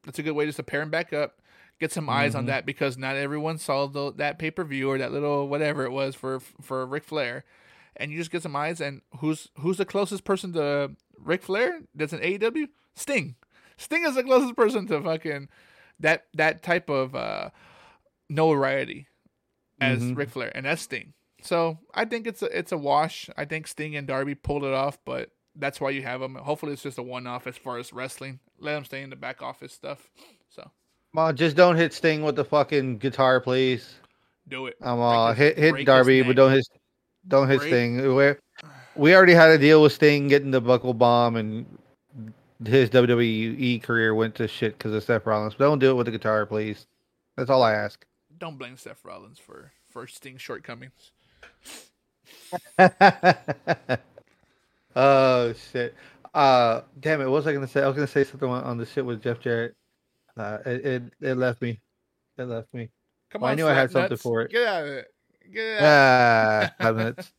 That's 0.05 0.19
a 0.19 0.23
good 0.23 0.33
way 0.33 0.47
just 0.47 0.57
to 0.57 0.63
pair 0.63 0.81
him 0.83 0.91
back 0.91 1.13
up, 1.13 1.37
Get 1.79 1.93
some 1.93 2.11
eyes 2.11 2.35
on 2.35 2.45
Mhm. 2.45 2.49
that 2.49 2.67
because 2.67 2.99
not 2.99 3.17
everyone 3.17 3.57
saw 3.57 3.87
the, 3.87 4.13
that 4.17 4.39
pay 4.39 4.51
per 4.51 4.65
view 4.65 4.91
or 4.91 4.99
that 4.99 5.13
little 5.13 5.49
whatever 5.49 5.85
it 5.85 5.91
was 5.93 6.15
for 6.15 6.39
for 6.41 6.85
Ric 6.85 7.05
Flair, 7.05 7.43
and 7.97 8.11
you 8.13 8.19
just 8.19 8.31
get 8.31 8.43
some 8.43 8.55
eyes. 8.55 8.83
And 8.83 9.01
who's 9.21 9.49
who's 9.61 9.79
the 9.79 9.87
closest 9.87 10.25
person 10.25 10.53
to 10.53 10.95
Ric 11.19 11.43
Flair? 11.43 11.81
That's 11.95 12.13
an 12.13 12.21
AEW. 12.23 12.69
Sting. 12.95 13.35
Sting 13.79 14.05
is 14.05 14.15
the 14.15 14.23
closest 14.23 14.57
person 14.57 14.87
to 14.89 15.01
fucking 15.01 15.49
that 16.01 16.27
that 16.35 16.63
type 16.63 16.91
of 16.91 17.15
uh, 17.15 17.49
notoriety 18.29 19.07
as 19.81 20.03
Mhm. 20.03 20.17
Ric 20.17 20.29
Flair, 20.31 20.53
and 20.55 20.67
that's 20.67 20.83
Sting. 20.83 21.15
So 21.43 21.79
I 21.95 22.05
think 22.05 22.27
it's 22.27 22.43
a 22.43 22.59
it's 22.59 22.73
a 22.73 22.77
wash. 22.79 23.31
I 23.39 23.47
think 23.47 23.67
Sting 23.67 23.97
and 23.97 24.07
Darby 24.07 24.35
pulled 24.35 24.65
it 24.65 24.75
off, 24.75 24.99
but 25.07 25.31
that's 25.61 25.81
why 25.81 25.91
you 25.91 26.03
have 26.03 26.21
them. 26.21 26.35
Hopefully, 26.35 26.73
it's 26.73 26.83
just 26.83 26.99
a 26.99 27.03
one 27.03 27.27
off 27.27 27.47
as 27.47 27.57
far 27.57 27.79
as 27.79 27.93
wrestling. 27.93 28.41
Let 28.59 28.75
them 28.75 28.85
stay 28.85 29.03
in 29.03 29.11
the 29.11 29.17
back 29.17 29.43
office 29.43 29.73
stuff. 29.73 30.11
So 30.49 30.63
Come 30.63 31.19
on, 31.25 31.37
just 31.37 31.57
don't 31.57 31.77
hit 31.77 31.93
Sting 31.93 32.23
with 32.23 32.37
the 32.37 32.45
fucking 32.45 32.99
guitar, 32.99 33.41
please. 33.41 33.95
do 34.49 34.67
it. 34.67 34.77
I'm 34.81 35.01
uh, 35.01 35.29
his- 35.35 35.55
hit 35.57 35.59
hit 35.77 35.87
Darby, 35.87 36.23
but 36.23 36.37
don't 36.37 36.53
hit 36.53 36.67
don't 37.29 37.49
hit 37.49 37.59
Break- 37.59 37.71
Sting. 37.71 38.15
we 38.17 38.33
we 38.97 39.15
already 39.15 39.35
had 39.35 39.51
a 39.51 39.59
deal 39.59 39.83
with 39.83 39.93
Sting 39.93 40.29
getting 40.29 40.51
the 40.51 40.61
buckle 40.61 40.95
bomb, 40.95 41.37
and 41.37 41.67
his 42.65 42.91
WWE 42.91 43.83
career 43.83 44.15
went 44.15 44.35
to 44.37 44.47
shit 44.49 44.77
because 44.79 44.93
of 44.93 45.03
Seth 45.03 45.25
Rollins. 45.27 45.55
But 45.55 45.65
don't 45.65 45.79
do 45.79 45.91
it 45.91 45.95
with 45.95 46.07
the 46.07 46.13
guitar, 46.13 46.45
please. 46.47 46.87
That's 47.37 47.51
all 47.51 47.63
I 47.63 47.73
ask. 47.75 48.05
Don't 48.39 48.59
blame 48.59 48.77
Seth 48.77 49.05
Rollins 49.05 49.39
for 49.39 49.73
for 49.89 50.07
Sting's 50.07 50.43
shortcomings. 50.43 51.13
oh 54.97 55.53
shit. 55.73 55.95
Uh, 56.33 56.83
damn 57.01 57.21
it. 57.21 57.25
What 57.25 57.33
was 57.33 57.47
I 57.47 57.53
gonna 57.53 57.67
say? 57.69 57.83
I 57.83 57.87
was 57.87 57.97
gonna 57.97 58.07
say 58.07 58.25
something 58.25 58.49
on, 58.49 58.63
on 58.65 58.79
the 58.79 58.87
shit 58.87 59.05
with 59.05 59.23
Jeff 59.23 59.41
Jarrett. 59.41 59.75
Uh, 60.37 60.59
it, 60.65 60.87
it 60.87 61.03
it 61.21 61.35
left 61.37 61.61
me. 61.61 61.81
It 62.39 62.45
left 62.45 62.73
me. 62.73 62.91
Come 63.31 63.43
Well, 63.43 63.51
I 63.51 63.55
knew 63.55 63.67
I 63.67 63.75
had 63.75 63.91
something 63.91 64.11
Nuts. 64.11 64.23
for 64.23 64.43
it. 64.43 64.51
Get 64.51 64.67
out 64.67 64.83
of 64.85 64.89
it. 64.93 65.07
Get 65.53 65.83
out. 65.83 65.83
Ah, 65.83 66.75
five 66.81 66.97
minutes. 66.97 67.33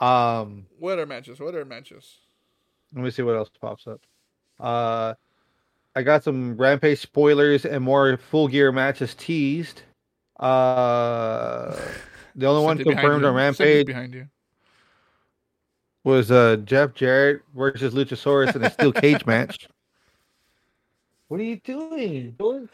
Um, 0.00 0.66
What 0.78 0.98
are 0.98 1.06
matches? 1.06 1.40
What 1.40 1.54
are 1.54 1.64
matches? 1.64 2.18
let 2.94 3.04
me 3.04 3.10
see 3.10 3.22
what 3.22 3.36
else 3.36 3.50
pops 3.60 3.86
up. 3.86 4.00
Uh, 4.58 5.12
I 5.94 6.02
got 6.02 6.24
some 6.24 6.56
Rampage 6.56 6.98
spoilers 7.00 7.66
and 7.66 7.84
more 7.84 8.16
full 8.16 8.48
gear 8.48 8.72
matches 8.72 9.14
teased. 9.14 9.82
Uh, 10.40 11.76
the 12.36 12.46
only 12.46 12.64
one 12.64 12.76
Send 12.78 12.80
it 12.80 12.84
behind 12.90 13.00
confirmed 13.00 13.24
on 13.26 13.34
Rampage 13.34 13.86
behind 13.86 14.14
you. 14.14 14.26
Was 16.04 16.30
uh 16.30 16.56
Jeff 16.64 16.94
Jarrett 16.94 17.42
versus 17.54 17.94
Luchasaurus 17.94 18.54
in 18.54 18.64
a 18.64 18.70
steel 18.70 18.92
cage 18.92 19.24
match. 19.26 19.68
What 21.28 21.40
are 21.40 21.44
you 21.44 21.56
doing, 21.56 22.34
George? 22.38 22.68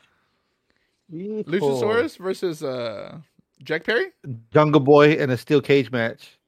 Beautiful. 1.11 1.53
Luchasaurus 1.53 2.17
versus 2.19 2.63
uh 2.63 3.19
Jack 3.63 3.85
Perry. 3.85 4.13
Jungle 4.53 4.81
Boy 4.81 5.13
in 5.15 5.31
a 5.31 5.37
steel 5.37 5.61
cage 5.61 5.91
match. 5.91 6.39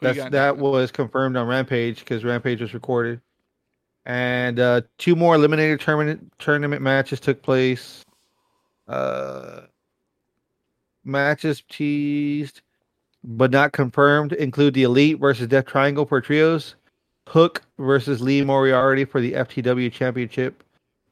Who 0.00 0.08
you 0.08 0.14
That's 0.14 0.30
that 0.30 0.56
now? 0.56 0.62
was 0.62 0.90
confirmed 0.92 1.36
on 1.36 1.46
Rampage 1.46 2.00
because 2.00 2.24
Rampage 2.24 2.60
was 2.60 2.72
recorded, 2.72 3.20
and 4.06 4.60
uh, 4.60 4.82
two 4.98 5.16
more 5.16 5.36
eliminator 5.36 5.78
tournament 5.78 6.32
tournament 6.38 6.82
matches 6.82 7.18
took 7.18 7.42
place. 7.42 8.04
Uh, 8.86 9.62
matches 11.04 11.62
teased, 11.68 12.62
but 13.24 13.50
not 13.50 13.72
confirmed, 13.72 14.32
include 14.34 14.74
the 14.74 14.84
Elite 14.84 15.18
versus 15.18 15.46
Death 15.48 15.66
Triangle 15.66 16.06
for 16.06 16.20
trios, 16.20 16.74
Hook 17.28 17.62
versus 17.78 18.20
Lee 18.20 18.42
Moriarty 18.42 19.04
for 19.04 19.20
the 19.20 19.32
FTW 19.32 19.92
Championship, 19.92 20.62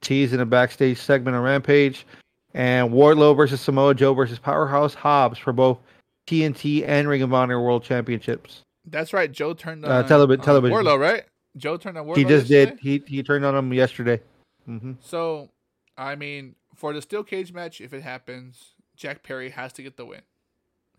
teased 0.01 0.33
in 0.33 0.41
a 0.41 0.47
backstage 0.47 0.99
segment 0.99 1.37
on 1.37 1.43
Rampage, 1.43 2.07
and 2.55 2.91
Wardlow 2.91 3.37
versus 3.37 3.61
Samoa 3.61 3.95
Joe 3.95 4.15
versus 4.15 4.39
Powerhouse 4.39 4.95
Hobbs 4.95 5.39
for 5.39 5.53
both 5.53 5.79
TNT 6.27 6.85
and 6.87 7.07
Ring 7.09 7.23
of 7.23 7.33
Honor 7.35 7.61
World 7.61 7.85
Championships. 7.85 8.63
That's 8.87 9.13
right. 9.13 9.31
Joe 9.31 9.53
turned 9.53 9.85
on 9.85 9.91
Uh, 9.91 10.03
televi- 10.09 10.39
on 10.39 10.45
television. 10.45 10.77
Wardlow, 10.79 10.99
right? 10.99 11.25
Joe 11.57 11.77
turned 11.77 11.99
on 11.99 12.07
Wardlow. 12.07 12.17
he 12.17 12.25
just 12.25 12.49
yesterday? 12.51 12.77
did. 12.83 13.05
He 13.09 13.17
he 13.17 13.23
turned 13.23 13.45
on 13.45 13.55
him 13.55 13.73
yesterday. 13.73 14.21
hmm 14.65 14.93
So, 15.01 15.51
I 15.99 16.15
mean, 16.15 16.55
for 16.75 16.93
the 16.93 17.03
steel 17.03 17.25
cage 17.25 17.53
match, 17.53 17.81
if 17.81 17.93
it 17.93 18.03
happens, 18.03 18.75
Jack 18.97 19.23
Perry 19.23 19.51
has 19.51 19.73
to 19.75 19.83
get 19.83 19.97
the 19.97 20.07
win. 20.07 20.21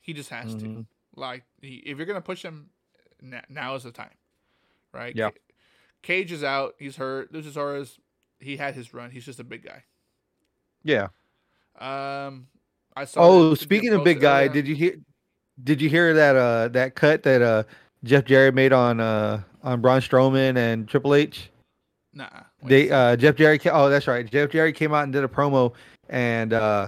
He 0.01 0.13
just 0.13 0.29
has 0.29 0.53
to. 0.55 0.85
Like, 1.17 1.43
he, 1.61 1.77
if 1.77 1.97
you're 1.97 2.05
gonna 2.05 2.21
push 2.21 2.43
him, 2.43 2.69
now 3.49 3.75
is 3.75 3.83
the 3.83 3.91
time, 3.91 4.13
right? 4.93 5.15
Yeah. 5.15 5.31
Cage 6.03 6.31
is 6.31 6.43
out. 6.43 6.75
He's 6.77 6.95
hurt. 6.95 7.33
Luchasaurus, 7.33 7.97
he 8.39 8.55
had 8.55 8.75
his 8.75 8.93
run. 8.93 9.09
He's 9.11 9.25
just 9.25 9.39
a 9.39 9.43
big 9.43 9.65
guy. 9.65 9.83
Yeah. 10.83 11.07
Um, 11.79 12.47
I 12.95 13.05
saw. 13.05 13.21
Oh, 13.21 13.53
speaking 13.55 13.93
of 13.93 14.03
big 14.03 14.21
guy, 14.21 14.41
earlier. 14.41 14.53
did 14.53 14.67
you 14.67 14.75
hear? 14.75 14.95
Did 15.63 15.81
you 15.81 15.89
hear 15.89 16.13
that? 16.13 16.35
Uh, 16.35 16.67
that 16.69 16.95
cut 16.95 17.23
that 17.23 17.41
uh 17.41 17.63
Jeff 18.03 18.25
Jarrett 18.25 18.53
made 18.53 18.71
on 18.71 18.99
uh 18.99 19.41
on 19.63 19.81
Braun 19.81 20.01
Strowman 20.01 20.55
and 20.55 20.87
Triple 20.87 21.15
H. 21.15 21.49
Nah. 22.13 22.29
wait. 22.61 22.69
They 22.69 22.91
uh 22.91 23.15
Jeff 23.15 23.35
Jarrett. 23.35 23.65
Oh, 23.67 23.89
that's 23.89 24.07
right. 24.07 24.29
Jeff 24.29 24.51
Jarrett 24.51 24.75
came 24.75 24.93
out 24.93 25.03
and 25.03 25.13
did 25.13 25.23
a 25.23 25.27
promo, 25.27 25.73
and 26.09 26.53
uh, 26.53 26.87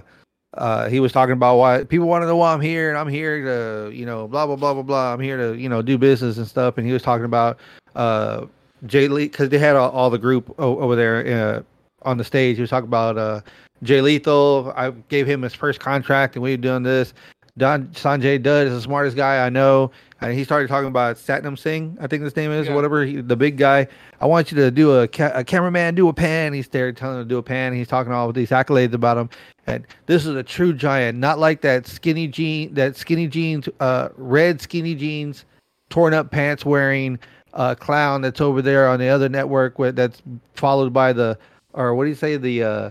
uh, 0.54 0.88
he 0.88 0.98
was 1.00 1.12
talking 1.12 1.32
about 1.32 1.56
why 1.56 1.84
people 1.84 2.08
want 2.08 2.22
to 2.22 2.26
know 2.26 2.36
why 2.36 2.52
I'm 2.52 2.60
here, 2.60 2.88
and 2.88 2.98
I'm 2.98 3.08
here 3.08 3.44
to 3.44 3.94
you 3.94 4.04
know 4.04 4.26
blah 4.26 4.46
blah 4.46 4.56
blah 4.56 4.74
blah 4.74 4.82
blah. 4.82 5.12
I'm 5.12 5.20
here 5.20 5.36
to 5.36 5.56
you 5.56 5.68
know 5.68 5.82
do 5.82 5.96
business 5.96 6.38
and 6.38 6.46
stuff. 6.46 6.76
And 6.78 6.86
he 6.86 6.92
was 6.92 7.02
talking 7.02 7.24
about 7.24 7.58
uh 7.94 8.46
Jay 8.86 9.08
Lee 9.08 9.26
because 9.28 9.48
they 9.50 9.58
had 9.58 9.76
all, 9.76 9.90
all 9.90 10.10
the 10.10 10.18
group 10.18 10.52
o- 10.58 10.78
over 10.78 10.96
there 10.96 11.26
uh, 11.26 11.62
on 12.02 12.18
the 12.18 12.24
stage. 12.24 12.56
He 12.56 12.62
was 12.62 12.70
talking 12.70 12.88
about 12.88 13.16
uh 13.16 13.40
Jay 13.82 14.00
Lethal. 14.00 14.72
I 14.76 14.90
gave 15.08 15.26
him 15.26 15.42
his 15.42 15.54
first 15.54 15.78
contract, 15.80 16.34
and 16.34 16.42
we 16.42 16.52
were 16.52 16.56
doing 16.56 16.82
this. 16.82 17.14
Don 17.60 17.88
Sonjay 17.88 18.42
Dutt 18.42 18.66
is 18.68 18.72
the 18.72 18.80
smartest 18.80 19.16
guy 19.16 19.44
I 19.44 19.50
know, 19.50 19.90
and 20.22 20.32
he 20.32 20.44
started 20.44 20.68
talking 20.68 20.88
about 20.88 21.16
Satnam 21.16 21.58
Singh, 21.58 21.96
I 22.00 22.06
think 22.06 22.22
his 22.22 22.34
name 22.34 22.50
is, 22.50 22.66
Yeah. 22.66 22.74
whatever. 22.74 23.04
He, 23.04 23.20
the 23.20 23.36
big 23.36 23.58
guy. 23.58 23.86
I 24.20 24.26
want 24.26 24.50
you 24.50 24.56
to 24.56 24.70
do 24.70 24.92
a, 24.98 25.06
ca- 25.06 25.32
a 25.34 25.44
cameraman, 25.44 25.94
do 25.94 26.08
a 26.08 26.12
pan. 26.12 26.54
He 26.54 26.62
started 26.62 26.96
telling 26.96 27.18
him 27.18 27.24
to 27.24 27.28
do 27.28 27.36
a 27.38 27.42
pan. 27.42 27.74
He's 27.74 27.86
talking 27.86 28.12
all 28.12 28.32
these 28.32 28.48
accolades 28.48 28.94
about 28.94 29.18
him, 29.18 29.28
and 29.66 29.86
this 30.06 30.24
is 30.24 30.34
a 30.36 30.42
true 30.42 30.72
giant, 30.72 31.18
not 31.18 31.38
like 31.38 31.60
that 31.60 31.86
skinny 31.86 32.26
jean, 32.26 32.72
that 32.74 32.96
skinny 32.96 33.28
jeans, 33.28 33.68
uh, 33.78 34.08
red 34.16 34.60
skinny 34.62 34.94
jeans, 34.94 35.44
torn 35.90 36.14
up 36.14 36.30
pants 36.30 36.64
wearing 36.64 37.18
uh, 37.52 37.74
clown 37.74 38.22
that's 38.22 38.40
over 38.40 38.62
there 38.62 38.88
on 38.88 38.98
the 39.00 39.08
other 39.08 39.28
network. 39.28 39.78
With 39.78 39.96
that's 39.96 40.22
followed 40.54 40.94
by 40.94 41.12
the, 41.12 41.36
or 41.74 41.94
what 41.94 42.04
do 42.04 42.08
you 42.08 42.16
say, 42.16 42.38
the 42.38 42.62
uh, 42.62 42.90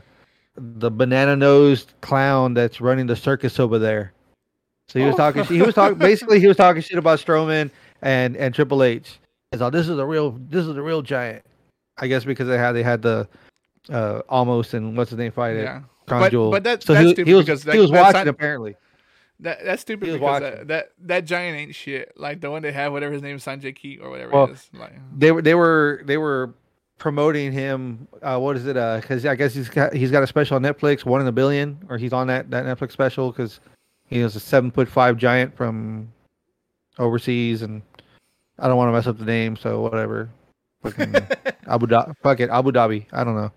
the 0.55 0.91
banana 0.91 1.35
nosed 1.35 1.93
clown 2.01 2.53
that's 2.53 2.79
running 2.79 3.07
the 3.07 3.15
circus 3.15 3.59
over 3.59 3.79
there. 3.79 4.13
So 4.89 4.99
he 4.99 5.05
was 5.05 5.13
Oh. 5.15 5.17
talking. 5.17 5.43
He 5.45 5.61
was 5.61 5.75
talking. 5.75 5.97
Basically, 6.09 6.39
he 6.39 6.47
was 6.47 6.57
talking 6.57 6.81
shit 6.81 6.97
about 6.97 7.19
Strowman 7.19 7.69
and 8.01 8.35
and 8.35 8.53
Triple 8.53 8.83
H. 8.83 9.19
He's 9.51 9.61
like, 9.61 9.71
this 9.71 9.87
is 9.87 9.97
a 9.97 10.05
real. 10.05 10.31
This 10.49 10.65
is 10.65 10.75
a 10.75 10.81
real 10.81 11.01
giant. 11.01 11.43
I 11.97 12.07
guess 12.07 12.23
because 12.25 12.47
they 12.47 12.57
had 12.57 12.73
they 12.73 12.83
had 12.83 13.01
the 13.01 13.27
uh 13.89 14.21
Omos 14.29 14.73
and 14.73 14.97
what's 14.97 15.11
his 15.11 15.19
name 15.19 15.31
fight 15.31 15.55
it. 15.55 15.63
Yeah. 15.63 15.81
Crown 16.07 16.21
But- 16.21 16.31
Jewel. 16.31 16.51
but 16.51 16.63
that's- 16.63 16.85
so 16.85 16.93
that's 16.93 17.05
he, 17.05 17.13
stupid 17.13 17.27
he 17.27 17.33
was 17.35 17.45
because 17.45 17.63
he 17.63 17.71
that- 17.71 17.77
was 17.77 17.91
watching 17.91 18.13
not- 18.19 18.27
apparently. 18.27 18.75
That 19.41 19.63
that's 19.63 19.81
stupid 19.83 20.11
because 20.11 20.41
that, 20.41 20.67
that 20.67 20.89
that 21.03 21.25
giant 21.25 21.57
ain't 21.57 21.73
shit. 21.75 22.11
Like 22.17 22.41
the 22.41 22.51
one 22.51 22.61
they 22.61 22.73
have, 22.73 22.91
whatever 22.91 23.13
his 23.13 23.21
name 23.21 23.37
is, 23.37 23.45
Sanjay 23.45 23.73
Keat 23.73 24.01
or 24.01 24.09
whatever 24.09 24.31
Well, 24.33 24.45
it 24.45 24.51
is. 24.51 24.69
Like 24.73 24.93
They 25.17 25.31
were 25.31 25.41
they 25.41 25.55
were 25.55 26.01
they 26.03 26.17
were 26.17 26.53
promoting 26.97 27.53
him. 27.53 28.07
Uh, 28.21 28.37
what 28.37 28.57
is 28.57 28.65
it? 28.67 28.75
Uh, 28.75 28.97
because 28.99 29.25
I 29.25 29.35
guess 29.35 29.53
he's 29.53 29.69
got 29.69 29.93
he's 29.93 30.11
got 30.11 30.23
a 30.23 30.27
special 30.27 30.55
on 30.57 30.61
Netflix, 30.63 31.05
one 31.05 31.21
in 31.21 31.27
a 31.27 31.31
billion, 31.31 31.77
or 31.89 31.97
he's 31.97 32.11
on 32.11 32.27
that 32.27 32.51
that 32.51 32.65
Netflix 32.65 32.91
special 32.91 33.31
because 33.31 33.61
he 34.09 34.19
is 34.19 34.35
a 34.35 34.39
seven 34.39 34.71
foot 34.71 34.87
five 34.89 35.17
giant 35.17 35.55
from 35.55 36.11
overseas, 36.97 37.61
and 37.61 37.81
I 38.57 38.67
don't 38.67 38.77
want 38.77 38.89
to 38.89 38.93
mess 38.93 39.07
up 39.07 39.17
the 39.17 39.25
name, 39.25 39.55
so 39.55 39.81
whatever. 39.81 40.29
Fucking 40.83 41.15
Abu 41.67 41.87
Dhabi. 41.87 42.15
Fuck 42.23 42.39
it, 42.39 42.49
Abu 42.49 42.71
Dhabi. 42.71 43.05
I 43.11 43.23
don't 43.23 43.35
know. 43.35 43.51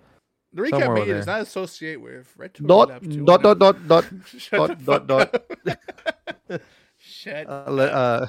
the 0.53 0.62
recap 0.62 0.95
media 0.95 1.15
does 1.15 1.27
not 1.27 1.41
associate 1.41 2.01
with 2.01 2.33
Red 2.37 2.53
Dot 2.55 3.03
Tour. 3.03 3.24
dot 3.24 3.43
dot 3.43 3.59
dot 3.59 3.89
dot. 3.89 4.05
Dot, 4.51 4.85
dot, 5.07 5.45
fuck. 5.66 6.61
Shut. 6.99 7.47
Uh, 7.49 7.51
uh, 7.51 8.27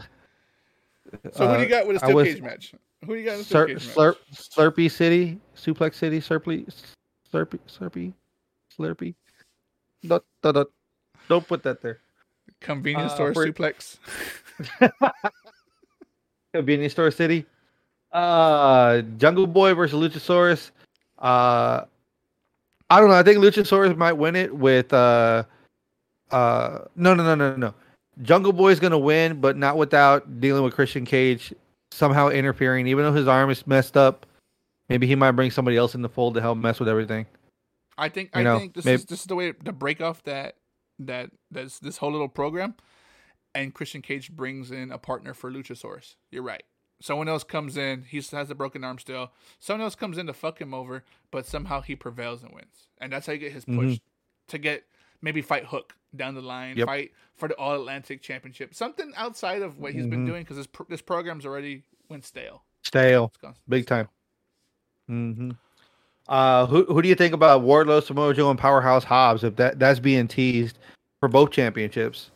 so 1.31 1.47
who 1.47 1.53
do 1.53 1.59
uh, 1.59 1.61
you 1.63 1.67
got 1.67 1.87
with 1.87 1.97
a 1.97 1.99
steel 1.99 2.15
was- 2.15 2.27
cage 2.27 2.41
match? 2.41 2.73
Who 3.05 3.13
do 3.15 3.19
you 3.19 3.25
got 3.25 3.33
in 3.35 3.41
a 3.41 3.43
steel 3.43 3.59
Slurp, 3.61 3.67
cage 3.67 3.85
match? 3.85 3.95
slurp, 3.95 4.15
Slurpy 4.33 4.91
City, 4.91 5.39
Suplex 5.55 5.95
City, 5.95 6.19
Slurpy, 6.21 6.73
Slurpy, 7.31 7.59
Slurpy, 7.67 8.13
Slurpy. 8.79 9.15
Dot, 10.07 10.23
dot, 10.41 10.55
dot. 10.55 10.67
Don't 11.27 11.47
put 11.47 11.63
that 11.63 11.81
there. 11.81 11.99
Convenience 12.63 13.11
Uh, 13.11 13.15
store 13.15 13.33
for- 13.33 13.45
suplex. 13.47 13.97
Convenience 16.53 16.93
Store 16.93 17.11
City. 17.11 17.45
Uh, 18.11 19.01
Jungle 19.17 19.47
Boy 19.47 19.73
versus 19.73 19.99
Luchasaurus. 19.99 20.71
Uh, 21.19 21.85
I 22.89 22.99
don't 22.99 23.09
know. 23.09 23.15
I 23.15 23.23
think 23.23 23.39
Luchasaurus 23.39 23.95
might 23.97 24.13
win 24.13 24.35
it 24.35 24.53
with. 24.55 24.93
Uh, 24.93 25.43
uh, 26.31 26.79
no, 26.95 27.13
no, 27.13 27.23
no, 27.23 27.35
no, 27.35 27.55
no. 27.55 27.73
Jungle 28.21 28.53
Boy's 28.53 28.79
gonna 28.79 28.97
win, 28.99 29.41
but 29.41 29.57
not 29.57 29.77
without 29.77 30.39
dealing 30.39 30.63
with 30.63 30.73
Christian 30.75 31.05
Cage 31.05 31.53
somehow 31.91 32.29
interfering. 32.29 32.85
Even 32.87 33.03
though 33.05 33.13
his 33.13 33.27
arm 33.27 33.49
is 33.49 33.65
messed 33.65 33.97
up, 33.97 34.27
maybe 34.89 35.07
he 35.07 35.15
might 35.15 35.31
bring 35.31 35.49
somebody 35.49 35.77
else 35.77 35.95
in 35.95 36.03
the 36.03 36.09
fold 36.09 36.35
to 36.35 36.41
help 36.41 36.57
mess 36.59 36.79
with 36.79 36.89
everything. 36.89 37.25
I 37.97 38.09
think 38.09 38.29
You 38.35 38.41
I 38.41 38.43
know, 38.43 38.59
think 38.59 38.73
this 38.75 38.85
maybe- 38.85 38.95
is 38.95 39.05
this 39.05 39.19
is 39.21 39.25
the 39.25 39.35
way 39.35 39.51
to 39.51 39.71
break 39.71 40.01
off 40.01 40.21
that 40.23 40.55
that 40.99 41.31
that's 41.51 41.79
this 41.79 41.97
whole 41.97 42.11
little 42.11 42.29
program, 42.29 42.75
and 43.55 43.73
Christian 43.73 44.01
Cage 44.01 44.31
brings 44.31 44.71
in 44.71 44.91
a 44.91 44.97
partner 44.97 45.33
for 45.33 45.51
Luchasaurus. 45.51 46.15
You're 46.31 46.43
right. 46.43 46.63
Someone 47.01 47.27
else 47.27 47.43
comes 47.43 47.75
in. 47.75 48.03
He 48.03 48.17
has 48.21 48.49
a 48.49 48.55
broken 48.55 48.83
arm 48.83 48.97
still. 48.97 49.31
Someone 49.59 49.81
else 49.83 49.95
comes 49.95 50.17
in 50.17 50.25
to 50.27 50.33
fuck 50.33 50.61
him 50.61 50.73
over, 50.73 51.03
but 51.31 51.45
somehow 51.45 51.81
he 51.81 51.95
prevails 51.95 52.43
and 52.43 52.53
wins. 52.53 52.87
And 52.99 53.11
that's 53.11 53.27
how 53.27 53.33
you 53.33 53.39
get 53.39 53.51
his 53.51 53.65
push 53.65 53.75
Mhm. 53.95 54.01
to 54.47 54.57
get 54.57 54.85
maybe 55.21 55.41
fight 55.41 55.65
Hook 55.65 55.95
down 56.15 56.35
the 56.35 56.41
line, 56.41 56.77
Yep. 56.77 56.85
fight 56.87 57.11
for 57.35 57.47
the 57.49 57.55
All 57.57 57.75
Atlantic 57.75 58.21
Championship, 58.21 58.73
something 58.73 59.11
outside 59.15 59.61
of 59.61 59.79
what 59.79 59.93
he's 59.93 60.05
been 60.07 60.23
Mhm. 60.23 60.27
doing 60.27 60.43
because 60.43 60.57
this 60.57 60.67
pro- 60.67 60.85
this 60.87 61.01
program's 61.01 61.45
already 61.45 61.83
went 62.09 62.23
stale. 62.23 62.63
Stale. 62.83 63.33
Big 63.67 63.83
stale. 63.83 63.97
time. 63.97 64.09
hmm 65.07 65.51
Uh, 66.27 66.65
who 66.67 66.85
who 66.85 67.01
do 67.01 67.09
you 67.09 67.15
think 67.15 67.33
about 67.33 67.61
Wardlow, 67.61 68.01
Samoa 68.01 68.33
Joe, 68.33 68.49
and 68.49 68.59
Powerhouse 68.59 69.03
Hobbs? 69.03 69.43
If 69.43 69.55
that 69.57 69.79
that's 69.79 69.99
being 69.99 70.27
teased 70.27 70.79
for 71.19 71.27
both 71.27 71.51
championships. 71.51 72.31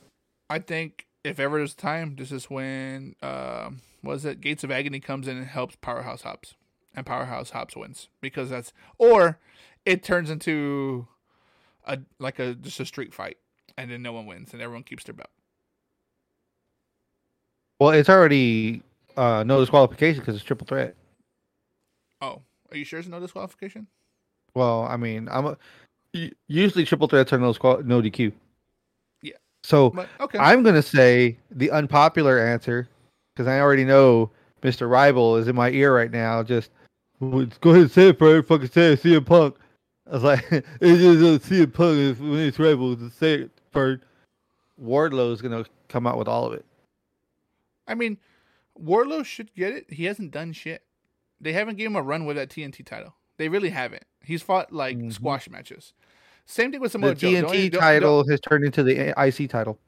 I 0.50 0.60
think 0.60 1.08
if 1.24 1.40
ever 1.40 1.58
there's 1.58 1.74
time, 1.74 2.16
this 2.18 2.32
is 2.32 2.50
when 2.50 3.16
um 3.22 3.82
was 4.04 4.26
it 4.26 4.42
Gates 4.42 4.64
of 4.64 4.72
Agony 4.72 5.00
comes 5.00 5.28
in 5.28 5.38
and 5.38 5.48
helps 5.48 5.76
Powerhouse 5.78 6.24
Hobbs, 6.24 6.56
and 6.96 7.06
Powerhouse 7.06 7.52
Hobbs 7.52 7.76
wins 7.76 8.10
because 8.22 8.50
that's 8.50 8.74
or 8.98 9.40
it 9.86 10.04
turns 10.04 10.30
into 10.30 11.08
a 11.86 12.00
like 12.20 12.40
a 12.40 12.56
just 12.56 12.80
a 12.82 12.86
street 12.86 13.14
fight, 13.14 13.38
and 13.78 13.90
then 13.90 14.02
no 14.02 14.12
one 14.12 14.26
wins 14.26 14.52
and 14.52 14.62
everyone 14.62 14.84
keeps 14.84 15.06
their 15.06 15.14
belt. 15.14 15.30
Well, 17.80 17.92
it's 17.92 18.10
already 18.10 18.82
uh, 19.16 19.44
no 19.46 19.60
disqualification 19.60 20.20
because 20.20 20.36
it's 20.36 20.44
triple 20.44 20.68
threat. 20.68 20.96
Oh, 22.22 22.42
are 22.72 22.78
you 22.78 22.86
sure 22.86 23.00
there's 23.00 23.10
no 23.10 23.20
disqualification? 23.20 23.88
Well, 24.54 24.84
I 24.84 24.98
mean, 24.98 25.28
I'm 25.32 25.46
a, 25.46 25.58
usually 26.48 26.86
triple 26.86 27.08
threats 27.08 27.32
are 27.34 27.38
no 27.38 27.48
no 27.52 28.02
DQ. 28.02 28.32
Yeah. 29.22 29.34
So 29.64 29.92
But 29.92 30.08
okay, 30.20 30.40
I'm 30.40 30.64
gonna 30.64 30.82
say 30.82 31.38
the 31.52 31.72
unpopular 31.72 32.40
answer 32.40 32.90
because 33.34 33.48
I 33.48 33.60
already 33.60 33.86
know 33.86 34.32
Mr. 34.64 34.90
Rhyvoll 34.90 35.40
is 35.40 35.48
in 35.48 35.56
my 35.56 35.70
ear 35.70 35.96
right 35.96 36.12
now. 36.12 36.42
Just 36.44 36.72
"Well, 37.20 37.48
go 37.62 37.72
ahead 37.72 37.84
and 37.84 37.92
say 37.92 38.10
it, 38.10 38.20
bro. 38.20 38.42
Fucking 38.42 38.70
say 38.70 38.94
it. 38.94 39.02
CM 39.04 39.26
Punk. 39.26 39.56
I 40.10 40.14
was 40.14 40.24
like, 40.24 40.46
it's 40.52 41.02
just 41.02 41.52
uh, 41.52 41.56
a 41.56 41.66
CM 41.66 41.74
Punk 41.74 41.98
is- 41.98 42.20
when 42.20 42.40
it's 42.40 42.58
Rhyvoll 42.58 42.98
to 42.98 43.10
say 43.10 43.34
it. 43.44 43.52
Wardlow 44.82 45.32
is 45.34 45.42
gonna 45.42 45.66
come 45.88 46.08
out 46.08 46.18
with 46.18 46.28
all 46.28 46.46
of 46.46 46.54
it. 46.54 46.66
I 47.88 47.94
mean, 47.94 48.18
Wardlow 48.82 49.24
should 49.24 49.54
get 49.54 49.74
it. 49.74 49.92
He 49.92 50.06
hasn't 50.06 50.32
done 50.32 50.52
shit. 50.54 50.84
They 51.40 51.54
haven't 51.54 51.78
given 51.78 51.94
him 51.94 51.98
a 51.98 52.02
run 52.02 52.26
with 52.26 52.36
that 52.38 52.50
TNT 52.50 52.84
title. 52.86 53.16
They 53.38 53.50
really 53.50 53.70
haven't. 53.70 54.04
He's 54.24 54.42
fought 54.42 54.72
like 54.72 54.98
Mhm. 54.98 55.14
squash 55.14 55.50
matches. 55.50 55.94
Same 56.46 56.72
thing 56.72 56.80
with 56.82 56.92
The 56.92 56.94
Samoa 56.94 57.16
Joe. 57.16 57.30
The 57.30 57.36
TNT 57.42 57.52
the- 57.64 57.70
the- 57.70 57.78
title 57.78 58.28
has 58.30 58.40
turned 58.40 58.64
into 58.64 58.84
the 58.84 59.14
IC 59.18 59.48
title. 59.48 59.80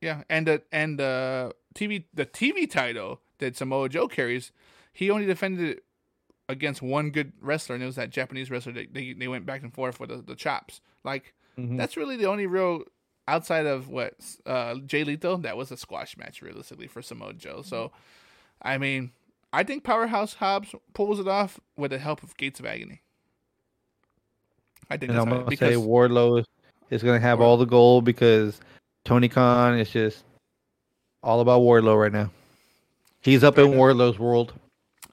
Yeah, 0.00 0.22
and 0.28 0.46
the 0.46 0.62
and 0.72 0.98
the 0.98 1.54
TV 1.74 2.04
the 2.14 2.26
TV 2.26 2.66
title 2.70 3.20
that 3.38 3.56
Samoa 3.56 3.88
Joe 3.88 4.08
carries, 4.08 4.52
he 4.92 5.10
only 5.10 5.26
defended 5.26 5.68
it 5.78 5.84
against 6.48 6.82
one 6.82 7.10
good 7.10 7.32
wrestler, 7.40 7.74
and 7.74 7.82
it 7.82 7.86
was 7.86 7.96
that 7.96 8.10
Japanese 8.10 8.50
wrestler. 8.50 8.72
They 8.72 8.86
they, 8.86 9.12
they 9.12 9.28
went 9.28 9.46
back 9.46 9.62
and 9.62 9.72
forth 9.72 9.98
with 10.00 10.10
the, 10.10 10.18
the 10.18 10.34
chops. 10.36 10.80
Like 11.04 11.34
Mhm. 11.58 11.76
that's 11.78 11.96
really 11.96 12.16
the 12.16 12.26
only 12.26 12.46
real 12.46 12.84
outside 13.26 13.64
of 13.66 13.88
what 13.88 14.14
uh, 14.44 14.76
Jay 14.86 15.04
Lethal. 15.04 15.38
That 15.38 15.56
was 15.56 15.70
a 15.72 15.76
squash 15.76 16.16
match, 16.18 16.42
realistically, 16.42 16.86
for 16.86 17.00
Samoa 17.02 17.32
Joe. 17.32 17.62
So, 17.62 17.90
I 18.60 18.76
mean, 18.78 19.12
I 19.54 19.62
think 19.62 19.84
Powerhouse 19.84 20.34
Hobbs 20.34 20.74
pulls 20.94 21.20
it 21.20 21.28
off 21.28 21.60
with 21.76 21.92
the 21.92 21.98
help 21.98 22.22
of 22.22 22.36
Gates 22.36 22.58
of 22.58 22.66
Agony. 22.66 23.02
I 24.90 24.96
think 24.96 25.10
And 25.10 25.18
that's 25.18 25.26
I'm 25.32 25.44
gonna 25.44 25.56
say 25.56 25.74
Wardlow 25.74 26.44
is 26.90 27.02
gonna 27.02 27.20
have 27.20 27.40
all 27.40 27.56
the 27.56 27.64
gold 27.64 28.04
because 28.04 28.60
Tony 29.04 29.28
Khan 29.28 29.78
is 29.78 29.90
just 29.90 30.24
all 31.22 31.40
about 31.40 31.62
Wardlow 31.62 32.00
right 32.00 32.12
now. 32.12 32.30
He's 33.20 33.42
up 33.42 33.56
in. 33.58 33.72
Wardlow's 33.72 34.18
world. 34.18 34.52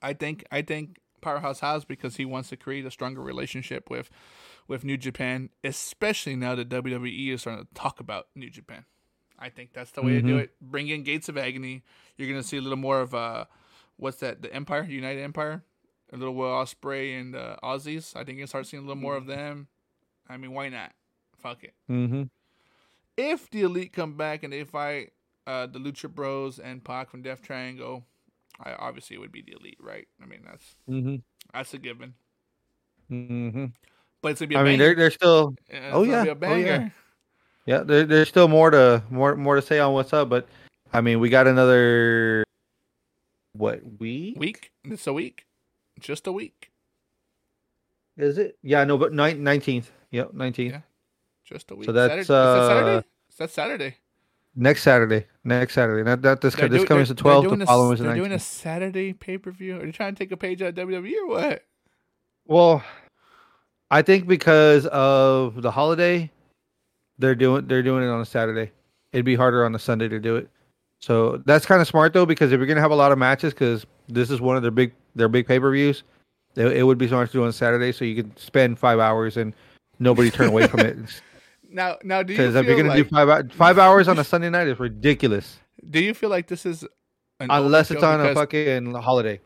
I 0.02 0.14
think 0.14 0.44
I 0.52 0.62
think 0.62 0.98
Powerhouse 1.22 1.60
has 1.62 1.86
because 1.86 2.18
he 2.18 2.26
wants 2.26 2.50
to 2.50 2.58
create 2.58 2.86
a 2.86 2.92
stronger 2.92 3.22
relationship 3.22 3.90
with 3.90 4.10
with 4.68 4.84
New 4.84 4.98
Japan, 4.98 5.50
especially 5.64 6.36
now 6.36 6.56
that 6.56 6.68
WWE 6.68 7.30
is 7.34 7.42
starting 7.42 7.66
to 7.66 7.74
talk 7.74 8.00
about 8.00 8.28
New 8.36 8.50
Japan. 8.50 8.86
I 9.40 9.50
think 9.50 9.74
that's 9.74 9.92
the 9.92 10.02
way 10.02 10.14
to 10.14 10.22
do 10.22 10.38
Mhm. 10.38 10.42
it. 10.44 10.52
Bring 10.62 10.88
in 10.88 11.04
Gates 11.04 11.30
of 11.30 11.38
Agony. 11.38 11.84
You're 12.18 12.28
gonna 12.28 12.44
see 12.44 12.58
a 12.58 12.62
little 12.62 12.78
more 12.78 13.02
of 13.02 13.16
uh 13.16 13.46
what's 14.02 14.18
that? 14.18 14.42
The 14.42 14.54
Empire, 14.54 14.84
United 14.84 15.22
Empire, 15.22 15.64
a 16.12 16.18
little 16.18 16.34
Will 16.36 16.48
Ospreay 16.50 17.20
and 17.20 17.36
uh, 17.36 17.56
Aussies. 17.64 18.16
I 18.16 18.24
think 18.24 18.40
you 18.40 18.48
start 18.48 18.66
seeing 18.68 18.84
a 18.84 18.86
little 18.86 19.02
more 19.02 19.16
of 19.16 19.28
them. 19.28 19.68
I 20.28 20.38
mean, 20.38 20.52
why 20.54 20.70
not? 20.70 20.92
Fuck 21.38 21.64
it. 21.64 21.74
Mm-hmm. 21.90 22.24
If 23.18 23.50
the 23.52 23.62
Elite 23.62 23.94
come 23.94 24.18
back 24.18 24.44
and 24.44 24.52
they 24.52 24.64
fight 24.64 25.12
uh, 25.46 25.68
the 25.68 25.80
Lucha 25.80 26.10
Bros 26.14 26.60
and 26.60 26.84
Pac 26.84 27.10
from 27.10 27.22
Death 27.22 27.42
Triangle, 27.42 28.04
I 28.64 28.74
obviously 28.74 29.16
it 29.16 29.20
would 29.20 29.32
be 29.32 29.42
the 29.42 29.54
Elite, 29.60 29.78
right? 29.80 30.08
I 30.22 30.26
mean, 30.26 30.40
that's 30.46 30.76
Mm-hmm. 30.90 31.16
that's 31.54 31.74
a 31.74 31.78
given. 31.78 32.14
Mm-hmm. 33.12 33.66
But 34.22 34.32
it's 34.32 34.40
gonna 34.42 34.50
be. 34.50 34.56
A 34.56 34.60
I 34.60 34.64
mean, 34.64 34.80
they're 34.80 34.96
they're 34.96 35.12
still 35.12 35.56
Yeah, 35.72 35.90
oh, 35.94 36.04
yeah. 36.04 36.24
be 36.24 36.30
a 36.30 36.32
Oh, 36.32 36.56
yeah. 36.56 36.78
banger. 36.78 36.94
yeah 37.66 37.80
there, 37.80 38.06
there's 38.06 38.30
still 38.30 38.48
more 38.48 38.72
to 38.72 39.04
more 39.10 39.36
more 39.36 39.56
to 39.56 39.62
say 39.62 39.80
on 39.80 39.94
what's 39.94 40.14
up, 40.14 40.30
but 40.30 40.48
I 40.94 41.02
mean 41.02 41.20
we 41.20 41.30
got 41.30 41.48
another 41.48 42.44
what 43.62 44.00
week 44.00 44.38
Week. 44.40 44.72
It's 44.84 45.06
a 45.06 45.14
week. 45.14 45.46
Just 46.00 46.26
a 46.26 46.32
week. 46.32 46.72
is 48.18 48.38
it? 48.40 48.58
Yeah, 48.64 48.84
no, 48.84 48.98
but 48.98 49.14
nineteenth. 49.14 49.92
Yep, 50.10 50.34
nineteenth. 50.34 50.74
Yeah. 50.74 50.82
Just 51.46 51.70
a 51.70 51.76
week. 51.76 51.86
So 51.86 51.92
that's, 51.92 52.10
Saturday? 52.10 52.22
Is 52.22 52.28
that 52.28 52.34
uh, 52.34 52.68
Saturday? 52.68 53.08
Is 53.30 53.38
that 53.38 53.50
Saturday? 53.52 53.96
Next 54.56 54.82
Saturday. 54.84 55.26
Next 55.44 55.74
Saturday. 55.76 56.04
Not 56.04 56.22
that 56.24 56.42
this 56.42 56.56
They're 56.56 56.68
this 56.68 56.84
coming 56.86 57.06
they're- 57.06 57.16
to 57.16 57.22
twelve. 57.22 57.44
The 57.58 57.66
following 57.66 57.94
is 57.94 58.00
the 58.00 58.06
they're 58.06 58.16
doing 58.16 58.32
a. 58.32 58.40
Saturday 58.40 59.14
pay 59.14 59.38
per 59.38 59.52
view. 59.52 59.78
Are 59.78 59.86
you 59.86 59.92
trying 59.92 60.16
to 60.16 60.20
take 60.20 60.32
a 60.32 60.38
page 60.38 60.62
out 60.62 60.70
of 60.70 60.88
WWE 60.88 61.14
or 61.22 61.28
what? 61.28 61.64
Well, 62.48 62.84
I 63.92 64.02
think 64.02 64.28
because 64.28 64.88
of 64.88 65.62
the 65.62 65.72
holiday, 65.72 66.32
they're 67.20 67.36
doing 67.36 67.68
they're 67.68 67.84
doing 67.84 68.04
it 68.04 68.10
on 68.10 68.22
a 68.22 68.26
Saturday. 68.26 68.72
It'd 69.14 69.26
be 69.26 69.36
harder 69.36 69.66
on 69.66 69.76
a 69.76 69.80
Sunday 69.80 70.08
to 70.08 70.20
do 70.20 70.36
it. 70.38 70.50
So 71.02 71.42
that's 71.46 71.66
kind 71.66 71.82
of 71.82 71.88
smart 71.88 72.14
though, 72.14 72.26
because 72.26 72.52
if 72.52 72.58
you're 72.58 72.68
gonna 72.68 72.82
have 72.82 72.92
a 72.92 72.96
lot 72.96 73.12
of 73.12 73.18
matches, 73.18 73.54
because 73.54 73.86
this 74.08 74.30
is 74.30 74.40
one 74.40 74.56
of 74.56 74.62
their 74.62 74.72
big 74.72 74.94
their 75.16 75.28
big 75.28 75.48
pay 75.48 75.60
per 75.60 75.72
views, 75.72 76.04
it, 76.56 76.68
it 76.68 76.84
would 76.84 76.98
be 76.98 77.08
smart 77.08 77.30
to 77.32 77.34
do 77.34 77.44
on 77.44 77.52
Saturday, 77.52 77.92
so 77.92 78.06
you 78.06 78.16
could 78.16 78.38
spend 78.38 78.78
five 78.78 79.00
hours 79.00 79.38
and 79.38 79.54
nobody 80.00 80.30
turn 80.30 80.48
away 80.50 80.68
from 80.68 80.82
it. 80.82 80.98
Now, 81.74 81.96
now, 82.04 82.22
do 82.22 82.34
you 82.34 82.38
Because 82.38 82.56
if 82.56 82.66
you're 82.66 82.76
gonna 82.76 82.90
like, 82.90 83.08
do 83.08 83.16
five 83.16 83.52
five 83.54 83.80
hours 83.80 84.10
on 84.10 84.20
a 84.20 84.26
Sunday 84.26 84.50
night, 84.50 84.68
it's 84.68 84.78
ridiculous. 84.78 85.58
do 85.90 86.02
you 86.02 86.14
feel 86.14 86.30
like 86.30 86.48
this 86.48 86.66
is 86.66 86.84
an 87.40 87.48
Unless 87.50 87.92
it's 87.92 88.04
on 88.04 88.20
a 88.20 88.34
fucking 88.34 88.94
holiday. 88.94 89.40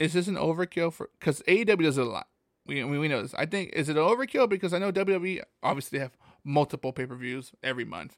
is 0.00 0.12
this 0.12 0.26
an 0.26 0.34
overkill 0.34 0.92
for 0.92 1.10
because 1.20 1.40
AEW 1.46 1.82
does 1.84 1.98
it 1.98 2.06
a 2.06 2.10
lot. 2.10 2.26
We, 2.66 2.82
we 2.82 2.98
we 2.98 3.06
know 3.06 3.22
this. 3.22 3.32
I 3.34 3.46
think 3.46 3.70
is 3.74 3.88
it 3.88 3.96
an 3.96 4.02
overkill 4.02 4.48
because 4.48 4.74
I 4.74 4.78
know 4.78 4.90
WWE 4.90 5.40
obviously 5.62 6.00
have 6.00 6.16
multiple 6.42 6.92
pay 6.92 7.06
per 7.06 7.14
views 7.14 7.52
every 7.62 7.84
month, 7.84 8.16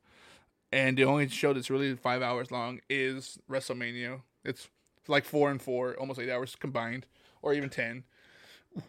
and 0.74 0.98
the 0.98 1.04
only 1.04 1.28
show 1.28 1.52
that's 1.52 1.70
really 1.70 1.94
five 1.94 2.20
hours 2.20 2.50
long 2.50 2.80
is 2.90 3.38
WrestleMania. 3.48 4.22
It's 4.44 4.68
like 5.06 5.24
four 5.24 5.50
and 5.50 5.62
four, 5.62 5.94
almost 5.94 6.18
eight 6.18 6.30
hours 6.30 6.56
combined, 6.56 7.06
or 7.42 7.54
even 7.54 7.70
ten, 7.70 8.04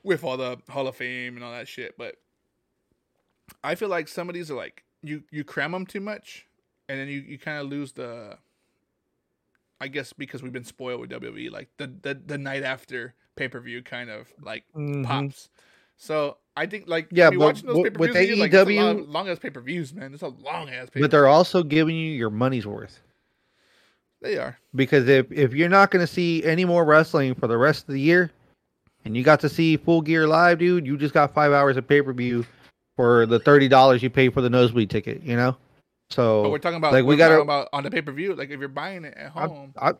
with 0.03 0.23
all 0.23 0.35
the 0.37 0.57
Hall 0.69 0.87
of 0.87 0.95
Fame 0.95 1.35
and 1.35 1.43
all 1.43 1.51
that 1.51 1.67
shit. 1.67 1.95
But 1.97 2.15
I 3.63 3.75
feel 3.75 3.89
like 3.89 4.07
some 4.07 4.27
of 4.29 4.33
these 4.35 4.49
are 4.49 4.55
like 4.55 4.83
you 5.03 5.23
you 5.31 5.43
cram 5.43 5.71
them 5.73 5.85
too 5.85 5.99
much, 6.01 6.47
and 6.89 6.99
then 6.99 7.07
you 7.07 7.19
you 7.21 7.37
kind 7.37 7.59
of 7.59 7.67
lose 7.67 7.93
the. 7.93 8.37
I 9.81 9.89
guess 9.89 10.13
because 10.13 10.41
we've 10.41 10.53
been 10.53 10.63
spoiled 10.63 11.01
with 11.01 11.09
WWE, 11.11 11.51
like 11.51 11.69
the 11.77 11.87
the, 11.87 12.13
the 12.15 12.37
night 12.37 12.63
after 12.63 13.13
pay 13.35 13.47
per 13.47 13.59
view 13.59 13.83
kind 13.83 14.09
of 14.09 14.33
like 14.41 14.63
Mhm. 14.75 15.03
pops. 15.05 15.49
So 15.97 16.37
I 16.55 16.65
think 16.65 16.87
like 16.87 17.07
Yeah, 17.11 17.29
you're 17.31 17.39
but 17.39 17.45
watching 17.45 17.67
those 17.67 17.77
with 17.83 17.97
views, 18.13 18.39
like 18.39 18.51
AEW 18.51 18.77
long, 18.77 19.07
long 19.11 19.29
ass 19.29 19.39
pay 19.39 19.49
per 19.49 19.61
views, 19.61 19.93
man. 19.93 20.13
It's 20.13 20.23
a 20.23 20.27
long 20.27 20.69
ass. 20.69 20.89
But 20.93 21.11
they're 21.11 21.27
also 21.27 21.63
giving 21.63 21.95
you 21.95 22.11
your 22.11 22.29
money's 22.29 22.65
worth. 22.67 22.99
They 24.21 24.37
are. 24.37 24.57
because 24.73 25.07
if 25.07 25.31
if 25.31 25.53
you're 25.53 25.69
not 25.69 25.91
going 25.91 26.05
to 26.05 26.11
see 26.11 26.43
any 26.43 26.65
more 26.65 26.83
wrestling 26.83 27.35
for 27.35 27.47
the 27.47 27.57
rest 27.57 27.87
of 27.87 27.93
the 27.93 27.99
year 27.99 28.31
and 29.03 29.15
you 29.15 29.23
got 29.23 29.39
to 29.41 29.49
see 29.49 29.77
full 29.77 30.01
gear 30.01 30.27
live 30.27 30.57
dude 30.59 30.85
you 30.87 30.97
just 30.97 31.13
got 31.13 31.33
five 31.33 31.51
hours 31.51 31.77
of 31.77 31.87
pay-per-view 31.87 32.43
for 32.95 33.27
the 33.27 33.39
$30 33.39 34.01
you 34.01 34.09
pay 34.09 34.29
for 34.29 34.41
the 34.41 34.49
nosebleed 34.49 34.89
ticket 34.89 35.21
you 35.21 35.35
know 35.35 35.55
But 36.15 36.49
we're 36.49 36.57
talking 36.57 36.77
about 36.77 36.93
like, 36.93 37.05
we 37.05 37.17
gotta- 37.17 37.41
about 37.41 37.67
on 37.71 37.83
the 37.83 37.91
pay 37.91 38.01
per 38.01 38.11
view. 38.13 38.33
Like 38.33 38.49
if 38.49 38.59
you're 38.59 38.67
buying 38.69 39.03
it 39.05 39.13
at 39.15 39.29
home, 39.31 39.73
I, 39.79 39.89
if 39.89 39.97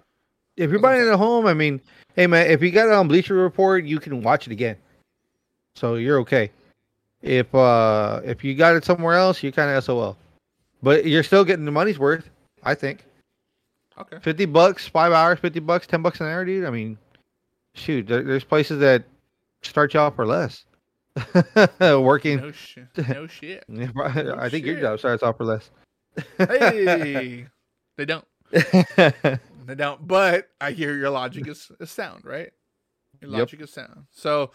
you're 0.58 0.68
That's 0.70 0.72
what 0.72 0.76
I'm 0.78 0.82
buying 0.82 1.02
it 1.08 1.12
at 1.12 1.18
home 1.18 1.46
i 1.46 1.54
mean 1.54 1.82
hey 2.16 2.26
man 2.26 2.50
if 2.50 2.64
you 2.64 2.72
got 2.72 2.88
it 2.88 2.94
on 2.94 3.08
bleacher 3.08 3.36
report 3.36 3.84
you 3.84 4.00
can 4.00 4.24
watch 4.24 4.48
it 4.48 4.54
again 4.54 4.78
so 5.76 5.96
you're 5.96 6.20
okay 6.20 6.52
if 7.22 7.54
uh 7.56 8.22
if 8.24 8.44
you 8.44 8.54
got 8.56 8.76
it 8.76 8.86
somewhere 8.86 9.16
else 9.16 9.42
you're 9.44 9.52
kind 9.52 9.70
of 9.76 9.84
sol 9.84 10.16
but 10.84 11.06
you're 11.06 11.24
still 11.24 11.44
getting 11.44 11.66
the 11.66 11.72
money's 11.72 12.00
worth 12.00 12.30
i 12.64 12.74
think 12.76 13.06
okay. 14.00 14.18
50 14.22 14.46
bucks, 14.46 14.88
five 14.88 15.12
hours, 15.14 15.40
50 15.40 15.60
bucks, 15.62 15.88
10 15.88 16.02
bucks 16.02 16.20
an 16.20 16.28
hour, 16.28 16.44
dude. 16.44 16.66
I 16.66 16.70
mean, 16.70 16.98
shoot, 17.76 18.08
there, 18.08 18.24
there's 18.24 18.44
places 18.44 18.80
that 18.80 19.06
start 19.62 19.94
you 19.94 20.00
off 20.02 20.16
for 20.16 20.26
less. 20.26 20.66
Working. 21.80 22.38
No 22.42 22.52
shit. 22.52 22.88
No 23.08 23.26
shit. 23.28 23.64
Yeah, 23.70 24.36
I 24.38 24.50
think 24.50 24.66
your 24.66 24.76
shit. 24.76 24.82
job 24.82 25.00
starts 25.00 25.24
off 25.24 25.38
for 25.38 25.46
less. 25.46 25.70
Hey, 26.38 27.48
they 27.98 28.06
don't. 28.06 28.26
They 28.52 29.76
don't. 29.76 30.06
But 30.06 30.50
I 30.60 30.72
hear 30.72 30.96
your 30.96 31.10
logic 31.10 31.48
is, 31.48 31.72
is 31.80 31.90
sound, 31.90 32.26
right? 32.26 32.52
Your 33.22 33.32
Yep. 33.32 33.40
logic 33.40 33.62
is 33.62 33.72
sound. 33.72 34.08
So, 34.12 34.52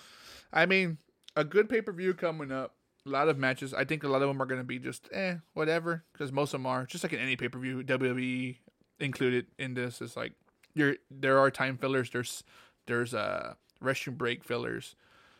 I 0.52 0.66
mean, 0.66 0.98
a 1.36 1.44
good 1.44 1.68
pay 1.68 1.80
per 1.80 1.92
view 1.92 2.14
coming 2.14 2.52
up. 2.52 2.74
A 3.06 3.08
lot 3.08 3.28
of 3.28 3.38
matches. 3.38 3.72
I 3.72 3.84
think 3.84 4.04
a 4.04 4.08
lot 4.08 4.20
of 4.20 4.28
them 4.28 4.42
are 4.42 4.46
going 4.46 4.60
to 4.60 4.66
be 4.66 4.78
just 4.78 5.08
eh, 5.12 5.36
whatever, 5.54 6.04
because 6.12 6.32
most 6.32 6.52
of 6.52 6.60
them 6.60 6.66
are 6.66 6.84
just 6.84 7.02
like 7.02 7.14
in 7.14 7.18
any 7.18 7.36
pay 7.36 7.48
per 7.48 7.58
view. 7.58 7.82
WWE 7.82 8.56
included 8.98 9.46
in 9.58 9.72
this 9.74 10.02
is 10.02 10.16
like 10.16 10.34
you're 10.74 10.96
there 11.10 11.38
are 11.38 11.50
time 11.50 11.78
fillers. 11.78 12.10
There's 12.10 12.44
there's 12.86 13.14
uh 13.14 13.54
restroom 13.82 14.18
break 14.18 14.44
fillers. 14.44 14.96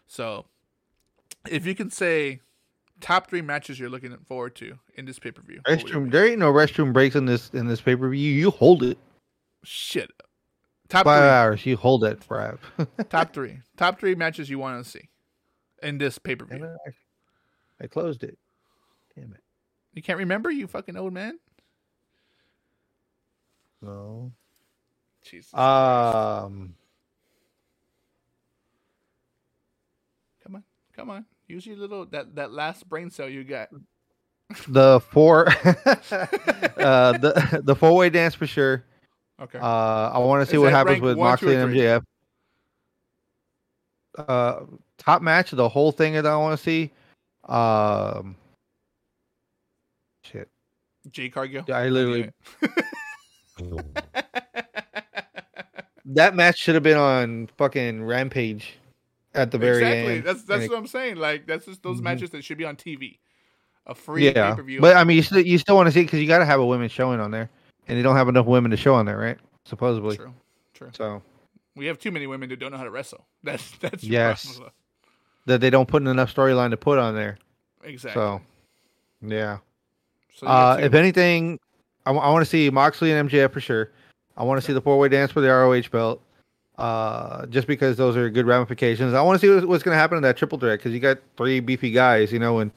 So, 0.07 0.47
if 1.49 1.67
you 1.67 1.75
can 1.75 1.91
say 1.91 2.41
top 3.01 3.29
three 3.29 3.43
matches 3.43 3.79
you're 3.79 3.89
looking 3.89 4.17
forward 4.27 4.55
to 4.57 4.79
in 4.95 5.05
this 5.05 5.19
pay 5.19 5.31
per 5.31 5.43
view, 5.43 5.61
restroom. 5.69 6.11
There 6.11 6.27
ain't 6.27 6.39
no 6.39 6.53
restroom 6.53 6.95
breaks 6.95 7.15
in 7.15 7.27
this 7.27 7.51
in 7.51 7.67
this 7.67 7.83
pay 7.83 7.95
per 7.95 8.09
view. 8.09 8.33
You 8.33 8.51
hold 8.51 8.83
it 8.83 8.97
shit. 9.65 10.11
Top 10.89 11.05
five 11.05 11.21
three. 11.21 11.29
hours. 11.29 11.67
You 11.67 11.77
hold 11.77 12.05
it 12.05 12.25
forever. 12.25 12.59
Top 13.11 13.35
three. 13.35 13.61
Top 13.77 14.01
three 14.01 14.15
matches 14.15 14.49
you 14.49 14.59
want 14.59 14.83
to 14.83 14.91
see 14.91 15.11
in 15.83 15.99
this 15.99 16.19
pay 16.19 16.37
per 16.37 16.45
view. 16.47 16.65
I- 16.87 16.91
I 17.83 17.87
closed 17.87 18.23
it. 18.25 18.39
Damn 19.17 19.33
it. 19.33 19.41
You 19.95 20.03
can't 20.03 20.19
remember, 20.19 20.51
you 20.51 20.67
fucking 20.67 20.97
old 20.97 21.13
man. 21.15 21.39
No. 23.83 24.33
Jesus. 25.23 25.53
Um. 25.55 26.75
come 30.43 30.57
on, 30.57 30.65
come 30.95 31.11
on. 31.11 31.25
Use 31.49 31.67
your 31.67 31.77
little 31.77 32.05
that 32.07 32.35
that 32.37 32.53
last 32.53 32.89
brain 32.89 33.11
cell 33.11 33.29
you 33.29 33.45
got. 33.45 33.69
The 34.69 35.01
four. 35.01 35.49
uh. 35.65 37.13
The 37.19 37.61
the 37.65 37.77
four 37.77 37.95
way 37.97 38.11
dance 38.11 38.35
for 38.35 38.47
sure. 38.49 38.85
Okay. 39.41 39.59
Uh. 39.59 40.11
I 40.13 40.19
want 40.19 40.43
to 40.45 40.51
see 40.51 40.57
Is 40.57 40.63
what 40.63 40.73
happens 40.73 41.01
with 41.01 41.17
one, 41.17 41.29
Moxley 41.29 41.55
and? 41.55 41.73
MJF. 41.73 42.03
Uh. 44.19 44.61
Top 45.01 45.23
match. 45.23 45.53
Of 45.53 45.57
the 45.57 45.69
whole 45.69 45.91
thing 45.91 46.13
that 46.15 46.27
I 46.27 46.37
want 46.37 46.57
to 46.57 46.63
see. 46.63 46.93
Um. 47.49 48.37
Shit. 50.25 50.49
J 51.11 51.29
Cargill. 51.31 51.65
I 51.73 51.89
literally 51.89 52.31
that 56.05 56.35
match 56.35 56.59
should 56.59 56.75
have 56.75 56.83
been 56.85 56.97
on 56.97 57.49
fucking 57.57 58.05
Rampage 58.05 58.75
at 59.35 59.51
the 59.51 59.59
very 59.59 59.83
exactly. 59.83 60.15
end. 60.17 60.25
That's 60.25 60.43
that's 60.45 60.63
And 60.63 60.71
what 60.71 60.79
I'm 60.79 60.87
saying. 60.87 61.17
Like 61.17 61.47
that's 61.47 61.65
just 61.67 61.83
those 61.83 62.01
Mhm. 62.01 62.05
matches 62.05 62.31
that 62.31 62.45
should 62.45 62.59
be 62.59 62.65
on 62.65 62.77
TV. 62.77 63.19
A 63.87 63.95
free 63.95 64.29
pay 64.31 64.35
yeah, 64.39 64.55
per 64.55 64.63
view. 64.63 64.81
but 64.81 64.97
I 64.97 65.05
mean, 65.05 65.17
you 65.17 65.23
still 65.23 65.41
you 65.41 65.59
still 65.59 65.77
want 65.77 65.87
to 65.87 65.93
see 65.93 66.03
because 66.03 66.21
you 66.21 66.27
got 66.29 66.39
to 66.39 66.45
have 66.45 66.61
a 66.61 66.67
women 66.67 66.89
showing 66.89 67.19
on 67.21 67.31
there, 67.31 67.49
and 67.89 67.97
you 67.97 68.03
don't 68.05 68.17
have 68.17 68.29
enough 68.29 68.47
women 68.47 68.71
to 68.71 68.77
show 68.77 68.95
on 68.95 69.07
there, 69.07 69.17
right? 69.19 69.39
Supposedly. 69.65 70.17
True. 70.17 70.35
True. 70.75 70.91
So 70.93 71.23
We 71.77 71.87
have 71.87 71.99
too 71.99 72.11
many 72.11 72.27
women 72.27 72.49
that 72.51 72.59
don't 72.61 72.71
know 72.73 72.77
how 72.79 72.85
to 72.85 72.91
wrestle. 72.91 73.27
That's 73.43 73.71
that's 73.79 74.05
your 74.05 74.13
Yes. 74.13 74.45
problem. 74.47 74.71
That 75.51 75.61
they 75.61 75.71
don't 75.71 75.89
put 75.89 76.03
enough 76.03 76.35
storyline 76.35 76.71
to 76.71 76.77
put 76.77 76.99
on 76.99 77.15
there. 77.15 77.39
Exactly. 77.85 78.21
So 78.21 78.41
yeah. 79.23 79.59
So 80.35 80.47
Uh, 80.47 80.79
if 80.81 80.95
anything, 80.95 81.59
I, 82.07 82.13
want 82.13 82.43
to 82.43 82.49
see 82.49 82.71
Moxley 82.71 83.13
and 83.13 83.29
MJF 83.29 83.53
for 83.53 83.61
sure. 83.61 83.91
I 84.37 84.45
want 84.45 84.61
to 84.61 84.67
see 84.67 84.73
the 84.73 84.81
four 84.81 84.99
way 84.99 85.09
dance 85.09 85.31
for 85.31 85.41
the 85.41 85.49
ROH 85.49 85.89
belt. 85.91 86.23
Uh, 86.79 87.45
just 87.47 87.67
because 87.67 87.99
those 87.99 88.17
are 88.17 88.31
good 88.31 88.47
ramifications. 88.47 89.13
I 89.13 89.21
want 89.21 89.39
to 89.39 89.47
see 89.47 89.53
what's, 89.53 89.67
what's 89.67 89.83
going 89.83 89.95
to 89.95 89.99
happen 89.99 90.17
in 90.17 90.23
that 90.23 90.39
triple 90.39 90.59
threat 90.59 90.79
because 90.79 90.93
you 90.93 90.99
got 91.01 91.19
three 91.37 91.61
beefy 91.61 91.91
guys, 91.91 92.33
you 92.33 92.39
know, 92.39 92.61
and 92.61 92.71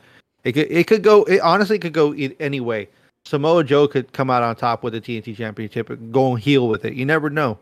it 0.44 0.52
could 0.52 0.70
it 0.70 0.88
could 0.88 1.04
go. 1.04 1.24
It 1.24 1.40
honestly 1.40 1.80
could 1.80 1.94
go 1.94 2.12
any 2.12 2.60
way. 2.60 2.90
Samoa 3.24 3.64
Joe 3.64 3.88
could 3.88 4.12
come 4.12 4.30
out 4.30 4.44
on 4.44 4.58
top 4.58 4.84
with 4.84 4.92
the 4.92 5.00
TNT 5.00 5.38
Championship 5.38 5.90
and 5.90 6.12
go 6.12 6.34
and 6.34 6.40
heel 6.44 6.68
with 6.68 6.84
it. 6.84 6.96
You 6.96 7.06
never 7.06 7.30
know. 7.30 7.58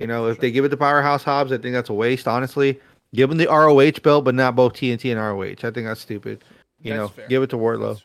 You 0.00 0.08
know, 0.08 0.26
if 0.26 0.40
they 0.40 0.50
give 0.50 0.64
it 0.64 0.70
to 0.70 0.76
Powerhouse 0.76 1.22
Hobbs, 1.22 1.52
I 1.52 1.58
think 1.58 1.74
that's 1.74 1.90
a 1.90 1.94
waste. 1.94 2.26
Honestly, 2.26 2.80
give 3.14 3.28
them 3.30 3.38
the 3.38 3.46
ROH 3.46 4.00
belt, 4.02 4.24
but 4.24 4.34
not 4.34 4.54
both 4.56 4.74
TNT 4.74 5.10
and 5.10 5.20
ROH. 5.20 5.66
I 5.66 5.72
think 5.72 5.86
that's 5.86 6.00
stupid. 6.00 6.44
You 6.80 6.90
That's 6.92 6.98
know, 6.98 7.08
fair. 7.08 7.28
give 7.28 7.42
it 7.42 7.50
to 7.50 7.56
Wardlow. 7.56 8.02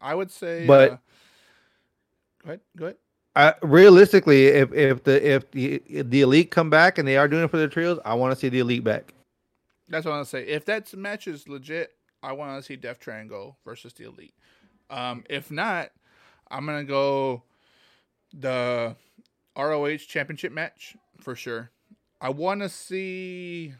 I 0.00 0.14
would 0.14 0.30
say. 0.30 0.66
But- 0.66 0.92
uh, 0.92 0.96
go 2.44 2.48
ahead. 2.50 2.60
Go 2.76 2.84
ahead. 2.86 2.96
Uh, 3.36 3.52
realistically, 3.62 4.46
if 4.46 4.72
if 4.72 5.04
the 5.04 5.34
if 5.34 5.50
the 5.52 5.74
if 5.86 6.10
the 6.10 6.22
elite 6.22 6.50
come 6.50 6.70
back 6.70 6.98
and 6.98 7.06
they 7.06 7.16
are 7.16 7.28
doing 7.28 7.44
it 7.44 7.50
for 7.50 7.56
the 7.56 7.68
trios, 7.68 8.00
I 8.04 8.14
want 8.14 8.32
to 8.32 8.38
see 8.38 8.48
the 8.48 8.58
elite 8.58 8.82
back. 8.82 9.14
That's 9.88 10.04
what 10.04 10.12
I 10.12 10.16
want 10.16 10.26
to 10.26 10.30
say. 10.30 10.46
If 10.46 10.64
that 10.64 10.92
match 10.96 11.28
is 11.28 11.48
legit, 11.48 11.92
I 12.22 12.32
want 12.32 12.58
to 12.60 12.66
see 12.66 12.74
Death 12.76 12.98
Triangle 12.98 13.56
versus 13.64 13.92
the 13.92 14.04
Elite. 14.04 14.34
Um, 14.90 15.24
if 15.30 15.50
not, 15.50 15.90
I'm 16.50 16.66
gonna 16.66 16.84
go 16.84 17.44
the 18.32 18.96
ROH 19.56 19.98
Championship 19.98 20.52
match 20.52 20.96
for 21.20 21.36
sure. 21.36 21.70
I 22.20 22.30
want 22.30 22.62
to 22.62 22.68
see 22.68 23.74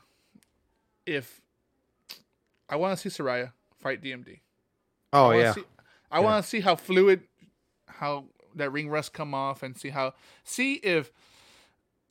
if 1.09 1.41
I 2.69 2.77
want 2.77 2.99
to 2.99 3.11
see 3.11 3.23
Saraya 3.23 3.53
fight 3.81 4.03
DMD. 4.03 4.41
I 5.13 5.19
Oh 5.19 5.25
wanna 5.29 5.39
yeah, 5.39 5.53
see- 5.55 5.65
I 6.11 6.19
Yeah. 6.19 6.25
want 6.25 6.45
to 6.45 6.49
see 6.49 6.61
how 6.61 6.77
fluid, 6.77 7.27
how 7.87 8.27
that 8.55 8.71
ring 8.71 8.89
rust 8.91 9.13
come 9.15 9.35
off, 9.35 9.63
and 9.63 9.77
see 9.77 9.89
how 9.91 10.15
see 10.45 10.75
if 10.75 11.11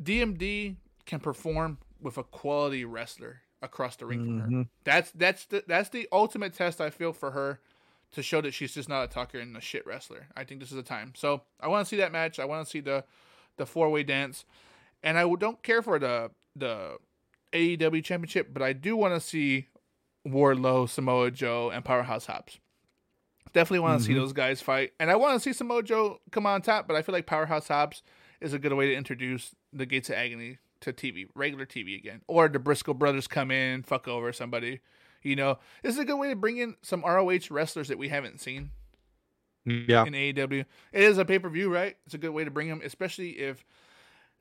DMD 0.01 0.75
can 1.05 1.19
perform 1.19 1.77
with 2.01 2.17
a 2.17 2.23
quality 2.23 2.85
wrestler 2.85 3.41
across 3.61 3.95
the 3.95 4.05
ring 4.05 4.23
from 4.25 4.39
her. 4.41 4.47
Mhm. 4.47 4.69
That's 4.83 5.11
that's 5.11 5.45
the 5.45 5.63
that's 5.67 5.89
the 5.89 6.07
ultimate 6.11 6.53
test 6.53 6.79
I 6.81 6.89
feel 6.89 7.13
for 7.13 7.31
her 7.31 7.59
to 8.11 8.23
show 8.23 8.39
that 8.41 8.51
she's 8.53 8.73
just 8.73 8.87
not 8.87 9.03
a 9.03 9.07
talker 9.07 9.39
and 9.39 9.55
a 9.57 9.61
shit 9.61 9.85
wrestler. 9.85 10.27
I 10.35 10.43
think 10.43 10.59
this 10.59 10.69
is 10.69 10.75
the 10.75 10.83
time. 10.83 11.13
So 11.15 11.43
I 11.59 11.67
want 11.67 11.85
to 11.85 11.89
see 11.89 11.97
that 11.97 12.11
match. 12.11 12.39
I 12.39 12.45
want 12.45 12.65
to 12.65 12.69
see 12.69 12.79
the 12.79 13.03
the 13.57 13.65
four 13.65 13.89
way 13.89 14.03
dance, 14.03 14.45
and 15.03 15.17
I 15.17 15.23
don't 15.35 15.61
care 15.63 15.81
for 15.81 15.97
the 15.99 16.31
the 16.55 16.97
AEW 17.53 18.03
championship, 18.03 18.53
but 18.53 18.61
I 18.61 18.73
do 18.73 18.95
want 18.95 19.13
to 19.13 19.19
see 19.19 19.67
Wardlow, 20.27 20.89
Samoa 20.89 21.31
Joe, 21.31 21.69
and 21.69 21.83
Powerhouse 21.85 22.25
Hobbs. 22.25 22.59
Definitely 23.53 23.79
want 23.79 23.99
to 23.99 24.05
see 24.05 24.11
Mhm. 24.13 24.17
those 24.17 24.33
guys 24.33 24.61
fight, 24.61 24.93
and 24.99 25.09
I 25.09 25.15
want 25.15 25.35
to 25.35 25.39
see 25.39 25.53
Samoa 25.53 25.81
Joe 25.81 26.19
come 26.31 26.45
on 26.45 26.61
top. 26.61 26.87
But 26.87 26.95
I 26.95 27.01
feel 27.01 27.13
like 27.13 27.25
Powerhouse 27.25 27.69
Hobbs 27.69 28.03
is 28.41 28.53
a 28.53 28.59
good 28.59 28.73
way 28.73 28.87
to 28.87 28.93
introduce 28.95 29.55
the 29.71 29.85
Gates 29.85 30.09
of 30.09 30.15
Agony 30.15 30.57
to 30.81 30.93
TV, 30.93 31.27
regular 31.33 31.65
TV 31.65 31.95
again, 31.95 32.21
or 32.27 32.47
the 32.49 32.59
Briscoe 32.59 32.93
brothers 32.93 33.27
come 33.27 33.49
in, 33.49 33.83
fuck 33.83 34.07
over 34.07 34.31
somebody. 34.33 34.79
You 35.23 35.35
know, 35.35 35.57
this 35.81 35.93
is 35.95 35.99
a 35.99 36.05
good 36.05 36.17
way 36.17 36.29
to 36.29 36.35
bring 36.35 36.57
in 36.57 36.75
some 36.81 37.03
ROH 37.03 37.49
wrestlers 37.49 37.87
that 37.87 37.97
we 37.97 38.09
haven't 38.09 38.39
seen 38.39 38.71
yeah, 39.65 40.05
in 40.05 40.13
AEW. 40.13 40.65
It 40.91 41.03
is 41.03 41.17
a 41.17 41.25
pay 41.25 41.39
per 41.39 41.49
view, 41.49 41.73
right? 41.73 41.97
It's 42.05 42.13
a 42.13 42.19
good 42.19 42.29
way 42.31 42.43
to 42.43 42.51
bring 42.51 42.67
them, 42.69 42.81
especially 42.83 43.39
if 43.39 43.65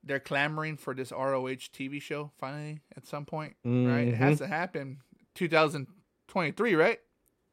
they're 0.06 0.20
clamoring 0.20 0.76
for 0.76 0.94
this 0.94 1.10
ROH 1.12 1.68
TV 1.72 2.00
show 2.00 2.30
finally 2.38 2.80
at 2.96 3.06
some 3.06 3.24
point, 3.26 3.56
right? 3.64 4.08
It 4.08 4.14
has 4.14 4.38
to 4.38 4.46
happen 4.46 5.02
2023, 5.34 6.74
right? 6.74 7.00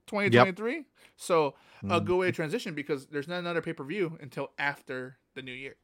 2023. 0.08 0.86
So 1.16 1.56
a 1.90 2.00
Mhm. 2.00 2.06
good 2.06 2.18
way 2.18 2.26
to 2.28 2.32
transition 2.32 2.74
because 2.76 3.08
there's 3.08 3.28
not 3.28 3.40
another 3.40 3.62
pay 3.62 3.74
per 3.74 3.84
view 3.84 4.18
until 4.22 4.52
after 4.58 5.18
the 5.36 5.42
new 5.42 5.52
year 5.52 5.76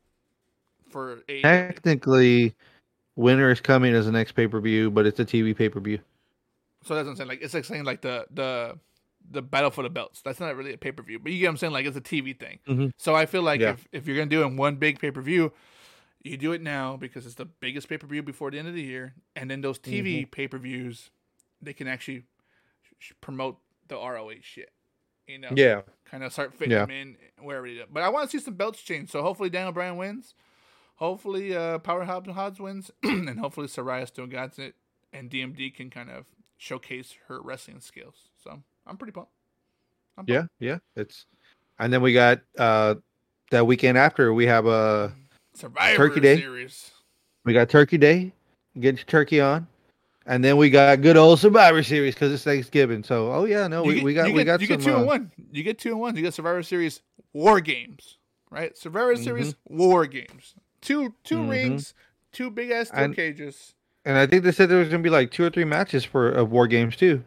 for 0.89 1.23
AEW. 1.27 1.41
Technically, 1.41 2.55
Winter 3.15 3.51
is 3.51 3.59
coming 3.61 3.93
as 3.93 4.05
the 4.05 4.11
next 4.11 4.33
pay 4.33 4.47
per 4.47 4.59
view, 4.61 4.89
but 4.91 5.05
it's 5.05 5.19
a 5.19 5.25
TV 5.25 5.53
pay 5.55 5.69
per 5.69 5.79
view. 5.79 5.99
So 6.83 6.95
that's 6.95 7.05
what 7.05 7.11
I'm 7.11 7.15
saying. 7.17 7.29
Like 7.29 7.41
it's 7.41 7.53
like 7.53 7.65
saying 7.65 7.83
like 7.83 8.01
the 8.01 8.25
the 8.31 8.79
the 9.31 9.41
battle 9.41 9.69
for 9.69 9.83
the 9.83 9.89
belts. 9.89 10.21
That's 10.21 10.39
not 10.39 10.55
really 10.55 10.73
a 10.73 10.77
pay 10.77 10.91
per 10.91 11.03
view, 11.03 11.19
but 11.19 11.31
you 11.31 11.39
get 11.39 11.47
what 11.47 11.51
I'm 11.51 11.57
saying. 11.57 11.73
Like 11.73 11.85
it's 11.85 11.97
a 11.97 12.01
TV 12.01 12.33
thing. 12.37 12.59
Mhm. 12.67 12.91
So 12.97 13.15
I 13.15 13.25
feel 13.25 13.41
like 13.41 13.59
Yeah. 13.59 13.71
if 13.71 13.87
if 13.91 14.07
you're 14.07 14.15
gonna 14.15 14.29
do 14.29 14.43
it 14.43 14.45
in 14.47 14.57
one 14.57 14.77
big 14.77 14.99
pay 14.99 15.11
per 15.11 15.21
view, 15.21 15.51
you 16.23 16.37
do 16.37 16.51
it 16.51 16.61
now 16.61 16.97
because 16.97 17.25
it's 17.25 17.35
the 17.35 17.45
biggest 17.45 17.89
pay 17.89 17.97
per 17.97 18.07
view 18.07 18.23
before 18.23 18.51
the 18.51 18.59
end 18.59 18.67
of 18.67 18.73
the 18.73 18.81
year, 18.81 19.13
and 19.35 19.49
then 19.49 19.61
those 19.61 19.79
TV 19.79 20.25
Mm-hmm. 20.25 20.31
pay 20.31 20.47
per 20.47 20.57
views, 20.57 21.09
they 21.61 21.73
can 21.73 21.87
actually 21.87 22.23
sh- 22.99 23.13
promote 23.21 23.57
the 23.87 23.95
ROH 23.95 24.41
shit. 24.43 24.71
You 25.27 25.39
know, 25.39 25.55
Yeah, 25.55 25.81
kind 26.05 26.23
of 26.23 26.33
start 26.33 26.53
fitting 26.53 26.71
Yeah. 26.71 26.85
them 26.85 26.91
in 26.91 27.17
wherever 27.41 27.67
it 27.67 27.77
is. 27.77 27.85
But 27.91 28.03
I 28.03 28.09
want 28.09 28.29
to 28.29 28.37
see 28.37 28.43
some 28.43 28.55
belts 28.55 28.81
change. 28.81 29.09
So 29.11 29.21
hopefully 29.21 29.49
Daniel 29.49 29.71
Bryan 29.73 29.97
wins. 29.97 30.33
Hopefully 30.95 31.55
uh, 31.55 31.79
Power 31.79 32.03
Hobbs 32.05 32.29
Hobbs 32.31 32.59
wins, 32.59 32.91
and 33.03 33.39
hopefully 33.39 33.67
Saraya 33.67 34.07
still 34.07 34.27
got 34.27 34.59
it, 34.59 34.75
and 35.13 35.29
DMD 35.29 35.71
can 35.71 35.89
kind 35.89 36.09
of 36.09 36.25
showcase 36.57 37.15
her 37.27 37.41
wrestling 37.41 37.79
skills. 37.79 38.29
So 38.43 38.61
I'm 38.85 38.97
pretty 38.97 39.13
pumped. 39.13 39.31
I'm 40.17 40.25
yeah, 40.27 40.43
yeah. 40.59 40.79
It's 40.95 41.25
and 41.79 41.91
then 41.93 42.01
we 42.01 42.13
got 42.13 42.41
uh 42.57 42.95
that 43.51 43.65
weekend 43.65 43.97
after 43.97 44.33
we 44.33 44.45
have 44.47 44.65
a 44.65 45.13
Survivor 45.59 45.97
Turkey 45.97 46.19
Day. 46.21 46.37
Series. 46.39 46.91
we 47.45 47.53
got 47.53 47.69
Turkey 47.69 47.97
Day, 47.97 48.31
get 48.79 48.95
your 48.97 49.05
turkey 49.05 49.41
on, 49.41 49.67
and 50.25 50.43
then 50.43 50.57
we 50.57 50.69
got 50.69 51.01
good 51.01 51.17
old 51.17 51.39
Survivor 51.39 51.83
Series 51.83 52.13
because 52.15 52.31
it's 52.33 52.43
Thanksgiving. 52.43 53.03
So 53.03 53.31
oh 53.31 53.45
yeah, 53.45 53.67
no, 53.67 53.83
we, 53.83 53.95
get- 53.95 54.03
we 54.03 54.13
got 54.13 54.27
you 54.29 54.33
we 54.35 54.43
got 54.43 54.61
you 54.61 54.67
some. 54.67 54.77
get 54.77 54.83
two 54.85 54.93
uh, 54.95 54.97
and 54.99 55.07
one. 55.07 55.31
You 55.51 55.63
get 55.63 55.77
two 55.79 55.89
and 55.91 55.99
one. 55.99 56.15
You 56.15 56.21
get 56.21 56.33
Survivor 56.33 56.63
Series 56.63 57.01
War 57.33 57.59
Games, 57.59 58.17
right? 58.49 58.77
Survivor 58.77 59.15
Series 59.15 59.55
War 59.67 60.05
Games. 60.05 60.55
Two 60.81 61.13
2 61.25 61.35
Mhm. 61.35 61.49
rings, 61.49 61.93
two 62.31 62.49
big 62.49 62.71
ass 62.71 62.87
steel 62.87 63.13
cages. 63.13 63.73
And 64.05 64.17
I 64.17 64.25
think 64.25 64.43
they 64.45 64.53
said 64.53 64.69
there 64.69 64.79
was 64.79 64.87
gonna 64.87 65.03
be 65.03 65.09
like 65.09 65.29
two 65.29 65.43
or 65.43 65.49
three 65.49 65.65
matches 65.65 66.05
for 66.05 66.29
of 66.29 66.51
war 66.51 66.67
games 66.67 66.95
too. 66.95 67.23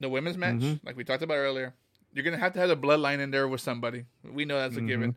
the 0.00 0.08
women's 0.08 0.36
match, 0.36 0.56
Mhm. 0.56 0.80
like 0.84 0.96
we 0.96 1.04
talked 1.04 1.22
about 1.22 1.36
earlier, 1.36 1.72
you're 2.12 2.24
gonna 2.24 2.36
have 2.36 2.52
to 2.54 2.58
have 2.58 2.68
the 2.68 2.76
bloodline 2.76 3.20
in 3.20 3.30
there 3.30 3.46
with 3.48 3.60
somebody. 3.60 4.04
We 4.24 4.44
know 4.44 4.58
that's 4.58 4.76
a 4.76 4.80
given. 4.80 5.14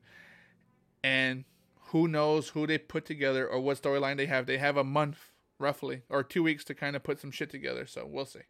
And 1.04 1.44
who 1.90 2.08
knows 2.08 2.50
who 2.50 2.66
they 2.68 2.78
put 2.78 3.06
together 3.06 3.48
or 3.48 3.60
what 3.60 3.82
storyline 3.82 4.18
they 4.18 4.26
have. 4.28 4.46
They 4.46 4.58
have 4.58 4.78
a 4.78 4.84
month 4.84 5.18
roughly 5.58 6.04
or 6.10 6.24
two 6.24 6.44
weeks 6.44 6.64
to 6.66 6.76
kind 6.76 6.96
of 6.96 7.04
put 7.04 7.20
some 7.20 7.32
shit 7.32 7.50
together. 7.50 7.86
So 7.86 8.06
we'll 8.06 8.26
see. 8.26 8.42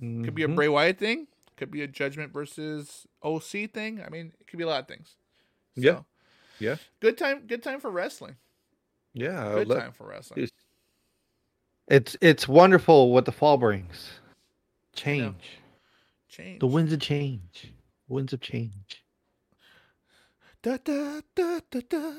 Could 0.00 0.34
be 0.34 0.44
a 0.44 0.48
Mhm. 0.48 0.54
Bray 0.54 0.68
Wyatt 0.68 0.98
thing. 0.98 1.26
Could 1.56 1.70
be 1.70 1.82
a 1.82 1.88
Judgment 1.88 2.32
versus 2.32 3.06
OC 3.22 3.66
thing. 3.66 4.00
I 4.00 4.08
mean, 4.08 4.32
it 4.40 4.46
could 4.46 4.58
be 4.58 4.62
a 4.64 4.68
lot 4.68 4.80
of 4.82 4.88
things. 4.88 5.16
Yeah. 5.74 6.02
Yeah. 6.60 6.76
Good 7.00 7.18
time. 7.18 7.46
Good 7.46 7.62
time 7.62 7.80
for 7.80 7.90
wrestling. 7.90 8.36
Yeah, 9.12 9.54
Good 9.54 9.68
let- 9.68 9.80
time 9.80 9.92
for 9.92 10.06
wrestling. 10.06 10.44
It's- 10.44 10.64
It's 11.90 12.16
it's 12.20 12.46
wonderful 12.46 13.12
what 13.12 13.24
the 13.24 13.32
fall 13.32 13.56
brings. 13.56 14.20
Change. 14.94 15.58
Change. 16.28 16.60
The 16.60 16.66
winds 16.66 16.92
of 16.92 17.00
change. 17.00 17.72
Winds 18.08 18.32
of 18.34 18.40
change. 18.42 19.02
Da, 20.60 20.76
da, 20.82 21.20
da, 21.36 21.60
da, 21.70 21.80
da. 21.88 22.12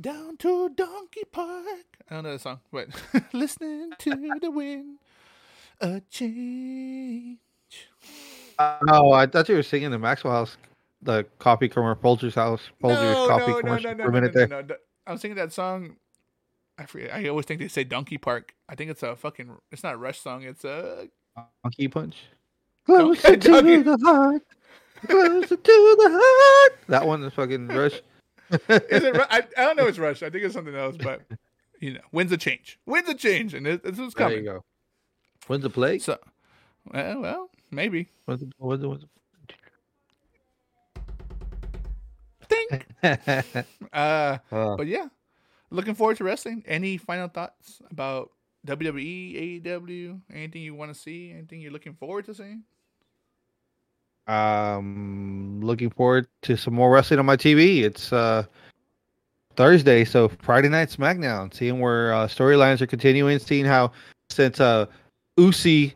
Down 0.00 0.36
to 0.36 0.68
Donkey 0.68 1.24
Park. 1.32 1.98
I 2.08 2.14
don't 2.14 2.24
know 2.24 2.32
the 2.32 2.38
song, 2.38 2.60
but 2.70 2.88
listening 3.32 3.90
to 3.98 4.38
the 4.40 4.50
wind, 4.50 4.98
a 5.80 6.00
change. 6.08 7.38
Oh, 8.60 9.10
I 9.12 9.26
thought 9.26 9.48
you 9.48 9.56
were 9.56 9.62
singing 9.64 9.90
the 9.90 9.98
Maxwell 9.98 10.32
House, 10.34 10.56
the 11.02 11.24
coffee 11.40 11.68
commercial, 11.68 12.00
Folger's 12.00 12.34
house, 12.34 12.60
Folger's 12.80 13.28
coffee 13.28 13.60
commercial 13.60 13.94
for 13.96 14.02
a 14.02 14.12
minute 14.12 14.32
there. 14.34 14.46
no, 14.46 14.60
no. 14.60 14.76
I'm 15.06 15.18
singing 15.18 15.36
that 15.36 15.52
song. 15.52 15.96
I 16.78 16.86
forget. 16.86 17.12
I 17.12 17.26
always 17.28 17.46
think 17.46 17.60
they 17.60 17.68
say 17.68 17.82
Donkey 17.82 18.18
Park. 18.18 18.54
I 18.68 18.76
think 18.76 18.90
it's 18.90 19.02
a 19.02 19.16
fucking. 19.16 19.50
It's 19.72 19.82
not 19.82 19.94
a 19.94 19.98
Rush 19.98 20.20
song. 20.20 20.42
It's 20.44 20.64
a. 20.64 21.08
Donkey 21.64 21.88
punch. 21.88 22.16
Donkey- 22.86 23.38
to 23.40 23.82
the 23.82 23.98
heart. 24.04 24.42
Closer 25.06 25.56
to 25.56 25.96
the 25.98 26.08
heart. 26.10 26.80
That 26.88 27.06
one 27.06 27.22
is 27.24 27.32
fucking 27.34 27.68
rush. 27.68 28.00
Is 28.50 29.04
it? 29.04 29.14
I, 29.30 29.42
I 29.56 29.62
don't 29.62 29.76
know. 29.76 29.86
It's 29.86 29.98
Rush. 29.98 30.22
I 30.22 30.30
think 30.30 30.44
it's 30.44 30.54
something 30.54 30.74
else. 30.74 30.96
But 30.96 31.20
you 31.80 31.94
know, 31.94 32.00
wins 32.12 32.32
a 32.32 32.38
change. 32.38 32.78
Wins 32.86 33.08
a 33.08 33.14
change, 33.14 33.52
and 33.52 33.66
this 33.66 33.98
is 33.98 34.14
coming. 34.14 34.44
There 34.44 34.54
you 34.54 34.58
go. 34.60 34.64
When's 35.48 35.62
the 35.62 35.70
play? 35.70 35.98
So, 35.98 36.18
well, 36.92 37.20
well, 37.20 37.50
maybe. 37.70 38.08
When's 38.24 38.40
the, 38.40 38.50
when's 38.58 38.80
the, 38.80 38.88
when's 38.88 39.04
Think. 42.48 42.86
Uh, 43.92 44.38
but 44.50 44.86
yeah, 44.86 45.08
looking 45.70 45.94
forward 45.94 46.16
to 46.18 46.24
wrestling. 46.24 46.64
Any 46.66 46.96
final 46.96 47.28
thoughts 47.28 47.80
about 47.90 48.30
WWE, 48.66 49.62
AEW? 49.62 50.20
Anything 50.32 50.62
you 50.62 50.74
want 50.74 50.92
to 50.92 50.98
see? 50.98 51.32
Anything 51.32 51.60
you're 51.60 51.72
looking 51.72 51.94
forward 51.94 52.26
to 52.26 52.34
seeing? 52.34 52.64
Um, 54.28 55.60
looking 55.62 55.88
forward 55.88 56.28
to 56.42 56.56
some 56.56 56.74
more 56.74 56.90
wrestling 56.90 57.18
on 57.18 57.26
my 57.26 57.36
TV. 57.36 57.82
It's 57.82 58.12
uh 58.12 58.44
Thursday, 59.56 60.04
so 60.04 60.28
Friday 60.42 60.68
night 60.68 60.90
SmackDown. 60.90 61.52
Seeing 61.52 61.80
where 61.80 62.12
uh, 62.12 62.28
storylines 62.28 62.80
are 62.80 62.86
continuing. 62.86 63.38
Seeing 63.38 63.64
how 63.64 63.90
since 64.30 64.60
uh 64.60 64.86
Usi 65.38 65.94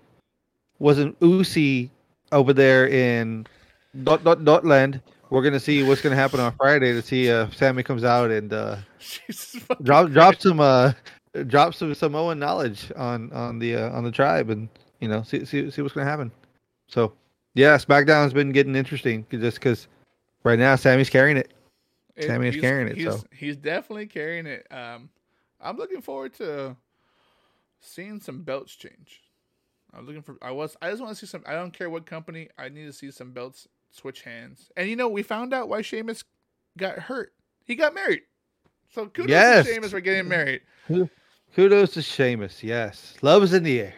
wasn't 0.79 1.15
Usi 1.21 1.91
over 2.33 2.55
there 2.55 2.89
in 2.89 3.47
dot 4.03 4.25
dot 4.25 4.39
dotland, 4.41 5.03
we're 5.29 5.43
gonna 5.43 5.61
see 5.61 5.83
what's 5.83 6.01
gonna 6.01 6.17
happen 6.17 6.41
on 6.41 6.53
Friday 6.53 6.95
to 6.95 7.03
see 7.03 7.31
uh, 7.31 7.45
if 7.45 7.57
Sami 7.57 7.83
comes 7.83 8.03
out 8.03 8.31
and 8.31 8.51
uh 8.53 8.77
drop 9.83 10.11
drop 10.11 10.41
some 10.41 10.59
uh 10.59 10.93
drop 11.49 11.75
some 11.75 11.95
Samoan 11.95 12.39
knowledge 12.39 12.91
on 12.97 13.31
on 13.33 13.59
the 13.59 13.77
uh, 13.77 13.91
on 13.91 14.05
the 14.05 14.11
tribe 14.11 14.49
and 14.49 14.71
you 15.01 15.09
know 15.09 15.23
see 15.23 15.45
see 15.45 15.71
see 15.71 15.83
what's 15.83 15.95
gonna 15.95 16.09
happen. 16.09 16.33
So 16.89 17.13
yeah, 17.55 17.77
SmackDown's 17.77 18.33
been 18.33 18.53
getting 18.53 18.75
interesting 18.77 19.27
just 19.31 19.59
because 19.59 19.89
right 20.45 20.59
now 20.59 20.77
Sami's 20.77 21.11
carrying 21.11 21.37
it. 21.37 21.53
It- 22.17 22.27
Sami 22.27 22.49
is 22.49 22.57
carrying 22.57 22.89
it, 22.89 22.97
He's, 22.97 23.07
so. 23.07 23.23
he's 23.33 23.57
definitely 23.57 24.07
carrying 24.07 24.47
it. 24.47 24.67
Um, 24.71 25.09
I'm 25.61 25.77
looking 25.79 26.03
forward 26.03 26.35
to 26.35 26.77
seeing 27.81 28.21
some 28.21 28.43
belts 28.43 28.75
change. 28.75 29.23
I'm 29.95 30.07
looking 30.07 30.23
for. 30.23 30.37
I 30.43 30.51
was. 30.51 30.77
I 30.83 30.91
just 30.91 31.03
want 31.03 31.15
to 31.17 31.21
see 31.21 31.27
some. 31.31 31.43
I 31.47 31.53
don't 31.55 31.73
care 31.73 31.89
what 31.91 32.05
company. 32.07 32.49
I 32.59 32.69
need 32.69 32.85
to 32.85 32.93
see 32.93 33.11
some 33.11 33.33
belts 33.33 33.67
switch 33.91 34.23
hands. 34.23 34.71
And 34.77 34.89
you 34.89 34.97
know, 34.97 35.09
we 35.09 35.23
found 35.23 35.53
out 35.55 35.69
why 35.69 35.83
Sheamus 35.83 36.25
got 36.79 36.99
hurt. 36.99 37.33
He 37.65 37.75
got 37.75 37.95
married. 37.95 38.23
So 38.95 39.07
kudos 39.07 39.31
Yes. 39.31 39.67
to 39.67 39.73
Sheamus 39.73 39.91
for 39.91 40.01
getting 40.01 40.29
married. 40.29 40.63
Kudos 41.55 41.93
to 41.93 42.03
Sheamus. 42.03 42.63
Yes, 42.63 43.17
love 43.23 43.43
is 43.43 43.53
in 43.55 43.63
the 43.63 43.81
air. 43.81 43.95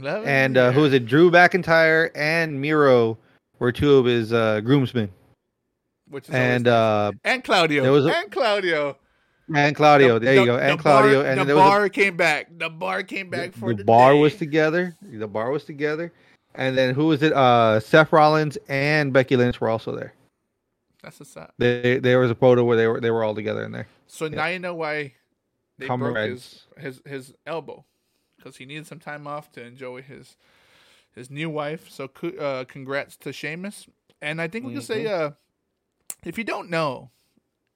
Love 0.00 0.24
it. 0.24 0.28
And 0.28 0.56
uh, 0.56 0.72
who 0.72 0.84
is 0.84 0.92
it? 0.92 1.06
Drew 1.06 1.30
McIntyre 1.30 2.10
and 2.14 2.60
Miro 2.60 3.16
were 3.58 3.72
two 3.72 3.94
of 3.96 4.06
his 4.06 4.32
uh, 4.32 4.60
groomsmen, 4.60 5.10
Which 6.08 6.28
is 6.28 6.34
and 6.34 6.64
nice. 6.64 6.72
uh, 6.72 7.12
and 7.24 7.44
Claudio. 7.44 7.82
there 7.82 7.92
was 7.92 8.06
a- 8.06 8.16
and 8.16 8.30
Claudio. 8.30 8.96
and 9.54 9.76
Claudio. 9.76 10.18
The- 10.18 10.24
there 10.24 10.34
you 10.34 10.40
the- 10.40 10.46
go, 10.46 10.56
the 10.56 10.62
and 10.62 10.82
bar- 10.82 11.02
Claudio. 11.02 11.20
And 11.24 11.40
the 11.40 11.54
was 11.54 11.64
a- 11.64 11.68
bar 11.68 11.88
came 11.88 12.16
back. 12.16 12.48
The 12.58 12.68
bar 12.70 13.02
came 13.04 13.30
back 13.30 13.52
for 13.52 13.70
the, 13.72 13.78
the, 13.78 13.84
bar 13.84 14.12
day. 14.14 14.20
was 14.20 14.34
together. 14.36 14.96
The 15.02 15.28
bar 15.28 15.50
was 15.50 15.64
together, 15.64 16.12
and 16.54 16.76
then 16.76 16.94
who 16.94 17.06
was 17.06 17.22
it? 17.22 17.32
Uh, 17.32 17.78
Seth 17.80 18.12
Rollins 18.12 18.58
and 18.68 19.12
Becky 19.12 19.36
Lynch 19.36 19.60
were 19.60 19.68
also 19.70 19.94
there. 19.94 20.12
That's 21.02 21.20
a 21.20 21.24
sad. 21.24 21.50
They, 21.58 21.98
there 21.98 22.18
was 22.18 22.30
a 22.30 22.34
photo 22.34 22.64
where 22.64 22.76
they 22.76 22.86
were 22.88 23.00
they 23.00 23.10
were 23.10 23.22
all 23.22 23.34
together 23.34 23.62
in 23.62 23.72
there. 23.72 23.86
So 24.08 24.26
now 24.26 24.46
you 24.46 24.58
know 24.58 24.74
why 24.74 25.12
they 25.78 25.86
broke 25.86 26.16
his, 26.16 26.64
his 26.78 27.00
his 27.06 27.34
elbow 27.46 27.84
because 28.44 28.58
he 28.58 28.66
needed 28.66 28.86
some 28.86 29.00
time 29.00 29.26
off 29.26 29.50
to 29.52 29.64
enjoy 29.64 30.02
his 30.02 30.36
his 31.14 31.30
new 31.30 31.48
wife. 31.48 31.88
So 31.88 32.10
uh, 32.38 32.64
congrats 32.64 33.16
to 33.18 33.32
Sheamus. 33.32 33.86
And 34.20 34.40
I 34.40 34.48
think 34.48 34.66
we 34.66 34.72
can 34.72 34.82
say, 34.82 35.04
Mm-hmm. 35.04 35.24
uh, 35.24 35.30
if 36.24 36.38
you 36.38 36.44
don't 36.44 36.70
know, 36.70 37.10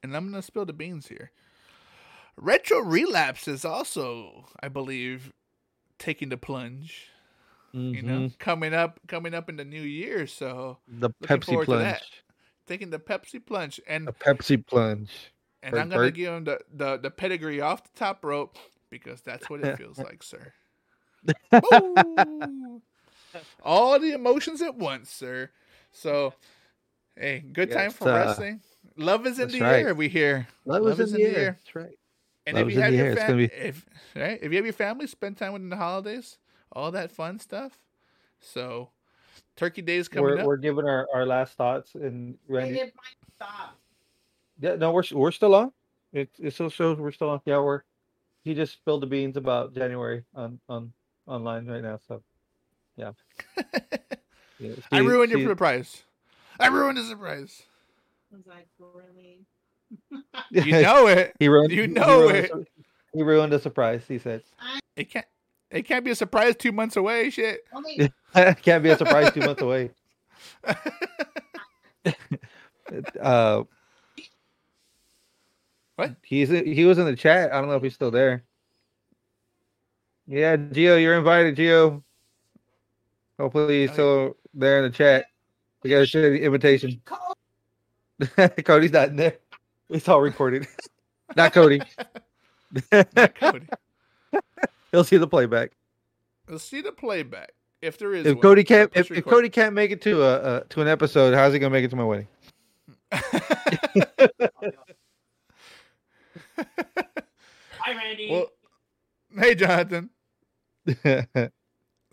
and 0.03 0.17
I'm 0.17 0.31
gonna 0.31 0.43
spill 0.43 0.67
the 0.67 0.73
beans 0.73 1.09
here, 1.09 1.31
Retro 2.37 2.81
Relapse 2.81 3.49
is 3.49 3.65
also, 3.65 4.47
I 4.63 4.69
believe, 4.69 5.33
taking 5.99 6.29
the 6.29 6.37
plunge. 6.37 7.09
You 7.73 8.03
know, 8.03 8.21
Mhm. 8.21 8.39
coming 8.39 8.73
up, 8.75 8.99
coming 9.09 9.35
up 9.35 9.49
in 9.51 9.57
the 9.57 9.65
new 9.65 9.83
year. 9.83 10.27
So 10.27 10.79
the 10.89 11.11
Pepsi 11.23 11.45
forward 11.45 11.67
to 11.67 11.77
that. 11.77 11.99
plunge, 12.01 12.25
taking 12.67 12.91
the 12.91 12.99
Pepsi 12.99 13.45
plunge, 13.45 13.79
and 13.87 14.09
the 14.09 14.13
Pepsi 14.13 14.67
plunge. 14.67 15.13
and 15.63 15.73
Bert 15.73 15.81
I'm 15.83 15.89
gonna 15.91 16.03
Bert. 16.07 16.15
give 16.15 16.33
him 16.33 16.45
the, 16.45 16.61
the, 16.73 16.97
the 16.97 17.11
pedigree 17.11 17.61
off 17.61 17.85
the 17.85 17.91
top 17.99 18.25
rope 18.25 18.57
because 18.91 19.21
that's 19.21 19.49
what 19.51 19.61
it 19.61 19.77
feels 19.77 19.99
like, 19.99 20.23
sir. 20.23 20.53
All 23.63 23.99
the 23.99 24.13
emotions 24.13 24.63
at 24.63 24.77
once, 24.77 25.11
sir. 25.11 25.51
So, 25.93 26.35
hey, 27.17 27.41
good 27.53 27.71
time 27.71 27.91
for 27.91 28.09
uh, 28.09 28.15
wrestling. 28.15 28.61
Love 28.97 29.27
is 29.27 29.39
in 29.39 29.49
the 29.51 29.61
right. 29.61 29.87
air. 29.87 29.95
We 29.95 30.09
hear. 30.09 30.47
Love, 30.65 30.83
Love 30.83 31.01
is 31.01 31.09
is 31.09 31.15
in 31.15 31.21
in 31.21 31.27
the 31.27 31.31
the 31.31 31.37
air. 31.39 31.45
air. 31.45 31.59
That's 31.59 31.75
right. 31.77 31.99
And 32.47 32.57
Love 32.57 32.69
if 32.69 32.75
you 32.75 32.81
have 32.81 32.95
your 32.95 33.17
family, 33.17 33.47
be- 33.49 33.55
if 33.55 33.87
right, 34.17 34.39
if 34.41 34.51
you 34.51 34.57
have 34.57 34.65
your 34.65 34.73
family, 34.73 35.07
spend 35.07 35.37
time 35.37 35.53
with 35.53 35.61
them 35.61 35.67
in 35.67 35.71
the 35.71 35.77
holidays, 35.77 36.39
all 36.73 36.91
that 36.93 37.11
fun 37.11 37.39
stuff. 37.39 37.79
So, 38.41 38.91
Turkey 39.57 39.83
Day 39.83 39.97
is 39.97 40.09
coming 40.09 40.31
We're, 40.31 40.39
up. 40.39 40.47
we're 40.47 40.57
giving 40.57 40.87
our, 40.87 41.07
our 41.13 41.27
last 41.27 41.55
thoughts 41.55 41.95
and 41.95 42.39
I 42.49 42.53
Randy. 42.53 42.75
didn't. 42.75 42.95
Yeah, 44.61 44.77
no, 44.77 44.93
we're 44.93 45.05
we're 45.13 45.31
still 45.33 45.55
on. 45.55 45.73
It 46.13 46.31
it 46.39 46.55
still 46.55 46.71
shows 46.71 46.99
we're 46.99 47.13
still 47.13 47.31
on. 47.31 47.41
Yeah, 47.45 47.59
we're. 47.59 47.83
He 48.45 48.55
just 48.55 48.73
spilled 48.73 49.03
the 49.03 49.07
beans 49.07 49.37
about 49.37 49.75
January 49.75 50.25
on 50.35 50.59
on 50.69 50.93
online 51.27 51.67
right 51.67 51.83
now. 51.83 51.99
So, 52.09 52.23
yeah. 52.97 53.13
yeah 54.59 54.73
I 54.91 55.01
ruined 55.01 55.33
see- 55.33 55.39
your 55.41 55.51
surprise. 55.51 56.03
I 56.61 56.69
ruined 56.69 56.99
the 56.99 57.05
surprise. 57.05 57.63
I 58.33 58.37
was 58.37 58.47
like, 58.47 58.67
really? 58.79 59.45
You 60.51 60.83
know 60.83 61.07
it. 61.07 61.35
he 61.39 61.49
ruined. 61.49 61.73
you 61.73 61.83
he 61.83 61.89
know 61.89 62.21
ruined 62.23 62.37
it. 62.37 62.51
the 62.53 62.59
sur- 62.59 62.65
He 63.15 63.23
ruined 63.23 63.53
the 63.53 63.59
surprise. 63.59 64.03
He 64.09 64.19
said, 64.19 64.43
It 64.97 65.11
can't. 65.11 65.27
It 65.71 65.83
can't 65.83 66.05
be 66.05 66.11
a 66.11 66.15
surprise 66.15 66.57
two 66.57 66.73
months 66.73 66.97
away. 66.97 67.29
Shit. 67.31 67.61
Only 67.75 68.11
"Can't 68.63 68.83
be 68.83 68.89
a 68.91 68.97
surprise 68.97 69.31
two 69.33 69.41
months 69.41 69.61
away." 69.61 69.91
Uh, 73.21 73.65
What? 75.99 76.15
He's 76.23 76.49
he 76.49 76.85
was 76.85 76.99
in 76.99 77.07
the 77.07 77.17
chat. 77.17 77.53
I 77.53 77.59
don't 77.59 77.69
know 77.69 77.75
if 77.75 77.83
he's 77.83 77.95
still 77.95 78.13
there. 78.13 78.45
Yeah, 80.29 80.55
Geo, 80.55 80.95
you're 80.95 81.19
invited, 81.19 81.57
Geo. 81.57 82.05
Hopefully 83.37 83.81
he's 83.81 83.91
Oh, 83.91 83.93
still 83.95 84.37
there 84.55 84.79
in 84.79 84.85
the 84.85 84.97
chat. 84.97 85.25
We 85.83 85.91
got 85.91 85.99
to 85.99 86.07
share 86.07 86.31
the 86.31 86.41
invitation. 86.41 87.03
Cody's 88.65 88.93
not 88.93 89.09
in 89.09 89.17
there. 89.17 89.39
It's 89.91 90.09
all 90.09 90.21
recorded. 90.21 90.69
not 91.37 91.53
Cody. 91.53 91.83
Not 93.17 93.35
Cody. 93.35 93.67
He'll 94.93 95.03
see 95.03 95.17
the 95.17 95.27
playback. 95.27 95.73
Let's 96.49 96.63
see 96.63 96.81
the 96.81 96.93
playback. 96.93 97.51
If 97.83 97.99
there 97.99 98.15
is. 98.15 98.25
If 98.25 98.37
one. 98.37 98.43
Cody 98.43 98.63
can't, 98.63 98.93
if, 98.95 99.11
if. 99.11 99.25
Cody 99.25 99.49
can't 99.49 99.75
make 99.75 99.91
it 99.91 100.01
to 100.03 100.23
a, 100.23 100.59
a 100.59 100.65
to 100.67 100.81
an 100.81 100.87
episode, 100.87 101.35
how's 101.35 101.53
he 101.53 101.59
gonna 101.59 101.71
make 101.71 101.85
it 101.85 101.91
to 101.91 101.97
my 101.97 102.05
wedding? 102.05 102.29
Hi, 107.81 107.95
Randy. 107.95 108.29
well, 108.31 108.49
hey 109.39 109.55
Jonathan. 109.55 110.11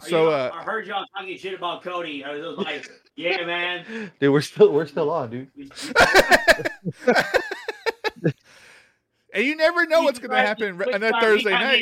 So, 0.02 0.24
you- 0.26 0.30
uh, 0.32 0.52
I 0.54 0.62
heard 0.64 0.88
y'all 0.88 1.06
talking 1.16 1.38
shit 1.38 1.54
about 1.54 1.82
Cody. 1.82 2.22
I 2.26 2.36
was 2.36 2.58
like, 2.58 2.86
yeah, 3.16 3.46
man. 3.46 4.12
Dude, 4.20 4.34
we're 4.34 4.42
still 4.42 4.74
we're 4.74 4.88
still 4.88 5.10
on, 5.10 5.30
dude. 5.30 5.50
and 9.34 9.46
you 9.46 9.56
never 9.56 9.86
know 9.86 10.02
what's 10.04 10.20
gonna 10.20 10.36
happen 10.36 10.82
on 10.82 11.00
that 11.02 11.16
Thursday 11.22 11.52
night. 11.52 11.82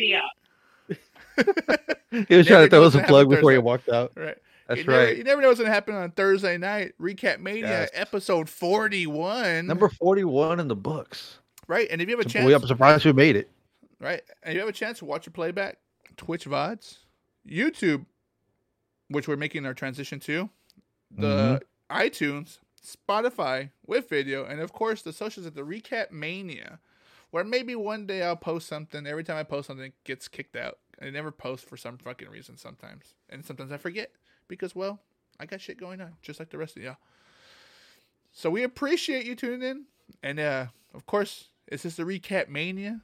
He 2.27 2.35
was 2.38 2.45
trying 2.45 2.65
to 2.65 2.69
throw 2.69 2.84
us 2.84 2.94
a 2.94 3.02
plug 3.02 3.26
happen 3.26 3.30
before 3.30 3.52
he 3.52 3.57
walked 3.57 3.90
out. 3.90 4.11
Right. 4.15 4.38
That's 4.68 4.77
you 4.81 4.85
Never, 4.85 5.06
right. 5.06 5.18
you 5.18 5.23
never 5.23 5.41
know 5.41 5.48
what's 5.48 5.60
gonna 5.60 5.73
happen 5.73 5.95
on 5.95 6.11
Thursday 6.11 6.57
night. 6.60 6.94
Recap 7.02 7.40
Mania, 7.40 7.64
Yes. 7.68 7.90
episode 7.94 8.48
forty-one. 8.48 9.65
Number 9.65 9.90
forty-one 9.90 10.60
in 10.60 10.68
the 10.68 10.76
books. 10.76 11.40
Right, 11.68 11.88
and 11.90 12.02
if 12.02 12.10
you 12.10 12.15
have 12.18 12.26
a 12.26 12.30
chance, 12.30 12.45
We, 12.45 12.53
I'm 12.53 12.65
surprised 12.68 13.06
we 13.06 13.14
made 13.14 13.35
it. 13.35 13.49
right, 13.99 14.22
and 14.44 14.52
if 14.52 14.56
you 14.56 14.60
have 14.60 14.69
a 14.69 14.73
chance 14.73 14.99
to 14.99 15.06
watch 15.06 15.27
a 15.27 15.31
playback, 15.31 15.77
Twitch 16.18 16.45
VODs, 16.45 16.98
YouTube, 17.48 18.06
which 19.10 19.27
we're 19.27 19.38
making 19.38 19.65
our 19.65 19.73
transition 19.73 20.19
to, 20.22 20.49
the 21.11 21.61
Mm-hmm. 21.90 21.95
iTunes, 21.95 22.60
Spotify 22.85 23.69
with 23.85 24.10
video, 24.10 24.45
and 24.45 24.60
of 24.60 24.73
course 24.73 25.02
the 25.02 25.14
socials 25.14 25.45
at 25.45 25.56
the 25.56 25.61
Recap 25.61 26.11
Mania, 26.11 26.80
where 27.31 27.44
maybe 27.44 27.76
one 27.76 28.06
day 28.06 28.22
I'll 28.23 28.35
post 28.35 28.68
something. 28.68 29.07
Every 29.07 29.23
time 29.23 29.38
I 29.38 29.44
post 29.44 29.68
something, 29.68 29.88
it 29.88 30.03
gets 30.03 30.27
kicked 30.27 30.56
out. 30.56 30.80
I 31.02 31.10
never 31.10 31.31
post 31.31 31.65
for 31.65 31.77
some 31.77 31.98
fucking 31.98 32.30
reason 32.30 32.57
sometimes, 32.57 33.15
and 33.30 33.44
sometimes 33.45 33.72
I 33.72 33.77
forget 33.77 34.11
because 34.48 34.76
well, 34.76 34.99
I 35.40 35.45
got 35.45 35.61
shit 35.61 35.77
going 35.77 36.02
on, 36.02 36.14
just 36.22 36.40
like 36.40 36.49
the 36.49 36.57
rest 36.57 36.77
of 36.77 36.84
y'all. 36.84 36.98
So 38.31 38.49
we 38.49 38.64
appreciate 38.64 39.26
you 39.26 39.35
tuning 39.35 39.61
in, 39.61 39.85
and 40.22 40.40
uh, 40.40 40.65
of 40.94 41.06
course, 41.06 41.49
this 41.74 41.86
is 41.86 41.95
the 41.95 42.04
Recap 42.04 42.50
Mania. 42.50 43.02